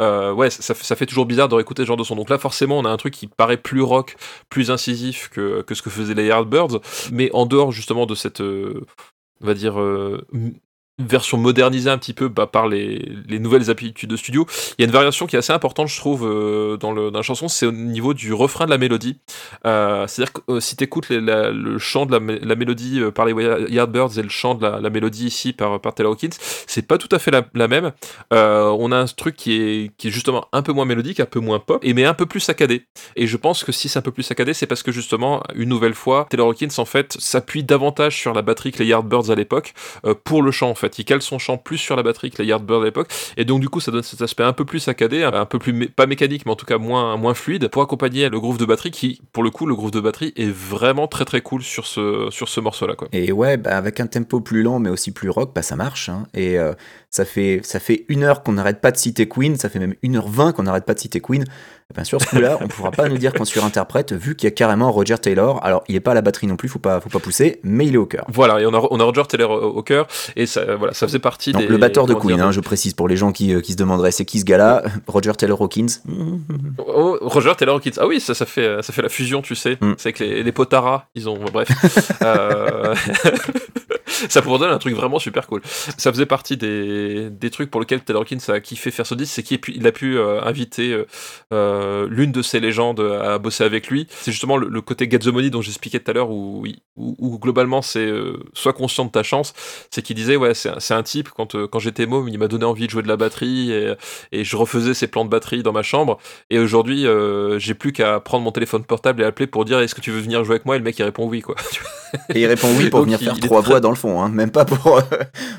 euh, 0.00 0.32
ouais 0.32 0.50
ça, 0.50 0.74
fait- 0.74 1.06
toujours 1.06 1.26
bizarre 1.26 1.48
de 1.48 1.54
réécouter 1.54 1.82
ce 1.82 1.86
genre 1.86 1.96
de 1.96 2.04
son. 2.04 2.16
Donc 2.16 2.30
là 2.30 2.38
forcément 2.38 2.78
on 2.78 2.84
a 2.84 2.90
un 2.90 2.96
truc 2.96 3.14
qui 3.14 3.26
paraît 3.26 3.56
plus 3.56 3.82
rock 3.82 4.16
plus 4.48 4.70
incisif 4.70 5.28
que, 5.30 5.64
ce 5.70 5.82
que 5.82 5.90
faisaient 5.90 6.14
les 6.14 6.26
Yardbirds. 6.26 6.80
Mais 7.12 7.30
en 7.32 7.46
dehors 7.46 7.72
justement 7.72 8.06
de 8.06 8.14
cette 8.14 8.40
euh, 8.40 8.84
on 9.40 9.46
va 9.46 9.54
dire 9.54 9.80
euh, 9.80 10.26
version 10.98 11.38
modernisée 11.38 11.90
un 11.90 11.98
petit 11.98 12.12
peu 12.12 12.28
bah, 12.28 12.46
par 12.46 12.68
les, 12.68 13.10
les 13.28 13.38
nouvelles 13.38 13.70
habitudes 13.70 14.10
de 14.10 14.16
studio 14.16 14.46
il 14.78 14.82
y 14.82 14.84
a 14.84 14.86
une 14.86 14.92
variation 14.92 15.26
qui 15.26 15.36
est 15.36 15.38
assez 15.38 15.52
importante 15.52 15.88
je 15.88 15.96
trouve 15.96 16.26
euh, 16.26 16.76
dans, 16.76 16.92
le, 16.92 17.10
dans 17.10 17.18
la 17.18 17.22
chanson 17.22 17.48
c'est 17.48 17.66
au 17.66 17.72
niveau 17.72 18.14
du 18.14 18.32
refrain 18.32 18.64
de 18.66 18.70
la 18.70 18.78
mélodie 18.78 19.18
euh, 19.66 20.06
C'est-à-dire 20.06 20.32
que 20.32 20.40
euh, 20.52 20.60
si 20.60 20.76
tu 20.76 20.84
écoutes 20.84 21.08
le 21.10 21.78
chant 21.78 22.06
de 22.06 22.12
la, 22.12 22.20
mé- 22.20 22.40
la 22.42 22.54
mélodie 22.54 23.00
par 23.14 23.26
les 23.26 23.34
Yardbirds 23.68 24.18
et 24.18 24.22
le 24.22 24.28
chant 24.28 24.54
de 24.54 24.66
la, 24.66 24.90
mélodie 24.90 25.26
ici 25.26 25.52
par, 25.52 25.80
par 25.80 25.94
Taylor 25.94 26.12
Hawkins, 26.12 26.36
c'est 26.66 26.86
pas 26.86 26.98
tout 26.98 27.08
à 27.12 27.18
fait 27.18 27.30
la, 27.30 27.68
même. 27.68 27.92
On 28.30 28.92
a 28.92 28.96
un 28.96 29.06
truc 29.06 29.36
qui 29.36 29.54
est, 29.54 29.90
qui 29.96 30.08
est 30.08 30.10
justement 30.10 30.46
un 30.52 30.62
peu 30.62 30.72
moins 30.72 30.84
mélodique, 30.84 31.20
un 31.20 31.26
peu 31.26 31.40
moins 31.40 31.58
pop, 31.58 31.84
et 31.84 31.94
mais 31.94 32.04
un 32.04 32.14
peu 32.14 32.26
plus 32.26 32.40
saccadé. 32.40 32.86
Et 33.16 33.26
je 33.26 33.36
pense 33.36 33.64
que 33.64 33.72
si 33.72 33.88
c'est 33.88 33.98
un 33.98 34.02
peu 34.02 34.12
plus 34.12 34.22
saccadé, 34.22 34.54
c'est 34.54 34.66
parce 34.66 34.82
que 34.82 34.92
justement, 34.92 35.42
une 35.54 35.68
nouvelle 35.68 35.94
fois, 35.94 36.26
Taylor 36.30 36.48
Hawkins 36.48 36.68
en 36.78 36.84
fait 36.84 37.16
s'appuie 37.18 37.64
davantage 37.64 38.16
sur 38.16 38.32
la 38.32 38.42
batterie 38.42 38.72
que 38.72 38.78
les 38.78 38.86
Yardbirds 38.86 39.30
à 39.30 39.34
l'époque 39.34 39.74
pour 40.24 40.42
le 40.42 40.50
chant 40.50 40.70
en 40.70 40.74
fait. 40.74 40.87
Il 40.96 41.04
cale 41.04 41.22
son 41.22 41.38
chant 41.38 41.58
plus 41.58 41.78
sur 41.78 41.96
la 41.96 42.02
batterie 42.02 42.30
que 42.30 42.40
les 42.40 42.48
Yardbirds 42.48 42.82
à 42.82 42.84
l'époque, 42.84 43.08
et 43.36 43.44
donc 43.44 43.60
du 43.60 43.68
coup 43.68 43.80
ça 43.80 43.90
donne 43.90 44.02
cet 44.02 44.22
aspect 44.22 44.44
un 44.44 44.52
peu 44.52 44.64
plus 44.64 44.78
saccadé, 44.80 45.24
un 45.24 45.44
peu 45.46 45.58
plus 45.58 45.88
pas 45.88 46.06
mécanique 46.06 46.46
mais 46.46 46.52
en 46.52 46.56
tout 46.56 46.66
cas 46.66 46.78
moins 46.78 47.16
moins 47.16 47.34
fluide 47.34 47.68
pour 47.68 47.82
accompagner 47.82 48.28
le 48.28 48.38
groove 48.40 48.58
de 48.58 48.64
batterie 48.64 48.90
qui 48.90 49.20
pour 49.32 49.42
le 49.42 49.50
coup 49.50 49.66
le 49.66 49.74
groove 49.74 49.90
de 49.90 50.00
batterie 50.00 50.32
est 50.36 50.50
vraiment 50.50 51.08
très 51.08 51.24
très 51.24 51.40
cool 51.40 51.62
sur 51.62 51.86
ce 51.86 52.28
sur 52.30 52.48
ce 52.48 52.60
morceau 52.60 52.86
là 52.86 52.94
quoi. 52.94 53.08
Et 53.12 53.32
ouais, 53.32 53.56
bah, 53.56 53.76
avec 53.76 54.00
un 54.00 54.06
tempo 54.06 54.40
plus 54.40 54.62
lent 54.62 54.78
mais 54.78 54.90
aussi 54.90 55.10
plus 55.12 55.30
rock, 55.30 55.52
bah, 55.54 55.62
ça 55.62 55.76
marche. 55.76 56.08
hein. 56.08 56.26
Et 56.34 56.58
euh, 56.58 56.72
ça, 57.10 57.24
fait, 57.24 57.60
ça 57.62 57.80
fait 57.80 58.04
une 58.08 58.22
heure 58.22 58.42
qu'on 58.42 58.52
n'arrête 58.52 58.80
pas 58.80 58.90
de 58.90 58.96
citer 58.96 59.28
Queen, 59.28 59.56
ça 59.56 59.68
fait 59.68 59.78
même 59.78 59.94
une 60.02 60.16
heure 60.16 60.28
vingt 60.28 60.52
qu'on 60.52 60.64
n'arrête 60.64 60.84
pas 60.84 60.94
de 60.94 61.00
citer 61.00 61.20
Queen. 61.20 61.42
Et 61.42 61.94
bien 61.94 62.04
sur 62.04 62.20
ce 62.20 62.26
coup-là, 62.26 62.58
on 62.60 62.68
pourra 62.68 62.90
pas 62.90 63.08
nous 63.08 63.16
dire 63.16 63.32
qu'on 63.32 63.46
surinterprète 63.46 64.12
vu 64.12 64.36
qu'il 64.36 64.46
y 64.46 64.52
a 64.52 64.54
carrément 64.54 64.92
Roger 64.92 65.16
Taylor. 65.16 65.64
Alors, 65.64 65.84
il 65.88 65.96
est 65.96 66.00
pas 66.00 66.10
à 66.10 66.14
la 66.14 66.20
batterie 66.20 66.46
non 66.46 66.56
plus, 66.56 66.68
faut 66.68 66.78
pas, 66.78 67.00
faut 67.00 67.08
pas 67.08 67.18
pousser, 67.18 67.60
mais 67.62 67.86
il 67.86 67.94
est 67.94 67.98
au 67.98 68.04
cœur. 68.04 68.26
Voilà, 68.28 68.60
et 68.60 68.66
on 68.66 68.74
a, 68.74 68.86
on 68.90 69.00
a 69.00 69.04
Roger 69.04 69.22
Taylor 69.26 69.50
au, 69.50 69.78
au 69.78 69.82
cœur, 69.82 70.06
et 70.36 70.44
ça, 70.44 70.76
voilà, 70.76 70.92
ça 70.92 71.06
faisait 71.06 71.18
partie 71.18 71.52
Donc, 71.52 71.62
des. 71.62 71.68
le 71.68 71.78
batteur 71.78 72.04
de 72.04 72.12
Queen, 72.12 72.36
dire, 72.36 72.46
hein, 72.46 72.52
je 72.52 72.60
précise 72.60 72.92
pour 72.92 73.08
les 73.08 73.16
gens 73.16 73.32
qui, 73.32 73.54
euh, 73.54 73.62
qui 73.62 73.72
se 73.72 73.78
demanderaient 73.78 74.10
c'est 74.10 74.26
qui 74.26 74.40
ce 74.40 74.44
gars-là, 74.44 74.82
Roger 75.06 75.32
Taylor 75.32 75.62
Hawkins. 75.62 75.86
Oh, 76.76 77.16
Roger 77.22 77.52
Taylor 77.56 77.76
Hawkins. 77.76 77.98
Ah 77.98 78.06
oui, 78.06 78.20
ça, 78.20 78.34
ça, 78.34 78.44
fait, 78.44 78.82
ça 78.82 78.92
fait 78.92 79.02
la 79.02 79.08
fusion, 79.08 79.40
tu 79.40 79.54
sais. 79.54 79.78
Mm. 79.80 79.94
C'est 79.96 80.12
que 80.12 80.24
les, 80.24 80.42
les 80.42 80.52
Potara, 80.52 81.08
ils 81.14 81.28
ont. 81.28 81.38
Bref. 81.52 81.68
Euh, 82.20 82.94
ça 84.28 84.42
pourrait 84.42 84.58
donner 84.58 84.72
un 84.72 84.78
truc 84.78 84.94
vraiment 84.94 85.18
super 85.18 85.46
cool. 85.46 85.62
Ça 85.64 86.12
faisait 86.12 86.26
partie 86.26 86.56
des, 86.56 86.97
des 87.30 87.50
trucs 87.50 87.70
pour 87.70 87.80
lesquels 87.80 88.00
Taylor 88.02 88.22
Hawkins 88.22 88.38
a 88.52 88.60
kiffé 88.60 88.90
faire 88.90 89.06
ce 89.06 89.14
disque, 89.14 89.32
c'est 89.34 89.42
qu'il 89.42 89.86
a 89.86 89.92
pu 89.92 90.16
euh, 90.18 90.42
inviter 90.42 90.92
euh, 90.92 91.06
euh, 91.52 92.06
l'une 92.10 92.32
de 92.32 92.42
ses 92.42 92.60
légendes 92.60 93.00
à 93.00 93.38
bosser 93.38 93.64
avec 93.64 93.88
lui. 93.88 94.06
C'est 94.10 94.32
justement 94.32 94.56
le, 94.56 94.68
le 94.68 94.80
côté 94.80 95.08
Get 95.10 95.18
the 95.20 95.28
Money 95.28 95.50
dont 95.50 95.62
j'expliquais 95.62 96.00
tout 96.00 96.10
à 96.10 96.14
l'heure, 96.14 96.30
où, 96.30 96.64
il- 96.66 96.78
où, 96.96 97.14
où 97.18 97.38
globalement 97.38 97.82
c'est 97.82 98.08
sois 98.54 98.72
conscient 98.72 99.04
de 99.04 99.10
ta 99.10 99.22
chance. 99.22 99.52
C'est 99.90 100.02
qu'il 100.02 100.16
disait, 100.16 100.36
ouais, 100.36 100.54
c'est 100.54 100.94
un, 100.94 101.02
type, 101.02 101.28
quand, 101.30 101.56
quand 101.66 101.78
j'étais 101.78 102.06
môme, 102.06 102.28
il 102.28 102.38
m'a 102.38 102.48
donné 102.48 102.64
envie 102.64 102.86
de 102.86 102.90
jouer 102.90 103.02
de 103.02 103.08
la 103.08 103.16
batterie 103.16 103.72
et, 103.72 103.94
et 104.32 104.44
je 104.44 104.56
refaisais 104.56 104.94
ses 104.94 105.06
plans 105.06 105.24
de 105.24 105.30
batterie 105.30 105.62
dans 105.62 105.72
ma 105.72 105.82
chambre. 105.82 106.18
Et 106.50 106.58
aujourd'hui, 106.58 107.06
j'ai 107.58 107.74
plus 107.74 107.92
qu'à 107.92 108.20
prendre 108.20 108.44
mon 108.44 108.52
téléphone 108.52 108.84
portable 108.84 109.22
et 109.22 109.24
appeler 109.24 109.46
pour 109.46 109.64
dire 109.64 109.78
est-ce 109.80 109.94
que 109.94 110.00
tu 110.00 110.10
veux 110.10 110.20
venir 110.20 110.44
jouer 110.44 110.54
avec 110.56 110.66
moi? 110.66 110.76
Et 110.76 110.78
le 110.78 110.84
mec 110.84 110.98
il 110.98 111.02
répond 111.04 111.26
oui 111.26 111.40
quoi. 111.40 111.54
Et 112.34 112.40
il 112.40 112.46
répond 112.46 112.68
oui 112.76 112.88
pour 112.88 113.00
Donc, 113.00 113.06
venir 113.06 113.18
faire 113.20 113.38
trois 113.38 113.60
voix 113.60 113.80
dans 113.80 113.90
le 113.90 113.96
fond, 113.96 114.22
hein, 114.22 114.30
même 114.30 114.50
pas 114.50 114.64
pour, 114.64 114.96
euh, 114.96 115.02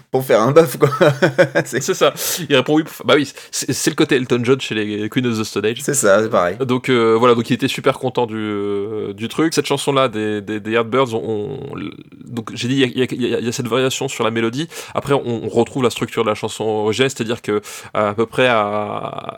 pour 0.09 0.25
faire 0.25 0.41
un 0.41 0.51
buff, 0.51 0.77
quoi. 0.77 0.89
c'est 1.65 1.81
ça. 1.93 2.13
Il 2.49 2.55
répond 2.55 2.75
oui. 2.75 2.83
Bah 3.05 3.13
oui, 3.15 3.31
c'est 3.51 3.89
le 3.89 3.95
côté 3.95 4.15
Elton 4.15 4.41
John 4.43 4.59
chez 4.61 4.75
les 4.75 5.09
Queen 5.09 5.25
of 5.27 5.39
the 5.39 5.43
Stone 5.43 5.65
Age. 5.65 5.81
c'est 5.81 5.93
ça, 5.93 6.21
c'est 6.23 6.29
pareil. 6.29 6.57
Donc 6.57 6.89
euh, 6.89 7.15
voilà, 7.17 7.35
donc 7.35 7.49
il 7.49 7.53
était 7.53 7.67
super 7.67 7.99
content 7.99 8.25
du, 8.25 8.35
euh, 8.37 9.13
du 9.13 9.27
truc. 9.27 9.53
Cette 9.53 9.65
chanson-là 9.65 10.07
des, 10.07 10.41
des, 10.41 10.59
des 10.59 10.71
Yardbirds, 10.71 11.13
on, 11.13 11.59
on- 11.71 11.79
donc 12.25 12.51
j'ai 12.53 12.67
dit 12.67 12.75
il 12.75 12.79
y 12.79 12.83
a, 12.83 12.87
il 12.87 12.97
y 12.99 13.01
a- 13.01 13.07
il 13.11 13.21
y 13.31 13.35
a- 13.35 13.39
il 13.39 13.45
y 13.45 13.49
a 13.49 13.51
cette 13.51 13.67
variation 13.67 14.07
sur 14.07 14.23
la 14.23 14.31
mélodie. 14.31 14.67
Après, 14.93 15.13
on, 15.13 15.43
on 15.45 15.49
retrouve 15.49 15.83
la 15.83 15.89
structure 15.89 16.23
de 16.23 16.29
la 16.29 16.35
chanson 16.35 16.63
originale, 16.63 17.09
c'est-à-dire 17.09 17.41
que 17.41 17.61
à 17.93 18.13
peu 18.13 18.25
près 18.25 18.47
à, 18.47 18.57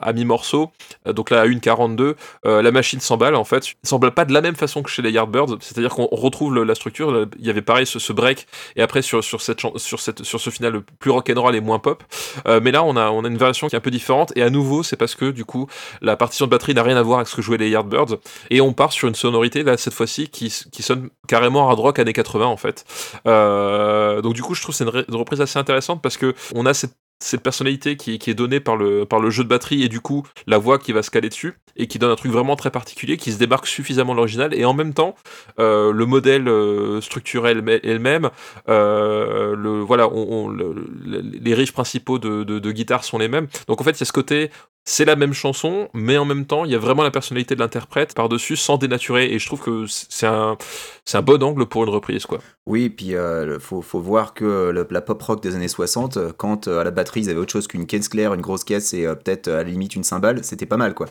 à 0.01 0.13
mi-morceau, 0.13 0.71
euh, 1.07 1.13
donc 1.13 1.29
là 1.29 1.41
à 1.41 1.45
1.42, 1.47 2.15
euh, 2.45 2.61
la 2.61 2.71
machine 2.71 2.99
s'emballe 2.99 3.35
en 3.35 3.43
fait. 3.43 3.65
Elle 3.83 3.89
s'emballe 3.89 4.11
pas 4.11 4.25
de 4.25 4.33
la 4.33 4.41
même 4.41 4.55
façon 4.55 4.83
que 4.83 4.89
chez 4.89 5.01
les 5.01 5.11
Yardbirds, 5.11 5.57
c'est-à-dire 5.61 5.91
qu'on 5.91 6.07
retrouve 6.11 6.53
le- 6.53 6.63
la 6.63 6.75
structure. 6.75 7.27
Il 7.39 7.45
y 7.45 7.49
avait 7.49 7.61
pareil 7.61 7.85
ce, 7.85 7.99
ce 7.99 8.13
break 8.13 8.47
et 8.75 8.81
après 8.81 9.01
sur, 9.01 9.23
sur, 9.23 9.41
cette, 9.41 9.59
sur, 9.77 9.99
cette, 9.99 10.23
sur 10.23 10.39
ce 10.39 10.49
final 10.49 10.81
plus 10.99 11.11
rock'n'roll 11.11 11.55
et 11.55 11.61
moins 11.61 11.79
pop. 11.81 12.03
Euh, 12.47 12.59
mais 12.63 12.71
là, 12.71 12.83
on 12.83 12.95
a, 12.95 13.09
on 13.09 13.23
a 13.23 13.27
une 13.27 13.37
version 13.37 13.67
qui 13.67 13.75
est 13.75 13.77
un 13.77 13.81
peu 13.81 13.91
différente 13.91 14.31
et 14.35 14.43
à 14.43 14.49
nouveau, 14.49 14.83
c'est 14.83 14.95
parce 14.95 15.15
que 15.15 15.31
du 15.31 15.45
coup, 15.45 15.67
la 16.01 16.15
partition 16.15 16.45
de 16.45 16.51
batterie 16.51 16.73
n'a 16.73 16.83
rien 16.83 16.97
à 16.97 17.01
voir 17.01 17.19
avec 17.19 17.27
ce 17.27 17.35
que 17.35 17.41
jouaient 17.41 17.57
les 17.57 17.69
Yardbirds 17.69 18.17
et 18.49 18.61
on 18.61 18.73
part 18.73 18.91
sur 18.91 19.07
une 19.07 19.15
sonorité 19.15 19.63
là 19.63 19.77
cette 19.77 19.93
fois-ci 19.93 20.29
qui, 20.29 20.53
qui 20.71 20.83
sonne 20.83 21.09
carrément 21.27 21.69
hard 21.69 21.79
rock 21.79 21.99
années 21.99 22.13
80 22.13 22.45
en 22.45 22.57
fait. 22.57 22.85
Euh, 23.27 24.21
donc 24.21 24.33
du 24.33 24.41
coup, 24.41 24.55
je 24.55 24.61
trouve 24.61 24.75
c'est 24.75 24.85
une, 24.85 25.05
une 25.07 25.15
reprise 25.15 25.41
assez 25.41 25.59
intéressante 25.59 26.01
parce 26.01 26.17
que 26.17 26.33
on 26.55 26.65
a 26.65 26.73
cette 26.73 26.95
cette 27.23 27.41
personnalité 27.43 27.97
qui, 27.97 28.13
est 28.15 28.33
donnée 28.33 28.59
par 28.59 28.75
le, 28.75 29.05
jeu 29.29 29.43
de 29.43 29.49
batterie 29.49 29.83
et 29.83 29.89
du 29.89 29.99
coup 30.01 30.25
la 30.47 30.57
voix 30.57 30.79
qui 30.79 30.91
va 30.91 31.03
se 31.03 31.11
caler 31.11 31.29
dessus 31.29 31.53
et 31.77 31.87
qui 31.87 31.99
donne 31.99 32.11
un 32.11 32.15
truc 32.15 32.31
vraiment 32.31 32.55
très 32.55 32.71
particulier 32.71 33.17
qui 33.17 33.31
se 33.31 33.37
démarque 33.37 33.67
suffisamment 33.67 34.13
de 34.13 34.17
l'original 34.17 34.53
et 34.53 34.65
en 34.65 34.73
même 34.73 34.93
temps 34.93 35.15
euh, 35.59 35.91
le 35.91 36.05
modèle 36.05 36.47
euh, 36.47 36.99
structurel 37.01 37.63
est 37.67 37.93
le 37.93 37.99
même 37.99 38.29
euh, 38.69 39.55
le, 39.55 39.81
voilà 39.81 40.07
on, 40.09 40.27
on- 40.31 40.49
le- 40.49 40.73
le- 41.05 41.21
les 41.21 41.53
riffs 41.53 41.73
principaux 41.73 42.19
de, 42.19 42.43
de, 42.43 42.59
de 42.59 42.71
guitare 42.71 43.03
sont 43.03 43.17
les 43.17 43.27
mêmes. 43.27 43.47
Donc 43.67 43.81
en 43.81 43.83
fait 43.83 43.91
il 43.99 44.03
y 44.03 44.05
ce 44.05 44.11
côté 44.13 44.49
c'est 44.83 45.05
la 45.05 45.15
même 45.15 45.33
chanson, 45.33 45.89
mais 45.93 46.17
en 46.17 46.25
même 46.25 46.45
temps, 46.45 46.65
il 46.65 46.71
y 46.71 46.75
a 46.75 46.79
vraiment 46.79 47.03
la 47.03 47.11
personnalité 47.11 47.53
de 47.55 47.59
l'interprète 47.59 48.15
par-dessus 48.15 48.55
sans 48.55 48.77
dénaturer. 48.77 49.31
Et 49.31 49.37
je 49.39 49.45
trouve 49.45 49.61
que 49.61 49.85
c'est 49.87 50.25
un, 50.27 50.57
un 51.13 51.21
bon 51.21 51.41
angle 51.43 51.65
pour 51.67 51.83
une 51.83 51.89
reprise, 51.89 52.25
quoi. 52.25 52.39
Oui, 52.67 52.89
puis 52.89 53.15
euh, 53.15 53.45
le- 53.45 53.59
faut, 53.59 53.81
faut 53.81 53.99
voir 53.99 54.33
que 54.33 54.69
le- 54.71 54.87
la 54.89 55.01
pop 55.01 55.21
rock 55.21 55.41
des 55.41 55.55
années 55.55 55.67
60, 55.67 56.17
euh, 56.17 56.31
quand 56.35 56.67
euh, 56.67 56.79
à 56.79 56.83
la 56.83 56.91
batterie 56.91 57.21
ils 57.21 57.29
avaient 57.29 57.39
autre 57.39 57.51
chose 57.51 57.67
qu'une 57.67 57.85
caisse 57.87 58.07
claire, 58.07 58.33
une 58.35 58.41
grosse 58.41 58.63
caisse 58.63 58.93
et 58.93 59.05
euh, 59.07 59.15
peut-être 59.15 59.47
euh, 59.47 59.61
à 59.61 59.63
la 59.63 59.69
limite 59.69 59.95
une 59.95 60.03
cymbale, 60.03 60.43
c'était 60.43 60.67
pas 60.67 60.77
mal 60.77 60.93
quoi. 60.93 61.07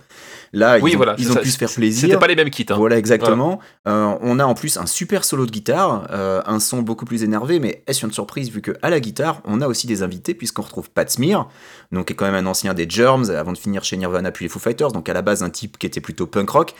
Là, 0.53 0.79
ils 0.79 0.85
oui, 0.85 0.95
ont, 0.95 0.97
voilà. 0.97 1.17
ils 1.19 1.29
ont 1.31 1.35
ça. 1.35 1.41
pu 1.41 1.51
se 1.51 1.59
faire 1.59 1.69
C'était 1.69 1.81
plaisir. 1.81 2.19
pas 2.21 2.29
les 2.29 2.37
mêmes 2.37 2.51
kits. 2.51 2.67
Hein. 2.71 2.77
Voilà, 2.77 2.99
exactement. 2.99 3.59
Euh, 3.89 4.15
on 4.21 4.39
a 4.39 4.45
en 4.45 4.55
plus 4.55 4.77
un 4.79 4.87
super 4.87 5.25
solo 5.25 5.45
de 5.47 5.51
guitare, 5.51 6.07
euh, 6.13 6.41
un 6.47 6.61
son 6.61 6.83
beaucoup 6.83 7.05
plus 7.05 7.25
énervé, 7.25 7.59
mais 7.59 7.83
est-ce 7.89 8.07
une 8.07 8.13
surprise 8.13 8.51
vu 8.51 8.63
que 8.63 8.73
à 8.83 8.89
la 8.91 9.01
guitare, 9.01 9.43
on 9.45 9.61
a 9.61 9.67
aussi 9.67 9.87
des 9.89 10.03
invités 10.05 10.35
puisqu'on 10.35 10.63
retrouve 10.63 10.91
Pat 10.91 11.11
Smear, 11.11 11.49
donc 11.93 12.07
qui 12.07 12.13
est 12.13 12.17
quand 12.17 12.31
même 12.31 12.47
un 12.47 12.49
ancien 12.49 12.75
des 12.75 12.89
Germs 12.89 13.29
avant 13.31 13.53
de 13.53 13.59
finir 13.61 13.85
chez 13.85 13.97
Nirvana 13.97 14.33
puis 14.33 14.45
les 14.45 14.49
Foo 14.49 14.59
Fighters, 14.59 14.93
donc 14.93 15.09
à 15.09 15.13
la 15.13 15.23
base 15.23 15.43
un 15.43 15.51
type 15.51 15.79
qui 15.79 15.87
était 15.87 16.01
plutôt 16.01 16.27
punk 16.27 16.51
rock. 16.51 16.75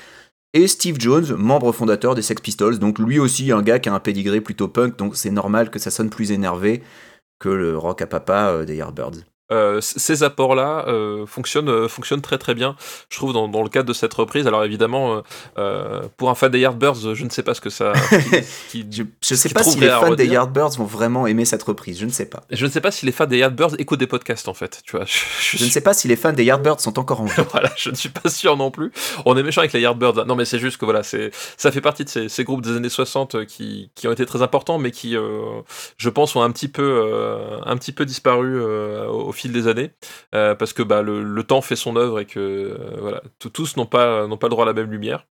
Et 0.53 0.67
Steve 0.67 0.97
Jones, 0.99 1.35
membre 1.37 1.71
fondateur 1.71 2.17
des 2.17 2.23
Sex 2.23 2.41
Pistols, 2.41 2.79
donc 2.79 2.99
lui 2.99 3.21
aussi 3.21 3.53
un 3.53 3.63
gars 3.63 3.79
qui 3.79 3.89
a 3.89 3.95
un 3.95 4.01
pédigré 4.01 4.41
plutôt 4.41 4.67
punk, 4.67 4.97
donc 4.97 5.17
c'est 5.17 5.31
normal 5.31 5.71
que 5.71 5.79
ça 5.79 5.93
sonne 5.93 6.11
plus 6.11 6.33
énervé 6.33 6.83
que 7.39 7.49
le 7.49 7.79
rock 7.79 8.03
à 8.03 8.07
papa 8.07 8.51
euh, 8.51 8.65
des 8.65 8.77
Yardbirds. 8.77 9.25
Euh, 9.53 9.81
ces 9.81 10.23
apports-là 10.23 10.85
euh, 10.89 11.27
fonctionnent, 11.27 11.69
euh, 11.69 11.89
fonctionnent 11.89 12.21
très 12.21 12.39
très 12.39 12.55
bien, 12.55 12.77
je 13.09 13.17
trouve, 13.17 13.33
dans, 13.33 13.49
dans 13.49 13.63
le 13.63 13.69
cadre 13.69 13.89
de 13.89 13.93
cette 13.93 14.15
reprise. 14.15 14.47
Alors 14.47 14.65
évidemment, 14.65 15.23
euh, 15.59 16.03
pour 16.17 16.31
un 16.31 16.35
fan 16.35 16.51
des 16.51 16.61
Yardbirds, 16.61 17.15
je 17.15 17.25
ne 17.25 17.31
sais 17.31 17.43
pas 17.43 17.55
ce 17.55 17.61
que 17.61 17.71
ça. 17.71 17.93
qui- 18.71 18.85
qui- 18.89 18.97
Je, 18.97 19.03
je 19.23 19.35
sais 19.35 19.49
pas 19.49 19.63
si 19.63 19.79
les 19.79 19.89
fans 19.89 20.15
des. 20.15 20.27
Yardbirds 20.27 20.71
vont 20.79 20.85
vraiment 20.85 21.27
aimer 21.27 21.45
cette 21.45 21.63
reprise, 21.63 21.99
je 21.99 22.07
ne 22.07 22.11
sais 22.11 22.27
pas. 22.27 22.43
Je 22.51 22.65
ne 22.67 22.71
sais 22.71 22.81
pas 22.81 22.91
si 22.91 23.07
les 23.07 23.13
fans 23.13 23.27
des 23.27 23.39
Yardbirds 23.39 23.75
écoutent 23.79 23.99
des 24.01 24.07
podcasts 24.07 24.49
en 24.49 24.55
fait. 24.55 24.81
Tu 24.85 24.97
vois, 24.97 25.05
je, 25.07 25.19
je 25.41 25.57
Je 25.59 25.65
ne 25.65 25.71
sais 25.71 25.81
pas 25.81 25.95
si 25.95 26.09
les 26.09 26.17
fans 26.17 26.33
des 26.33 26.45
Yardbirds 26.45 26.81
sont 26.81 26.99
encore 26.99 27.21
en 27.21 27.25
vie. 27.25 27.33
voilà, 27.51 27.71
je 27.77 27.91
ne 27.91 27.95
suis 27.97 28.09
pas 28.11 28.29
sûr 28.31 28.57
non 28.57 28.71
plus. 28.71 28.93
On 29.25 29.37
est 29.37 29.43
méchant 29.43 29.61
avec 29.63 29.73
les 29.73 29.81
Yardbirds. 29.81 30.27
Non, 30.27 30.35
mais 30.37 30.45
c'est 30.45 30.59
juste 30.59 30.77
que 30.79 30.85
voilà, 30.85 31.03
ça 31.03 31.71
fait 31.73 31.81
partie 31.81 32.05
de 32.05 32.09
ces, 32.09 32.29
ces 32.29 32.45
groupes 32.45 32.63
des 32.63 32.77
années 32.77 32.89
60 32.89 33.35
euh, 33.35 33.45
qui, 33.45 33.91
qui 33.95 34.07
ont 34.09 34.13
été 34.13 34.25
très 34.27 34.43
importants, 34.43 34.79
mais 34.79 34.91
qui, 34.91 35.17
je 35.97 36.09
pense, 36.09 36.37
ont 36.37 36.43
un 36.43 36.51
petit 36.51 36.69
peu, 36.69 37.05
un 37.65 37.77
petit 37.77 37.93
peu 37.93 38.05
disparu 38.05 38.61
au, 38.63 39.29
au 39.29 39.33
fil 39.41 39.53
des 39.53 39.67
années, 39.67 39.93
euh, 40.35 40.55
parce 40.55 40.73
que 40.73 40.83
bah, 40.83 41.03
le, 41.03 41.43
temps 41.45 41.63
fait 41.63 41.77
son 41.77 41.97
œuvre 41.97 42.21
et 42.21 42.27
que 42.27 42.39
euh, 42.41 42.97
voilà, 43.01 43.23
tous 43.39 43.77
n'ont 43.77 43.87
pas, 43.87 44.27
n'ont 44.27 44.37
pas 44.37 44.47
le 44.47 44.51
droit 44.51 44.65
à 44.65 44.67
la 44.67 44.75
même 44.75 44.91
lumière. 44.91 45.27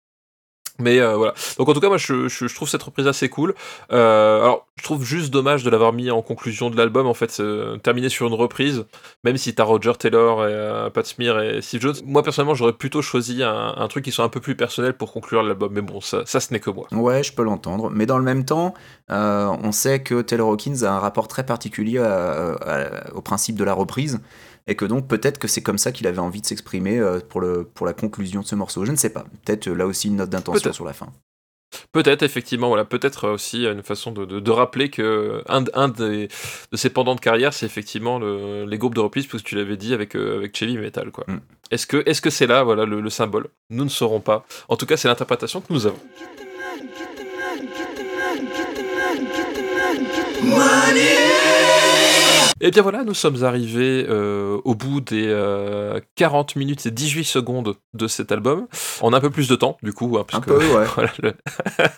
Mais 0.78 1.00
euh, 1.00 1.16
voilà. 1.16 1.34
Donc 1.58 1.68
en 1.68 1.72
tout 1.72 1.80
cas, 1.80 1.88
moi, 1.88 1.96
je, 1.96 2.54
trouve 2.54 2.68
cette 2.68 2.82
reprise 2.82 3.06
assez 3.06 3.28
cool. 3.28 3.54
Euh, 3.92 4.42
alors, 4.42 4.66
je 4.76 4.84
trouve 4.84 5.04
juste 5.04 5.32
dommage 5.32 5.64
de 5.64 5.70
l'avoir 5.70 5.92
mis 5.92 6.10
en 6.10 6.22
conclusion 6.22 6.68
de 6.70 6.76
l'album, 6.76 7.06
en 7.06 7.14
fait, 7.14 7.38
euh, 7.40 7.78
terminé 7.78 8.08
sur 8.08 8.26
une 8.26 8.34
reprise, 8.34 8.84
même 9.24 9.36
si 9.36 9.54
t'as 9.54 9.64
Roger 9.64 9.92
Taylor, 9.98 10.46
et, 10.46 10.52
euh, 10.52 10.90
Pat 10.90 11.06
Smear 11.06 11.40
et 11.40 11.62
Steve 11.62 11.80
Jones. 11.80 11.96
Moi, 12.04 12.22
personnellement, 12.22 12.54
j'aurais 12.54 12.74
plutôt 12.74 13.00
choisi 13.00 13.42
un, 13.42 13.86
truc 13.88 14.04
qui 14.04 14.12
soit 14.12 14.24
un 14.24 14.28
peu 14.28 14.40
plus 14.40 14.56
personnel 14.56 14.94
pour 14.94 15.12
conclure 15.12 15.42
l'album. 15.42 15.72
Mais 15.72 15.80
bon, 15.80 16.00
ça, 16.00 16.22
ça 16.26 16.40
ce 16.40 16.52
n'est 16.52 16.60
que 16.60 16.70
moi. 16.70 16.86
Ouais, 16.92 17.22
je 17.22 17.32
peux 17.32 17.42
l'entendre. 17.42 17.90
Mais 17.90 18.04
dans 18.04 18.18
le 18.18 18.24
même 18.24 18.44
temps, 18.44 18.74
on 19.08 19.72
sait 19.72 20.02
que 20.02 20.20
Taylor 20.22 20.50
Hawkins 20.50 20.82
a 20.82 20.90
un 20.90 20.98
rapport 20.98 21.28
très 21.28 21.46
particulier 21.46 22.00
au 23.14 23.20
principe 23.22 23.56
de 23.56 23.64
la 23.64 23.72
reprise. 23.72 24.20
Et 24.68 24.74
que 24.74 24.84
donc 24.84 25.06
peut-être 25.08 25.38
que 25.38 25.46
c'est 25.48 25.62
comme 25.62 25.78
ça 25.78 25.92
qu'il 25.92 26.06
avait 26.06 26.18
envie 26.18 26.40
de 26.40 26.46
s'exprimer 26.46 26.98
euh, 26.98 27.20
pour, 27.20 27.40
le, 27.40 27.64
pour 27.64 27.86
la 27.86 27.92
conclusion 27.92 28.40
de 28.40 28.46
ce 28.46 28.54
morceau. 28.54 28.84
Je 28.84 28.90
ne 28.92 28.96
sais 28.96 29.10
pas. 29.10 29.24
Peut-être 29.44 29.68
euh, 29.68 29.74
là 29.74 29.86
aussi 29.86 30.08
une 30.08 30.16
note 30.16 30.30
d'intention 30.30 30.72
sur 30.72 30.84
la 30.84 30.92
fin. 30.92 31.12
Peut-être, 31.92 32.22
effectivement, 32.22 32.68
voilà, 32.68 32.84
peut-être 32.84 33.28
aussi 33.28 33.66
une 33.66 33.82
façon 33.82 34.12
de, 34.12 34.24
de- 34.24 34.38
de 34.40 34.50
rappeler 34.50 34.88
que 34.88 35.42
un, 35.48 35.62
de- 35.62 35.70
un 35.74 35.88
des, 35.88 36.28
de 36.70 36.76
ses 36.76 36.90
pendants 36.90 37.16
de 37.16 37.20
carrière, 37.20 37.52
c'est 37.52 37.66
effectivement 37.66 38.18
le- 38.18 38.64
les 38.64 38.78
groupes 38.78 38.94
de 38.94 39.00
reprise, 39.00 39.26
parce 39.26 39.42
que 39.42 39.48
tu 39.48 39.56
l'avais 39.56 39.76
dit 39.76 39.92
avec, 39.92 40.14
euh, 40.16 40.36
avec 40.38 40.56
Chevy 40.56 40.78
Metal, 40.78 41.10
quoi. 41.10 41.24
Mm. 41.26 41.40
Est-ce 41.72 41.86
que 41.88 42.02
est-ce 42.06 42.22
que 42.22 42.30
c'est 42.30 42.46
là, 42.46 42.62
voilà, 42.62 42.86
le, 42.86 43.00
le 43.00 43.10
symbole? 43.10 43.48
Nous 43.70 43.84
ne 43.84 43.90
saurons 43.90 44.20
pas. 44.20 44.46
En 44.68 44.76
tout 44.76 44.86
cas, 44.86 44.96
c'est 44.96 45.08
l'interprétation 45.08 45.60
que 45.60 45.72
nous 45.72 45.86
avons. 45.86 45.98
Et 52.62 52.70
bien 52.70 52.80
voilà, 52.80 53.04
nous 53.04 53.12
sommes 53.12 53.44
arrivés 53.44 54.06
euh, 54.08 54.58
au 54.64 54.74
bout 54.74 55.02
des 55.02 55.26
euh, 55.28 56.00
40 56.14 56.56
minutes 56.56 56.86
et 56.86 56.90
18 56.90 57.24
secondes 57.24 57.74
de 57.92 58.06
cet 58.08 58.32
album. 58.32 58.66
On 59.02 59.12
a 59.12 59.18
un 59.18 59.20
peu 59.20 59.28
plus 59.28 59.46
de 59.48 59.56
temps, 59.56 59.76
du 59.82 59.92
coup. 59.92 60.16
hein, 60.16 60.20
Un 60.20 60.24
puisque- 60.40 60.44
peu, 60.46 60.56
ouais. 60.74 60.86
voilà, 60.94 61.10
le- 61.22 61.34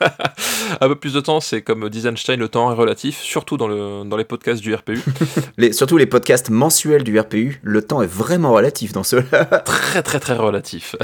un 0.81 0.89
peu 0.89 0.97
plus 0.97 1.13
de 1.15 1.21
temps, 1.21 1.39
c'est 1.39 1.63
comme 1.63 1.89
disait 1.89 2.09
Einstein, 2.09 2.41
le 2.41 2.49
temps 2.49 2.73
est 2.73 2.75
relatif, 2.75 3.21
surtout 3.21 3.57
dans, 3.57 3.69
le, 3.69 4.03
dans 4.05 4.17
les 4.17 4.25
podcasts 4.25 4.61
du 4.61 4.75
RPU. 4.75 5.01
Les, 5.59 5.73
surtout 5.73 5.97
les 5.97 6.07
podcasts 6.07 6.51
mensuels 6.51 7.05
du 7.05 7.19
RPU, 7.19 7.61
le 7.63 7.83
temps 7.83 8.03
est 8.03 8.11
vraiment 8.13 8.53
relatif 8.53 8.93
dans 8.93 9.05
ceux-là. 9.05 9.45
très 9.65 10.03
très 10.03 10.19
très 10.19 10.35
relatif. 10.37 10.97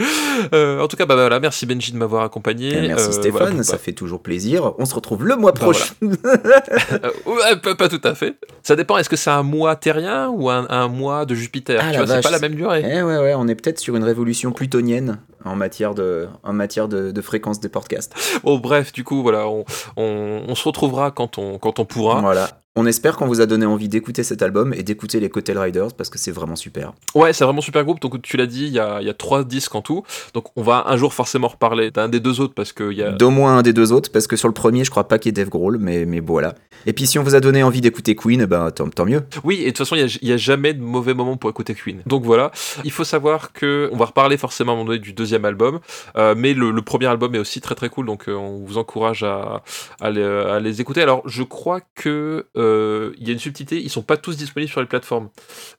Euh, 0.54 0.80
en 0.80 0.88
tout 0.88 0.96
cas, 0.96 1.04
bah, 1.06 1.14
voilà, 1.16 1.38
merci 1.38 1.66
Benji 1.66 1.92
de 1.92 1.98
m'avoir 1.98 2.24
accompagné. 2.24 2.72
Et 2.84 2.88
merci 2.88 3.08
Euh, 3.08 3.12
Stéphane, 3.12 3.48
voilà, 3.48 3.62
ça 3.62 3.76
fait 3.78 3.92
toujours 3.92 4.22
plaisir. 4.22 4.72
On 4.78 4.86
se 4.86 4.94
retrouve 4.94 5.26
le 5.26 5.36
mois 5.36 5.52
Bah, 5.52 5.60
prochain. 5.60 5.92
Euh, 6.02 7.56
pas, 7.62 7.74
pas 7.74 7.88
tout 7.88 8.00
à 8.04 8.14
fait. 8.14 8.36
Ça 8.62 8.76
dépend, 8.76 8.96
est-ce 8.98 9.08
que 9.08 9.16
c'est 9.16 9.30
un 9.30 9.42
mois 9.42 9.76
terrien 9.76 10.28
ou 10.30 10.48
un, 10.50 10.66
un 10.70 10.88
mois 10.88 11.24
de 11.26 11.34
Jupiter? 11.34 11.80
Ah, 11.82 12.06
c'est 12.06 12.22
pas 12.22 12.30
la 12.30 12.38
même 12.38 12.54
durée. 12.54 12.82
Eh 12.84 13.02
ouais, 13.02 13.18
ouais, 13.18 13.34
on 13.36 13.46
est 13.48 13.54
peut-être 13.54 13.78
sur 13.78 13.96
une 13.96 14.04
révolution 14.04 14.52
plutonienne 14.52 15.18
en 15.44 15.56
matière 15.56 15.94
de, 15.94 16.28
en 16.42 16.52
matière 16.52 16.88
de, 16.88 17.10
de 17.10 17.20
fréquence 17.22 17.60
des 17.60 17.68
podcasts. 17.68 18.14
Bon, 18.44 18.58
bref, 18.58 18.92
du 18.92 19.04
coup, 19.04 19.22
voilà, 19.22 19.46
on, 19.48 19.64
on- 19.96 20.42
on 20.48 20.54
se 20.54 20.64
retrouvera 20.64 21.10
quand 21.10 21.38
on, 21.38 21.58
quand 21.58 21.78
on 21.78 21.84
pourra. 21.84 22.20
Voilà. 22.20 22.59
On 22.76 22.86
espère 22.86 23.16
qu'on 23.16 23.26
vous 23.26 23.40
a 23.40 23.46
donné 23.46 23.66
envie 23.66 23.88
d'écouter 23.88 24.22
cet 24.22 24.42
album 24.42 24.72
et 24.72 24.84
d'écouter 24.84 25.18
les 25.18 25.28
Cotel 25.28 25.58
Riders 25.58 25.92
parce 25.92 26.08
que 26.08 26.18
c'est 26.18 26.30
vraiment 26.30 26.54
super. 26.54 26.92
Ouais, 27.16 27.32
c'est 27.32 27.42
vraiment 27.42 27.62
super 27.62 27.82
groupe. 27.84 27.98
Donc, 28.00 28.22
tu 28.22 28.36
l'as 28.36 28.46
dit, 28.46 28.66
il 28.66 28.72
y 28.72 28.78
a, 28.78 29.00
il 29.00 29.06
y 29.08 29.10
a 29.10 29.14
trois 29.14 29.42
disques 29.42 29.74
en 29.74 29.82
tout. 29.82 30.04
Donc, 30.34 30.46
on 30.54 30.62
va 30.62 30.84
un 30.86 30.96
jour 30.96 31.12
forcément 31.12 31.48
reparler 31.48 31.90
d'un 31.90 32.08
des 32.08 32.20
deux 32.20 32.40
autres 32.40 32.54
parce 32.54 32.72
qu'il 32.72 32.92
y 32.92 33.02
a. 33.02 33.10
D'au 33.10 33.30
moins 33.30 33.58
un 33.58 33.62
des 33.62 33.72
deux 33.72 33.90
autres 33.90 34.12
parce 34.12 34.28
que 34.28 34.36
sur 34.36 34.46
le 34.46 34.54
premier, 34.54 34.84
je 34.84 34.90
crois 34.90 35.08
pas 35.08 35.18
qu'il 35.18 35.30
y 35.30 35.30
ait 35.30 35.42
Dave 35.42 35.48
Grohl, 35.48 35.78
mais, 35.80 36.04
mais 36.06 36.20
voilà. 36.20 36.54
Et 36.86 36.92
puis 36.92 37.08
si 37.08 37.18
on 37.18 37.24
vous 37.24 37.34
a 37.34 37.40
donné 37.40 37.64
envie 37.64 37.80
d'écouter 37.80 38.14
Queen, 38.14 38.40
eh 38.42 38.46
ben 38.46 38.70
tant, 38.70 38.88
tant 38.88 39.04
mieux. 39.04 39.22
Oui, 39.42 39.56
et 39.56 39.64
de 39.64 39.70
toute 39.70 39.78
façon, 39.78 39.96
il 39.96 40.04
n'y 40.04 40.10
a, 40.10 40.18
il 40.22 40.28
y 40.28 40.32
a 40.32 40.36
jamais 40.36 40.72
de 40.72 40.80
mauvais 40.80 41.12
moment 41.12 41.36
pour 41.36 41.50
écouter 41.50 41.74
Queen. 41.74 42.02
Donc 42.06 42.22
voilà, 42.22 42.52
il 42.84 42.92
faut 42.92 43.04
savoir 43.04 43.52
que 43.52 43.90
on 43.92 43.96
va 43.96 44.04
reparler 44.04 44.36
forcément 44.36 44.72
à 44.72 44.74
un 44.76 44.78
moment 44.78 44.86
donné 44.92 45.00
du 45.00 45.12
deuxième 45.12 45.44
album, 45.44 45.80
euh, 46.16 46.34
mais 46.38 46.54
le, 46.54 46.70
le 46.70 46.82
premier 46.82 47.06
album 47.06 47.34
est 47.34 47.38
aussi 47.38 47.60
très 47.60 47.74
très 47.74 47.88
cool, 47.88 48.06
donc 48.06 48.28
euh, 48.28 48.34
on 48.34 48.64
vous 48.64 48.78
encourage 48.78 49.24
à, 49.24 49.62
à 50.00 50.10
les, 50.10 50.22
à 50.22 50.60
les 50.60 50.80
écouter. 50.80 51.02
Alors, 51.02 51.22
je 51.26 51.42
crois 51.42 51.80
que 51.96 52.46
euh, 52.56 52.59
il 53.18 53.26
y 53.26 53.30
a 53.30 53.32
une 53.32 53.38
subtilité, 53.38 53.80
ils 53.80 53.90
sont 53.90 54.02
pas 54.02 54.16
tous 54.16 54.36
disponibles 54.36 54.70
sur 54.70 54.80
les 54.80 54.86
plateformes. 54.86 55.28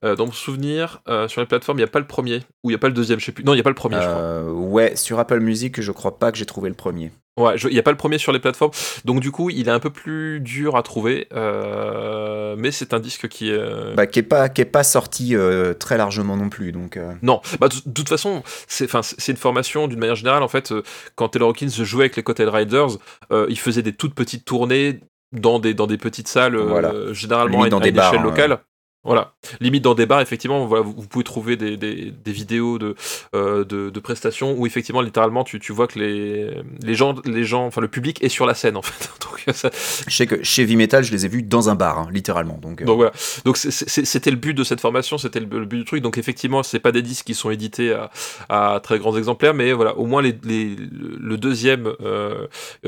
Euh, 0.04 0.16
dans 0.16 0.26
mon 0.26 0.32
souvenir, 0.32 1.02
euh, 1.08 1.28
sur 1.28 1.42
les 1.42 1.48
plateformes, 1.48 1.78
il 1.78 1.82
n'y 1.82 1.88
a 1.90 1.92
pas 1.92 2.00
le 2.00 2.08
premier, 2.08 2.38
ou 2.64 2.70
il 2.70 2.74
n'y 2.74 2.76
a 2.76 2.80
pas 2.80 2.88
le 2.88 2.94
deuxième, 2.94 3.20
je 3.20 3.26
sais 3.26 3.32
plus. 3.32 3.44
Non, 3.44 3.54
il 3.54 3.58
n'y 3.58 3.62
a 3.62 3.64
pas 3.64 3.70
le 3.70 3.76
premier, 3.76 3.98
je 3.98 4.02
crois. 4.08 4.18
Euh, 4.20 4.52
ouais, 4.52 4.96
sur 4.96 5.20
Apple 5.20 5.40
Music, 5.40 5.82
je 5.82 5.92
crois 5.92 6.18
pas 6.20 6.32
que 6.32 6.38
j'ai 6.38 6.46
trouvé 6.46 6.70
le 6.70 6.76
premier. 6.76 7.12
Ouais, 7.38 7.56
il 7.64 7.70
n'y 7.72 7.80
a 7.80 7.84
pas 7.84 7.92
le 7.92 7.98
premier 7.98 8.18
sur 8.18 8.34
les 8.34 8.40
plateformes, 8.40 8.72
donc 9.06 9.22
du 9.22 9.32
coup, 9.32 9.50
il 9.50 9.68
est 9.70 9.72
un 9.72 9.80
peu 9.80 9.90
plus 9.90 10.42
dur 10.42 10.76
à 10.76 10.84
trouver, 10.84 11.28
euh, 11.34 12.56
mais 12.58 12.72
c'est 12.72 12.94
un 12.94 13.00
disque 13.00 13.30
qui 13.30 13.50
est. 13.50 13.54
euh, 13.58 13.94
Bah, 13.96 14.06
qui 14.06 14.20
est 14.20 14.24
pas, 14.24 14.50
qui 14.50 14.60
est 14.62 14.66
pas 14.66 14.84
sorti 14.84 15.36
euh, 15.36 15.74
très 15.74 15.98
largement 15.98 16.36
non 16.36 16.50
plus, 16.50 16.74
donc. 16.74 16.98
euh, 16.98 17.14
Non, 17.22 17.42
bah, 17.60 17.70
de 17.70 17.92
toute 17.94 18.10
façon, 18.10 18.44
c'est 18.68 18.92
une 19.30 19.38
formation 19.38 19.88
d'une 19.88 20.00
manière 20.00 20.16
générale. 20.16 20.44
En 20.44 20.50
fait, 20.50 20.72
euh, 20.74 20.84
quand 21.16 21.30
Taylor 21.30 21.50
Hawkins 21.50 21.70
jouait 21.70 22.04
avec 22.04 22.18
les 22.18 22.24
Cotel 22.24 22.50
Riders, 22.50 22.98
euh, 23.32 23.46
il 23.50 23.58
faisait 23.58 23.82
des 23.82 23.94
toutes 23.94 24.14
petites 24.14 24.44
tournées 24.44 25.00
dans 25.32 25.60
des, 25.60 25.74
dans 25.74 25.88
des 25.88 25.98
petites 25.98 26.28
salles, 26.28 26.56
euh, 26.56 26.64
Voilà. 26.64 26.94
généralement 27.14 27.64
à, 27.64 27.70
dans 27.70 27.80
à 27.80 27.84
des 27.84 27.92
bars, 27.92 28.14
hein. 28.14 28.22
locale. 28.24 28.60
Voilà, 29.04 29.34
limite 29.62 29.84
dans 29.84 29.96
des 29.96 30.06
bars, 30.06 30.22
effectivement, 30.22 30.68
voilà, 30.68 30.84
vous, 30.84 30.94
vous 30.96 31.08
pouvez 31.08 31.24
trouver 31.24 31.56
des, 31.58 31.76
des, 31.76 32.12
des 32.12 32.32
vidéos 32.32 32.78
de, 32.78 32.94
euh, 33.34 33.64
de, 33.66 33.90
de 33.90 34.00
prestations 34.00 34.54
où 34.56 34.68
effectivement, 34.68 35.02
littéralement, 35.02 35.44
tu, 35.44 35.60
tu 35.60 35.74
vois 35.74 35.88
que 35.88 35.98
les, 35.98 36.52
les 36.84 36.94
gens, 36.94 37.16
les 37.26 37.44
gens, 37.44 37.66
enfin 37.66 37.82
le 37.82 37.88
public 37.88 38.24
est 38.24 38.30
sur 38.30 38.46
la 38.46 38.54
scène 38.54 38.78
en 38.78 38.84
fait. 38.84 39.10
Donc, 39.22 39.56
ça, 39.56 39.72
Je 40.08 40.16
sais 40.16 40.28
que 40.28 40.44
chez 40.44 40.66
V-Metal, 40.66 41.04
je 41.04 41.12
les 41.12 41.26
ai 41.26 41.30
vus 41.30 41.42
dans 41.42 41.68
un 41.68 41.74
bar, 41.74 41.98
hein, 41.98 42.10
littéralement. 42.12 42.60
Donc, 42.62 42.84
euh, 42.84 42.86
donc 42.86 42.98
voilà. 42.98 43.12
Donc 43.44 43.58
c'était 43.58 44.30
le 44.30 44.38
but 44.38 44.54
de 44.54 44.64
cette 44.64 44.80
formation, 44.82 45.18
c'était 45.18 45.40
le, 45.40 45.48
le 45.48 45.66
but 45.66 45.80
du 45.80 45.86
truc. 45.86 46.04
Donc 46.04 46.20
effectivement, 46.20 46.62
c'est 46.62 46.80
pas 46.80 46.92
des 46.92 47.02
disques 47.02 47.26
qui 47.26 47.34
sont 47.34 47.50
édités 47.50 47.92
à, 47.94 48.12
à 48.50 48.80
très 48.82 49.00
grands 49.00 49.18
exemplaires, 49.18 49.56
mais 49.56 49.74
voilà, 49.74 49.98
au 49.98 50.06
moins 50.06 50.22
les, 50.22 50.36
les- 50.44 50.76
le 50.76 51.38
deuxième 51.38 51.92
euh, 52.02 52.46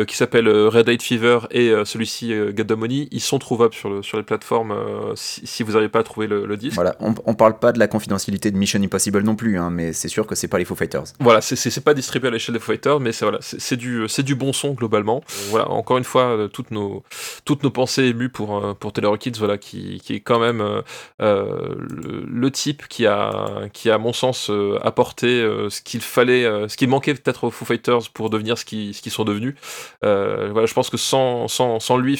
qui 0.07 0.15
s'appelle 0.15 0.48
Red 0.48 0.88
Light 0.88 1.02
Fever 1.02 1.40
et 1.49 1.73
celui-ci 1.85 2.34
Get 2.56 2.65
the 2.65 2.73
Money, 2.73 3.07
ils 3.10 3.19
sont 3.22 3.40
trouvables 3.40 3.73
sur, 3.73 3.90
le, 3.90 4.03
sur 4.03 4.18
les 4.18 4.23
plateformes 4.23 4.76
si, 5.15 5.48
si 5.48 5.64
vous 5.64 5.72
n'avez 5.73 5.90
pas 5.90 6.03
trouvé 6.04 6.28
le, 6.28 6.46
le 6.46 6.58
disque. 6.58 6.76
Voilà, 6.76 6.96
on, 7.00 7.14
on 7.26 7.34
parle 7.34 7.58
pas 7.60 7.72
de 7.72 7.80
la 7.80 7.88
confidentialité 7.88 8.52
de 8.52 8.58
Mission 8.58 8.82
Impossible 8.82 9.22
non 9.24 9.36
plus, 9.36 9.58
hein, 9.58 9.70
mais 9.70 9.94
c'est 9.94 10.08
sûr 10.10 10.28
que 10.28 10.36
c'est 10.36 10.48
pas 10.48 10.58
les 10.60 10.66
Foo 10.66 10.76
Fighters. 10.76 11.04
Voilà, 11.20 11.42
c'est- 11.42 11.84
pas 11.84 11.94
distribué 11.94 12.28
à 12.30 12.32
l'échelle 12.32 12.54
des 12.54 12.60
Foo 12.60 12.72
Fighters, 12.72 13.00
mais 13.00 13.12
c'est 13.12 13.26
voilà, 13.26 13.40
c'est 13.42 13.76
du 13.76 14.06
du 14.24 14.36
bon 14.36 14.54
son 14.54 14.72
globalement. 14.74 15.22
Voilà, 15.50 15.70
encore 15.70 15.98
une 15.98 16.04
fois, 16.04 16.24
euh, 16.24 16.48
toutes 16.48 16.72
nos 16.72 17.04
toutes 17.46 17.64
nos 17.64 17.72
pensées 17.72 18.04
émues 18.04 18.30
pour 18.30 18.58
euh, 18.64 18.74
pour 18.74 18.94
Taylor 18.94 19.14
Hawkins, 19.14 19.32
voilà, 19.38 19.58
qui, 19.58 20.00
qui 20.04 20.14
est 20.16 20.20
quand 20.22 20.40
même 20.40 20.62
euh, 20.62 21.76
le, 21.80 22.24
le 22.26 22.52
type 22.52 22.88
qui 22.88 23.06
a 23.06 23.64
qui 23.74 23.90
a 23.90 23.96
à 23.96 23.98
mon 23.98 24.14
sens 24.14 24.50
apporté 24.82 25.42
ce 25.70 25.82
qu'il 25.82 26.02
fallait, 26.02 26.44
ce 26.68 26.78
qui 26.78 26.88
manquait 26.88 27.14
peut-être 27.14 27.46
aux 27.46 27.52
Foo 27.52 27.66
Fighters 27.66 28.10
pour 28.14 28.30
devenir 28.30 28.58
ce 28.58 28.66
qui 28.66 28.94
ce 28.94 29.02
qu'ils 29.02 29.12
sont 29.12 29.24
devenus. 29.26 29.56
Euh, 30.04 30.50
voilà, 30.52 30.66
je 30.66 30.74
pense 30.74 30.90
que 30.90 30.98
sans 30.98 31.48
sans 31.48 31.80
sans 31.80 31.98
lui, 31.98 32.20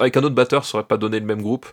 avec 0.00 0.16
un 0.16 0.22
autre 0.22 0.34
batteur, 0.34 0.64
ça 0.64 0.78
aurait 0.78 0.86
pas 0.86 0.96
donné 0.96 1.18
le 1.20 1.26
même 1.26 1.42
groupe 1.42 1.66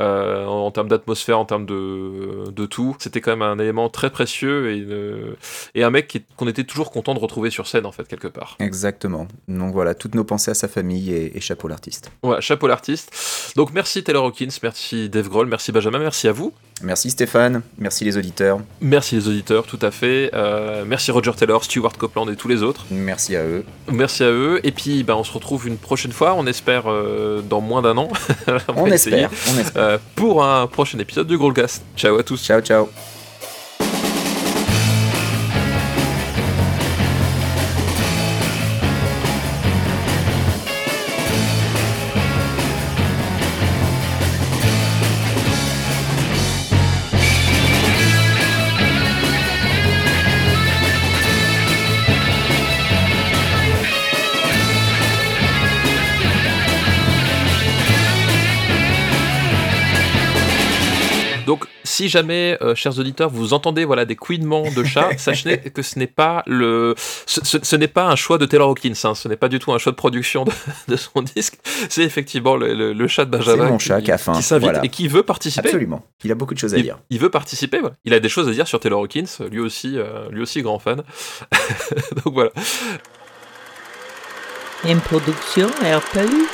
euh, 0.00 0.44
en, 0.46 0.66
en 0.66 0.70
termes 0.70 0.88
d'atmosphère, 0.92 1.38
en 1.38 1.44
termes 1.44 1.66
de 1.66 2.50
de 2.50 2.66
tout. 2.66 2.96
C'était 3.00 3.20
quand 3.20 3.32
même 3.32 3.42
un 3.42 3.58
élément 3.58 3.88
très 3.88 4.10
précieux 4.10 4.70
et 4.70 4.76
une- 4.76 5.36
et 5.74 5.82
un 5.82 5.90
mec 5.90 6.22
qu'on 6.36 6.46
était 6.48 6.64
toujours 6.64 6.90
content 6.90 7.14
de 7.14 7.18
retrouver 7.18 7.50
sur 7.50 7.66
scène 7.66 7.86
en 7.86 7.92
fait 7.92 8.06
quelque 8.06 8.28
part. 8.28 8.56
Exactement. 8.60 9.26
Donc 9.48 9.72
voilà, 9.72 9.94
toutes 9.94 10.14
nos 10.14 10.24
pensées 10.24 10.50
à 10.50 10.54
sa 10.54 10.68
famille 10.68 11.12
et, 11.12 11.36
et 11.36 11.40
chapeau 11.40 11.68
l'artiste. 11.68 12.10
Voilà, 12.22 12.40
chapeau 12.40 12.66
l'artiste. 12.68 13.52
Donc 13.56 13.72
merci 13.72 14.04
Taylor 14.04 14.24
Hawkins, 14.24 14.48
merci 14.62 15.08
Dave 15.08 15.28
Grohl, 15.28 15.46
merci 15.48 15.72
Benjamin, 15.72 15.98
merci 15.98 16.28
à 16.28 16.32
vous, 16.32 16.52
Merci 16.82 17.10
Stéphane, 17.10 17.62
merci 17.78 18.04
les 18.04 18.16
auditeurs, 18.16 18.60
merci 18.80 19.14
les 19.16 19.28
auditeurs, 19.28 19.64
tout 19.66 19.78
à 19.82 19.90
fait, 19.90 20.30
Euh, 20.34 20.84
merci 20.86 21.10
Roger 21.10 21.32
Taylor, 21.36 21.62
Stuart 21.64 21.92
Copeland 21.98 22.28
et 22.28 22.36
tous 22.36 22.48
les 22.48 22.62
autres. 22.62 22.84
merci 22.90 23.36
à 23.36 23.42
eux. 23.44 23.64
Merci 23.90 24.24
à 24.24 24.30
eux. 24.30 24.60
Et 24.64 24.72
puis 24.72 25.02
ben, 25.04 25.14
on 25.14 25.24
se 25.24 25.32
retrouve 25.32 25.66
une 25.68 25.76
prochaine 25.78 26.12
fois, 26.12 26.34
on 26.36 26.46
espère 26.46 26.90
euh, 26.90 27.40
dans 27.42 27.60
moins 27.60 27.82
d'un 27.82 27.96
an. 27.96 28.08
On, 28.76 28.86
espère, 28.86 29.30
on 29.54 29.58
espère. 29.58 29.82
euh, 29.82 29.98
pour 30.16 30.44
un 30.44 30.66
prochain 30.66 30.98
épisode 30.98 31.26
du 31.26 31.36
Growlcast. 31.38 31.82
Ciao 31.96 32.18
à 32.18 32.22
tous. 32.22 32.42
Ciao, 32.42 32.60
ciao. 32.60 32.88
Si 62.02 62.08
jamais, 62.08 62.58
euh, 62.62 62.74
chers 62.74 62.98
auditeurs, 62.98 63.30
vous 63.30 63.52
entendez 63.52 63.84
voilà 63.84 64.04
des 64.04 64.16
couinements 64.16 64.64
de 64.74 64.82
chat, 64.82 65.10
sachez 65.18 65.58
que 65.58 65.82
ce 65.82 66.00
n'est 66.00 66.08
pas 66.08 66.42
le, 66.48 66.96
ce, 67.26 67.44
ce- 67.44 67.58
ce 67.62 67.76
n'est 67.76 67.86
pas 67.86 68.06
un 68.08 68.16
choix 68.16 68.38
de 68.38 68.46
Taylor 68.46 68.68
Hawkins, 68.70 68.94
hein, 69.04 69.14
ce 69.14 69.28
n'est 69.28 69.36
pas 69.36 69.48
du 69.48 69.60
tout 69.60 69.72
un 69.72 69.78
choix 69.78 69.92
de 69.92 69.96
production 69.96 70.44
de, 70.44 70.50
de 70.88 70.96
son 70.96 71.22
disque. 71.22 71.58
C'est 71.88 72.02
effectivement 72.02 72.56
le, 72.56 72.74
le- 72.74 72.92
le 72.92 73.06
chat 73.06 73.24
de 73.24 73.30
Benjamin 73.30 73.68
mon 73.68 73.78
chat 73.78 74.00
qui 74.00 74.10
a 74.10 74.18
faim, 74.18 74.34
s'invite 74.40 74.64
voilà. 74.64 74.84
et 74.84 74.88
qui 74.88 75.06
veut 75.06 75.22
participer. 75.22 75.68
Absolument. 75.68 76.04
Il 76.24 76.32
a 76.32 76.34
beaucoup 76.34 76.54
de 76.54 76.58
choses 76.58 76.74
à 76.74 76.78
Il, 76.78 76.82
dire. 76.82 76.98
il 77.10 77.20
veut 77.20 77.30
participer, 77.30 77.78
voilà. 77.78 77.94
il 78.04 78.14
a 78.14 78.18
des 78.20 78.28
choses 78.28 78.48
à 78.48 78.50
dire 78.52 78.66
sur 78.66 78.80
Taylor 78.80 79.00
Hawkins, 79.00 79.26
lui 79.48 79.60
aussi, 79.60 79.96
euh, 79.96 80.28
lui 80.30 80.42
aussi 80.42 80.60
grand 80.62 80.80
fan. 80.80 81.04
Donc 82.24 82.34
voilà. 82.34 82.50
Une 84.88 85.00
production 85.00 85.68
RPU. 85.68 86.48